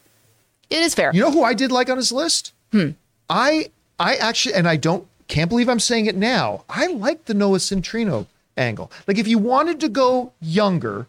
It 0.68 0.80
is 0.82 0.94
fair. 0.94 1.10
You 1.14 1.22
know 1.22 1.30
who 1.30 1.42
I 1.42 1.54
did 1.54 1.72
like 1.72 1.88
on 1.88 1.96
his 1.96 2.12
list? 2.12 2.52
Hmm. 2.70 2.90
I 3.30 3.70
I 3.98 4.16
actually, 4.16 4.54
and 4.54 4.68
I 4.68 4.76
don't 4.76 5.06
can't 5.28 5.48
believe 5.48 5.68
I'm 5.70 5.80
saying 5.80 6.04
it 6.06 6.16
now. 6.16 6.64
I 6.68 6.88
like 6.88 7.24
the 7.24 7.32
Noah 7.32 7.56
Centineo 7.58 8.26
angle. 8.58 8.92
Like 9.06 9.16
if 9.16 9.26
you 9.26 9.38
wanted 9.38 9.80
to 9.80 9.88
go 9.88 10.32
younger, 10.42 11.06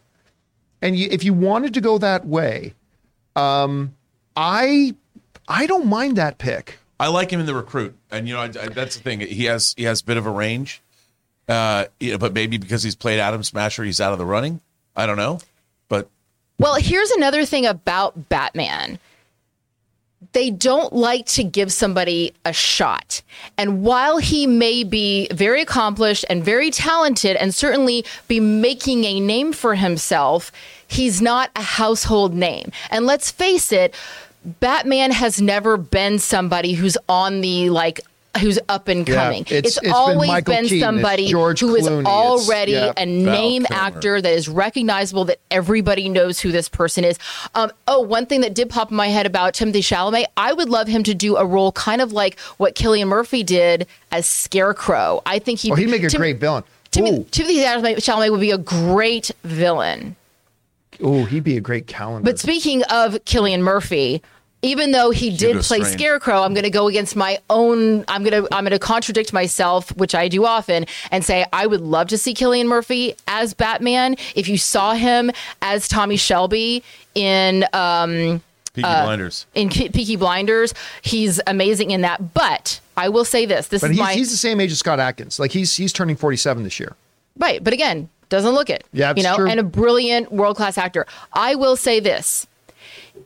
and 0.82 0.96
you, 0.98 1.10
if 1.12 1.26
you 1.26 1.34
wanted 1.34 1.74
to 1.74 1.82
go 1.82 1.98
that 1.98 2.26
way, 2.26 2.74
um, 3.36 3.94
I 4.40 4.96
I 5.50 5.68
don't 5.68 5.88
mind 5.88 6.16
that 6.16 6.38
pick. 6.38 6.80
I 6.98 7.10
like 7.10 7.30
him 7.30 7.42
in 7.42 7.46
the 7.46 7.54
recruit, 7.54 7.94
and 8.10 8.26
you 8.26 8.36
know 8.36 8.40
I, 8.40 8.46
I, 8.46 8.70
that's 8.70 8.96
the 8.96 9.04
thing. 9.04 9.20
He 9.20 9.46
has 9.46 9.74
he 9.78 9.84
has 9.84 10.00
a 10.00 10.06
bit 10.06 10.16
of 10.16 10.26
a 10.26 10.30
range, 10.30 10.82
uh, 11.50 11.86
you 12.00 12.14
know, 12.14 12.18
but 12.18 12.32
maybe 12.32 12.58
because 12.58 12.82
he's 12.82 12.96
played 12.96 13.20
Atom 13.20 13.44
Smasher, 13.44 13.84
he's 13.84 14.00
out 14.00 14.14
of 14.14 14.18
the 14.18 14.26
running. 14.26 14.62
I 14.96 15.06
don't 15.08 15.18
know, 15.18 15.40
but 15.90 16.08
Well, 16.58 16.76
here's 16.76 17.12
another 17.12 17.44
thing 17.44 17.66
about 17.66 18.30
Batman. 18.30 18.98
They 20.32 20.52
don't 20.52 20.94
like 20.94 21.26
to 21.28 21.44
give 21.44 21.74
somebody 21.74 22.34
a 22.46 22.54
shot. 22.54 23.22
And 23.58 23.82
while 23.82 24.20
he 24.20 24.48
may 24.48 24.84
be 24.84 25.28
very 25.32 25.62
accomplished 25.62 26.24
and 26.30 26.44
very 26.44 26.72
talented 26.72 27.36
and 27.36 27.54
certainly 27.54 28.06
be 28.28 28.40
making 28.40 29.06
a 29.06 29.20
name 29.20 29.54
for 29.54 29.76
himself, 29.76 30.52
he's 30.88 31.22
not 31.22 31.50
a 31.56 31.62
household 31.62 32.34
name. 32.34 32.72
And 32.92 33.06
let's 33.06 33.32
face 33.32 33.72
it, 33.72 33.96
Batman 34.46 35.12
has 35.12 35.42
never 35.42 35.78
been 35.78 36.20
somebody 36.20 36.74
who's 36.74 36.98
on 37.08 37.42
the 37.42 37.70
like 37.70 38.02
who's 38.40 38.60
up 38.70 38.88
and 38.88 39.08
Yeah, 39.08 39.16
coming. 39.16 39.42
it's- 39.50 39.76
it's 39.78 39.80
been 39.80 39.92
always 39.92 40.44
been 40.44 40.64
Keaton, 40.64 40.80
somebody 40.80 41.30
who 41.32 41.46
is 41.50 41.60
Clooney, 41.60 42.02
it's- 42.02 42.06
already 42.06 42.72
yeah, 42.74 42.94
a 42.96 43.06
name 43.06 43.66
actor 43.72 44.22
that 44.22 44.32
is 44.32 44.48
recognizable 44.48 45.26
that 45.26 45.40
everybody 45.50 46.08
knows 46.08 46.40
who 46.40 46.52
this 46.52 46.70
person 46.70 47.04
is. 47.04 47.18
Um, 47.56 47.72
oh, 47.88 48.00
one 48.02 48.28
thing 48.28 48.42
that 48.42 48.54
did 48.54 48.70
pop 48.70 48.92
in 48.92 48.98
my 48.98 49.08
head 49.08 49.26
about 49.26 49.56
Timothy 49.56 49.82
Chalamet, 49.82 50.26
I 50.38 50.54
would 50.54 50.70
love 50.70 50.88
him 50.88 51.04
to 51.04 51.14
do 51.16 51.36
a 51.38 51.46
role 51.46 51.72
kind 51.74 52.02
of 52.02 52.14
like 52.14 52.40
what 52.58 52.76
Cillian 52.76 53.08
Murphy 53.08 53.44
did 53.44 53.88
as 54.12 54.26
Scarecrow. 54.28 55.22
I 55.26 55.40
think 55.40 55.60
he 55.60 55.72
Oh, 55.72 55.76
he'd 55.76 55.90
make 55.90 56.04
a 56.04 56.10
great 56.10 56.40
villain. 56.40 56.64
Timothy, 56.92 57.16
Ooh, 57.18 57.26
Timothy 57.32 57.58
Chalamet 57.58 58.32
would 58.32 58.40
be 58.40 58.52
a 58.52 58.58
great 58.60 59.32
villain. 59.44 60.16
Ooh, 61.04 61.26
he'd 61.26 61.44
be 61.44 61.58
a 61.58 61.62
great 61.62 61.88
calendar. 61.88 62.26
But 62.30 62.40
speaking 62.40 62.84
of 62.84 63.14
Cillian 63.26 63.62
Murphy, 63.62 64.22
even 64.62 64.92
though 64.92 65.12
he 65.12 65.30
did 65.30 65.56
Hugo 65.56 65.62
play 65.62 65.80
Strange. 65.80 65.94
Scarecrow, 65.94 66.42
I'm 66.42 66.54
going 66.54 66.66
to 66.66 66.70
go 66.70 66.88
against 66.88 67.16
my 67.16 67.40
own. 67.50 68.04
I'm 68.08 68.24
going 68.24 68.44
to 68.44 68.54
I'm 68.54 68.64
going 68.66 68.72
to 68.72 68.80
contradict 68.80 69.32
myself, 69.32 69.96
which 69.96 70.14
I 70.14 70.28
do 70.28 70.46
often, 70.46 70.86
and 71.12 71.24
say 71.24 71.46
I 71.54 71.66
would 71.66 71.82
love 71.82 72.08
to 72.10 72.18
see 72.18 72.34
Cillian 72.34 72.66
Murphy 72.66 73.16
as 73.28 73.54
Batman. 73.54 74.16
If 74.36 74.48
you 74.50 74.58
saw 74.58 74.94
him 74.94 75.32
as 75.62 75.88
Tommy 75.88 76.18
Shelby 76.18 76.84
in 77.16 77.66
um, 77.72 78.42
Peaky 78.74 78.82
Blinders. 78.82 79.46
in 79.56 79.70
Pe- 79.70 79.90
Peaky 79.90 80.16
Blinders, 80.18 80.74
he's 81.02 81.40
amazing 81.48 81.92
in 81.92 82.02
that. 82.02 82.34
But 82.34 82.82
I 82.98 83.10
will 83.10 83.26
say 83.26 83.46
this: 83.46 83.68
this 83.68 83.82
but 83.82 83.92
is 83.92 83.98
he's, 83.98 84.04
my 84.04 84.14
he's 84.14 84.32
the 84.32 84.38
same 84.38 84.60
age 84.60 84.72
as 84.72 84.80
Scott 84.80 85.00
Adkins. 85.00 85.40
Like 85.40 85.52
he's 85.52 85.76
he's 85.76 85.94
turning 85.94 86.18
47 86.18 86.64
this 86.64 86.80
year. 86.80 86.96
Right, 87.38 87.64
but 87.64 87.72
again, 87.72 88.10
doesn't 88.30 88.54
look 88.54 88.70
it. 88.70 88.86
Yeah, 88.94 89.14
you 89.16 89.24
know, 89.24 89.36
true. 89.36 89.50
and 89.50 89.60
a 89.60 89.64
brilliant 89.64 90.32
world 90.32 90.56
class 90.56 90.78
actor. 90.78 91.06
I 91.34 91.56
will 91.56 91.76
say 91.76 92.00
this: 92.00 92.48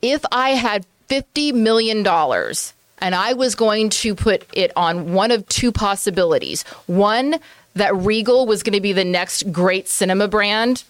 if 0.01 0.23
I 0.31 0.51
had 0.51 0.85
fifty 1.07 1.51
million 1.51 2.03
dollars 2.03 2.73
and 2.99 3.13
I 3.13 3.33
was 3.33 3.55
going 3.55 3.89
to 3.89 4.15
put 4.15 4.45
it 4.53 4.71
on 4.75 5.13
one 5.13 5.31
of 5.31 5.47
two 5.49 5.71
possibilities, 5.71 6.63
one 6.87 7.39
that 7.75 7.95
Regal 7.95 8.45
was 8.45 8.63
going 8.63 8.73
to 8.73 8.81
be 8.81 8.93
the 8.93 9.03
next 9.03 9.51
great 9.51 9.87
cinema 9.89 10.27
brand, 10.27 10.83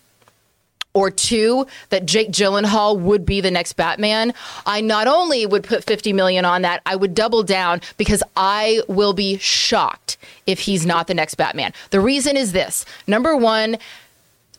or 0.94 1.10
two 1.10 1.65
that 1.90 2.06
Jake 2.06 2.30
Gyllenhaal 2.30 2.99
would 2.99 3.26
be 3.26 3.41
the 3.41 3.52
next 3.52 3.73
Batman, 3.73 4.34
I 4.65 4.81
not 4.81 5.07
only 5.07 5.45
would 5.45 5.64
put 5.64 5.84
50 5.84 6.14
million 6.14 6.45
on 6.45 6.61
that, 6.61 6.81
I 6.85 6.95
would 6.95 7.15
double 7.15 7.44
down 7.44 7.81
because 7.98 8.23
I 8.38 8.81
will 8.88 9.14
be 9.14 9.38
shocked 9.40 10.18
if 10.45 10.60
he's 10.60 10.85
not 10.85 11.07
the 11.07 11.14
next 11.14 11.35
Batman. 11.35 11.73
The 11.90 11.99
reason 11.99 12.38
is 12.38 12.52
this. 12.52 12.85
Number 13.07 13.35
1, 13.35 13.77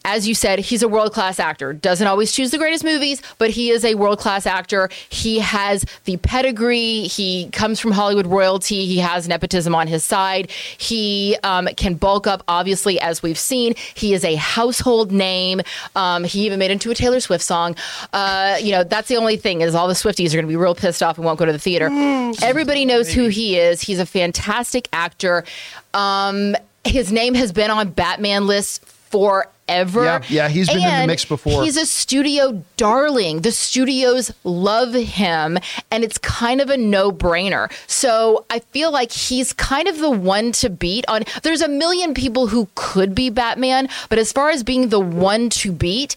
as 0.05 0.29
you 0.29 0.35
said, 0.35 0.59
he's 0.59 0.83
a 0.83 0.89
world 0.89 1.13
class 1.13 1.41
actor. 1.41 1.73
Doesn't 1.73 2.07
always 2.07 2.33
choose 2.33 2.51
the 2.51 2.59
greatest 2.59 2.85
movies, 2.85 3.23
but 3.39 3.51
he 3.51 3.71
is 3.71 3.85
a 3.85 3.95
world 3.95 4.19
class 4.19 4.47
actor. 4.47 4.91
He 5.09 5.39
has 5.39 5.85
the 6.05 6.19
pedigree. 6.19 7.03
He 7.03 7.49
comes 7.51 7.81
from 7.81 7.93
Hollywood 7.93 8.27
royalty. 8.27 8.87
He 8.87 8.99
has 8.99 9.27
nepotism 9.27 9.75
on 9.75 9.87
his 9.87 10.05
side. 10.05 10.51
He 10.51 11.37
um, 11.43 11.69
can 11.77 11.95
bulk 11.95 12.27
up, 12.27 12.43
obviously, 12.49 13.01
as 13.01 13.23
we've 13.23 13.39
seen. 13.39 13.75
He 13.95 14.13
is 14.13 14.25
a 14.25 14.35
household 14.35 15.11
name. 15.11 15.63
Um, 15.97 16.25
he 16.25 16.45
even 16.45 16.59
made 16.59 16.71
into 16.71 16.91
a 16.91 16.95
Taylor 16.95 17.21
Swift 17.21 17.45
song. 17.45 17.75
Uh, 18.13 18.59
you 18.61 18.73
know, 18.73 18.85
that's 18.85 19.09
the 19.09 19.17
only 19.17 19.37
thing 19.37 19.63
is 19.63 19.75
all 19.75 19.89
the 19.89 19.95
Swifties 19.95 20.29
are 20.29 20.37
going 20.37 20.45
to 20.45 20.49
be 20.49 20.57
real 20.57 20.75
pissed 20.75 21.03
off 21.03 21.17
and 21.17 21.25
won't 21.25 21.39
go 21.39 21.47
to 21.47 21.53
the 21.53 21.59
theater. 21.59 21.89
Everybody 22.43 22.85
knows 22.85 23.13
who 23.13 23.29
he 23.29 23.59
is. 23.59 23.81
He's 23.81 23.99
a 23.99 24.07
fantastic 24.07 24.89
actor. 24.93 25.45
Um, 25.95 26.57
his 26.85 27.11
name 27.11 27.35
has 27.35 27.53
been 27.53 27.71
on 27.71 27.91
Batman 27.91 28.47
lists 28.47 28.81
forever. 29.67 30.05
Yeah, 30.05 30.23
yeah, 30.29 30.49
he's 30.49 30.69
been 30.69 30.83
in 30.83 31.01
the 31.01 31.07
mix 31.07 31.25
before. 31.25 31.63
He's 31.63 31.77
a 31.77 31.87
studio 31.87 32.63
darling. 32.77 33.43
The 33.43 33.53
studios 33.53 34.33
love 34.45 34.95
him, 34.95 35.59
and 35.91 36.05
it's 36.05 36.19
kind 36.19 36.61
of 36.61 36.71
a 36.71 36.77
no 36.77 37.11
brainer. 37.11 37.73
So 37.87 38.45
I 38.51 38.61
feel 38.61 38.91
like 38.91 39.13
he's 39.13 39.53
kind 39.53 39.89
of 39.89 39.99
the 39.99 40.11
one 40.11 40.53
to 40.53 40.71
beat 40.71 41.05
on. 41.09 41.25
There's 41.43 41.63
a 41.63 41.69
million 41.69 42.15
people 42.15 42.49
who 42.49 42.69
could 42.75 43.15
be 43.15 43.31
Batman, 43.31 43.89
but 44.09 44.19
as 44.19 44.33
far 44.33 44.51
as 44.51 44.63
being 44.63 44.89
the 44.89 45.01
one 45.01 45.49
to 45.51 45.73
beat, 45.73 46.17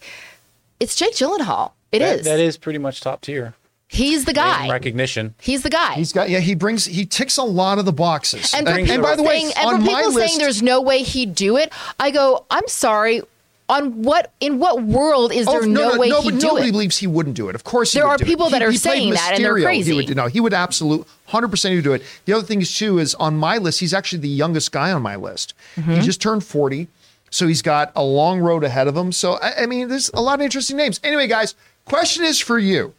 it's 0.80 0.94
Jake 0.94 1.14
Gyllenhaal. 1.14 1.72
It 1.90 2.02
is. 2.02 2.24
That, 2.24 2.36
that 2.36 2.40
is 2.40 2.56
pretty 2.56 2.78
much 2.78 3.00
top 3.00 3.22
tier. 3.22 3.54
He's 3.90 4.26
the 4.26 4.34
Name 4.34 4.44
guy. 4.44 4.68
recognition. 4.68 5.34
He's 5.40 5.62
the 5.62 5.70
guy. 5.70 5.94
He's 5.94 6.12
got 6.12 6.28
yeah. 6.28 6.40
He 6.40 6.54
brings 6.54 6.84
he 6.84 7.06
ticks 7.06 7.38
a 7.38 7.42
lot 7.42 7.78
of 7.78 7.86
the 7.86 7.92
boxes. 7.92 8.52
And 8.52 8.66
for 8.66 8.74
and, 8.74 8.86
people 8.86 9.02
by 9.02 9.16
the 9.16 9.22
way, 9.22 9.40
saying, 9.40 9.52
and 9.56 9.66
on 9.66 9.80
for 9.80 9.86
my 9.90 10.00
people 10.00 10.12
list, 10.12 10.28
saying 10.28 10.38
there's 10.38 10.62
no 10.62 10.82
way 10.82 11.02
he'd 11.02 11.34
do 11.34 11.56
it, 11.56 11.72
I 11.98 12.10
go, 12.10 12.44
I'm 12.50 12.68
sorry. 12.68 13.22
On 13.70 14.02
what 14.02 14.32
in 14.40 14.58
what 14.58 14.82
world 14.82 15.30
is 15.30 15.44
there 15.46 15.62
Oh, 15.62 15.66
no, 15.66 15.98
way 15.98 16.08
no, 16.08 16.22
he'd 16.22 16.30
but 16.32 16.40
do 16.40 16.46
nobody 16.46 16.68
it? 16.68 16.72
believes 16.72 16.96
he 16.96 17.06
wouldn't 17.06 17.36
do 17.36 17.50
it. 17.50 17.54
Of 17.54 17.64
course, 17.64 17.92
he 17.92 17.98
There 17.98 18.08
are 18.08 18.16
do 18.16 18.24
it. 18.24 18.26
people 18.26 18.48
that 18.50 18.62
He- 18.62 18.66
are 18.66 18.70
he 18.70 18.78
saying 18.78 19.12
that, 19.12 19.32
and 19.34 19.44
they're 19.44 19.60
crazy. 19.60 19.90
He 19.92 19.96
would, 20.06 20.16
no, 20.16 20.26
he 20.26 20.40
would 20.40 20.54
absolutely 20.54 21.04
100 21.26 21.48
percent 21.48 21.72
he 21.72 21.76
would 21.76 21.84
do 21.84 21.92
it. 21.92 22.02
The 22.24 22.32
other 22.32 22.46
thing 22.46 22.62
is 22.62 22.74
too 22.74 22.98
is 22.98 23.14
on 23.16 23.36
my 23.36 23.58
list, 23.58 23.80
he's 23.80 23.92
actually 23.92 24.20
the 24.20 24.28
youngest 24.28 24.72
guy 24.72 24.90
on 24.90 25.02
my 25.02 25.16
list. 25.16 25.52
Mm-hmm. 25.76 25.92
He 25.96 26.00
just 26.00 26.22
turned 26.22 26.44
40, 26.44 26.88
so 27.30 27.46
he's 27.46 27.60
got 27.60 27.92
a 27.94 28.02
long 28.02 28.40
road 28.40 28.64
ahead 28.64 28.88
of 28.88 28.96
him. 28.96 29.12
So 29.12 29.34
I, 29.34 29.64
I 29.64 29.66
mean, 29.66 29.88
there's 29.88 30.08
a 30.14 30.20
lot 30.22 30.40
of 30.40 30.44
interesting 30.44 30.78
names. 30.78 30.98
Anyway, 31.04 31.26
guys, 31.26 31.54
question 31.84 32.24
is 32.24 32.38
for 32.40 32.58
you. 32.58 32.94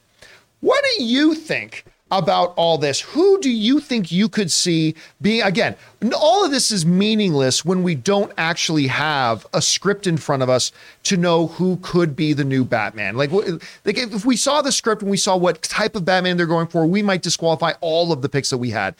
What 0.61 0.83
do 0.97 1.03
you 1.03 1.33
think 1.33 1.83
about 2.11 2.53
all 2.55 2.77
this? 2.77 3.01
Who 3.01 3.39
do 3.39 3.49
you 3.49 3.79
think 3.79 4.11
you 4.11 4.29
could 4.29 4.51
see 4.51 4.95
being, 5.21 5.41
again, 5.41 5.75
all 6.15 6.45
of 6.45 6.51
this 6.51 6.71
is 6.71 6.85
meaningless 6.85 7.65
when 7.65 7.83
we 7.83 7.95
don't 7.95 8.31
actually 8.37 8.87
have 8.87 9.45
a 9.53 9.61
script 9.61 10.07
in 10.07 10.17
front 10.17 10.43
of 10.43 10.49
us 10.49 10.71
to 11.03 11.17
know 11.17 11.47
who 11.47 11.77
could 11.81 12.15
be 12.15 12.33
the 12.33 12.43
new 12.43 12.63
Batman. 12.63 13.15
Like, 13.15 13.31
like 13.31 13.97
if 13.97 14.19
if 14.19 14.25
we 14.25 14.35
saw 14.35 14.61
the 14.61 14.71
script 14.71 15.01
and 15.01 15.09
we 15.09 15.17
saw 15.17 15.37
what 15.37 15.61
type 15.61 15.95
of 15.95 16.05
Batman 16.05 16.37
they're 16.37 16.45
going 16.45 16.67
for, 16.67 16.85
we 16.85 17.01
might 17.01 17.21
disqualify 17.21 17.73
all 17.81 18.11
of 18.11 18.21
the 18.21 18.29
picks 18.29 18.49
that 18.49 18.57
we 18.57 18.69
had. 18.71 18.95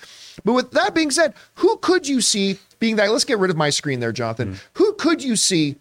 But 0.46 0.54
with 0.54 0.72
that 0.72 0.96
being 0.96 1.12
said, 1.12 1.34
who 1.56 1.78
could 1.78 2.08
you 2.08 2.22
see 2.22 2.58
being 2.80 2.96
that? 2.96 3.12
Let's 3.12 3.26
get 3.26 3.38
rid 3.38 3.52
of 3.52 3.58
my 3.58 3.70
screen 3.70 4.00
there, 4.00 4.12
Jonathan. 4.12 4.54
Mm-hmm. 4.54 4.84
Who 4.84 4.94
could 4.94 5.24
you 5.24 5.36
see 5.36 5.76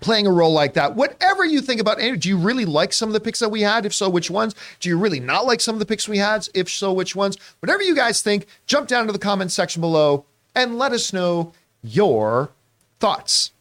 playing 0.00 0.26
a 0.26 0.32
role 0.32 0.52
like 0.52 0.74
that. 0.74 0.94
Whatever 0.94 1.44
you 1.44 1.60
think 1.60 1.80
about 1.80 2.00
it, 2.00 2.20
do 2.20 2.28
you 2.28 2.36
really 2.36 2.64
like 2.64 2.92
some 2.92 3.08
of 3.08 3.12
the 3.12 3.20
picks 3.20 3.38
that 3.40 3.50
we 3.50 3.62
had? 3.62 3.86
If 3.86 3.94
so, 3.94 4.08
which 4.08 4.30
ones? 4.30 4.54
Do 4.80 4.88
you 4.88 4.98
really 4.98 5.20
not 5.20 5.46
like 5.46 5.60
some 5.60 5.74
of 5.74 5.78
the 5.78 5.86
picks 5.86 6.08
we 6.08 6.18
had? 6.18 6.48
If 6.54 6.68
so, 6.70 6.92
which 6.92 7.16
ones? 7.16 7.36
Whatever 7.60 7.82
you 7.82 7.94
guys 7.94 8.22
think, 8.22 8.46
jump 8.66 8.88
down 8.88 9.06
to 9.06 9.12
the 9.12 9.18
comment 9.18 9.52
section 9.52 9.80
below 9.80 10.24
and 10.54 10.78
let 10.78 10.92
us 10.92 11.12
know 11.12 11.52
your 11.82 12.50
thoughts. 12.98 13.52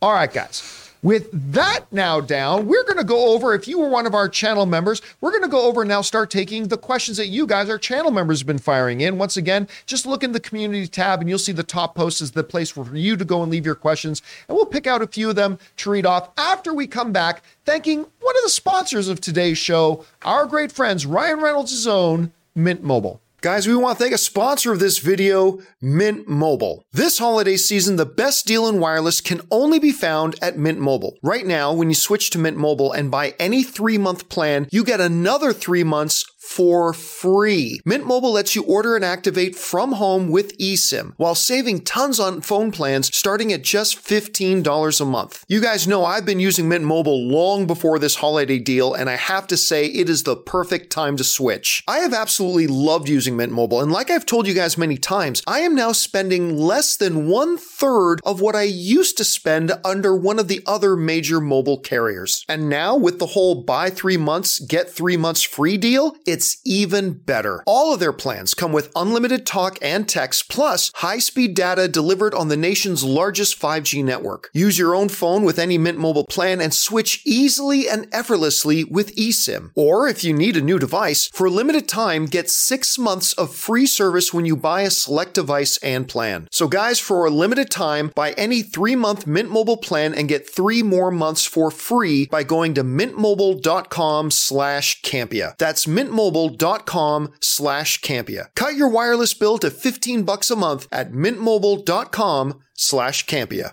All 0.00 0.12
right, 0.12 0.32
guys. 0.32 0.87
With 1.02 1.52
that 1.52 1.84
now 1.92 2.20
down, 2.20 2.66
we're 2.66 2.82
going 2.82 2.98
to 2.98 3.04
go 3.04 3.32
over. 3.32 3.54
If 3.54 3.68
you 3.68 3.78
were 3.78 3.88
one 3.88 4.06
of 4.06 4.14
our 4.14 4.28
channel 4.28 4.66
members, 4.66 5.00
we're 5.20 5.30
going 5.30 5.42
to 5.42 5.48
go 5.48 5.66
over 5.66 5.82
and 5.82 5.88
now 5.88 6.02
start 6.02 6.30
taking 6.30 6.68
the 6.68 6.76
questions 6.76 7.16
that 7.18 7.28
you 7.28 7.46
guys, 7.46 7.70
our 7.70 7.78
channel 7.78 8.10
members, 8.10 8.40
have 8.40 8.46
been 8.46 8.58
firing 8.58 9.00
in. 9.00 9.16
Once 9.16 9.36
again, 9.36 9.68
just 9.86 10.06
look 10.06 10.24
in 10.24 10.32
the 10.32 10.40
community 10.40 10.88
tab 10.88 11.20
and 11.20 11.28
you'll 11.28 11.38
see 11.38 11.52
the 11.52 11.62
top 11.62 11.94
post 11.94 12.20
is 12.20 12.32
the 12.32 12.42
place 12.42 12.70
for 12.70 12.96
you 12.96 13.16
to 13.16 13.24
go 13.24 13.42
and 13.42 13.52
leave 13.52 13.64
your 13.64 13.76
questions. 13.76 14.22
And 14.48 14.56
we'll 14.56 14.66
pick 14.66 14.88
out 14.88 15.02
a 15.02 15.06
few 15.06 15.30
of 15.30 15.36
them 15.36 15.58
to 15.76 15.90
read 15.90 16.06
off 16.06 16.30
after 16.36 16.74
we 16.74 16.88
come 16.88 17.12
back, 17.12 17.42
thanking 17.64 17.98
one 17.98 18.36
of 18.36 18.42
the 18.42 18.50
sponsors 18.50 19.08
of 19.08 19.20
today's 19.20 19.58
show, 19.58 20.04
our 20.22 20.46
great 20.46 20.72
friends, 20.72 21.06
Ryan 21.06 21.40
Reynolds' 21.40 21.86
own 21.86 22.32
Mint 22.56 22.82
Mobile. 22.82 23.20
Guys, 23.40 23.68
we 23.68 23.76
want 23.76 23.96
to 23.96 24.02
thank 24.02 24.12
a 24.12 24.18
sponsor 24.18 24.72
of 24.72 24.80
this 24.80 24.98
video, 24.98 25.60
Mint 25.80 26.26
Mobile. 26.26 26.82
This 26.92 27.20
holiday 27.20 27.56
season, 27.56 27.94
the 27.94 28.04
best 28.04 28.46
deal 28.46 28.66
in 28.66 28.80
wireless 28.80 29.20
can 29.20 29.40
only 29.48 29.78
be 29.78 29.92
found 29.92 30.34
at 30.42 30.58
Mint 30.58 30.80
Mobile. 30.80 31.16
Right 31.22 31.46
now, 31.46 31.72
when 31.72 31.88
you 31.88 31.94
switch 31.94 32.30
to 32.30 32.38
Mint 32.40 32.56
Mobile 32.56 32.92
and 32.92 33.12
buy 33.12 33.36
any 33.38 33.62
three 33.62 33.96
month 33.96 34.28
plan, 34.28 34.66
you 34.72 34.82
get 34.82 35.00
another 35.00 35.52
three 35.52 35.84
months 35.84 36.24
for 36.48 36.94
free. 36.94 37.78
Mint 37.84 38.06
Mobile 38.06 38.32
lets 38.32 38.56
you 38.56 38.62
order 38.62 38.96
and 38.96 39.04
activate 39.04 39.54
from 39.54 39.92
home 39.92 40.30
with 40.30 40.56
eSIM 40.56 41.12
while 41.18 41.34
saving 41.34 41.80
tons 41.80 42.18
on 42.18 42.40
phone 42.40 42.72
plans 42.72 43.14
starting 43.14 43.52
at 43.52 43.62
just 43.62 44.02
$15 44.02 45.00
a 45.00 45.04
month. 45.04 45.44
You 45.46 45.60
guys 45.60 45.86
know 45.86 46.06
I've 46.06 46.24
been 46.24 46.40
using 46.40 46.66
Mint 46.66 46.84
Mobile 46.84 47.28
long 47.28 47.66
before 47.66 47.98
this 47.98 48.16
holiday 48.16 48.58
deal, 48.58 48.94
and 48.94 49.10
I 49.10 49.16
have 49.16 49.46
to 49.48 49.58
say 49.58 49.86
it 49.86 50.08
is 50.08 50.22
the 50.22 50.36
perfect 50.36 50.90
time 50.90 51.18
to 51.18 51.24
switch. 51.24 51.84
I 51.86 51.98
have 51.98 52.14
absolutely 52.14 52.66
loved 52.66 53.10
using 53.10 53.36
Mint 53.36 53.52
Mobile, 53.52 53.82
and 53.82 53.92
like 53.92 54.10
I've 54.10 54.26
told 54.26 54.48
you 54.48 54.54
guys 54.54 54.78
many 54.78 54.96
times, 54.96 55.42
I 55.46 55.60
am 55.60 55.74
now 55.74 55.92
spending 55.92 56.56
less 56.56 56.96
than 56.96 57.28
one 57.28 57.58
third 57.58 58.20
of 58.24 58.40
what 58.40 58.56
I 58.56 58.62
used 58.62 59.18
to 59.18 59.24
spend 59.24 59.70
under 59.84 60.16
one 60.16 60.38
of 60.38 60.48
the 60.48 60.62
other 60.66 60.96
major 60.96 61.40
mobile 61.40 61.78
carriers. 61.78 62.46
And 62.48 62.70
now 62.70 62.96
with 62.96 63.18
the 63.18 63.26
whole 63.26 63.62
buy 63.62 63.90
three 63.90 64.16
months, 64.16 64.60
get 64.60 64.90
three 64.90 65.18
months 65.18 65.42
free 65.42 65.76
deal, 65.76 66.16
it's 66.38 66.58
even 66.64 67.14
better. 67.14 67.64
All 67.66 67.92
of 67.92 67.98
their 67.98 68.12
plans 68.12 68.54
come 68.54 68.70
with 68.70 68.92
unlimited 68.94 69.44
talk 69.44 69.76
and 69.82 70.08
text, 70.08 70.48
plus 70.48 70.92
high 70.94 71.18
speed 71.18 71.54
data 71.54 71.88
delivered 71.88 72.32
on 72.32 72.46
the 72.46 72.56
nation's 72.56 73.02
largest 73.02 73.60
5G 73.60 74.04
network. 74.04 74.48
Use 74.52 74.78
your 74.78 74.94
own 74.94 75.08
phone 75.08 75.42
with 75.42 75.58
any 75.58 75.78
Mint 75.78 75.98
Mobile 75.98 76.26
plan 76.26 76.60
and 76.60 76.72
switch 76.72 77.22
easily 77.24 77.88
and 77.88 78.06
effortlessly 78.12 78.84
with 78.84 79.16
eSIM. 79.16 79.72
Or 79.74 80.06
if 80.06 80.22
you 80.22 80.32
need 80.32 80.56
a 80.56 80.60
new 80.60 80.78
device, 80.78 81.26
for 81.26 81.48
a 81.48 81.50
limited 81.50 81.88
time, 81.88 82.26
get 82.26 82.48
six 82.48 82.96
months 82.96 83.32
of 83.32 83.52
free 83.52 83.86
service 83.86 84.32
when 84.32 84.46
you 84.46 84.54
buy 84.54 84.82
a 84.82 84.90
select 84.90 85.34
device 85.34 85.76
and 85.78 86.06
plan. 86.06 86.46
So, 86.52 86.68
guys, 86.68 87.00
for 87.00 87.26
a 87.26 87.30
limited 87.30 87.68
time, 87.68 88.12
buy 88.14 88.30
any 88.34 88.62
three 88.62 88.94
month 88.94 89.26
Mint 89.26 89.50
Mobile 89.50 89.76
plan 89.76 90.14
and 90.14 90.28
get 90.28 90.48
three 90.48 90.84
more 90.84 91.10
months 91.10 91.44
for 91.44 91.72
free 91.72 92.26
by 92.26 92.44
going 92.44 92.74
to 92.74 92.84
mintmobile.com 92.84 94.30
slash 94.30 95.02
Campea. 95.02 95.56
That's 95.58 95.88
mintmobile.com 96.28 97.32
slash 97.40 98.00
Campea. 98.00 98.48
Cut 98.54 98.74
your 98.74 98.88
wireless 98.88 99.34
bill 99.34 99.58
to 99.58 99.70
15 99.70 100.22
bucks 100.22 100.50
a 100.50 100.56
month 100.56 100.88
at 100.92 101.12
mintmobile.com 101.12 102.60
slash 102.74 103.26
Campea. 103.26 103.72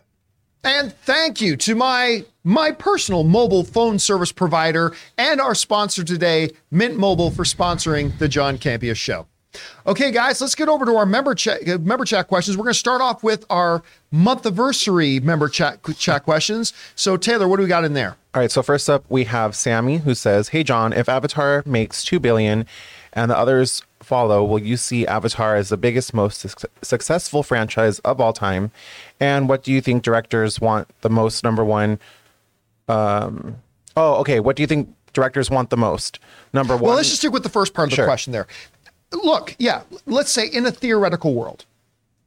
And 0.63 0.93
thank 0.93 1.41
you 1.41 1.57
to 1.57 1.75
my 1.75 2.25
my 2.43 2.71
personal 2.71 3.23
mobile 3.23 3.63
phone 3.63 3.99
service 3.99 4.31
provider 4.31 4.95
and 5.17 5.39
our 5.39 5.53
sponsor 5.55 6.03
today, 6.03 6.51
Mint 6.71 6.97
Mobile, 6.97 7.29
for 7.29 7.43
sponsoring 7.43 8.17
the 8.17 8.27
John 8.27 8.57
Campea 8.57 8.95
Show. 8.95 9.27
Okay, 9.87 10.11
guys, 10.11 10.41
let's 10.41 10.55
get 10.55 10.67
over 10.69 10.85
to 10.85 10.95
our 10.95 11.05
member 11.05 11.35
chat 11.35 11.67
uh, 11.67 11.77
member 11.77 12.05
chat 12.05 12.27
questions. 12.27 12.57
We're 12.57 12.63
going 12.63 12.73
to 12.73 12.79
start 12.79 13.01
off 13.01 13.23
with 13.23 13.45
our 13.49 13.83
month 14.11 14.45
anniversary 14.45 15.19
member 15.19 15.49
chat 15.49 15.79
chat 15.97 16.23
questions. 16.23 16.73
So, 16.95 17.17
Taylor, 17.17 17.47
what 17.47 17.57
do 17.57 17.63
we 17.63 17.69
got 17.69 17.83
in 17.85 17.93
there? 17.93 18.15
All 18.33 18.41
right, 18.41 18.51
so 18.51 18.61
first 18.61 18.89
up 18.89 19.05
we 19.09 19.25
have 19.25 19.55
Sammy 19.55 19.97
who 19.99 20.13
says, 20.15 20.49
"Hey 20.49 20.63
John, 20.63 20.91
if 20.93 21.07
Avatar 21.07 21.63
makes 21.65 22.03
2 22.03 22.19
billion 22.19 22.65
and 23.13 23.31
the 23.31 23.37
others 23.37 23.81
follow, 24.01 24.43
will 24.43 24.59
you 24.59 24.77
see 24.77 25.07
Avatar 25.07 25.55
as 25.55 25.69
the 25.69 25.77
biggest 25.77 26.13
most 26.13 26.41
suc- 26.41 26.69
successful 26.81 27.43
franchise 27.43 27.99
of 27.99 28.19
all 28.21 28.33
time? 28.33 28.71
And 29.19 29.47
what 29.49 29.63
do 29.63 29.71
you 29.71 29.81
think 29.81 30.03
directors 30.03 30.59
want 30.59 30.87
the 31.01 31.09
most 31.09 31.43
number 31.43 31.63
1 31.63 31.97
um 32.87 33.55
Oh, 33.97 34.15
okay, 34.15 34.41
what 34.41 34.57
do 34.57 34.63
you 34.63 34.67
think 34.67 34.89
directors 35.13 35.49
want 35.49 35.69
the 35.69 35.77
most? 35.77 36.19
Number 36.51 36.75
1 36.75 36.83
Well, 36.83 36.95
let's 36.95 37.07
just 37.07 37.21
stick 37.21 37.31
with 37.31 37.43
the 37.43 37.49
first 37.49 37.73
part 37.73 37.87
of 37.87 37.91
the 37.91 37.95
Sure. 37.95 38.05
question 38.05 38.33
there. 38.33 38.47
Look, 39.11 39.55
yeah, 39.59 39.83
let's 40.05 40.31
say 40.31 40.47
in 40.47 40.65
a 40.65 40.71
theoretical 40.71 41.33
world, 41.33 41.65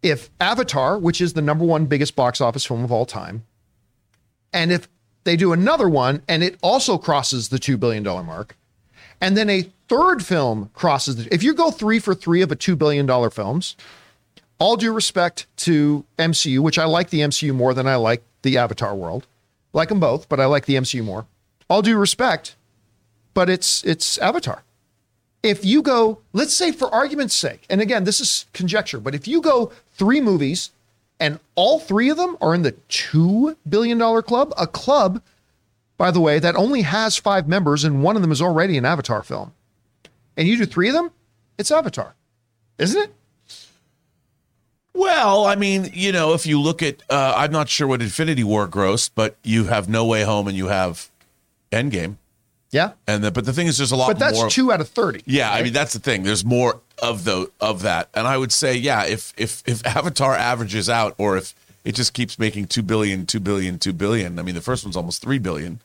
if 0.03 0.31
Avatar, 0.41 0.99
which 0.99 1.21
is 1.21 1.33
the 1.33 1.43
number 1.43 1.65
one 1.65 1.87
biggest 1.87 2.17
box 2.17 2.41
office 2.41 2.65
film 2.65 2.85
of 2.85 2.93
all 2.93 3.07
time, 3.07 3.45
and 4.53 4.73
if 4.73 4.89
they 5.25 5.37
do 5.37 5.53
another 5.53 5.89
one 5.89 6.23
and 6.29 6.43
it 6.43 6.57
also 6.63 6.97
crosses 6.97 7.49
the 7.49 7.59
$2 7.59 7.79
billion 7.79 8.03
mark, 8.05 8.57
and 9.21 9.37
then 9.37 9.51
a 9.51 9.69
third 9.89 10.25
film 10.25 10.71
crosses 10.75 11.17
the, 11.17 11.35
if 11.35 11.43
you 11.43 11.53
go 11.53 11.71
three 11.71 11.99
for 11.99 12.15
three 12.15 12.43
of 12.43 12.53
a 12.53 12.57
$2 12.57 12.79
billion 12.79 13.31
films, 13.31 13.77
all 14.59 14.77
due 14.77 14.93
respect 14.93 15.47
to 15.57 16.05
MCU, 16.19 16.61
which 16.61 16.79
I 16.79 16.85
like 16.85 17.11
the 17.11 17.21
MCU 17.21 17.55
more 17.55 17.75
than 17.75 17.87
I 17.87 17.97
like 17.97 18.23
the 18.43 18.57
Avatar 18.59 18.95
world, 18.95 19.27
like 19.73 19.89
them 19.89 20.01
both, 20.01 20.29
but 20.29 20.41
I 20.41 20.47
like 20.47 20.67
the 20.67 20.75
MCU 20.75 21.05
more. 21.05 21.27
all 21.69 21.83
due 21.83 21.99
respect, 21.99 22.57
but 23.35 23.51
it's 23.51 23.85
it's 23.85 24.19
Avatar. 24.19 24.63
If 25.43 25.65
you 25.65 25.83
go, 25.83 26.19
let's 26.33 26.55
say 26.55 26.73
for 26.73 26.93
argument's 26.93 27.35
sake, 27.35 27.65
and 27.71 27.81
again, 27.81 28.05
this 28.05 28.21
is 28.21 28.47
conjecture, 28.53 28.99
but 28.99 29.15
if 29.15 29.29
you 29.29 29.41
go 29.41 29.73
three 29.93 30.21
movies 30.21 30.71
and 31.21 31.39
all 31.55 31.79
three 31.79 32.11
of 32.11 32.17
them 32.17 32.37
are 32.41 32.55
in 32.55 32.63
the 32.63 32.73
$2 32.73 33.57
billion 33.69 33.99
club, 34.23 34.53
a 34.59 34.67
club, 34.67 35.23
by 35.97 36.11
the 36.11 36.21
way, 36.21 36.39
that 36.39 36.57
only 36.57 36.83
has 36.83 37.17
five 37.17 37.47
members 37.49 37.85
and 37.85 38.03
one 38.03 38.17
of 38.17 38.23
them 38.23 38.33
is 38.33 38.43
already 38.43 38.77
an 38.77 38.85
Avatar 38.85 39.23
film, 39.23 39.53
and 40.37 40.49
you 40.49 40.57
do 40.57 40.67
three 40.67 40.89
of 40.89 40.95
them, 40.95 41.11
it's 41.57 41.71
Avatar, 41.71 42.15
isn't 42.79 43.01
it? 43.01 43.15
Well, 44.95 45.45
I 45.45 45.55
mean, 45.55 45.91
you 45.93 46.11
know, 46.11 46.35
if 46.35 46.45
you 46.45 46.61
look 46.61 46.83
at, 46.83 47.05
uh, 47.09 47.35
I'm 47.37 47.53
not 47.53 47.69
sure 47.69 47.87
what 47.87 48.03
Infinity 48.03 48.43
War 48.43 48.67
grossed, 48.67 49.11
but 49.15 49.37
you 49.45 49.65
have 49.65 49.89
No 49.89 50.05
Way 50.05 50.25
Home 50.25 50.49
and 50.49 50.57
you 50.57 50.67
have 50.67 51.09
Endgame, 51.71 52.17
Yeah. 52.71 52.93
and 53.07 53.25
the, 53.25 53.31
but 53.31 53.45
the 53.47 53.53
thing 53.53 53.67
is, 53.67 53.79
there's 53.79 53.93
a 53.93 53.97
lot 53.97 54.09
But 54.09 54.19
that's 54.19 54.39
more. 54.39 54.51
two 54.51 54.71
out 54.73 54.81
of 54.81 54.89
30. 54.89 55.23
Yeah, 55.27 55.51
I 55.53 55.63
mean 55.63 55.73
that's 55.73 55.95
the 55.95 55.99
thing. 56.01 56.23
There's 56.23 56.45
more 56.45 56.81
of 57.03 57.25
the 57.25 57.51
of 57.61 57.83
that, 57.83 58.09
and 58.15 58.27
I 58.27 58.37
would 58.37 58.53
say, 58.53 58.75
yeah, 58.77 59.05
if 59.07 59.33
if 59.37 59.63
if 59.67 59.87
Avatar 59.97 60.35
averages 60.35 60.91
out, 60.91 61.15
or 61.19 61.37
if 61.37 61.55
it 61.85 61.95
just 61.95 62.13
keeps 62.13 62.39
making 62.39 62.67
two 62.67 62.83
billion, 62.83 63.25
two 63.25 63.41
billion, 63.41 63.79
two 63.79 63.93
billion. 63.95 64.39
I 64.39 64.43
mean, 64.43 64.55
the 64.55 64.61
first 64.61 64.85
one's 64.85 64.97
almost 64.97 65.23
three 65.23 65.39
billion. 65.39 65.81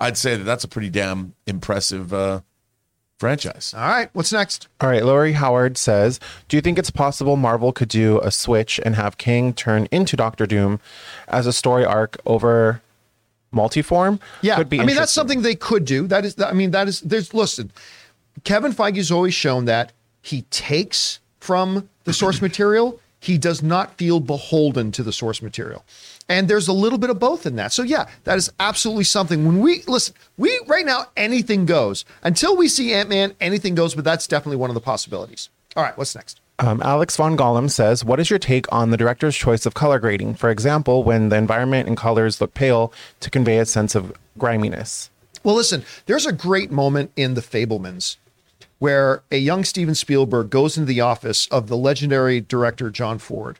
I'd 0.00 0.16
say 0.16 0.36
that 0.36 0.44
that's 0.44 0.62
a 0.64 0.68
pretty 0.68 0.90
damn 0.90 1.34
impressive 1.46 2.12
uh, 2.12 2.40
franchise. 3.18 3.72
All 3.76 3.80
right. 3.88 4.08
What's 4.12 4.32
next? 4.32 4.68
All 4.80 4.88
right, 4.88 5.04
Laurie 5.04 5.32
Howard 5.32 5.78
says, 5.78 6.20
"Do 6.48 6.56
you 6.56 6.60
think 6.60 6.78
it's 6.78 6.90
possible 6.90 7.36
Marvel 7.36 7.72
could 7.72 7.88
do 7.88 8.20
a 8.20 8.30
switch 8.30 8.80
and 8.84 8.94
have 8.96 9.18
Kang 9.18 9.52
turn 9.54 9.88
into 9.90 10.16
Doctor 10.16 10.46
Doom 10.46 10.80
as 11.28 11.46
a 11.46 11.52
story 11.52 11.84
arc 11.84 12.16
over 12.26 12.82
multiform?" 13.52 14.20
Yeah, 14.40 14.56
could 14.56 14.68
be. 14.68 14.80
I 14.80 14.84
mean 14.84 14.96
that's 14.96 15.12
something 15.12 15.42
they 15.42 15.54
could 15.54 15.84
do. 15.84 16.06
That 16.06 16.24
is, 16.24 16.40
I 16.40 16.52
mean 16.52 16.70
that 16.72 16.88
is. 16.88 17.00
There's 17.00 17.32
listen, 17.34 17.70
Kevin 18.44 18.72
Feige's 18.72 19.10
always 19.10 19.34
shown 19.34 19.64
that 19.66 19.92
he 20.22 20.42
takes 20.50 21.20
from 21.40 21.88
the 22.04 22.12
source 22.12 22.40
material. 22.48 23.00
He 23.20 23.38
does 23.38 23.62
not 23.62 23.96
feel 23.96 24.18
beholden 24.18 24.90
to 24.92 25.04
the 25.04 25.12
source 25.12 25.42
material, 25.42 25.84
and 26.28 26.48
there's 26.48 26.66
a 26.66 26.72
little 26.72 26.98
bit 26.98 27.08
of 27.08 27.20
both 27.20 27.46
in 27.46 27.54
that. 27.56 27.72
So 27.72 27.84
yeah, 27.84 28.08
that 28.24 28.36
is 28.36 28.52
absolutely 28.58 29.04
something. 29.04 29.46
When 29.46 29.60
we 29.60 29.82
listen, 29.86 30.14
we 30.36 30.58
right 30.66 30.84
now 30.84 31.06
anything 31.16 31.64
goes 31.64 32.04
until 32.24 32.56
we 32.56 32.66
see 32.66 32.92
Ant 32.92 33.08
Man. 33.08 33.34
Anything 33.40 33.76
goes, 33.76 33.94
but 33.94 34.04
that's 34.04 34.26
definitely 34.26 34.56
one 34.56 34.70
of 34.70 34.74
the 34.74 34.80
possibilities. 34.80 35.50
All 35.76 35.84
right, 35.84 35.96
what's 35.96 36.14
next? 36.14 36.40
Um, 36.58 36.80
Alex 36.82 37.16
von 37.16 37.36
Gollum 37.36 37.70
says, 37.70 38.04
What 38.04 38.20
is 38.20 38.30
your 38.30 38.38
take 38.38 38.70
on 38.72 38.90
the 38.90 38.96
director's 38.96 39.36
choice 39.36 39.66
of 39.66 39.74
color 39.74 39.98
grading? 39.98 40.34
For 40.34 40.50
example, 40.50 41.02
when 41.02 41.28
the 41.28 41.36
environment 41.36 41.88
and 41.88 41.96
colors 41.96 42.40
look 42.40 42.54
pale 42.54 42.92
to 43.20 43.30
convey 43.30 43.58
a 43.58 43.66
sense 43.66 43.94
of 43.94 44.12
griminess. 44.38 45.10
Well, 45.42 45.56
listen, 45.56 45.84
there's 46.06 46.26
a 46.26 46.32
great 46.32 46.70
moment 46.70 47.10
in 47.16 47.34
The 47.34 47.40
Fabelmans 47.40 48.16
where 48.78 49.22
a 49.30 49.36
young 49.36 49.64
Steven 49.64 49.94
Spielberg 49.94 50.50
goes 50.50 50.76
into 50.76 50.86
the 50.86 51.00
office 51.00 51.46
of 51.48 51.68
the 51.68 51.76
legendary 51.76 52.40
director 52.40 52.90
John 52.90 53.18
Ford 53.18 53.58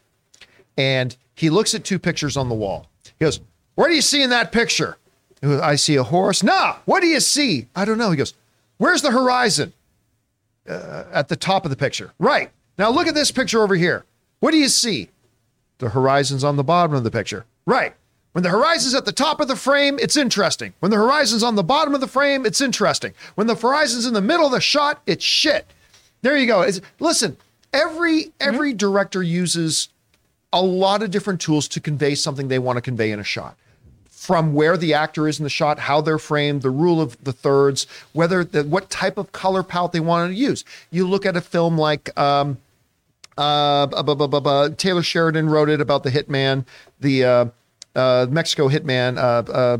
and 0.77 1.16
he 1.35 1.51
looks 1.51 1.74
at 1.74 1.85
two 1.85 1.98
pictures 1.98 2.36
on 2.36 2.48
the 2.48 2.55
wall. 2.55 2.89
He 3.05 3.24
goes, 3.24 3.40
What 3.74 3.89
do 3.89 3.94
you 3.94 4.02
see 4.02 4.23
in 4.23 4.31
that 4.31 4.52
picture? 4.52 4.97
Goes, 5.43 5.60
I 5.60 5.77
see 5.77 5.97
a 5.97 6.02
horse. 6.02 6.43
Nah, 6.43 6.77
what 6.85 7.01
do 7.01 7.06
you 7.06 7.20
see? 7.20 7.69
I 7.74 7.85
don't 7.85 7.98
know. 7.98 8.10
He 8.10 8.16
goes, 8.16 8.35
Where's 8.78 9.02
the 9.02 9.10
horizon? 9.10 9.73
Uh, 10.69 11.05
at 11.12 11.28
the 11.28 11.36
top 11.36 11.64
of 11.64 11.70
the 11.70 11.77
picture. 11.77 12.12
Right. 12.19 12.51
Now 12.78 12.90
look 12.90 13.07
at 13.07 13.15
this 13.15 13.31
picture 13.31 13.62
over 13.62 13.74
here. 13.74 14.05
What 14.40 14.51
do 14.51 14.59
you 14.59 14.69
see? 14.69 15.11
The 15.78 15.90
horizon's 15.90 16.44
on 16.44 16.57
the 16.57 16.65
bottom 16.65 16.94
of 16.94 17.05
the 17.05 17.11
picture. 17.11 17.44
Right. 17.66 17.94
When 18.32 18.43
the 18.43 18.51
horizon's 18.51 18.94
at 18.94 19.05
the 19.05 19.12
top 19.12 19.40
of 19.40 19.49
the 19.49 19.57
frame, 19.57 19.99
it's 20.01 20.16
interesting. 20.16 20.73
When 20.81 20.90
the 20.90 20.97
horizon's 20.97 21.43
on 21.43 21.55
the 21.55 21.62
bottom 21.62 21.94
of 21.94 22.01
the 22.01 22.07
frame, 22.07 22.47
it's 22.47 22.61
interesting. 22.61 23.12
When 23.35 23.47
the 23.47 23.55
horizon's 23.55 24.07
in 24.07 24.15
the 24.15 24.23
middle 24.23 24.47
of 24.47 24.53
the 24.53 24.61
shot, 24.61 25.03
it's 25.07 25.24
shit. 25.24 25.66
There 26.23 26.36
you 26.36 26.47
go. 26.47 26.62
It's, 26.62 26.81
listen, 26.99 27.36
every 27.73 28.32
every 28.40 28.73
director 28.73 29.23
uses 29.23 29.89
a 30.53 30.62
lot 30.62 31.03
of 31.03 31.11
different 31.11 31.40
tools 31.40 31.69
to 31.69 31.81
convey 31.81 32.15
something 32.15 32.49
they 32.49 32.59
want 32.59 32.77
to 32.77 32.82
convey 32.82 33.11
in 33.11 33.20
a 33.20 33.24
shot. 33.24 33.57
From 34.23 34.55
where 34.55 34.77
the 34.77 34.94
actor 34.94 35.27
is 35.27 35.40
in 35.40 35.43
the 35.43 35.51
shot, 35.51 35.81
how 35.81 36.01
they're 36.01 36.16
framed, 36.16 36.62
the 36.62 36.70
rule 36.70 37.01
of 37.01 37.16
the 37.24 37.32
thirds, 37.32 37.89
whether 38.12 38.44
the, 38.44 38.62
what 38.62 38.89
type 38.89 39.19
of 39.19 39.32
color 39.32 39.65
palette 39.65 39.90
they 39.90 39.99
want 39.99 40.31
to 40.31 40.35
use. 40.36 40.65
You 40.93 41.09
look 41.09 41.27
at 41.27 41.36
a 41.36 41.40
film 41.40 41.77
like 41.77 42.16
um, 42.16 42.59
uh, 43.36 43.89
bu- 43.89 44.15
bu- 44.15 44.40
bu- 44.40 44.74
Taylor 44.77 45.03
Sheridan 45.03 45.51
wrote 45.51 45.69
it 45.69 45.81
about 45.81 46.05
the 46.05 46.11
hitman, 46.11 46.66
the 47.01 47.24
uh, 47.24 47.44
uh, 47.97 48.27
Mexico 48.31 48.69
hitman, 48.69 49.19
uh, 49.19 49.51
uh, 49.51 49.78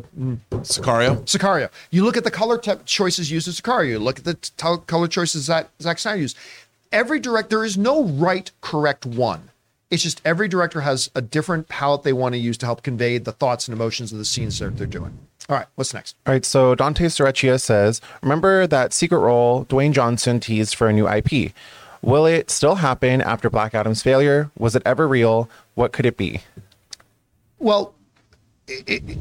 Sicario. 0.63 1.23
Sicario. 1.23 1.71
You 1.93 2.03
look 2.05 2.17
at 2.17 2.25
the 2.25 2.31
color 2.33 2.59
te- 2.59 2.83
choices 2.85 3.31
used 3.31 3.47
in 3.47 3.55
Sicario. 3.55 3.91
You 3.91 3.99
look 4.01 4.19
at 4.19 4.25
the 4.25 4.35
t- 4.35 4.77
color 4.89 5.07
choices 5.07 5.47
that 5.47 5.71
Zack 5.81 6.01
Snyder 6.01 6.21
used. 6.21 6.37
Every 6.91 7.21
director, 7.21 7.59
there 7.59 7.65
is 7.65 7.79
no 7.79 8.03
right, 8.03 8.51
correct 8.61 9.07
one. 9.07 9.51
It's 9.93 10.03
just 10.03 10.23
every 10.25 10.49
director 10.49 10.81
has 10.81 11.11
a 11.15 11.21
different 11.21 11.69
palette 11.69 12.03
they 12.03 12.15
want 12.15 12.33
to 12.33 12.39
use 12.39 12.57
to 12.57 12.67
help 12.67 12.83
convey 12.83 13.19
the 13.19 13.31
thoughts 13.31 13.69
and 13.69 13.77
emotions 13.77 14.11
of 14.11 14.17
the 14.17 14.25
scenes 14.25 14.59
that 14.59 14.79
they're 14.79 14.87
doing. 14.87 15.19
All 15.51 15.57
right, 15.57 15.67
what's 15.75 15.93
next? 15.93 16.17
All 16.27 16.33
right, 16.33 16.47
so 16.47 16.75
Dante 16.75 17.05
Sorecchia 17.09 17.61
says, 17.61 18.01
Remember 18.23 18.67
that 18.67 18.95
secret 18.95 19.19
role 19.19 19.67
Dwayne 19.67 19.93
Johnson 19.93 20.41
teased 20.41 20.77
for 20.77 20.89
a 20.89 20.95
new 20.95 21.07
IP? 21.07 21.53
Will 22.01 22.25
it 22.25 22.49
still 22.49 22.77
happen 22.77 23.21
after 23.21 23.51
Black 23.51 23.75
Adam's 23.75 24.03
failure? 24.03 24.51
Was 24.57 24.75
it 24.75 24.83
ever 24.87 25.07
real? 25.07 25.51
What 25.75 25.93
could 25.93 26.07
it 26.07 26.17
be? 26.17 26.41
Well, 27.59 27.93
it, 28.67 28.89
it, 28.89 29.19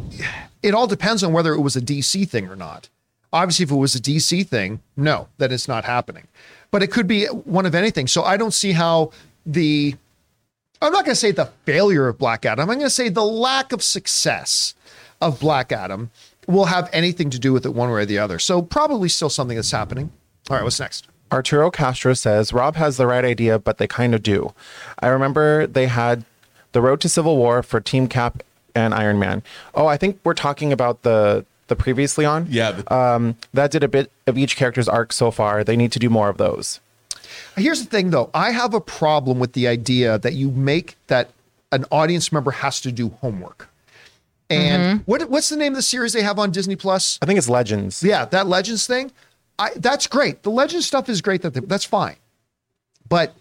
it 0.64 0.74
all 0.74 0.88
depends 0.88 1.22
on 1.22 1.34
whether 1.34 1.54
it 1.54 1.60
was 1.60 1.76
a 1.76 1.82
DC 1.82 2.30
thing 2.30 2.48
or 2.48 2.56
not. 2.56 2.88
Obviously, 3.34 3.64
if 3.64 3.72
it 3.72 3.76
was 3.76 3.94
a 3.94 4.00
DC 4.00 4.48
thing, 4.48 4.80
no, 4.96 5.28
that 5.38 5.52
it's 5.52 5.68
not 5.68 5.84
happening. 5.84 6.30
But 6.72 6.82
it 6.82 6.92
could 6.92 7.08
be 7.08 7.26
one 7.26 7.66
of 7.66 7.76
anything. 7.76 8.08
So 8.08 8.24
I 8.24 8.38
don't 8.38 8.54
see 8.54 8.72
how 8.72 9.12
the 9.46 9.98
I'm 10.82 10.92
not 10.92 11.06
going 11.06 11.14
to 11.14 11.20
say 11.20 11.32
the 11.32 11.46
failure 11.66 12.08
of 12.08 12.18
Black 12.18 12.46
Adam. 12.46 12.70
I'm 12.70 12.78
going 12.78 12.86
to 12.86 12.90
say 12.90 13.10
the 13.10 13.24
lack 13.26 13.72
of 13.72 13.84
success 13.84 14.74
of 15.22 15.40
Black 15.40 15.72
Adam 15.72 16.10
will 16.48 16.66
have 16.66 16.90
anything 16.92 17.30
to 17.30 17.40
do 17.40 17.54
with 17.54 17.66
it 17.66 17.74
one 17.74 17.90
way 17.92 18.02
or 18.02 18.06
the 18.06 18.18
other. 18.18 18.40
So 18.40 18.62
probably 18.62 19.08
still 19.10 19.30
something 19.30 19.56
that's 19.56 19.72
happening. 19.72 20.12
All 20.50 20.58
right, 20.58 20.64
what's 20.64 20.80
next? 20.80 21.08
Arturo 21.32 21.70
Castro 21.72 22.14
says, 22.14 22.52
Rob 22.52 22.76
has 22.76 22.98
the 22.98 23.08
right 23.08 23.24
idea, 23.24 23.58
but 23.60 23.78
they 23.78 23.88
kind 23.88 24.14
of 24.16 24.24
do. 24.24 24.54
I 25.00 25.08
remember 25.08 25.66
they 25.68 25.86
had 25.88 26.26
the 26.74 26.82
road 26.82 27.00
to 27.02 27.10
Civil 27.10 27.38
War 27.38 27.62
for 27.64 27.80
Team 27.80 28.08
Cap 28.08 28.44
and 28.76 28.94
Iron 28.94 29.20
Man. 29.20 29.44
Oh, 29.76 29.86
I 29.86 29.98
think 29.98 30.20
we're 30.24 30.34
talking 30.34 30.74
about 30.74 31.04
the 31.04 31.46
the 31.68 31.76
previously 31.78 32.26
on. 32.26 32.48
Yeah, 32.50 32.72
the- 32.74 32.94
Um, 32.94 33.38
that 33.54 33.72
did 33.72 33.82
a 33.82 33.88
bit 33.88 34.12
of 34.28 34.38
each 34.38 34.58
character's 34.58 34.90
arc 34.90 35.14
so 35.14 35.32
far. 35.32 35.64
They 35.64 35.78
need 35.78 35.94
to 35.94 36.00
do 36.00 36.10
more 36.10 36.28
of 36.28 36.38
those. 36.38 36.82
Here's 37.56 37.84
the 37.84 37.90
thing, 37.90 38.10
though. 38.10 38.30
I 38.34 38.52
have 38.52 38.74
a 38.74 38.82
problem 38.82 39.40
with 39.40 39.54
the 39.54 39.68
idea 39.68 40.18
that 40.20 40.34
you 40.34 40.52
make 40.52 40.96
that 41.08 41.32
an 41.72 41.86
audience 41.92 42.32
member 42.32 42.52
has 42.52 42.82
to 42.82 42.92
do 42.92 43.10
homework. 43.10 43.70
And 44.50 45.00
mm-hmm. 45.00 45.12
what 45.12 45.30
what's 45.30 45.50
the 45.50 45.56
name 45.56 45.74
of 45.74 45.78
the 45.78 45.82
series 45.82 46.14
they 46.14 46.24
have 46.24 46.38
on 46.38 46.52
Disney 46.52 46.76
Plus? 46.76 47.18
I 47.22 47.26
think 47.26 47.38
it's 47.38 47.50
Legends. 47.50 48.04
Yeah, 48.04 48.26
that 48.26 48.48
Legends 48.48 48.86
thing. 48.86 49.12
I 49.58 49.72
that's 49.78 50.08
great. 50.08 50.44
The 50.44 50.52
Legends 50.52 50.86
stuff 50.86 51.08
is 51.08 51.22
great. 51.22 51.42
That 51.42 51.54
that's 51.70 51.86
fine. 51.86 52.18
But 53.08 53.34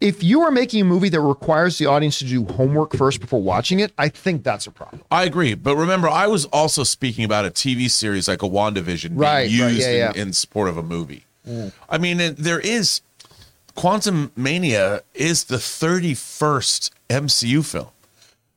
if 0.00 0.22
you 0.22 0.42
are 0.42 0.50
making 0.50 0.80
a 0.80 0.84
movie 0.84 1.08
that 1.08 1.20
requires 1.20 1.78
the 1.78 1.86
audience 1.86 2.18
to 2.20 2.24
do 2.24 2.44
homework 2.44 2.96
first 2.96 3.20
before 3.20 3.42
watching 3.42 3.80
it, 3.80 3.92
I 3.98 4.08
think 4.08 4.44
that's 4.44 4.66
a 4.66 4.70
problem. 4.70 5.02
I 5.10 5.24
agree, 5.24 5.54
but 5.54 5.76
remember, 5.76 6.08
I 6.08 6.28
was 6.28 6.44
also 6.46 6.84
speaking 6.84 7.24
about 7.24 7.44
a 7.44 7.50
TV 7.50 7.90
series 7.90 8.28
like 8.28 8.42
a 8.42 8.48
WandaVision 8.48 9.08
being 9.08 9.18
Right, 9.18 9.32
right, 9.32 9.50
used 9.50 9.80
yeah, 9.80 9.90
yeah. 9.90 10.10
In, 10.10 10.28
in 10.28 10.32
support 10.32 10.68
of 10.68 10.76
a 10.76 10.82
movie. 10.82 11.24
Mm. 11.46 11.72
I 11.88 11.98
mean, 11.98 12.34
there 12.38 12.60
is 12.60 13.00
Quantumania 13.78 15.02
is 15.14 15.44
the 15.44 15.56
31st 15.56 16.90
MCU 17.08 17.64
film. 17.64 17.86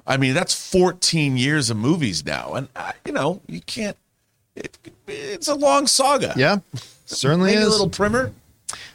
I 0.08 0.18
mean, 0.18 0.34
that's 0.34 0.72
14 0.72 1.38
years 1.38 1.70
of 1.70 1.78
movies 1.78 2.26
now, 2.26 2.56
and 2.56 2.68
uh, 2.76 2.92
you 3.06 3.14
know 3.14 3.40
you 3.48 3.62
can't. 3.62 3.96
It, 4.56 4.80
it's 5.08 5.48
a 5.48 5.54
long 5.54 5.86
saga. 5.86 6.34
Yeah, 6.36 6.58
certainly 7.06 7.52
maybe 7.52 7.62
is. 7.62 7.68
a 7.68 7.70
little 7.70 7.90
primer. 7.90 8.34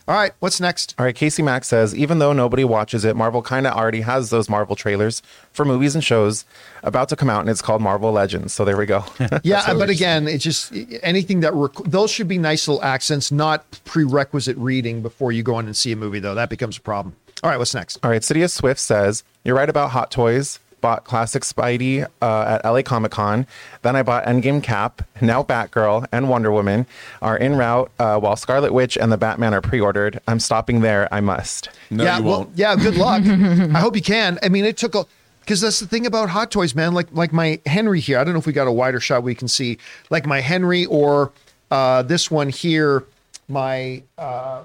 All 0.09 0.15
right, 0.15 0.33
what's 0.39 0.61
next? 0.61 0.95
All 0.99 1.05
right, 1.05 1.15
Casey 1.15 1.43
Mack 1.43 1.65
says, 1.65 1.93
even 1.95 2.20
though 2.20 2.33
nobody 2.33 2.62
watches 2.62 3.05
it, 3.05 3.16
Marvel 3.16 3.43
kind 3.43 3.66
of 3.66 3.73
already 3.74 4.03
has 4.03 4.31
those 4.31 4.49
Marvel 4.49 4.77
trailers 4.77 5.20
for 5.53 5.65
movies 5.65 5.97
and 5.97 6.05
shows 6.05 6.45
about 6.85 7.09
to 7.09 7.16
come 7.16 7.28
out, 7.28 7.41
and 7.41 7.51
it's 7.51 7.61
called 7.61 7.83
Marvel 7.83 8.12
Legends. 8.12 8.53
So 8.55 8.65
there 8.65 8.77
we 8.77 8.87
go. 8.87 9.05
Yeah, 9.43 9.74
but 9.74 9.91
again, 9.91 10.28
it's 10.28 10.45
just 10.45 10.73
anything 11.03 11.41
that 11.41 11.53
rec- 11.55 11.74
those 11.85 12.11
should 12.11 12.28
be 12.28 12.39
nice 12.39 12.69
little 12.69 12.83
accents, 12.85 13.33
not 13.33 13.65
prerequisite 13.85 14.57
reading 14.57 15.03
before 15.03 15.33
you 15.33 15.43
go 15.43 15.59
in 15.59 15.66
and 15.66 15.77
see 15.77 15.91
a 15.93 15.97
movie. 15.97 16.20
Though 16.20 16.35
that 16.37 16.51
becomes 16.51 16.77
a 16.78 16.81
problem. 16.81 17.16
All 17.43 17.51
right, 17.51 17.59
what's 17.59 17.74
next? 17.74 17.99
All 18.03 18.11
right, 18.11 18.23
Sidious 18.23 18.51
Swift 18.51 18.81
says, 18.81 19.24
You're 19.45 19.57
right 19.57 19.69
about 19.69 19.91
Hot 19.91 20.11
Toys. 20.11 20.59
Bought 20.81 21.05
Classic 21.05 21.43
Spidey 21.43 22.07
uh, 22.23 22.59
at 22.62 22.65
LA 22.65 22.82
Comic 22.82 23.12
Con. 23.12 23.47
Then 23.82 23.97
I 23.97 24.03
bought 24.03 24.24
Endgame 24.24 24.62
Cap. 24.62 25.03
Now 25.20 25.43
Batgirl 25.43 26.07
and 26.12 26.28
Wonder 26.28 26.53
Woman 26.53 26.86
are 27.23 27.39
en 27.39 27.57
route, 27.57 27.90
uh, 27.98 28.19
while 28.19 28.36
Scarlet 28.36 28.73
Witch 28.73 28.97
and 28.97 29.11
the 29.11 29.16
Batman 29.16 29.55
are 29.55 29.61
pre 29.61 29.81
ordered. 29.81 30.20
I'm 30.28 30.40
stopping 30.40 30.81
there. 30.81 31.09
I 31.12 31.20
must. 31.20 31.70
No, 31.90 32.05
yeah, 32.05 32.19
you 32.19 32.24
well, 32.24 32.39
won't. 32.40 32.51
yeah. 32.57 32.77
Good 32.77 32.97
luck. 32.97 33.23
I 33.27 33.81
hope 33.81 33.97
you 33.97 34.03
can. 34.03 34.39
I 34.43 34.48
mean, 34.48 34.65
it 34.65 34.77
took 34.77 34.94
a. 34.94 35.07
Because 35.40 35.61
that's 35.61 35.78
the 35.78 35.86
thing 35.86 36.07
about 36.07 36.28
hot 36.28 36.51
toys, 36.51 36.74
man. 36.74 36.93
Like 36.93 37.07
like 37.12 37.32
my 37.32 37.61
Henry 37.66 38.01
here. 38.01 38.19
I 38.19 38.24
don't 38.24 38.32
know 38.35 38.40
if 38.40 38.47
we 38.47 38.53
got 38.53 38.66
a 38.66 38.73
wider 38.73 38.98
shot 39.01 39.23
we 39.23 39.35
can 39.35 39.48
see. 39.48 39.78
Like 40.11 40.27
my 40.27 40.40
Henry 40.40 40.86
or 40.86 41.32
uh, 41.70 42.03
this 42.03 42.31
one 42.31 42.48
here. 42.48 43.05
My 43.48 44.03
uh, 44.19 44.65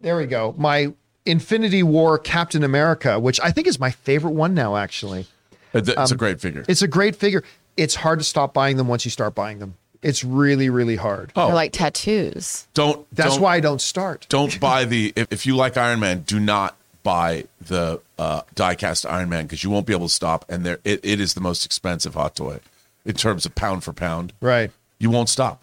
there 0.00 0.16
we 0.16 0.26
go. 0.26 0.54
My 0.56 0.92
Infinity 1.28 1.82
War 1.82 2.18
Captain 2.18 2.64
America, 2.64 3.18
which 3.20 3.38
I 3.40 3.50
think 3.50 3.66
is 3.66 3.78
my 3.78 3.90
favorite 3.90 4.32
one 4.32 4.54
now. 4.54 4.76
Actually, 4.76 5.26
It- 5.72 5.88
It's 5.88 5.90
a 5.90 6.00
Um, 6.14 6.16
great 6.16 6.40
figure. 6.40 6.64
it's 6.66 6.82
a 6.82 6.88
great 6.88 7.14
figure. 7.14 7.44
It's 7.76 7.94
hard 7.96 8.18
to 8.18 8.24
stop 8.24 8.54
buying 8.54 8.76
them 8.78 8.88
once 8.88 9.04
you 9.04 9.10
start 9.10 9.34
buying 9.34 9.58
them. 9.58 9.74
It's 10.02 10.24
really 10.24 10.70
really 10.70 10.96
hard. 10.96 11.32
Oh. 11.36 11.46
They're 11.46 11.54
like 11.54 11.72
tattoos. 11.72 12.66
Don't. 12.74 13.06
That's 13.12 13.34
don't- 13.34 13.42
why 13.42 13.56
I 13.56 13.60
don't 13.60 13.80
start. 13.80 14.26
don't 14.28 14.58
buy 14.68 14.84
the 14.84 15.12
if, 15.16 15.26
if 15.30 15.46
you 15.46 15.54
like 15.56 15.76
Iron 15.76 16.00
Man, 16.00 16.20
do 16.26 16.40
not 16.40 16.76
buy 17.02 17.44
the 17.60 18.00
uh, 18.18 18.42
diecast 18.56 19.08
Iron 19.08 19.28
Man 19.28 19.44
because 19.44 19.62
you 19.64 19.70
won't 19.70 19.86
be 19.86 19.92
able 19.92 20.08
to 20.08 20.12
stop. 20.12 20.44
And 20.48 20.64
there, 20.66 20.78
it, 20.84 21.00
it 21.04 21.20
is 21.20 21.34
the 21.34 21.40
most 21.40 21.64
expensive 21.64 22.14
hot 22.14 22.34
toy 22.36 22.58
in 23.04 23.14
terms 23.14 23.46
of 23.46 23.54
pound 23.54 23.84
for 23.84 23.92
pound. 23.92 24.32
Right. 24.40 24.70
You 24.98 25.10
won't 25.10 25.28
stop. 25.28 25.62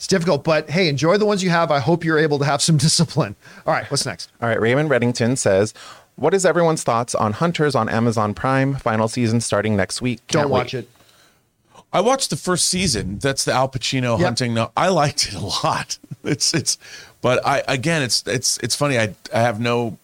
It's 0.00 0.06
difficult, 0.06 0.44
but 0.44 0.70
hey, 0.70 0.88
enjoy 0.88 1.18
the 1.18 1.26
ones 1.26 1.44
you 1.44 1.50
have. 1.50 1.70
I 1.70 1.78
hope 1.78 2.04
you're 2.04 2.18
able 2.18 2.38
to 2.38 2.44
have 2.46 2.62
some 2.62 2.76
discipline. 2.88 3.36
All 3.66 3.74
right, 3.74 3.84
what's 3.90 4.06
next? 4.06 4.30
All 4.40 4.48
right, 4.48 4.58
Raymond 4.58 4.88
Reddington 4.88 5.36
says, 5.36 5.74
"What 6.16 6.32
is 6.32 6.46
everyone's 6.46 6.82
thoughts 6.82 7.14
on 7.14 7.34
Hunters 7.34 7.74
on 7.74 7.86
Amazon 7.90 8.32
Prime? 8.32 8.76
Final 8.76 9.08
season 9.08 9.42
starting 9.42 9.76
next 9.76 10.00
week. 10.00 10.20
Don't 10.28 10.44
Can't 10.44 10.50
watch 10.50 10.72
wait." 10.72 10.84
it. 10.84 10.88
I 11.92 12.00
watched 12.00 12.30
the 12.30 12.36
first 12.36 12.66
season. 12.68 13.18
That's 13.18 13.44
the 13.44 13.52
Al 13.52 13.68
Pacino 13.68 14.16
Yep. 14.18 14.24
hunting. 14.24 14.54
No, 14.54 14.70
I 14.74 14.88
liked 14.88 15.26
it 15.28 15.34
a 15.34 15.40
lot. 15.44 15.98
It's 16.24 16.52
it's, 16.54 16.78
but 17.22 17.44
I 17.46 17.62
again, 17.68 18.00
it's 18.02 18.22
it's 18.26 18.56
it's 18.62 18.74
funny. 18.74 18.98
I 18.98 19.14
I 19.34 19.40
have 19.40 19.60
no 19.60 19.98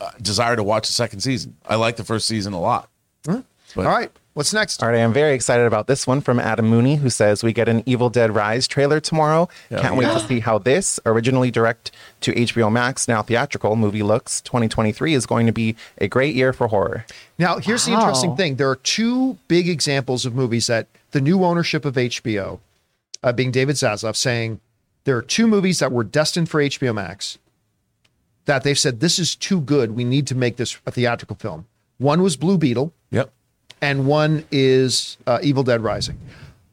uh, 0.00 0.10
desire 0.22 0.56
to 0.56 0.62
watch 0.62 0.86
the 0.86 0.92
second 0.94 1.20
season. 1.20 1.56
I 1.66 1.74
like 1.76 1.96
the 1.96 2.04
first 2.04 2.26
season 2.26 2.52
a 2.54 2.60
lot. 2.60 2.88
But- 3.24 3.44
All 3.76 3.84
right, 3.84 4.10
what's 4.38 4.54
next? 4.54 4.80
All 4.84 4.88
right, 4.88 4.98
I 4.98 5.00
am 5.00 5.12
very 5.12 5.34
excited 5.34 5.66
about 5.66 5.88
this 5.88 6.06
one 6.06 6.20
from 6.20 6.38
Adam 6.38 6.68
Mooney, 6.68 6.94
who 6.94 7.10
says 7.10 7.42
we 7.42 7.52
get 7.52 7.68
an 7.68 7.82
Evil 7.86 8.08
Dead 8.08 8.32
Rise 8.32 8.68
trailer 8.68 9.00
tomorrow. 9.00 9.48
Yeah. 9.68 9.80
Can't 9.80 9.96
wait 9.96 10.04
to 10.04 10.20
see 10.28 10.38
how 10.38 10.58
this, 10.58 11.00
originally 11.04 11.50
direct 11.50 11.90
to 12.20 12.32
HBO 12.32 12.70
Max, 12.70 13.08
now 13.08 13.20
theatrical 13.20 13.74
movie 13.74 14.04
looks. 14.04 14.40
2023 14.42 15.12
is 15.14 15.26
going 15.26 15.46
to 15.46 15.52
be 15.52 15.74
a 15.98 16.06
great 16.06 16.36
year 16.36 16.52
for 16.52 16.68
horror. 16.68 17.04
Now, 17.36 17.58
here's 17.58 17.84
the 17.84 17.92
interesting 17.94 18.36
thing. 18.36 18.54
There 18.56 18.70
are 18.70 18.76
two 18.76 19.38
big 19.48 19.68
examples 19.68 20.24
of 20.24 20.36
movies 20.36 20.68
that 20.68 20.86
the 21.10 21.20
new 21.20 21.42
ownership 21.42 21.84
of 21.84 21.96
HBO, 21.96 22.60
uh, 23.24 23.32
being 23.32 23.50
David 23.50 23.74
Zaslav, 23.74 24.14
saying 24.14 24.60
there 25.02 25.16
are 25.16 25.22
two 25.22 25.48
movies 25.48 25.80
that 25.80 25.90
were 25.90 26.04
destined 26.04 26.48
for 26.48 26.62
HBO 26.62 26.94
Max 26.94 27.38
that 28.44 28.62
they've 28.62 28.78
said 28.78 29.00
this 29.00 29.18
is 29.18 29.34
too 29.34 29.60
good. 29.60 29.96
We 29.96 30.04
need 30.04 30.28
to 30.28 30.36
make 30.36 30.58
this 30.58 30.78
a 30.86 30.92
theatrical 30.92 31.34
film. 31.34 31.66
One 31.98 32.22
was 32.22 32.36
Blue 32.36 32.56
Beetle, 32.56 32.92
Yep. 33.10 33.32
And 33.80 34.06
one 34.06 34.44
is 34.50 35.16
uh, 35.26 35.38
Evil 35.42 35.62
Dead 35.62 35.80
Rising. 35.80 36.18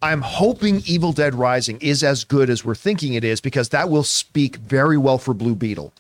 I'm 0.02 0.22
hoping 0.22 0.84
Evil 0.86 1.14
Dead 1.14 1.34
Rising 1.34 1.78
is 1.82 2.04
as 2.04 2.24
good 2.24 2.50
as 2.50 2.64
we're 2.64 2.76
thinking 2.76 3.14
it 3.14 3.24
is 3.24 3.42
because 3.42 3.70
that 3.70 3.90
will 3.90 4.04
speak 4.04 4.58
very 4.58 4.98
well 4.98 5.18
for 5.18 5.34
Blue 5.34 5.56
Beetle. 5.56 5.94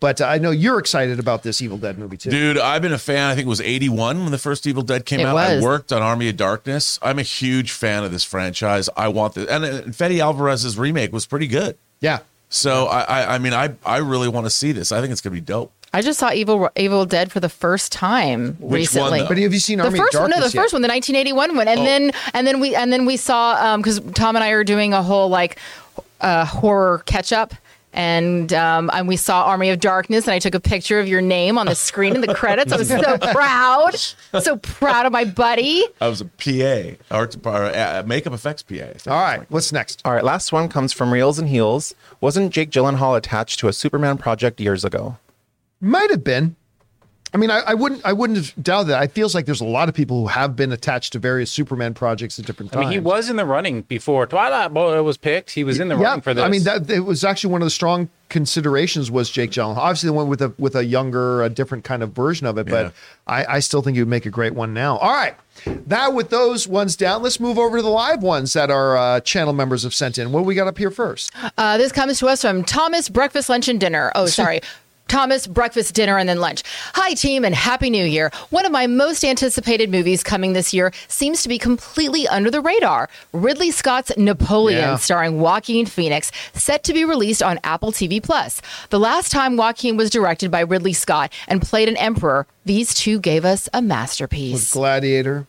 But 0.00 0.20
uh, 0.20 0.26
I 0.26 0.38
know 0.38 0.50
you're 0.50 0.80
excited 0.80 1.20
about 1.20 1.44
this 1.44 1.62
Evil 1.62 1.78
Dead 1.78 1.96
movie 1.96 2.16
too. 2.16 2.30
Dude, 2.30 2.58
I've 2.58 2.82
been 2.82 2.92
a 2.92 2.98
fan. 2.98 3.30
I 3.30 3.36
think 3.36 3.46
it 3.46 3.48
was 3.48 3.60
81 3.60 4.22
when 4.22 4.32
the 4.32 4.38
first 4.38 4.66
Evil 4.66 4.82
Dead 4.82 5.06
came 5.06 5.20
It 5.20 5.26
out. 5.26 5.36
I 5.36 5.60
worked 5.60 5.92
on 5.92 6.02
Army 6.02 6.28
of 6.28 6.36
Darkness. 6.36 6.98
I'm 7.02 7.20
a 7.20 7.22
huge 7.22 7.70
fan 7.70 8.02
of 8.02 8.10
this 8.10 8.24
franchise. 8.24 8.90
I 8.96 9.06
want 9.08 9.34
this. 9.34 9.48
And 9.48 9.64
uh, 9.64 9.92
Fede 9.92 10.20
Alvarez's 10.20 10.76
remake 10.76 11.12
was 11.12 11.24
pretty 11.24 11.46
good. 11.46 11.78
Yeah. 12.00 12.18
So 12.48 12.86
I, 12.86 13.02
I, 13.02 13.34
I 13.34 13.38
mean, 13.38 13.54
I, 13.54 13.74
I 13.86 13.98
really 13.98 14.28
want 14.28 14.44
to 14.46 14.50
see 14.50 14.72
this. 14.72 14.90
I 14.90 15.00
think 15.00 15.12
it's 15.12 15.20
gonna 15.20 15.34
be 15.34 15.40
dope. 15.40 15.72
I 15.94 16.00
just 16.02 16.18
saw 16.18 16.32
Evil 16.32 16.70
Evil 16.76 17.04
Dead 17.04 17.30
for 17.30 17.40
the 17.40 17.48
first 17.48 17.92
time 17.92 18.54
Which 18.54 18.60
one, 18.60 18.72
recently. 18.72 19.18
though? 19.20 19.28
But 19.28 19.38
have 19.38 19.52
you 19.52 19.58
seen 19.58 19.78
the 19.78 19.84
Army 19.84 19.98
first 19.98 20.14
of 20.14 20.20
one, 20.22 20.30
no, 20.30 20.36
the 20.36 20.44
yet? 20.44 20.52
first 20.54 20.72
one, 20.72 20.82
the 20.82 20.88
1981 20.88 21.56
one, 21.56 21.68
and 21.68 21.80
Oh. 21.80 21.84
then 21.84 22.12
and 22.34 22.46
then 22.46 22.60
we 22.60 22.74
and 22.74 22.92
then 22.92 23.04
we 23.04 23.16
saw 23.16 23.76
because 23.76 24.00
Tom 24.14 24.34
and 24.36 24.42
I 24.44 24.50
are 24.50 24.64
doing 24.64 24.94
a 24.94 25.02
whole 25.02 25.28
like 25.28 25.58
uh, 26.20 26.44
horror 26.44 27.02
catch 27.06 27.32
up. 27.32 27.54
And 27.94 28.54
um, 28.54 28.88
and 28.94 29.06
we 29.06 29.16
saw 29.18 29.44
Army 29.44 29.68
of 29.68 29.78
Darkness, 29.78 30.26
and 30.26 30.32
I 30.32 30.38
took 30.38 30.54
a 30.54 30.60
picture 30.60 30.98
of 30.98 31.06
your 31.06 31.20
name 31.20 31.58
on 31.58 31.66
the 31.66 31.74
screen 31.74 32.14
in 32.14 32.22
the 32.22 32.34
credits. 32.34 32.72
I 32.72 32.78
was 32.78 32.88
so 32.88 33.18
proud, 33.34 33.94
so 34.40 34.56
proud 34.56 35.04
of 35.04 35.12
my 35.12 35.26
buddy. 35.26 35.84
I 36.00 36.08
was 36.08 36.22
a 36.22 36.24
PA, 36.24 36.96
art 37.14 37.36
uh, 37.46 38.02
makeup 38.06 38.32
effects 38.32 38.62
PA. 38.62 38.76
I 38.76 38.78
think. 38.94 39.08
All 39.08 39.20
right, 39.20 39.42
what's 39.50 39.72
next? 39.72 40.00
All 40.06 40.12
right, 40.14 40.24
last 40.24 40.52
one 40.52 40.70
comes 40.70 40.94
from 40.94 41.12
Reels 41.12 41.38
and 41.38 41.50
Heels. 41.50 41.94
Wasn't 42.22 42.50
Jake 42.50 42.70
Gyllenhaal 42.70 43.14
attached 43.14 43.60
to 43.60 43.68
a 43.68 43.74
Superman 43.74 44.16
project 44.16 44.58
years 44.58 44.86
ago? 44.86 45.18
Might 45.82 46.10
have 46.10 46.24
been. 46.24 46.56
I 47.34 47.38
mean, 47.38 47.50
I, 47.50 47.60
I 47.60 47.74
wouldn't. 47.74 48.04
I 48.04 48.12
wouldn't 48.12 48.36
have 48.36 48.62
doubted 48.62 48.88
that. 48.88 49.02
It 49.04 49.12
feels 49.12 49.34
like 49.34 49.46
there's 49.46 49.62
a 49.62 49.66
lot 49.66 49.88
of 49.88 49.94
people 49.94 50.20
who 50.20 50.26
have 50.26 50.54
been 50.54 50.70
attached 50.70 51.14
to 51.14 51.18
various 51.18 51.50
Superman 51.50 51.94
projects 51.94 52.38
at 52.38 52.44
different 52.44 52.72
times. 52.72 52.86
I 52.86 52.90
mean, 52.90 52.92
he 52.92 53.00
was 53.00 53.30
in 53.30 53.36
the 53.36 53.46
running 53.46 53.82
before 53.82 54.26
Twilight 54.26 54.74
Boy 54.74 55.02
was 55.02 55.16
picked. 55.16 55.50
He 55.50 55.64
was 55.64 55.80
in 55.80 55.88
the 55.88 55.96
Yeah, 55.96 56.02
running 56.08 56.20
for 56.20 56.34
this. 56.34 56.44
I 56.44 56.48
mean, 56.48 56.64
that 56.64 56.90
it 56.90 57.00
was 57.00 57.24
actually 57.24 57.52
one 57.52 57.62
of 57.62 57.66
the 57.66 57.70
strong 57.70 58.10
considerations 58.28 59.10
was 59.10 59.30
Jake 59.30 59.50
Gyllenhaal. 59.50 59.78
Obviously, 59.78 60.08
the 60.08 60.12
one 60.12 60.28
with 60.28 60.42
a 60.42 60.52
with 60.58 60.76
a 60.76 60.84
younger, 60.84 61.42
a 61.42 61.48
different 61.48 61.84
kind 61.84 62.02
of 62.02 62.12
version 62.12 62.46
of 62.46 62.58
it. 62.58 62.66
Yeah. 62.68 62.72
But 62.72 62.94
I, 63.26 63.56
I 63.56 63.58
still 63.60 63.80
think 63.80 63.94
he 63.96 64.02
would 64.02 64.08
make 64.08 64.26
a 64.26 64.30
great 64.30 64.54
one 64.54 64.74
now. 64.74 64.98
All 64.98 65.12
right, 65.14 65.34
now 65.86 66.10
with 66.10 66.28
those 66.28 66.68
ones 66.68 66.96
down, 66.96 67.22
let's 67.22 67.40
move 67.40 67.58
over 67.58 67.78
to 67.78 67.82
the 67.82 67.88
live 67.88 68.22
ones 68.22 68.52
that 68.52 68.70
our 68.70 68.96
uh, 68.96 69.20
channel 69.20 69.54
members 69.54 69.84
have 69.84 69.94
sent 69.94 70.18
in. 70.18 70.32
What 70.32 70.40
do 70.40 70.44
we 70.44 70.54
got 70.54 70.66
up 70.66 70.76
here 70.76 70.90
first? 70.90 71.32
Uh, 71.56 71.78
this 71.78 71.92
comes 71.92 72.18
to 72.18 72.26
us 72.26 72.42
from 72.42 72.62
Thomas 72.62 73.08
Breakfast, 73.08 73.48
Lunch, 73.48 73.68
and 73.68 73.80
Dinner. 73.80 74.12
Oh, 74.14 74.26
sorry. 74.40 74.60
Thomas, 75.12 75.46
breakfast, 75.46 75.92
dinner, 75.92 76.16
and 76.16 76.26
then 76.26 76.40
lunch. 76.40 76.62
Hi, 76.94 77.12
team, 77.12 77.44
and 77.44 77.54
Happy 77.54 77.90
New 77.90 78.02
Year. 78.06 78.30
One 78.48 78.64
of 78.64 78.72
my 78.72 78.86
most 78.86 79.22
anticipated 79.22 79.90
movies 79.90 80.22
coming 80.22 80.54
this 80.54 80.72
year 80.72 80.90
seems 81.06 81.42
to 81.42 81.50
be 81.50 81.58
completely 81.58 82.26
under 82.28 82.50
the 82.50 82.62
radar. 82.62 83.10
Ridley 83.34 83.72
Scott's 83.72 84.10
Napoleon, 84.16 84.80
Yeah. 84.80 84.96
starring 84.96 85.38
Joaquin 85.38 85.84
Phoenix, 85.84 86.32
set 86.54 86.82
to 86.84 86.94
be 86.94 87.04
released 87.04 87.42
on 87.42 87.60
Apple 87.62 87.92
TV 87.92 88.20
Plus. 88.22 88.62
The 88.88 88.98
last 88.98 89.30
time 89.30 89.58
Joaquin 89.58 89.98
was 89.98 90.08
directed 90.08 90.50
by 90.50 90.60
Ridley 90.60 90.94
Scott 90.94 91.30
and 91.46 91.60
played 91.60 91.90
an 91.90 91.98
emperor, 91.98 92.46
these 92.64 92.94
two 92.94 93.20
gave 93.20 93.44
us 93.44 93.68
a 93.74 93.82
masterpiece. 93.82 94.72
Gladiator. 94.72 95.46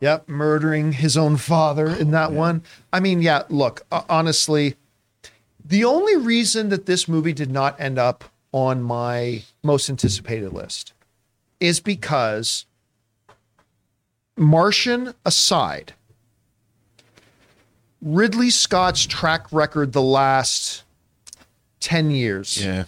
Yep, 0.00 0.30
murdering 0.30 0.92
his 0.92 1.14
own 1.14 1.36
father 1.36 1.88
in 1.90 2.10
that 2.12 2.32
one. 2.32 2.62
I 2.90 3.00
mean, 3.00 3.20
yeah, 3.20 3.42
look, 3.50 3.84
uh, 3.92 4.00
honestly, 4.08 4.76
the 5.62 5.84
only 5.84 6.16
reason 6.16 6.70
that 6.70 6.86
this 6.86 7.06
movie 7.06 7.34
did 7.34 7.50
not 7.50 7.78
end 7.78 7.98
up 7.98 8.24
on 8.52 8.82
my 8.82 9.42
most 9.62 9.88
anticipated 9.90 10.52
list 10.52 10.92
is 11.60 11.80
because 11.80 12.64
Martian 14.36 15.14
aside, 15.24 15.92
Ridley 18.00 18.50
Scott's 18.50 19.04
track 19.06 19.46
record 19.52 19.92
the 19.92 20.02
last 20.02 20.84
10 21.80 22.10
years 22.10 22.56
Yeah. 22.62 22.84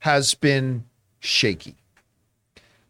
has 0.00 0.34
been 0.34 0.84
shaky. 1.20 1.76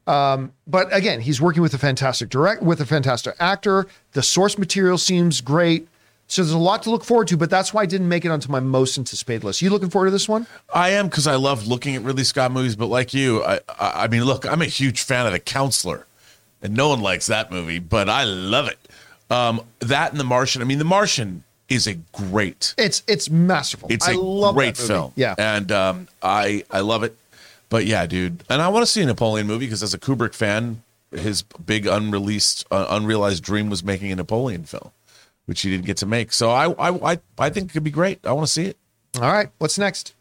Um, 0.06 0.52
but 0.66 0.92
again, 0.94 1.20
he's 1.20 1.40
working 1.40 1.62
with 1.62 1.74
a 1.74 1.78
fantastic 1.78 2.30
direct 2.30 2.62
with 2.62 2.80
a 2.80 2.86
fantastic 2.86 3.36
actor. 3.38 3.86
The 4.12 4.22
source 4.22 4.58
material 4.58 4.98
seems 4.98 5.40
great. 5.40 5.86
So 6.30 6.42
there's 6.42 6.52
a 6.52 6.58
lot 6.58 6.84
to 6.84 6.90
look 6.90 7.02
forward 7.04 7.26
to, 7.28 7.36
but 7.36 7.50
that's 7.50 7.74
why 7.74 7.82
I 7.82 7.86
didn't 7.86 8.08
make 8.08 8.24
it 8.24 8.30
onto 8.30 8.50
my 8.52 8.60
most 8.60 8.96
anticipated 8.96 9.42
list. 9.42 9.62
You 9.62 9.70
looking 9.70 9.90
forward 9.90 10.06
to 10.06 10.10
this 10.12 10.28
one? 10.28 10.46
I 10.72 10.90
am 10.90 11.06
because 11.08 11.26
I 11.26 11.34
love 11.34 11.66
looking 11.66 11.96
at 11.96 12.02
Ridley 12.02 12.22
Scott 12.22 12.52
movies, 12.52 12.76
but 12.76 12.86
like 12.86 13.12
you, 13.12 13.42
I, 13.42 13.56
I, 13.80 14.04
I 14.04 14.06
mean, 14.08 14.24
look, 14.24 14.46
I'm 14.46 14.62
a 14.62 14.66
huge 14.66 15.02
fan 15.02 15.26
of 15.26 15.32
The 15.32 15.40
Counselor, 15.40 16.06
and 16.62 16.76
no 16.76 16.88
one 16.90 17.00
likes 17.00 17.26
that 17.26 17.50
movie, 17.50 17.80
but 17.80 18.08
I 18.08 18.24
love 18.24 18.68
it. 18.68 18.78
Um, 19.28 19.60
that 19.80 20.12
and 20.12 20.20
The 20.20 20.24
Martian. 20.24 20.62
I 20.62 20.66
mean, 20.66 20.78
The 20.78 20.84
Martian 20.84 21.42
is 21.68 21.86
a 21.88 21.94
great, 22.12 22.74
It's 22.78 23.02
it's 23.08 23.28
masterful. 23.28 23.88
it's 23.90 24.06
I 24.08 24.12
a 24.12 24.18
love 24.18 24.54
great 24.54 24.76
that 24.76 24.82
movie. 24.82 24.92
film. 24.92 25.12
Yeah. 25.16 25.34
and 25.38 25.70
um, 25.72 26.08
I 26.22 26.64
I 26.70 26.80
love 26.80 27.02
it. 27.02 27.16
But 27.70 27.86
yeah, 27.86 28.06
dude, 28.06 28.42
and 28.48 28.60
I 28.62 28.68
want 28.68 28.82
to 28.84 28.90
see 28.90 29.02
a 29.02 29.06
Napoleon 29.06 29.46
movie 29.48 29.66
because 29.66 29.82
as 29.82 29.94
a 29.94 29.98
Kubrick 29.98 30.34
fan, 30.34 30.82
his 31.12 31.42
big 31.42 31.86
unreleased, 31.86 32.66
uh, 32.70 32.86
unrealized 32.90 33.42
dream 33.44 33.68
was 33.70 33.82
making 33.84 34.10
a 34.12 34.16
Napoleon 34.16 34.64
film, 34.64 34.90
which 35.50 35.62
he 35.62 35.70
didn't 35.70 35.84
get 35.84 35.96
to 35.96 36.06
make. 36.06 36.32
So 36.32 36.48
I 36.50 36.70
I 36.70 37.12
I, 37.12 37.18
I 37.36 37.50
think 37.50 37.70
it 37.70 37.72
could 37.72 37.82
be 37.82 37.90
great. 37.90 38.24
I 38.24 38.30
want 38.30 38.46
to 38.46 38.52
see 38.52 38.66
it. 38.66 38.78
All 39.16 39.32
right. 39.32 39.48
What's 39.58 39.78
next? 39.78 40.14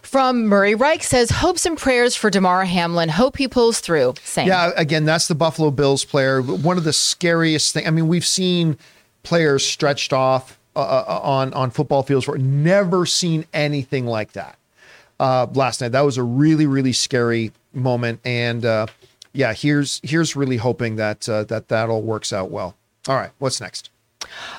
From 0.00 0.46
Murray 0.46 0.74
Reich 0.74 1.02
says, 1.02 1.28
hopes 1.28 1.66
and 1.66 1.76
prayers 1.76 2.16
for 2.16 2.30
Damar 2.30 2.64
Hamlin. 2.64 3.10
Hope 3.10 3.36
he 3.36 3.46
pulls 3.46 3.80
through. 3.80 4.14
Same. 4.24 4.48
Yeah, 4.48 4.70
again, 4.74 5.04
that's 5.04 5.28
the 5.28 5.34
Buffalo 5.34 5.70
Bills 5.70 6.02
player. 6.02 6.40
One 6.40 6.78
of 6.78 6.84
the 6.84 6.94
scariest 6.94 7.74
things. 7.74 7.86
I 7.86 7.90
mean, 7.90 8.08
we've 8.08 8.24
seen 8.24 8.78
players 9.22 9.64
stretched 9.66 10.14
off 10.14 10.58
uh, 10.74 10.80
uh, 10.80 11.20
on 11.22 11.52
on 11.52 11.70
football 11.70 12.02
fields 12.02 12.24
for 12.24 12.38
never 12.38 13.04
seen 13.04 13.44
anything 13.52 14.06
like 14.06 14.32
that 14.32 14.56
uh, 15.20 15.46
last 15.52 15.82
night. 15.82 15.92
That 15.92 16.06
was 16.06 16.16
a 16.16 16.22
really 16.22 16.66
really 16.66 16.94
scary 16.94 17.52
moment, 17.74 18.20
and 18.24 18.64
uh, 18.64 18.86
yeah, 19.34 19.52
here's 19.52 20.00
here's 20.02 20.34
really 20.34 20.56
hoping 20.56 20.96
that 20.96 21.28
uh, 21.28 21.44
that 21.44 21.68
that 21.68 21.90
all 21.90 22.00
works 22.00 22.32
out 22.32 22.50
well. 22.50 22.76
All 23.08 23.16
right, 23.16 23.30
what's 23.38 23.60
next? 23.60 23.89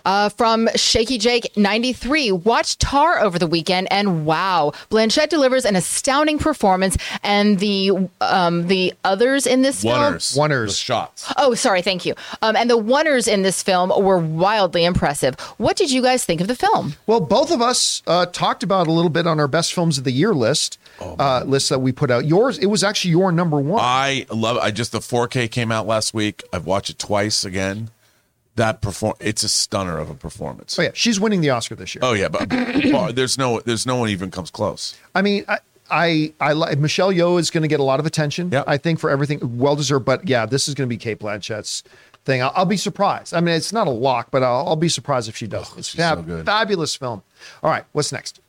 Uh, 0.05 0.29
from 0.29 0.67
Shaky 0.75 1.17
Jake 1.17 1.55
93, 1.55 2.31
watched 2.31 2.79
Tar 2.79 3.19
over 3.19 3.37
the 3.37 3.47
weekend, 3.47 3.87
and 3.91 4.25
wow, 4.25 4.71
Blanchett 4.89 5.29
delivers 5.29 5.65
an 5.65 5.75
astounding 5.75 6.39
performance, 6.39 6.97
and 7.23 7.59
the 7.59 8.09
um, 8.19 8.67
the 8.67 8.93
others 9.03 9.45
in 9.45 9.61
this 9.61 9.81
film. 9.83 9.93
Oneers. 9.95 10.37
Oneers. 10.37 10.67
The 10.67 10.73
shots. 10.73 11.33
Oh, 11.37 11.53
sorry, 11.53 11.81
thank 11.81 12.05
you. 12.05 12.15
Um, 12.41 12.55
and 12.55 12.69
the 12.69 12.77
oneers 12.77 13.27
in 13.31 13.43
this 13.43 13.61
film 13.61 13.89
were 14.03 14.17
wildly 14.17 14.85
impressive. 14.85 15.39
What 15.57 15.77
did 15.77 15.91
you 15.91 16.01
guys 16.01 16.25
think 16.25 16.41
of 16.41 16.47
the 16.47 16.55
film? 16.55 16.95
Well, 17.05 17.19
both 17.19 17.51
of 17.51 17.61
us 17.61 18.01
uh, 18.07 18.25
talked 18.27 18.63
about 18.63 18.87
a 18.87 18.91
little 18.91 19.09
bit 19.09 19.27
on 19.27 19.39
our 19.39 19.47
best 19.47 19.73
films 19.73 19.97
of 19.97 20.03
the 20.03 20.11
year 20.11 20.33
list, 20.33 20.77
uh, 20.99 21.43
list 21.45 21.69
that 21.69 21.79
we 21.79 21.91
put 21.91 22.09
out. 22.09 22.25
Yours, 22.25 22.57
it 22.57 22.67
was 22.67 22.83
actually 22.83 23.11
your 23.11 23.31
number 23.31 23.57
one. 23.57 23.79
I 23.81 24.25
love 24.31 24.57
I 24.57 24.71
just 24.71 24.91
the 24.91 24.99
4K 24.99 25.49
came 25.51 25.71
out 25.71 25.85
last 25.87 26.13
week. 26.13 26.43
I've 26.51 26.65
watched 26.65 26.89
it 26.89 26.99
twice 26.99 27.43
again. 27.43 27.89
That 28.55 28.81
perform 28.81 29.13
it's 29.19 29.43
a 29.43 29.49
stunner 29.49 29.97
of 29.97 30.09
a 30.09 30.13
performance. 30.13 30.77
oh 30.77 30.81
yeah, 30.81 30.91
she's 30.93 31.19
winning 31.19 31.41
the 31.41 31.51
Oscar 31.51 31.75
this 31.75 31.95
year. 31.95 32.01
Oh 32.03 32.13
yeah, 32.13 32.27
but 32.27 32.49
well, 32.91 33.13
there's 33.13 33.37
no 33.37 33.61
there's 33.61 33.85
no 33.85 33.95
one 33.95 34.09
even 34.09 34.29
comes 34.29 34.51
close. 34.51 34.97
I 35.15 35.21
mean, 35.21 35.45
I, 35.47 35.59
I, 35.89 36.33
I 36.39 36.53
like 36.53 36.77
Michelle 36.77 37.11
Yeoh 37.13 37.39
is 37.39 37.49
going 37.49 37.61
to 37.63 37.67
get 37.67 37.79
a 37.79 37.83
lot 37.83 37.99
of 37.99 38.05
attention. 38.05 38.49
Yeah. 38.51 38.63
I 38.67 38.77
think 38.77 38.99
for 38.99 39.09
everything, 39.09 39.57
well 39.57 39.75
deserved. 39.75 40.05
But 40.05 40.27
yeah, 40.27 40.45
this 40.45 40.67
is 40.67 40.73
going 40.73 40.87
to 40.87 40.93
be 40.93 40.97
Cate 40.97 41.19
Blanchett's 41.19 41.83
thing. 42.25 42.41
I'll, 42.41 42.51
I'll 42.55 42.65
be 42.65 42.77
surprised. 42.77 43.33
I 43.33 43.41
mean, 43.41 43.55
it's 43.55 43.73
not 43.73 43.87
a 43.87 43.91
lock, 43.91 44.31
but 44.31 44.43
I'll, 44.43 44.67
I'll 44.69 44.75
be 44.75 44.89
surprised 44.89 45.27
if 45.29 45.35
she 45.35 45.47
does. 45.47 45.75
it's 45.77 45.89
she's 45.89 45.99
fab- 45.99 46.27
so 46.27 46.43
fabulous 46.43 46.95
film. 46.95 47.23
All 47.63 47.69
right, 47.69 47.85
what's 47.93 48.11
next? 48.11 48.39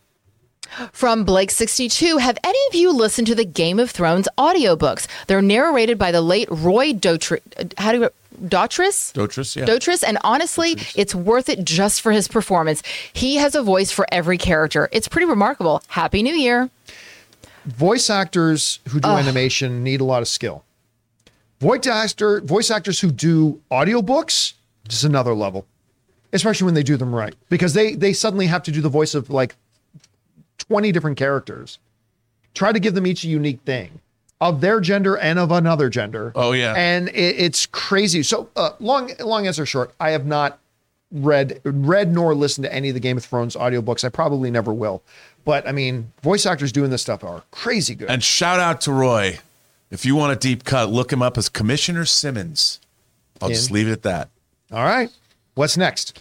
From 0.93 1.27
Blake62, 1.27 2.21
have 2.21 2.39
any 2.43 2.59
of 2.69 2.75
you 2.75 2.93
listened 2.93 3.27
to 3.27 3.35
the 3.35 3.45
Game 3.45 3.79
of 3.79 3.91
Thrones 3.91 4.29
audiobooks? 4.39 5.07
They're 5.27 5.43
narrated 5.43 5.99
by 5.99 6.13
the 6.13 6.23
late 6.23 6.49
Roy 6.51 6.93
Dotri- 6.93 7.41
uh, 7.59 7.65
how 7.77 7.93
do 7.93 8.01
you, 8.01 8.11
Daughtris? 8.49 9.13
Dotrice, 9.13 9.57
yeah. 9.57 9.67
Dotrice, 9.67 10.03
and 10.07 10.19
honestly, 10.25 10.77
it's 10.97 11.15
worth 11.15 11.49
it 11.49 11.65
just 11.65 12.01
for 12.01 12.11
his 12.11 12.27
performance. 12.27 12.83
He 13.13 13.37
has 13.37 13.55
a 13.55 13.63
voice 13.63 13.93
for 13.93 14.07
every 14.11 14.39
character. 14.39 14.89
It's 14.93 15.09
pretty 15.09 15.27
remarkable. 15.27 15.83
Happy 15.89 16.23
New 16.23 16.35
Year. 16.35 16.71
Voice 17.67 18.11
actors 18.11 18.81
who 18.89 18.99
do 18.99 19.09
animation 19.09 19.85
need 19.85 20.01
a 20.01 20.05
lot 20.05 20.23
of 20.23 20.29
skill. 20.29 20.65
Voice 21.61 21.87
actor, 21.87 22.41
voice 22.41 22.71
actors 22.71 22.99
who 23.01 23.13
do 23.13 23.61
audiobooks, 23.71 24.55
just 24.89 25.05
another 25.05 25.33
level, 25.33 25.65
especially 26.33 26.65
when 26.65 26.75
they 26.75 26.83
do 26.83 26.97
them 26.97 27.15
right, 27.15 27.35
because 27.51 27.75
they 27.75 27.95
they 27.95 28.13
suddenly 28.13 28.47
have 28.47 28.65
to 28.65 28.73
do 28.73 28.81
the 28.81 28.89
voice 28.89 29.15
of 29.15 29.31
like 29.31 29.55
twenty 30.69 30.93
different 30.93 31.17
characters. 31.17 31.79
Try 32.55 32.73
to 32.73 32.81
give 32.81 32.95
them 32.95 33.07
each 33.07 33.25
a 33.25 33.29
unique 33.29 33.61
thing 33.65 34.01
of 34.41 34.61
their 34.61 34.81
gender 34.81 35.17
and 35.17 35.39
of 35.39 35.53
another 35.53 35.89
gender. 35.89 36.33
Oh, 36.35 36.53
yeah. 36.53 36.75
and 36.77 37.09
it, 37.11 37.37
it's 37.39 37.65
crazy. 37.67 38.23
So 38.23 38.49
uh, 38.57 38.71
long 38.81 39.13
long 39.21 39.47
answer 39.47 39.65
short, 39.65 39.95
I 40.01 40.11
have 40.11 40.27
not 40.27 40.59
read 41.13 41.61
read 41.65 42.13
nor 42.13 42.35
listened 42.35 42.65
to 42.65 42.75
any 42.75 42.89
of 42.89 42.95
the 42.95 43.01
Game 43.01 43.17
of 43.17 43.25
Thrones 43.25 43.55
audiobooks. 43.55 44.05
I 44.05 44.09
probably 44.09 44.51
never 44.51 44.73
will. 44.73 45.03
But 45.45 45.67
I 45.69 45.73
mean, 45.73 46.13
voice 46.23 46.45
actors 46.45 46.73
doing 46.73 46.91
this 46.91 47.03
stuff 47.03 47.23
are 47.25 47.43
crazy 47.51 47.95
good. 47.95 48.11
And 48.11 48.23
shout 48.23 48.61
out 48.61 48.81
to 48.83 48.93
Roy. 48.93 49.39
If 49.91 50.05
you 50.05 50.17
want 50.17 50.33
a 50.33 50.37
deep 50.37 50.65
cut, 50.65 50.91
look 50.91 51.13
him 51.13 51.23
up 51.23 51.37
as 51.37 51.49
Commissioner 51.49 52.05
Simmons. 52.05 52.81
I'll 53.41 53.49
just 53.49 53.71
leave 53.71 53.89
it 53.89 53.93
at 53.93 54.03
that. 54.03 54.29
All 54.71 54.85
right. 54.85 55.11
What's 55.55 55.77
next? 55.77 56.19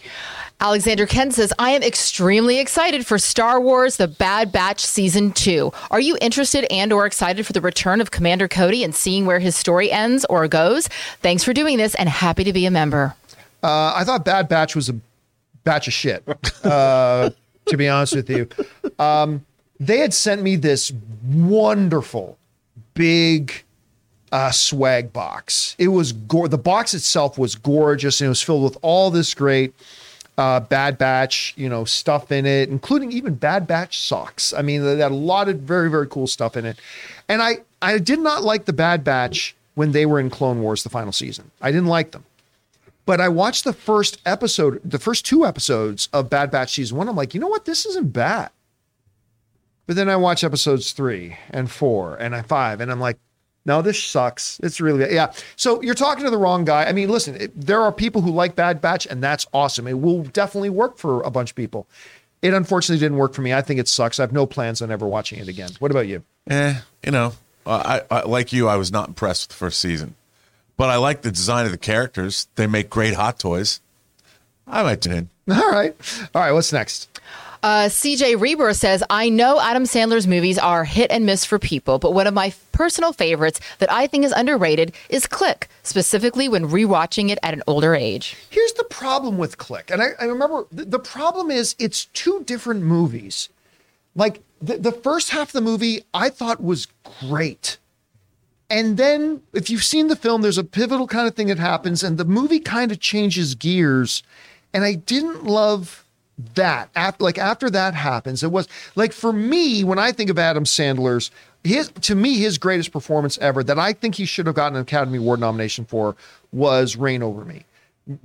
Alexander 0.60 1.06
Ken 1.06 1.30
says, 1.30 1.52
I 1.58 1.70
am 1.70 1.82
extremely 1.82 2.58
excited 2.58 3.06
for 3.06 3.18
Star 3.18 3.60
Wars 3.60 3.96
The 3.96 4.06
Bad 4.06 4.52
Batch 4.52 4.80
Season 4.80 5.32
2. 5.32 5.72
Are 5.90 6.00
you 6.00 6.18
interested 6.20 6.66
and 6.70 6.92
or 6.92 7.06
excited 7.06 7.46
for 7.46 7.54
the 7.54 7.60
return 7.60 8.00
of 8.00 8.10
Commander 8.10 8.46
Cody 8.46 8.84
and 8.84 8.94
seeing 8.94 9.24
where 9.24 9.38
his 9.38 9.56
story 9.56 9.90
ends 9.90 10.26
or 10.28 10.46
goes? 10.48 10.86
Thanks 11.20 11.42
for 11.42 11.54
doing 11.54 11.78
this 11.78 11.94
and 11.94 12.08
happy 12.08 12.44
to 12.44 12.52
be 12.52 12.66
a 12.66 12.70
member. 12.70 13.14
Uh, 13.62 13.94
I 13.96 14.04
thought 14.04 14.24
Bad 14.24 14.48
Batch 14.48 14.76
was 14.76 14.88
a 14.88 14.94
batch 15.64 15.88
of 15.88 15.94
shit. 15.94 16.22
Uh, 16.62 17.30
to 17.66 17.76
be 17.76 17.88
honest 17.88 18.14
with 18.14 18.30
you, 18.30 18.48
um, 19.00 19.44
they 19.80 19.98
had 19.98 20.14
sent 20.14 20.42
me 20.42 20.54
this 20.54 20.92
wonderful, 21.24 22.38
big 22.94 23.64
uh, 24.32 24.50
swag 24.50 25.12
box. 25.12 25.76
It 25.78 25.88
was 25.88 26.12
go- 26.12 26.48
the 26.48 26.58
box 26.58 26.94
itself 26.94 27.38
was 27.38 27.54
gorgeous, 27.54 28.20
and 28.20 28.26
it 28.26 28.30
was 28.30 28.42
filled 28.42 28.64
with 28.64 28.78
all 28.82 29.10
this 29.10 29.34
great 29.34 29.74
uh, 30.38 30.60
Bad 30.60 30.96
Batch, 30.98 31.52
you 31.56 31.68
know, 31.68 31.84
stuff 31.84 32.32
in 32.32 32.46
it, 32.46 32.70
including 32.70 33.12
even 33.12 33.34
Bad 33.34 33.66
Batch 33.66 33.98
socks. 33.98 34.52
I 34.52 34.62
mean, 34.62 34.82
they 34.82 34.96
had 34.96 35.12
a 35.12 35.14
lot 35.14 35.48
of 35.48 35.60
very, 35.60 35.90
very 35.90 36.06
cool 36.06 36.26
stuff 36.26 36.56
in 36.56 36.64
it. 36.64 36.78
And 37.28 37.42
I, 37.42 37.58
I 37.82 37.98
did 37.98 38.18
not 38.18 38.42
like 38.42 38.64
the 38.64 38.72
Bad 38.72 39.04
Batch 39.04 39.54
when 39.74 39.92
they 39.92 40.06
were 40.06 40.18
in 40.18 40.30
Clone 40.30 40.62
Wars, 40.62 40.82
the 40.82 40.88
final 40.88 41.12
season. 41.12 41.50
I 41.60 41.70
didn't 41.70 41.86
like 41.86 42.12
them. 42.12 42.24
But 43.04 43.20
I 43.20 43.28
watched 43.28 43.64
the 43.64 43.72
first 43.72 44.18
episode, 44.24 44.80
the 44.84 44.98
first 44.98 45.26
two 45.26 45.44
episodes 45.44 46.08
of 46.12 46.30
Bad 46.30 46.50
Batch 46.50 46.72
season 46.72 46.96
one. 46.96 47.08
I'm 47.08 47.16
like, 47.16 47.34
you 47.34 47.40
know 47.40 47.48
what? 47.48 47.64
This 47.64 47.84
isn't 47.84 48.12
bad. 48.12 48.50
But 49.86 49.96
then 49.96 50.08
I 50.08 50.16
watch 50.16 50.44
episodes 50.44 50.92
three 50.92 51.36
and 51.50 51.70
four 51.70 52.16
and 52.16 52.34
I 52.34 52.42
five, 52.42 52.80
and 52.80 52.90
I'm 52.90 53.00
like, 53.00 53.18
no, 53.64 53.82
this 53.82 54.02
sucks. 54.02 54.58
It's 54.62 54.80
really 54.80 55.00
bad. 55.00 55.12
Yeah. 55.12 55.32
So 55.56 55.80
you're 55.82 55.94
talking 55.94 56.24
to 56.24 56.30
the 56.30 56.38
wrong 56.38 56.64
guy. 56.64 56.84
I 56.84 56.92
mean, 56.92 57.08
listen, 57.08 57.36
it, 57.36 57.60
there 57.60 57.80
are 57.80 57.92
people 57.92 58.20
who 58.20 58.30
like 58.30 58.56
Bad 58.56 58.80
Batch, 58.80 59.06
and 59.06 59.22
that's 59.22 59.46
awesome. 59.52 59.86
It 59.86 60.00
will 60.00 60.24
definitely 60.24 60.70
work 60.70 60.98
for 60.98 61.22
a 61.22 61.30
bunch 61.30 61.50
of 61.50 61.56
people. 61.56 61.86
It 62.42 62.54
unfortunately 62.54 62.98
didn't 63.00 63.18
work 63.18 63.34
for 63.34 63.42
me. 63.42 63.54
I 63.54 63.62
think 63.62 63.78
it 63.78 63.86
sucks. 63.86 64.18
I 64.18 64.24
have 64.24 64.32
no 64.32 64.46
plans 64.46 64.82
on 64.82 64.90
ever 64.90 65.06
watching 65.06 65.38
it 65.38 65.46
again. 65.46 65.70
What 65.78 65.92
about 65.92 66.08
you? 66.08 66.24
Eh, 66.50 66.74
you 67.04 67.12
know, 67.12 67.34
I, 67.64 68.02
I 68.10 68.22
like 68.22 68.52
you. 68.52 68.66
I 68.68 68.76
was 68.76 68.90
not 68.90 69.06
impressed 69.06 69.44
with 69.44 69.48
the 69.50 69.64
first 69.64 69.78
season, 69.78 70.16
but 70.76 70.90
I 70.90 70.96
like 70.96 71.22
the 71.22 71.30
design 71.30 71.66
of 71.66 71.70
the 71.70 71.78
characters. 71.78 72.48
They 72.56 72.66
make 72.66 72.90
great 72.90 73.14
hot 73.14 73.38
toys. 73.38 73.80
I 74.66 74.82
might 74.82 75.00
tune 75.00 75.12
in. 75.12 75.30
All 75.54 75.70
right. 75.70 75.94
All 76.34 76.42
right. 76.42 76.52
What's 76.52 76.72
next? 76.72 77.08
Uh, 77.62 77.86
CJ 77.88 78.40
Reber 78.40 78.74
says, 78.74 79.04
I 79.08 79.28
know 79.28 79.60
Adam 79.60 79.84
Sandler's 79.84 80.26
movies 80.26 80.58
are 80.58 80.84
hit 80.84 81.12
and 81.12 81.24
miss 81.24 81.44
for 81.44 81.60
people, 81.60 82.00
but 82.00 82.12
one 82.12 82.26
of 82.26 82.34
my 82.34 82.52
personal 82.72 83.12
favorites 83.12 83.60
that 83.78 83.90
I 83.92 84.08
think 84.08 84.24
is 84.24 84.32
underrated 84.32 84.92
is 85.08 85.28
Click, 85.28 85.68
specifically 85.84 86.48
when 86.48 86.68
rewatching 86.68 87.30
it 87.30 87.38
at 87.40 87.54
an 87.54 87.62
older 87.68 87.94
age. 87.94 88.36
Here's 88.50 88.72
the 88.72 88.84
problem 88.84 89.38
with 89.38 89.58
Click. 89.58 89.92
And 89.92 90.02
I, 90.02 90.08
I 90.18 90.24
remember 90.24 90.66
the, 90.72 90.86
the 90.86 90.98
problem 90.98 91.52
is 91.52 91.76
it's 91.78 92.06
two 92.06 92.42
different 92.42 92.82
movies. 92.82 93.48
Like 94.16 94.42
the, 94.60 94.78
the 94.78 94.92
first 94.92 95.30
half 95.30 95.50
of 95.50 95.52
the 95.52 95.60
movie, 95.60 96.04
I 96.12 96.30
thought 96.30 96.60
was 96.60 96.88
great. 97.20 97.78
And 98.68 98.96
then 98.96 99.42
if 99.52 99.70
you've 99.70 99.84
seen 99.84 100.08
the 100.08 100.16
film, 100.16 100.42
there's 100.42 100.58
a 100.58 100.64
pivotal 100.64 101.06
kind 101.06 101.28
of 101.28 101.36
thing 101.36 101.46
that 101.46 101.60
happens, 101.60 102.02
and 102.02 102.18
the 102.18 102.24
movie 102.24 102.58
kind 102.58 102.90
of 102.90 102.98
changes 102.98 103.54
gears. 103.54 104.24
And 104.74 104.82
I 104.82 104.94
didn't 104.94 105.44
love 105.44 106.01
that. 106.54 106.90
After 106.94 107.24
like 107.24 107.38
after 107.38 107.70
that 107.70 107.94
happens, 107.94 108.42
it 108.42 108.50
was 108.50 108.68
like 108.94 109.12
for 109.12 109.32
me, 109.32 109.84
when 109.84 109.98
I 109.98 110.12
think 110.12 110.30
of 110.30 110.38
Adam 110.38 110.64
Sandler's 110.64 111.30
his 111.64 111.88
to 112.02 112.14
me, 112.14 112.38
his 112.38 112.58
greatest 112.58 112.92
performance 112.92 113.38
ever 113.38 113.62
that 113.64 113.78
I 113.78 113.92
think 113.92 114.16
he 114.16 114.24
should 114.24 114.46
have 114.46 114.54
gotten 114.54 114.76
an 114.76 114.82
Academy 114.82 115.18
Award 115.18 115.40
nomination 115.40 115.84
for 115.84 116.16
was 116.52 116.96
Reign 116.96 117.22
Over 117.22 117.44
Me 117.44 117.64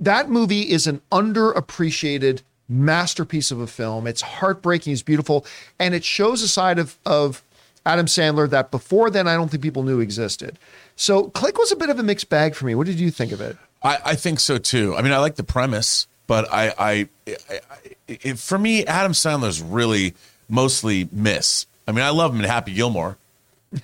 that 0.00 0.28
movie 0.28 0.62
is 0.62 0.86
an 0.86 1.00
underappreciated 1.12 2.42
masterpiece 2.68 3.50
of 3.50 3.60
a 3.60 3.66
film. 3.66 4.06
It's 4.06 4.20
heartbreaking, 4.20 4.92
it's 4.92 5.02
beautiful, 5.02 5.46
and 5.78 5.94
it 5.94 6.04
shows 6.04 6.42
a 6.42 6.48
side 6.48 6.78
of 6.78 6.98
of 7.06 7.42
Adam 7.86 8.06
Sandler 8.06 8.48
that 8.50 8.70
before 8.70 9.10
then 9.10 9.26
I 9.28 9.34
don't 9.34 9.50
think 9.50 9.62
people 9.62 9.82
knew 9.82 10.00
existed. 10.00 10.58
So 10.96 11.30
Click 11.30 11.56
was 11.58 11.72
a 11.72 11.76
bit 11.76 11.90
of 11.90 11.98
a 11.98 12.02
mixed 12.02 12.28
bag 12.28 12.54
for 12.54 12.66
me. 12.66 12.74
What 12.74 12.86
did 12.86 13.00
you 13.00 13.10
think 13.10 13.32
of 13.32 13.40
it? 13.40 13.56
I, 13.82 13.98
I 14.04 14.14
think 14.16 14.40
so 14.40 14.58
too. 14.58 14.96
I 14.96 15.02
mean, 15.02 15.12
I 15.12 15.18
like 15.18 15.36
the 15.36 15.44
premise, 15.44 16.06
but 16.28 16.52
I, 16.52 16.68
I, 16.78 17.08
I, 17.26 17.34
I 17.50 17.60
it, 18.06 18.38
for 18.38 18.56
me, 18.56 18.86
Adam 18.86 19.10
Sandler's 19.10 19.60
really 19.60 20.14
mostly 20.48 21.08
miss. 21.10 21.66
I 21.88 21.92
mean, 21.92 22.04
I 22.04 22.10
love 22.10 22.32
him 22.32 22.40
in 22.40 22.46
Happy 22.46 22.72
Gilmore, 22.74 23.18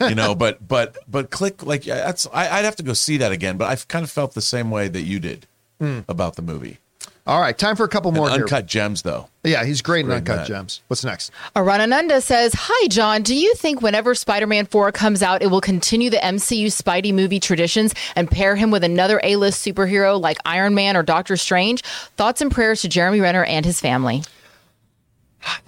you 0.00 0.14
know, 0.14 0.34
but 0.36 0.66
but 0.66 0.96
but 1.10 1.30
click 1.30 1.64
like 1.64 1.82
that's 1.82 2.28
I, 2.32 2.48
I'd 2.58 2.64
have 2.64 2.76
to 2.76 2.84
go 2.84 2.92
see 2.92 3.16
that 3.16 3.32
again. 3.32 3.56
But 3.56 3.70
I've 3.70 3.88
kind 3.88 4.04
of 4.04 4.10
felt 4.10 4.34
the 4.34 4.40
same 4.40 4.70
way 4.70 4.86
that 4.86 5.02
you 5.02 5.18
did 5.18 5.46
hmm. 5.80 6.00
about 6.06 6.36
the 6.36 6.42
movie. 6.42 6.78
All 7.26 7.40
right, 7.40 7.56
time 7.56 7.74
for 7.74 7.84
a 7.84 7.88
couple 7.88 8.12
more 8.12 8.26
And 8.26 8.34
here. 8.34 8.44
Uncut 8.44 8.66
Gems, 8.66 9.00
though. 9.00 9.28
Yeah, 9.44 9.64
he's 9.64 9.80
great 9.80 10.00
in 10.00 10.06
Great 10.06 10.16
in 10.16 10.20
Uncut 10.20 10.36
that. 10.36 10.46
Gems. 10.46 10.82
What's 10.88 11.04
next? 11.04 11.30
Aranananda 11.56 12.22
says, 12.22 12.52
Hi, 12.54 12.88
John. 12.88 13.22
Do 13.22 13.34
you 13.34 13.54
think 13.54 13.80
whenever 13.80 14.14
Spider 14.14 14.46
Man 14.46 14.66
4 14.66 14.92
comes 14.92 15.22
out, 15.22 15.42
it 15.42 15.46
will 15.46 15.62
continue 15.62 16.10
the 16.10 16.18
MCU 16.18 16.66
Spidey 16.66 17.14
movie 17.14 17.40
traditions 17.40 17.94
and 18.14 18.30
pair 18.30 18.56
him 18.56 18.70
with 18.70 18.84
another 18.84 19.20
A 19.24 19.36
list 19.36 19.64
superhero 19.64 20.20
like 20.20 20.36
Iron 20.44 20.74
Man 20.74 20.98
or 20.98 21.02
Doctor 21.02 21.38
Strange? 21.38 21.82
Thoughts 22.18 22.42
and 22.42 22.52
prayers 22.52 22.82
to 22.82 22.88
Jeremy 22.90 23.20
Renner 23.20 23.44
and 23.44 23.64
his 23.64 23.80
family. 23.80 24.22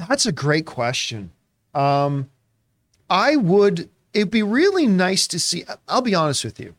That's 0.09 0.27
a 0.27 0.33
great 0.33 0.67
question. 0.67 1.31
Um, 1.75 2.29
I 3.09 3.37
would. 3.37 3.89
It'd 4.13 4.31
be 4.31 4.43
really 4.43 4.87
nice 4.87 5.27
to 5.29 5.39
see. 5.39 5.65
I'll 5.89 6.03
be 6.03 6.15
honest 6.15 6.45
with 6.45 6.61
you. 6.61 6.75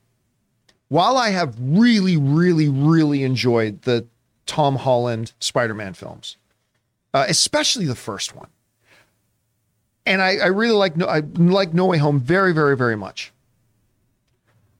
While 0.89 1.17
I 1.17 1.29
have 1.29 1.55
really, 1.59 2.15
really, 2.15 2.69
really 2.69 3.23
enjoyed 3.23 3.81
the 3.81 4.05
Tom 4.47 4.77
Holland 4.77 5.33
Spider-Man 5.39 5.93
films, 5.93 6.37
uh, 7.13 7.25
especially 7.29 7.85
the 7.85 7.95
first 7.95 8.35
one, 8.35 8.49
and 10.05 10.21
I, 10.21 10.37
I 10.37 10.47
really 10.47 10.73
like 10.75 10.97
no, 10.97 11.05
I 11.07 11.19
like 11.19 11.73
No 11.73 11.85
Way 11.85 11.97
Home 11.99 12.19
very, 12.19 12.53
very, 12.53 12.75
very 12.75 12.95
much. 12.95 13.31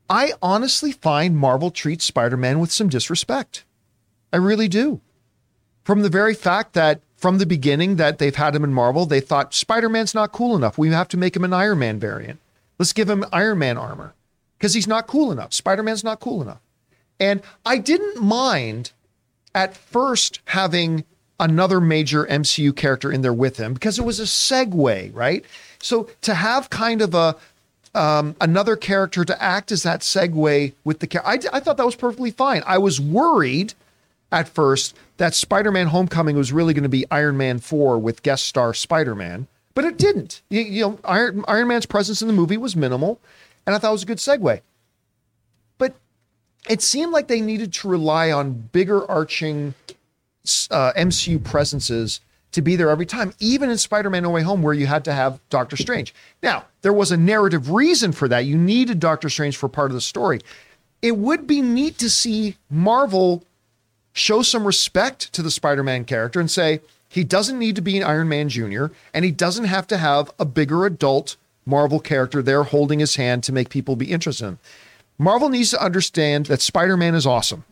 I 0.10 0.32
honestly 0.42 0.94
find 0.94 1.38
Marvel 1.38 1.70
treats 1.70 2.06
Spider-Man 2.06 2.60
with 2.60 2.72
some 2.72 2.90
disrespect. 2.90 3.66
I 4.32 4.38
really 4.38 4.68
do. 4.70 5.02
from 5.88 6.02
the 6.02 6.10
very 6.10 6.34
fact 6.34 6.74
that 6.74 7.00
from 7.16 7.38
the 7.38 7.46
beginning 7.46 7.96
that 7.96 8.18
they've 8.18 8.36
had 8.36 8.54
him 8.54 8.66
in 8.66 8.74
Marvel, 8.74 9.06
they 9.06 9.22
thought 9.22 9.54
Spider-Man's 9.54 10.14
not 10.14 10.34
cool 10.34 10.54
enough. 10.54 10.78
We 10.78 10.90
have 10.90 11.08
to 11.08 11.18
make 11.18 11.34
him 11.34 11.46
an 11.46 11.54
Iron 11.54 11.80
Man 11.80 11.98
variant. 11.98 12.42
Let's 12.78 12.92
give 12.92 13.10
him 13.10 13.24
Iron 13.32 13.60
Man 13.60 13.78
armor 13.78 14.14
because 14.58 14.74
he's 14.74 14.86
not 14.86 15.08
cool 15.08 15.32
enough. 15.32 15.54
Spider-Man's 15.54 16.04
not 16.04 16.20
cool 16.20 16.42
enough. 16.42 16.60
And 17.22 17.42
I 17.66 17.78
didn't 17.78 18.22
mind 18.22 18.92
at 19.58 19.76
first 19.76 20.40
having 20.46 21.04
another 21.40 21.82
major 21.82 22.26
MCU 22.28 22.76
character 22.76 23.12
in 23.12 23.24
there 23.24 23.34
with 23.34 23.58
him 23.58 23.74
because 23.74 23.98
it 23.98 24.06
was 24.06 24.20
a 24.20 24.24
segue, 24.24 25.14
right? 25.16 25.44
So 25.80 26.10
to 26.22 26.36
have 26.36 26.70
kind 26.70 27.02
of 27.02 27.16
a 27.16 27.36
um, 27.96 28.36
another 28.40 28.76
character 28.76 29.26
to 29.26 29.42
act 29.42 29.72
as 29.72 29.82
that 29.82 30.02
segue 30.02 30.74
with 30.84 31.00
the 31.00 31.08
character, 31.08 31.50
I, 31.52 31.58
I 31.58 31.60
thought 31.60 31.78
that 31.78 31.86
was 31.88 31.96
perfectly 31.96 32.30
fine. 32.30 32.62
I 32.68 32.78
was 32.78 33.02
worried 33.02 33.74
at 34.32 34.48
first 34.48 34.96
that 35.18 35.34
Spider-Man: 35.34 35.88
Homecoming 35.88 36.36
was 36.36 36.54
really 36.54 36.76
going 36.76 36.84
to 36.84 36.90
be 36.90 37.06
Iron 37.10 37.36
Man 37.36 37.58
four 37.58 37.98
with 37.98 38.22
guest 38.22 38.46
star 38.46 38.76
Spider-Man, 38.76 39.48
but 39.74 39.86
it 39.86 39.98
didn't. 39.98 40.44
You, 40.50 40.62
you 40.62 40.82
know, 40.84 41.00
Iron, 41.04 41.44
Iron 41.48 41.70
Man's 41.70 41.88
presence 41.88 42.22
in 42.22 42.28
the 42.28 42.34
movie 42.34 42.58
was 42.58 42.76
minimal, 42.76 43.20
and 43.66 43.76
I 43.76 43.80
thought 43.80 43.90
it 43.90 43.94
was 43.94 44.04
a 44.04 44.08
good 44.08 44.20
segue. 44.20 44.62
It 46.70 46.82
seemed 46.82 47.12
like 47.12 47.28
they 47.28 47.42
needed 47.42 47.74
to 47.74 47.88
rely 47.88 48.32
on 48.32 48.70
bigger 48.72 49.10
arching 49.10 49.74
uh, 50.70 50.94
MCU 50.94 51.44
presences 51.44 52.20
to 52.52 52.62
be 52.62 52.76
there 52.76 52.90
every 52.90 53.06
time, 53.06 53.34
even 53.40 53.70
in 53.70 53.78
Spider 53.78 54.10
Man 54.10 54.24
No 54.24 54.30
Way 54.30 54.42
Home, 54.42 54.62
where 54.64 54.74
you 54.74 54.88
had 54.88 55.06
to 55.06 55.14
have 55.14 55.40
Doctor 55.50 55.78
Strange. 55.78 56.14
Now, 56.42 56.66
there 56.82 56.94
was 56.94 57.12
a 57.12 57.18
narrative 57.18 57.72
reason 57.72 58.12
for 58.12 58.28
that. 58.28 58.46
You 58.46 58.58
needed 58.58 59.00
Doctor 59.00 59.30
Strange 59.30 59.58
for 59.58 59.70
part 59.70 59.92
of 59.92 59.96
the 59.96 60.02
story. 60.02 60.42
It 61.02 61.18
would 61.18 61.46
be 61.46 61.62
neat 61.62 61.98
to 62.00 62.10
see 62.10 62.58
Marvel 62.70 63.44
show 64.14 64.42
some 64.42 64.66
respect 64.66 65.32
to 65.34 65.44
the 65.44 65.52
Spider 65.52 65.84
Man 65.84 66.06
character 66.06 66.40
and 66.40 66.50
say, 66.50 66.82
he 67.10 67.24
doesn't 67.24 67.60
need 67.60 67.76
to 67.76 67.82
be 67.82 67.98
an 67.98 68.04
Iron 68.04 68.28
Man 68.28 68.50
Jr., 68.50 68.88
and 69.14 69.24
he 69.24 69.32
doesn't 69.32 69.66
have 69.66 69.88
to 69.88 69.98
have 69.98 70.32
a 70.40 70.46
bigger 70.46 70.86
adult 70.86 71.38
Marvel 71.66 72.00
character 72.00 72.42
there 72.42 72.64
holding 72.64 73.00
his 73.00 73.16
hand 73.16 73.44
to 73.44 73.52
make 73.52 73.70
people 73.70 73.96
be 73.96 74.12
interested 74.12 74.46
in 74.46 74.50
him. 74.52 74.60
Marvel 75.20 75.50
needs 75.50 75.72
to 75.72 75.84
understand 75.84 76.48
that 76.48 76.62
Spider 76.62 76.98
Man 76.98 77.16
is 77.16 77.26
awesome, 77.26 77.64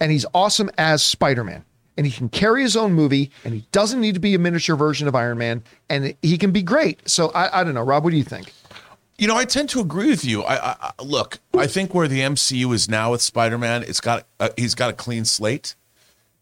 and 0.00 0.12
he's 0.12 0.26
awesome 0.34 0.70
as 0.78 1.02
Spider 1.04 1.44
Man 1.44 1.64
and 1.96 2.06
he 2.06 2.12
can 2.12 2.28
carry 2.28 2.62
his 2.62 2.76
own 2.76 2.92
movie 2.92 3.30
and 3.44 3.54
he 3.54 3.64
doesn't 3.72 4.00
need 4.00 4.14
to 4.14 4.20
be 4.20 4.34
a 4.34 4.38
miniature 4.38 4.76
version 4.76 5.06
of 5.08 5.14
Iron 5.14 5.38
Man 5.38 5.62
and 5.88 6.14
he 6.22 6.38
can 6.38 6.50
be 6.50 6.62
great. 6.62 7.08
So 7.08 7.28
I, 7.30 7.60
I 7.60 7.64
don't 7.64 7.74
know, 7.74 7.82
Rob, 7.82 8.04
what 8.04 8.10
do 8.10 8.16
you 8.16 8.24
think? 8.24 8.52
You 9.16 9.28
know, 9.28 9.36
I 9.36 9.44
tend 9.44 9.68
to 9.70 9.80
agree 9.80 10.08
with 10.10 10.24
you. 10.24 10.42
I, 10.42 10.72
I 10.72 10.92
look. 11.02 11.38
I 11.56 11.68
think 11.68 11.94
where 11.94 12.08
the 12.08 12.18
MCU 12.18 12.74
is 12.74 12.88
now 12.88 13.12
with 13.12 13.22
Spider-Man, 13.22 13.84
it's 13.84 14.00
got 14.00 14.26
uh, 14.40 14.48
he's 14.56 14.74
got 14.74 14.90
a 14.90 14.92
clean 14.92 15.24
slate. 15.24 15.76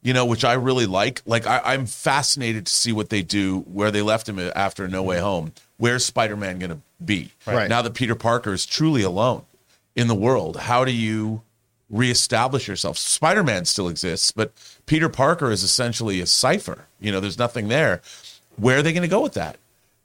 You 0.05 0.15
know, 0.15 0.25
which 0.25 0.43
I 0.43 0.55
really 0.55 0.87
like. 0.87 1.21
Like 1.27 1.47
I, 1.47 1.61
I'm 1.63 1.85
fascinated 1.85 2.67
to 2.67 2.73
see 2.73 2.91
what 2.91 3.11
they 3.11 3.23
do 3.23 3.61
where 3.61 3.91
they 3.91 4.01
left 4.03 4.27
him 4.29 4.39
after 4.57 4.89
No 4.89 5.03
Way 5.03 5.21
Home. 5.21 5.53
Where's 5.77 6.05
Spider-Man 6.05 6.59
going 6.59 6.71
to 6.71 6.79
be 7.05 7.33
Right. 7.47 7.69
now 7.69 7.83
that 7.83 7.93
Peter 7.93 8.15
Parker 8.15 8.55
is 8.55 8.65
truly 8.65 9.03
alone 9.03 9.45
in 9.97 10.09
the 10.09 10.15
world? 10.15 10.57
How 10.57 10.85
do 10.85 10.93
you 10.93 11.43
reestablish 11.91 12.69
yourself? 12.69 12.97
Spider-Man 12.99 13.65
still 13.65 13.89
exists, 13.89 14.33
but 14.33 14.53
Peter 14.87 15.09
Parker 15.09 15.51
is 15.51 15.63
essentially 15.63 16.21
a 16.21 16.27
cipher. 16.27 16.87
You 17.01 17.13
know, 17.13 17.21
there's 17.21 17.39
nothing 17.39 17.69
there. 17.69 18.01
Where 18.57 18.79
are 18.79 18.83
they 18.83 18.93
going 18.93 19.03
to 19.03 19.09
go 19.09 19.23
with 19.23 19.35
that? 19.35 19.57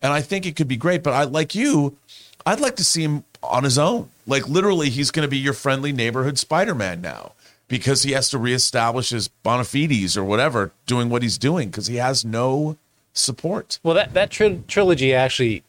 And 0.02 0.14
I 0.14 0.22
think 0.22 0.46
it 0.46 0.56
could 0.56 0.68
be 0.68 0.78
great, 0.78 1.04
but 1.04 1.14
I 1.14 1.24
like 1.24 1.56
you, 1.56 1.98
I'd 2.46 2.60
like 2.60 2.76
to 2.78 2.84
see 2.84 3.04
him 3.04 3.24
on 3.42 3.64
his 3.64 3.78
own. 3.78 4.10
Like 4.26 4.48
literally, 4.48 4.90
he's 4.90 5.12
going 5.12 5.26
to 5.26 5.30
be 5.30 5.38
your 5.38 5.54
friendly 5.54 5.92
neighborhood 5.92 6.38
Spider-Man 6.38 7.02
now 7.02 7.34
because 7.68 8.04
he 8.04 8.12
has 8.12 8.30
to 8.30 8.38
reestablish 8.38 9.10
his 9.10 9.28
bona 9.28 9.64
fides 9.64 10.16
or 10.16 10.24
whatever, 10.24 10.72
doing 10.86 11.10
what 11.10 11.24
he's 11.24 11.38
doing 11.38 11.70
because 11.70 11.88
he 11.88 11.98
has 11.98 12.24
no 12.24 12.78
support. 13.14 13.80
Well, 13.84 13.96
that 13.96 14.14
that 14.14 14.30
tri- 14.30 14.60
trilogy 14.68 15.14
actually, 15.14 15.64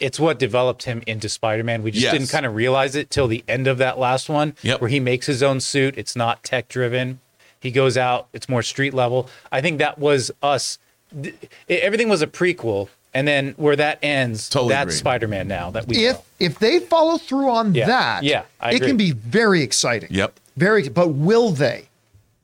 it's 0.00 0.18
what 0.18 0.38
developed 0.38 0.84
him 0.84 1.02
into 1.06 1.28
Spider-Man. 1.28 1.82
We 1.82 1.90
just 1.90 2.02
Yes. 2.04 2.12
didn't 2.12 2.30
kind 2.30 2.46
of 2.46 2.54
realize 2.54 2.96
it 2.96 3.10
till 3.10 3.28
the 3.28 3.44
end 3.46 3.66
of 3.66 3.78
that 3.78 3.98
last 3.98 4.28
one, 4.28 4.54
Yep. 4.62 4.80
where 4.80 4.88
he 4.90 4.98
makes 5.00 5.26
his 5.26 5.42
own 5.42 5.60
suit. 5.60 5.94
It's 5.96 6.16
not 6.16 6.42
tech 6.42 6.68
driven. 6.68 7.20
He 7.60 7.70
goes 7.70 7.96
out. 7.98 8.26
It's 8.32 8.48
more 8.48 8.62
street 8.62 8.94
level. 8.94 9.28
I 9.52 9.60
think 9.60 9.78
that 9.78 9.98
was 9.98 10.30
us. 10.42 10.78
th- 11.22 11.34
Everything 11.68 12.08
was 12.08 12.22
a 12.22 12.26
prequel, 12.26 12.88
and 13.12 13.26
then 13.28 13.52
where 13.56 13.74
that 13.76 13.98
ends, 14.02 14.48
Totally 14.48 14.70
that's 14.74 14.94
agree. 14.94 14.96
Spider-Man 14.98 15.48
now. 15.48 15.70
That 15.70 15.86
we 15.88 16.06
If 16.06 16.16
know. 16.16 16.22
if 16.38 16.58
they 16.58 16.78
follow 16.78 17.18
through 17.18 17.50
on 17.50 17.74
Yeah. 17.74 17.86
that, 17.86 18.22
Yeah, 18.24 18.42
I 18.60 18.70
it 18.70 18.76
agree. 18.76 18.86
can 18.88 18.96
be 18.96 19.10
very 19.12 19.62
exciting. 19.62 20.08
Yep. 20.12 20.38
Very 20.56 20.88
but 20.88 21.08
will 21.08 21.50
they? 21.50 21.88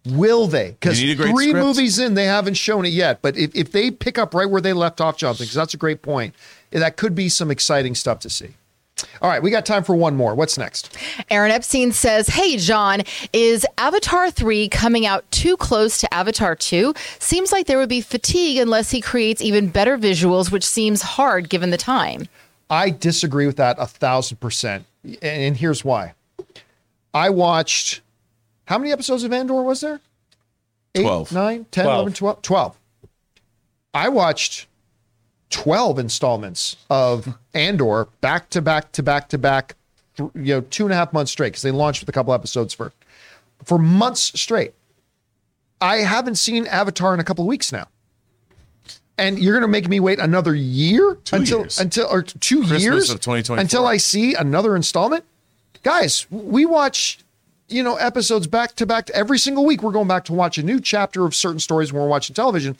Will 0.06 0.46
they? 0.46 0.72
Because 0.72 1.00
You 1.00 1.08
need 1.08 1.12
a 1.14 1.22
great 1.22 1.30
three 1.34 1.48
script. 1.48 1.66
movies 1.66 1.98
in, 1.98 2.14
they 2.14 2.26
haven't 2.26 2.54
shown 2.54 2.84
it 2.86 2.90
yet. 2.90 3.20
But 3.22 3.36
if, 3.36 3.54
if 3.54 3.72
they 3.72 3.90
pick 3.90 4.18
up 4.18 4.34
right 4.34 4.48
where 4.48 4.60
they 4.60 4.72
left 4.72 5.00
off, 5.00 5.16
Jonathan, 5.16 5.44
because 5.44 5.54
that's 5.54 5.74
a 5.74 5.78
great 5.78 6.02
point, 6.02 6.34
eh, 6.72 6.78
that 6.78 6.96
could 6.96 7.14
be 7.14 7.28
some 7.28 7.50
exciting 7.50 7.94
stuff 7.94 8.20
to 8.20 8.30
see. 8.30 8.54
All 9.20 9.28
right, 9.28 9.42
we 9.42 9.50
got 9.50 9.66
time 9.66 9.84
for 9.84 9.94
one 9.94 10.16
more. 10.16 10.34
What's 10.34 10.56
next? 10.56 10.96
Aaron 11.30 11.50
Epstein 11.50 11.92
says, 11.92 12.28
Hey, 12.28 12.56
John, 12.56 13.02
is 13.34 13.66
Avatar 13.76 14.30
3 14.30 14.68
coming 14.70 15.04
out 15.04 15.30
too 15.30 15.56
close 15.58 15.98
to 15.98 16.14
Avatar 16.14 16.54
2? 16.54 16.94
Seems 17.18 17.52
like 17.52 17.66
there 17.66 17.76
would 17.78 17.90
be 17.90 18.00
fatigue 18.00 18.56
unless 18.58 18.90
he 18.92 19.02
creates 19.02 19.42
even 19.42 19.68
better 19.68 19.98
visuals, 19.98 20.50
which 20.50 20.64
seems 20.64 21.02
hard 21.02 21.50
given 21.50 21.70
the 21.70 21.76
time. 21.76 22.26
I 22.70 22.88
disagree 22.90 23.46
with 23.46 23.56
that 23.56 23.76
a 23.78 23.86
thousand 23.86 24.38
percent. 24.38 24.86
And, 25.04 25.16
and 25.22 25.56
here's 25.58 25.84
why. 25.84 26.14
I 27.12 27.28
watched 27.30 28.00
how 28.66 28.78
many 28.78 28.92
episodes 28.92 29.24
of 29.24 29.32
Andor 29.32 29.62
was 29.62 29.80
there? 29.80 30.00
Eight, 30.94 31.02
12. 31.02 31.32
9, 31.32 31.66
10, 31.70 31.84
Twelve. 31.84 31.96
11, 31.98 32.12
12? 32.14 32.42
12. 32.42 32.78
I 33.94 34.08
watched 34.08 34.66
12 35.50 35.98
installments 35.98 36.76
of 36.90 37.36
Andor 37.54 38.08
back 38.20 38.50
to 38.50 38.62
back 38.62 38.92
to 38.92 39.02
back 39.02 39.28
to 39.30 39.38
back, 39.38 39.74
you 40.18 40.30
know, 40.34 40.60
two 40.62 40.84
and 40.84 40.92
a 40.92 40.96
half 40.96 41.12
months 41.12 41.32
straight 41.32 41.48
because 41.48 41.62
they 41.62 41.70
launched 41.70 42.00
with 42.02 42.08
a 42.08 42.12
couple 42.12 42.32
episodes 42.34 42.72
for 42.74 42.92
for 43.64 43.78
months 43.78 44.38
straight. 44.38 44.74
I 45.80 45.96
haven't 45.98 46.36
seen 46.36 46.66
Avatar 46.66 47.12
in 47.14 47.20
a 47.20 47.24
couple 47.24 47.44
of 47.44 47.48
weeks 47.48 47.72
now. 47.72 47.88
And 49.18 49.38
you're 49.38 49.54
going 49.54 49.62
to 49.62 49.68
make 49.68 49.88
me 49.88 49.98
wait 49.98 50.18
another 50.18 50.54
year 50.54 51.16
Two 51.24 51.36
until 51.36 51.60
years. 51.60 51.78
until 51.80 52.06
or 52.10 52.22
two 52.22 52.58
Christmas 52.60 52.82
years 52.82 53.10
of 53.10 53.20
2024. 53.20 53.58
until 53.60 53.86
I 53.86 53.96
see 53.96 54.34
another 54.34 54.76
installment. 54.76 55.24
Guys, 55.82 56.26
we 56.30 56.66
watch 56.66 57.18
you 57.68 57.82
know 57.82 57.96
episodes 57.96 58.46
back 58.46 58.74
to 58.76 58.86
back 58.86 59.10
every 59.10 59.38
single 59.38 59.64
week. 59.64 59.82
We're 59.82 59.92
going 59.92 60.08
back 60.08 60.24
to 60.26 60.32
watch 60.32 60.58
a 60.58 60.62
new 60.62 60.80
chapter 60.80 61.24
of 61.24 61.34
certain 61.34 61.60
stories 61.60 61.92
when 61.92 62.02
we're 62.02 62.08
watching 62.08 62.34
television. 62.34 62.76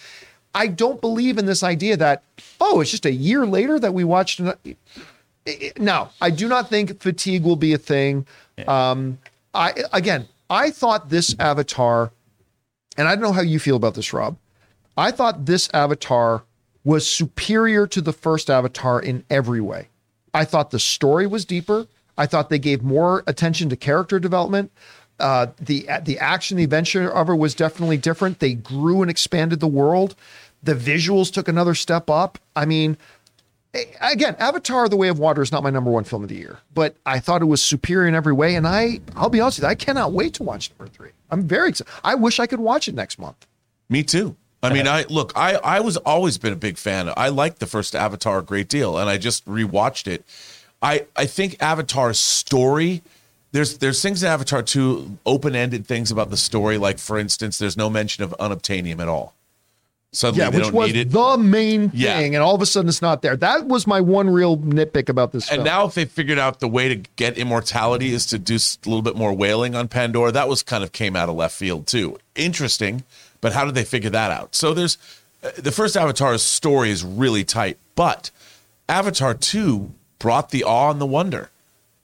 I 0.55 0.69
don't 0.69 1.01
believe 1.01 1.39
in 1.39 1.47
this 1.47 1.63
idea 1.63 1.97
that 1.99 2.23
oh, 2.61 2.81
it's 2.81 2.91
just 2.91 3.07
a 3.07 3.13
year 3.13 3.47
later 3.47 3.79
that 3.79 3.95
we 3.95 4.05
watched. 4.05 4.41
An- 4.41 4.77
no, 5.79 6.09
I 6.21 6.31
do 6.31 6.49
not 6.49 6.69
think 6.69 7.01
fatigue 7.01 7.45
will 7.45 7.57
be 7.57 7.73
a 7.73 7.79
thing. 7.79 8.27
Um, 8.67 9.19
I 9.55 9.75
again, 9.93 10.27
I 10.51 10.71
thought 10.71 11.11
this 11.11 11.35
Avatar, 11.39 12.11
and 12.97 13.09
I 13.09 13.15
don't 13.15 13.23
know 13.23 13.33
how 13.33 13.43
you 13.43 13.59
feel 13.59 13.77
about 13.77 13.95
this, 13.95 14.13
Rob. 14.13 14.37
I 14.97 15.11
thought 15.11 15.47
this 15.47 15.69
Avatar 15.75 16.45
was 16.85 17.07
superior 17.07 17.87
to 17.89 18.01
the 18.01 18.13
first 18.13 18.49
Avatar 18.49 19.01
in 19.01 19.25
every 19.29 19.61
way. 19.61 19.89
I 20.33 20.45
thought 20.45 20.71
the 20.71 20.79
story 20.79 21.27
was 21.27 21.45
deeper. 21.45 21.87
I 22.18 22.26
thought 22.26 22.48
they 22.51 22.59
gave 22.59 22.82
more 22.82 23.22
attention 23.26 23.68
to 23.70 23.76
character 23.76 24.18
development. 24.18 24.70
Uh, 25.18 25.47
the 25.59 25.88
the 26.02 26.18
action, 26.18 26.56
the 26.56 26.64
adventure 26.64 27.10
of 27.10 27.28
it 27.28 27.34
was 27.36 27.55
definitely 27.55 27.97
different. 27.97 28.38
They 28.38 28.55
grew 28.55 29.02
and 29.02 29.10
expanded 29.10 29.60
the 29.60 29.66
world. 29.66 30.14
The 30.62 30.74
visuals 30.74 31.32
took 31.32 31.48
another 31.48 31.74
step 31.74 32.10
up. 32.10 32.38
I 32.55 32.66
mean, 32.66 32.98
again, 34.01 34.36
Avatar: 34.38 34.88
The 34.88 34.97
Way 34.97 35.09
of 35.09 35.18
Water 35.18 35.40
is 35.43 35.52
not 35.52 35.62
my 35.62 35.70
number 35.70 35.90
one 35.90 36.05
film 36.05 36.22
of 36.22 36.28
the 36.28 36.36
year, 36.36 36.59
but 36.74 36.97
I 37.06 37.18
thought 37.18 37.40
it 37.40 37.47
was 37.47 37.62
superior 37.62 38.09
in 38.09 38.14
every 38.14 38.32
way. 38.32 38.55
And 38.56 38.66
I, 38.66 39.01
I'll 39.14 39.30
be 39.30 39.40
honest 39.40 39.59
with 39.59 39.64
you, 39.64 39.70
I 39.70 39.74
cannot 39.74 40.12
wait 40.12 40.34
to 40.34 40.43
watch 40.43 40.70
number 40.78 40.93
three. 40.93 41.10
I'm 41.30 41.47
very 41.47 41.70
excited. 41.70 41.93
I 42.05 42.14
wish 42.14 42.38
I 42.38 42.47
could 42.47 42.60
watch 42.60 42.88
it 42.88 42.94
next 42.94 43.18
month. 43.18 43.47
Me 43.88 44.02
too. 44.02 44.36
I 44.62 44.72
mean, 44.72 44.88
I 44.88 45.05
look, 45.09 45.32
I 45.36 45.55
I 45.56 45.80
was 45.80 45.97
always 45.98 46.38
been 46.38 46.52
a 46.52 46.56
big 46.56 46.76
fan. 46.76 47.12
I 47.16 47.28
liked 47.28 47.60
the 47.60 47.66
first 47.66 47.94
Avatar 47.94 48.38
a 48.38 48.43
great 48.43 48.68
deal, 48.68 48.98
and 48.98 49.09
I 49.09 49.16
just 49.16 49.47
rewatched 49.47 50.09
it. 50.09 50.24
I 50.82 51.07
I 51.16 51.27
think 51.27 51.57
Avatar's 51.61 52.19
story. 52.19 53.03
There's 53.53 53.78
there's 53.78 54.03
things 54.03 54.23
in 54.23 54.28
Avatar 54.28 54.62
2, 54.62 55.19
open 55.24 55.57
ended 55.57 55.86
things 55.86 56.11
about 56.11 56.31
the 56.31 56.36
story. 56.36 56.77
Like 56.78 56.98
for 56.98 57.19
instance, 57.19 57.59
there's 57.59 57.77
no 57.77 57.89
mention 57.89 58.23
of 58.24 58.35
unobtainium 58.39 59.01
at 59.01 59.09
all. 59.09 59.35
Suddenly 60.12 60.44
Yeah, 60.44 60.51
they 60.51 60.59
which 60.59 60.65
don't 60.66 60.74
was 60.74 60.93
need 60.93 60.97
it. 61.01 61.11
the 61.11 61.36
main 61.39 61.90
Yeah. 61.94 62.16
thing, 62.19 62.35
and 62.35 62.43
all 62.43 62.55
of 62.55 62.62
a 62.62 62.66
sudden 62.66 62.89
it's 62.89 63.03
not 63.03 63.23
there. 63.23 63.36
That 63.36 63.66
was 63.66 63.86
my 63.86 64.01
one 64.01 64.28
real 64.31 64.57
nitpick 64.59 65.09
about 65.09 65.32
this 65.32 65.48
And 65.48 65.57
film. 65.57 65.65
now, 65.65 65.86
if 65.86 65.94
they 65.94 66.05
figured 66.07 66.39
out 66.39 66.61
the 66.61 66.69
way 66.69 66.89
to 66.89 66.97
get 67.16 67.36
immortality 67.36 68.12
is 68.15 68.24
to 68.27 68.39
do 68.39 68.55
a 68.57 68.89
little 68.89 69.03
bit 69.03 69.16
more 69.16 69.32
whaling 69.32 69.74
on 69.74 69.89
Pandora, 69.89 70.32
that 70.32 70.48
was 70.48 70.62
kind 70.62 70.82
of 70.85 70.93
came 70.93 71.16
out 71.16 71.28
of 71.28 71.35
left 71.35 71.55
field 71.55 71.86
too. 71.86 72.19
Interesting, 72.35 73.05
but 73.40 73.53
how 73.53 73.65
did 73.65 73.74
they 73.74 73.85
figure 73.85 74.11
that 74.11 74.31
out? 74.31 74.55
So 74.55 74.73
there's 74.74 74.97
uh, 75.43 75.51
the 75.59 75.73
first 75.73 75.97
Avatar's 75.97 76.43
story 76.43 76.90
is 76.90 77.03
really 77.05 77.44
tight, 77.44 77.77
but 77.94 78.31
Avatar 78.89 79.35
two 79.35 79.93
brought 80.18 80.51
the 80.51 80.64
awe 80.64 80.90
and 80.90 81.01
the 81.01 81.06
wonder, 81.06 81.51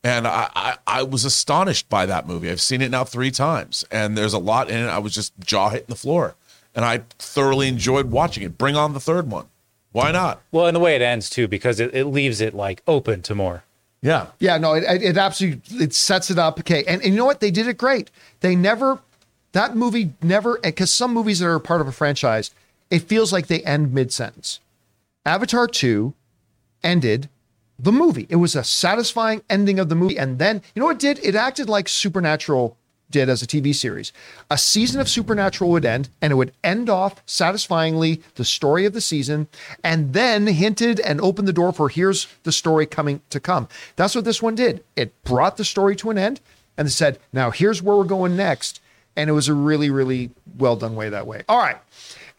and 0.05 0.27
I, 0.27 0.49
I 0.55 0.77
I 0.87 1.03
was 1.03 1.25
astonished 1.25 1.89
by 1.89 2.07
that 2.07 2.27
movie. 2.27 2.51
I've 2.51 2.61
seen 2.61 2.83
it 2.83 2.91
now 2.91 3.05
three 3.05 3.31
times, 3.31 3.85
and 3.91 4.17
there's 4.17 4.33
a 4.33 4.39
lot 4.39 4.71
in 4.71 4.79
it. 4.79 4.89
I 4.89 4.99
was 4.99 5.15
just 5.15 5.33
jaw 5.41 5.71
hitting 5.71 5.87
the 5.89 5.95
floor, 5.95 6.35
and 6.75 6.85
I 6.85 7.03
thoroughly 7.19 7.69
enjoyed 7.69 8.11
watching 8.11 8.43
it. 8.43 8.59
Bring 8.59 8.77
on 8.77 8.93
the 8.93 9.01
third 9.01 9.31
one. 9.31 9.47
Why 9.93 10.11
not? 10.11 10.41
Well, 10.51 10.67
and 10.67 10.75
the 10.75 10.81
way 10.81 10.97
it 10.97 11.03
ends 11.03 11.29
too, 11.29 11.47
because 11.47 11.79
it, 11.79 11.95
it 11.95 12.07
leaves 12.07 12.41
it 12.41 12.55
like 12.55 12.83
open 12.87 13.23
to 13.23 13.35
more. 13.35 13.63
Yeah. 14.01 14.29
Yeah, 14.41 14.59
no, 14.59 14.75
it, 14.75 14.85
it 15.03 15.17
absolutely 15.17 15.85
it 15.85 15.95
sets 15.95 16.31
it 16.31 16.39
up. 16.39 16.59
Okay, 16.59 16.83
and, 16.85 17.01
and 17.03 17.13
you 17.13 17.17
know 17.17 17.25
what? 17.25 17.41
They 17.41 17.51
did 17.51 17.69
it 17.69 17.79
great. 17.79 18.11
They 18.41 18.57
never 18.57 19.01
that 19.53 19.77
movie 19.77 20.13
never 20.23 20.59
because 20.59 20.91
some 20.91 21.13
movies 21.13 21.39
that 21.39 21.47
are 21.47 21.59
part 21.61 21.81
of 21.81 21.87
a 21.87 21.93
franchise, 21.93 22.51
it 22.91 23.01
feels 23.01 23.33
like 23.33 23.47
they 23.47 23.63
end 23.63 23.93
mid 23.93 24.13
sentence. 24.13 24.59
Avatar 25.25 25.69
two 25.69 26.15
ended 26.83 27.29
the 27.83 27.93
movie. 27.93 28.27
It 28.31 28.37
was 28.37 28.57
a 28.57 28.65
satisfying 28.65 29.43
ending 29.51 29.79
of 29.79 29.89
the 29.89 29.95
movie, 29.95 30.19
and 30.19 30.39
then 30.39 30.63
you 30.75 30.81
know 30.81 30.87
what 30.87 30.97
it 30.97 31.17
did? 31.17 31.25
It 31.25 31.35
acted 31.35 31.69
like 31.69 31.89
Supernatural 31.89 32.77
did 33.11 33.29
as 33.29 33.43
a 33.43 33.47
TV 33.47 33.75
series. 33.75 34.13
A 34.51 34.57
season 34.57 35.01
of 35.01 35.09
Supernatural 35.09 35.71
would 35.71 35.85
end, 35.85 36.09
and 36.23 36.33
it 36.33 36.37
would 36.37 36.53
end 36.65 36.89
off 36.89 37.23
satisfyingly 37.27 38.23
the 38.37 38.45
story 38.45 38.87
of 38.87 38.95
the 38.95 39.01
season, 39.01 39.49
and 39.85 40.15
then 40.15 40.47
hinted 40.47 40.99
and 41.01 41.21
opened 41.21 41.47
the 41.47 41.53
door 41.53 41.73
for 41.73 41.89
here's 41.89 42.27
the 42.45 42.53
story 42.53 42.87
coming 42.87 43.21
to 43.31 43.39
come. 43.39 43.69
That's 43.97 44.15
what 44.15 44.25
this 44.25 44.41
one 44.41 44.55
did. 44.55 44.83
It 44.97 45.23
brought 45.25 45.59
the 45.59 45.65
story 45.65 45.95
to 45.97 46.11
an 46.11 46.19
end 46.19 46.41
and 46.77 46.91
said, 46.91 47.19
now 47.33 47.51
here's 47.51 47.83
where 47.83 47.97
we're 47.97 48.05
going 48.05 48.37
next. 48.37 48.81
And 49.15 49.29
it 49.29 49.35
was 49.35 49.49
a 49.49 49.55
really, 49.55 49.91
really 49.91 50.31
well 50.57 50.75
done 50.75 50.95
way 50.95 51.11
that 51.11 51.27
way. 51.27 51.43
All 51.47 51.59
right. 51.59 51.77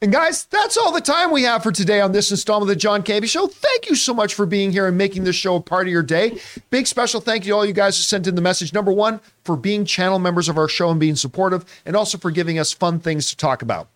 And 0.04 0.12
guys, 0.12 0.44
that's 0.48 0.76
all 0.76 0.92
the 0.92 1.00
time 1.00 1.32
we 1.32 1.44
have 1.44 1.64
for 1.64 1.72
today 1.72 2.02
on 2.02 2.12
this 2.12 2.30
installment 2.30 2.70
of 2.70 2.76
the 2.76 2.80
John 2.80 3.04
Campea 3.04 3.30
Show. 3.30 3.48
Thank 3.48 3.88
you 3.88 3.96
so 3.96 4.14
much 4.14 4.34
for 4.34 4.46
being 4.46 4.74
here 4.74 4.86
and 4.86 4.98
making 4.98 5.24
this 5.24 5.38
show 5.38 5.56
a 5.56 5.62
part 5.62 5.88
of 5.88 5.94
your 5.94 6.04
day. 6.04 6.42
Big 6.72 6.88
special 6.88 7.22
thank 7.22 7.46
you 7.46 7.54
to 7.54 7.56
all 7.56 7.66
you 7.66 7.72
guys 7.72 7.96
who 7.96 8.04
sent 8.04 8.28
in 8.28 8.36
the 8.36 8.42
message. 8.42 8.74
Number 8.74 8.92
one, 8.92 9.22
for 9.46 9.56
being 9.56 9.86
channel 9.86 10.20
members 10.20 10.50
of 10.50 10.58
our 10.58 10.68
show 10.68 10.92
and 10.92 11.00
being 11.00 11.16
supportive, 11.16 11.64
and 11.86 11.96
also 11.96 12.18
for 12.18 12.32
giving 12.32 12.60
us 12.60 12.74
fun 12.74 13.00
things 13.00 13.30
to 13.30 13.38
talk 13.38 13.62
about. 13.62 13.88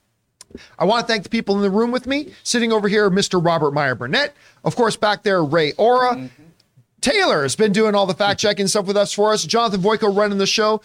I 0.79 0.85
want 0.85 1.05
to 1.05 1.11
thank 1.11 1.23
the 1.23 1.29
people 1.29 1.57
in 1.57 1.61
the 1.61 1.69
room 1.69 1.91
with 1.91 2.07
me. 2.07 2.31
Sitting 2.41 2.71
over 2.71 2.87
here, 2.87 3.11
Mr. 3.11 3.43
Robert 3.43 3.73
Meyer 3.73 3.93
Burnett. 3.93 4.33
Of 4.63 4.77
course, 4.77 4.95
back 4.95 5.23
there, 5.23 5.43
Ray 5.43 5.73
Ora. 5.73 6.15
Mm-hmm. 6.15 6.43
Taylor 7.01 7.41
has 7.41 7.57
been 7.57 7.73
doing 7.73 7.95
all 7.95 8.05
the 8.05 8.13
fact 8.13 8.39
checking 8.39 8.67
stuff 8.67 8.85
with 8.85 8.95
us 8.95 9.11
for 9.11 9.33
us. 9.33 9.43
Jonathan 9.43 9.81
Voico 9.81 10.15
running 10.15 10.37
the 10.37 10.47
show. 10.47 10.81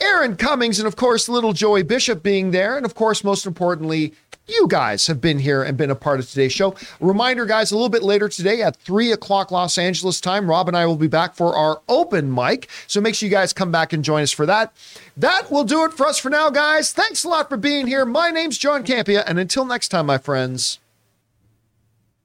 Erin 0.00 0.36
Cummings, 0.36 0.78
and 0.78 0.86
of 0.86 0.96
course, 0.96 1.28
little 1.28 1.52
Joey 1.52 1.82
Bishop 1.82 2.22
being 2.22 2.50
there. 2.50 2.76
And 2.76 2.84
of 2.84 2.94
course, 2.94 3.22
most 3.22 3.46
importantly, 3.46 4.12
you 4.46 4.66
guys 4.68 5.06
have 5.06 5.20
been 5.20 5.38
here 5.38 5.62
and 5.62 5.76
been 5.76 5.90
a 5.90 5.94
part 5.94 6.20
of 6.20 6.28
today's 6.28 6.52
show. 6.52 6.74
Reminder, 7.00 7.46
guys, 7.46 7.70
a 7.70 7.74
little 7.74 7.88
bit 7.88 8.02
later 8.02 8.28
today 8.28 8.60
at 8.62 8.76
3 8.76 9.12
o'clock 9.12 9.50
Los 9.50 9.78
Angeles 9.78 10.20
time, 10.20 10.48
Rob 10.50 10.68
and 10.68 10.76
I 10.76 10.84
will 10.86 10.96
be 10.96 11.06
back 11.06 11.34
for 11.34 11.56
our 11.56 11.80
open 11.88 12.32
mic. 12.34 12.68
So 12.86 13.00
make 13.00 13.14
sure 13.14 13.26
you 13.26 13.34
guys 13.34 13.52
come 13.52 13.72
back 13.72 13.92
and 13.92 14.04
join 14.04 14.22
us 14.22 14.32
for 14.32 14.46
that. 14.46 14.74
That 15.16 15.50
will 15.50 15.64
do 15.64 15.84
it 15.84 15.92
for 15.92 16.06
us 16.06 16.18
for 16.18 16.28
now, 16.28 16.50
guys. 16.50 16.92
Thanks 16.92 17.24
a 17.24 17.28
lot 17.28 17.48
for 17.48 17.56
being 17.56 17.86
here. 17.86 18.04
My 18.04 18.30
name's 18.30 18.58
John 18.58 18.84
Campea. 18.84 19.24
and 19.26 19.38
until 19.38 19.64
next 19.64 19.88
time, 19.88 20.06
my 20.06 20.18
friends, 20.18 20.78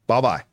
bye 0.07 0.21
bye. 0.21 0.48